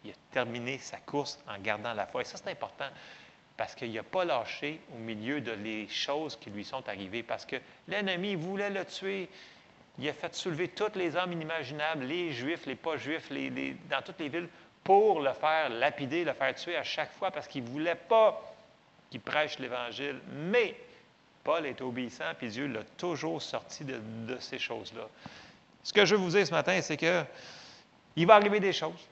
qu'il 0.00 0.10
a 0.10 0.14
terminé 0.32 0.78
sa 0.78 0.98
course 0.98 1.38
en 1.48 1.58
gardant 1.60 1.92
la 1.92 2.06
foi. 2.06 2.22
Et 2.22 2.24
ça, 2.24 2.36
c'est 2.36 2.50
important 2.50 2.88
parce 3.56 3.74
qu'il 3.74 3.92
n'a 3.92 4.02
pas 4.02 4.24
lâché 4.24 4.80
au 4.94 4.98
milieu 4.98 5.40
de 5.40 5.52
les 5.52 5.86
choses 5.88 6.36
qui 6.36 6.48
lui 6.48 6.64
sont 6.64 6.88
arrivées, 6.88 7.22
parce 7.22 7.44
que 7.44 7.56
l'ennemi 7.88 8.34
voulait 8.34 8.70
le 8.70 8.84
tuer. 8.86 9.28
Il 9.98 10.08
a 10.08 10.14
fait 10.14 10.34
soulever 10.34 10.68
tous 10.68 10.96
les 10.96 11.14
hommes 11.14 11.32
inimaginables, 11.32 12.04
les 12.04 12.32
juifs, 12.32 12.64
les 12.64 12.74
pas 12.74 12.96
juifs, 12.96 13.30
dans 13.30 14.00
toutes 14.02 14.18
les 14.18 14.30
villes, 14.30 14.48
pour 14.82 15.20
le 15.20 15.32
faire 15.34 15.68
lapider, 15.68 16.24
le 16.24 16.32
faire 16.32 16.54
tuer 16.54 16.76
à 16.76 16.84
chaque 16.84 17.12
fois, 17.12 17.30
parce 17.30 17.46
qu'il 17.46 17.64
ne 17.64 17.68
voulait 17.68 17.96
pas 17.96 18.42
qu'il 19.10 19.20
prêche 19.20 19.58
l'Évangile. 19.58 20.20
Mais 20.32 20.74
Paul 21.44 21.66
est 21.66 21.82
obéissant, 21.82 22.32
puis 22.38 22.48
Dieu 22.48 22.66
l'a 22.66 22.84
toujours 22.96 23.42
sorti 23.42 23.84
de, 23.84 24.00
de 24.26 24.38
ces 24.40 24.58
choses-là. 24.58 25.06
Ce 25.82 25.92
que 25.92 26.06
je 26.06 26.14
veux 26.14 26.20
vous 26.22 26.30
dire 26.30 26.46
ce 26.46 26.52
matin, 26.52 26.80
c'est 26.80 26.96
que 26.96 27.24
il 28.16 28.26
va 28.26 28.36
arriver 28.36 28.60
des 28.60 28.72
choses, 28.72 29.06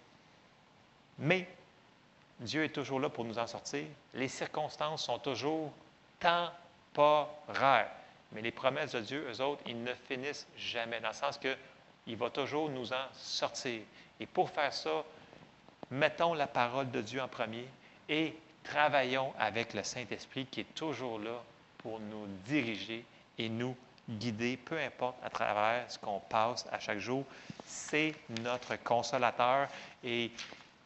mais 1.18 1.48
Dieu 2.40 2.64
est 2.64 2.68
toujours 2.68 3.00
là 3.00 3.08
pour 3.08 3.24
nous 3.24 3.38
en 3.38 3.46
sortir. 3.46 3.84
Les 4.14 4.28
circonstances 4.28 5.04
sont 5.04 5.18
toujours 5.18 5.72
temporaires. 6.20 7.90
Mais 8.32 8.42
les 8.42 8.50
promesses 8.50 8.92
de 8.92 9.00
Dieu, 9.00 9.26
eux 9.30 9.40
autres, 9.40 9.62
ils 9.66 9.82
ne 9.82 9.94
finissent 9.94 10.46
jamais, 10.56 11.00
dans 11.00 11.08
le 11.08 11.14
sens 11.14 11.38
qu'il 11.38 12.16
va 12.16 12.30
toujours 12.30 12.68
nous 12.68 12.92
en 12.92 13.06
sortir. 13.14 13.80
Et 14.20 14.26
pour 14.26 14.50
faire 14.50 14.72
ça, 14.72 15.04
mettons 15.90 16.34
la 16.34 16.46
parole 16.46 16.90
de 16.90 17.00
Dieu 17.00 17.20
en 17.20 17.28
premier 17.28 17.66
et 18.08 18.34
travaillons 18.62 19.32
avec 19.38 19.74
le 19.74 19.82
Saint-Esprit 19.82 20.46
qui 20.46 20.60
est 20.60 20.74
toujours 20.74 21.18
là 21.18 21.42
pour 21.78 22.00
nous 22.00 22.26
diriger 22.46 23.04
et 23.38 23.48
nous 23.48 23.76
guider, 24.08 24.56
peu 24.56 24.78
importe 24.78 25.16
à 25.22 25.30
travers 25.30 25.90
ce 25.90 25.98
qu'on 25.98 26.20
passe 26.20 26.66
à 26.70 26.78
chaque 26.78 26.98
jour. 26.98 27.24
C'est 27.64 28.14
notre 28.42 28.76
consolateur 28.76 29.68
et 30.02 30.30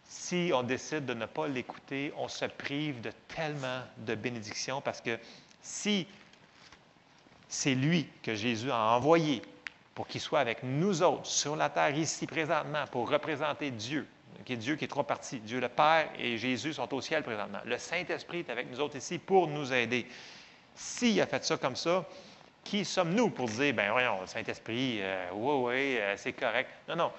si 0.05 0.51
on 0.55 0.63
décide 0.63 1.07
de 1.07 1.15
ne 1.15 1.27
pas 1.27 1.49
l'écouter, 1.49 2.13
on 2.17 2.29
se 2.29 2.45
prive 2.45 3.01
de 3.01 3.11
tellement 3.29 3.83
de 3.99 4.15
bénédictions 4.15 4.81
parce 4.81 5.01
que 5.01 5.19
si 5.61 6.07
c'est 7.49 7.75
lui 7.75 8.09
que 8.23 8.35
Jésus 8.35 8.71
a 8.71 8.79
envoyé 8.97 9.43
pour 9.95 10.07
qu'il 10.07 10.21
soit 10.21 10.41
avec 10.41 10.63
nous 10.63 11.03
autres 11.03 11.27
sur 11.27 11.55
la 11.55 11.69
terre 11.69 11.97
ici 11.97 12.27
présentement 12.27 12.85
pour 12.91 13.11
représenter 13.11 13.71
Dieu, 13.71 14.07
qui 14.45 14.55
est 14.55 14.57
Dieu 14.57 14.77
qui 14.77 14.87
est 14.87 14.89
trois 14.89 15.07
parties. 15.07 15.39
Dieu 15.41 15.61
le 15.61 15.69
Père 15.69 16.09
et 16.19 16.39
Jésus 16.39 16.73
sont 16.75 16.93
au 16.95 17.01
ciel 17.01 17.23
présentement. 17.23 17.61
Le 17.65 17.79
Saint-Esprit 17.79 18.41
est 18.41 18.51
avec 18.51 18.71
nous 18.71 18.81
autres 18.81 18.97
ici 18.97 19.19
pour 19.19 19.49
nous 19.49 19.73
aider. 19.73 20.07
S'il 20.75 21.21
a 21.21 21.27
fait 21.27 21.45
ça 21.45 21.57
comme 21.59 21.77
ça, 21.77 22.07
qui 22.65 22.85
sommes-nous 22.85 23.31
pour 23.31 23.49
dire, 23.49 23.75
ben 23.75 23.91
voyons, 23.91 24.27
Saint-Esprit, 24.27 24.99
euh, 25.03 25.29
oui, 25.33 25.55
oui, 25.67 25.99
euh, 25.99 26.15
c'est 26.17 26.33
correct. 26.33 26.71
Non, 26.89 26.97
non. 26.97 27.13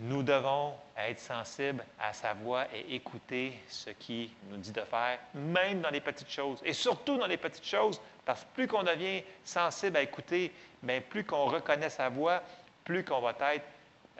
Nous 0.00 0.22
devons 0.22 0.74
être 0.96 1.18
sensibles 1.18 1.84
à 1.98 2.12
sa 2.12 2.32
voix 2.32 2.66
et 2.72 2.94
écouter 2.94 3.58
ce 3.68 3.90
qu'il 3.90 4.30
nous 4.48 4.56
dit 4.56 4.70
de 4.70 4.82
faire, 4.82 5.18
même 5.34 5.80
dans 5.80 5.90
les 5.90 6.00
petites 6.00 6.30
choses. 6.30 6.60
Et 6.64 6.72
surtout 6.72 7.16
dans 7.16 7.26
les 7.26 7.36
petites 7.36 7.66
choses, 7.66 8.00
parce 8.24 8.42
que 8.42 8.46
plus 8.54 8.68
qu'on 8.68 8.84
devient 8.84 9.22
sensible 9.44 9.96
à 9.96 10.02
écouter, 10.02 10.52
bien, 10.82 11.00
plus 11.00 11.24
qu'on 11.24 11.46
reconnaît 11.46 11.90
sa 11.90 12.08
voix, 12.08 12.42
plus 12.84 13.04
qu'on 13.04 13.20
va 13.20 13.34
être 13.54 13.66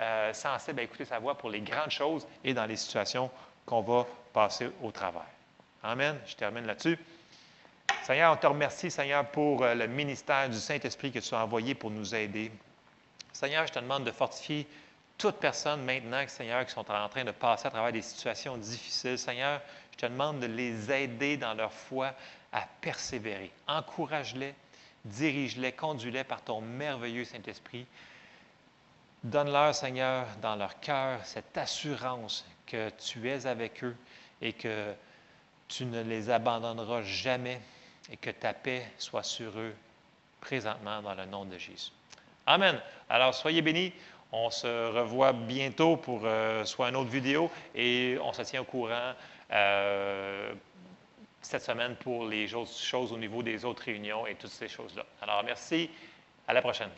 euh, 0.01 0.33
sensible 0.33 0.81
à 0.81 0.83
écouter 0.83 1.05
sa 1.05 1.21
voix 1.21 1.37
pour 1.37 1.51
les 1.51 1.61
grandes 1.61 1.91
choses 1.91 2.27
et 2.43 2.55
dans 2.55 2.67
les 2.67 2.77
situations 2.77 3.31
qu'on 3.65 3.83
va 3.83 4.05
passer 4.33 4.71
au 4.83 4.91
travers. 4.91 5.27
Amen. 5.83 6.19
Je 6.27 6.35
termine 6.35 6.67
là-dessus. 6.67 6.99
Seigneur, 8.03 8.33
on 8.33 8.37
te 8.37 8.47
remercie, 8.47 8.91
Seigneur, 8.91 9.25
pour 9.27 9.63
euh, 9.63 9.75
le 9.75 9.87
ministère 9.87 10.49
du 10.49 10.57
Saint-Esprit 10.57 11.13
que 11.13 11.21
tu 11.21 11.35
as 11.35 11.45
envoyé 11.45 11.75
pour 11.75 11.91
nous 11.91 12.15
aider. 12.15 12.51
Seigneur, 13.33 13.67
je 13.67 13.73
te 13.73 13.79
demande 13.79 14.05
de 14.05 14.11
fortifier 14.11 14.67
toutes 15.19 15.37
personnes 15.37 15.85
maintenant, 15.85 16.25
Seigneur, 16.29 16.65
qui 16.65 16.73
sont 16.73 16.89
en 16.91 17.09
train 17.09 17.25
de 17.25 17.33
passer 17.33 17.67
à 17.67 17.71
travers 17.71 17.93
des 17.93 18.03
situations 18.03 18.57
difficiles, 18.57 19.19
Seigneur, 19.19 19.61
je 19.93 19.99
te 19.99 20.07
demande 20.07 20.39
de 20.39 20.47
les 20.47 20.91
aider 20.93 21.37
dans 21.37 21.55
leur 21.55 21.73
foi 21.73 22.15
à 22.53 22.63
persévérer. 22.81 23.53
Encourage-les, 23.67 24.55
dirige-les, 25.05 25.73
conduis-les 25.73 26.23
par 26.23 26.43
ton 26.43 26.61
merveilleux 26.61 27.25
Saint-Esprit. 27.25 27.85
Donne-leur, 29.25 29.75
Seigneur, 29.75 30.27
dans 30.41 30.55
leur 30.55 30.79
cœur 30.79 31.19
cette 31.25 31.59
assurance 31.59 32.47
que 32.65 32.91
tu 32.91 33.29
es 33.29 33.47
avec 33.47 33.83
eux 33.83 33.97
et 34.41 34.53
que 34.53 34.95
tu 35.67 35.85
ne 35.85 36.01
les 36.03 36.31
abandonneras 36.31 37.03
jamais 37.03 37.61
et 38.11 38.17
que 38.17 38.31
ta 38.31 38.53
paix 38.53 38.87
soit 38.99 39.25
sur 39.25 39.59
eux 39.59 39.75
présentement 40.41 41.03
dans 41.03 41.15
le 41.15 41.27
nom 41.27 41.45
de 41.45 41.59
Jésus. 41.59 41.91
Amen. 42.47 42.81
Alors, 43.11 43.35
soyez 43.35 43.61
bénis. 43.61 43.93
On 44.33 44.51
se 44.51 44.93
revoit 44.93 45.33
bientôt 45.33 45.97
pour 45.97 46.23
euh, 46.25 46.65
soit 46.65 46.91
une 46.91 46.97
autre 46.97 47.11
vidéo 47.11 47.51
et 47.75 48.19
on 48.23 48.33
se 48.33 48.43
tient 48.43 48.61
au 48.61 48.65
courant 48.65 49.15
euh, 49.53 50.53
cette 51.41 51.63
semaine 51.63 51.97
pour 51.97 52.27
les 52.27 52.55
autres 52.55 52.77
choses 52.77 53.13
au 53.13 53.19
niveau 53.19 53.43
des 53.43 53.65
autres 53.65 53.85
réunions 53.85 54.27
et 54.27 54.35
toutes 54.35 54.51
ces 54.51 54.69
choses-là. 54.69 55.07
Alors, 55.23 55.43
merci. 55.45 55.91
À 56.47 56.53
la 56.53 56.63
prochaine. 56.63 56.91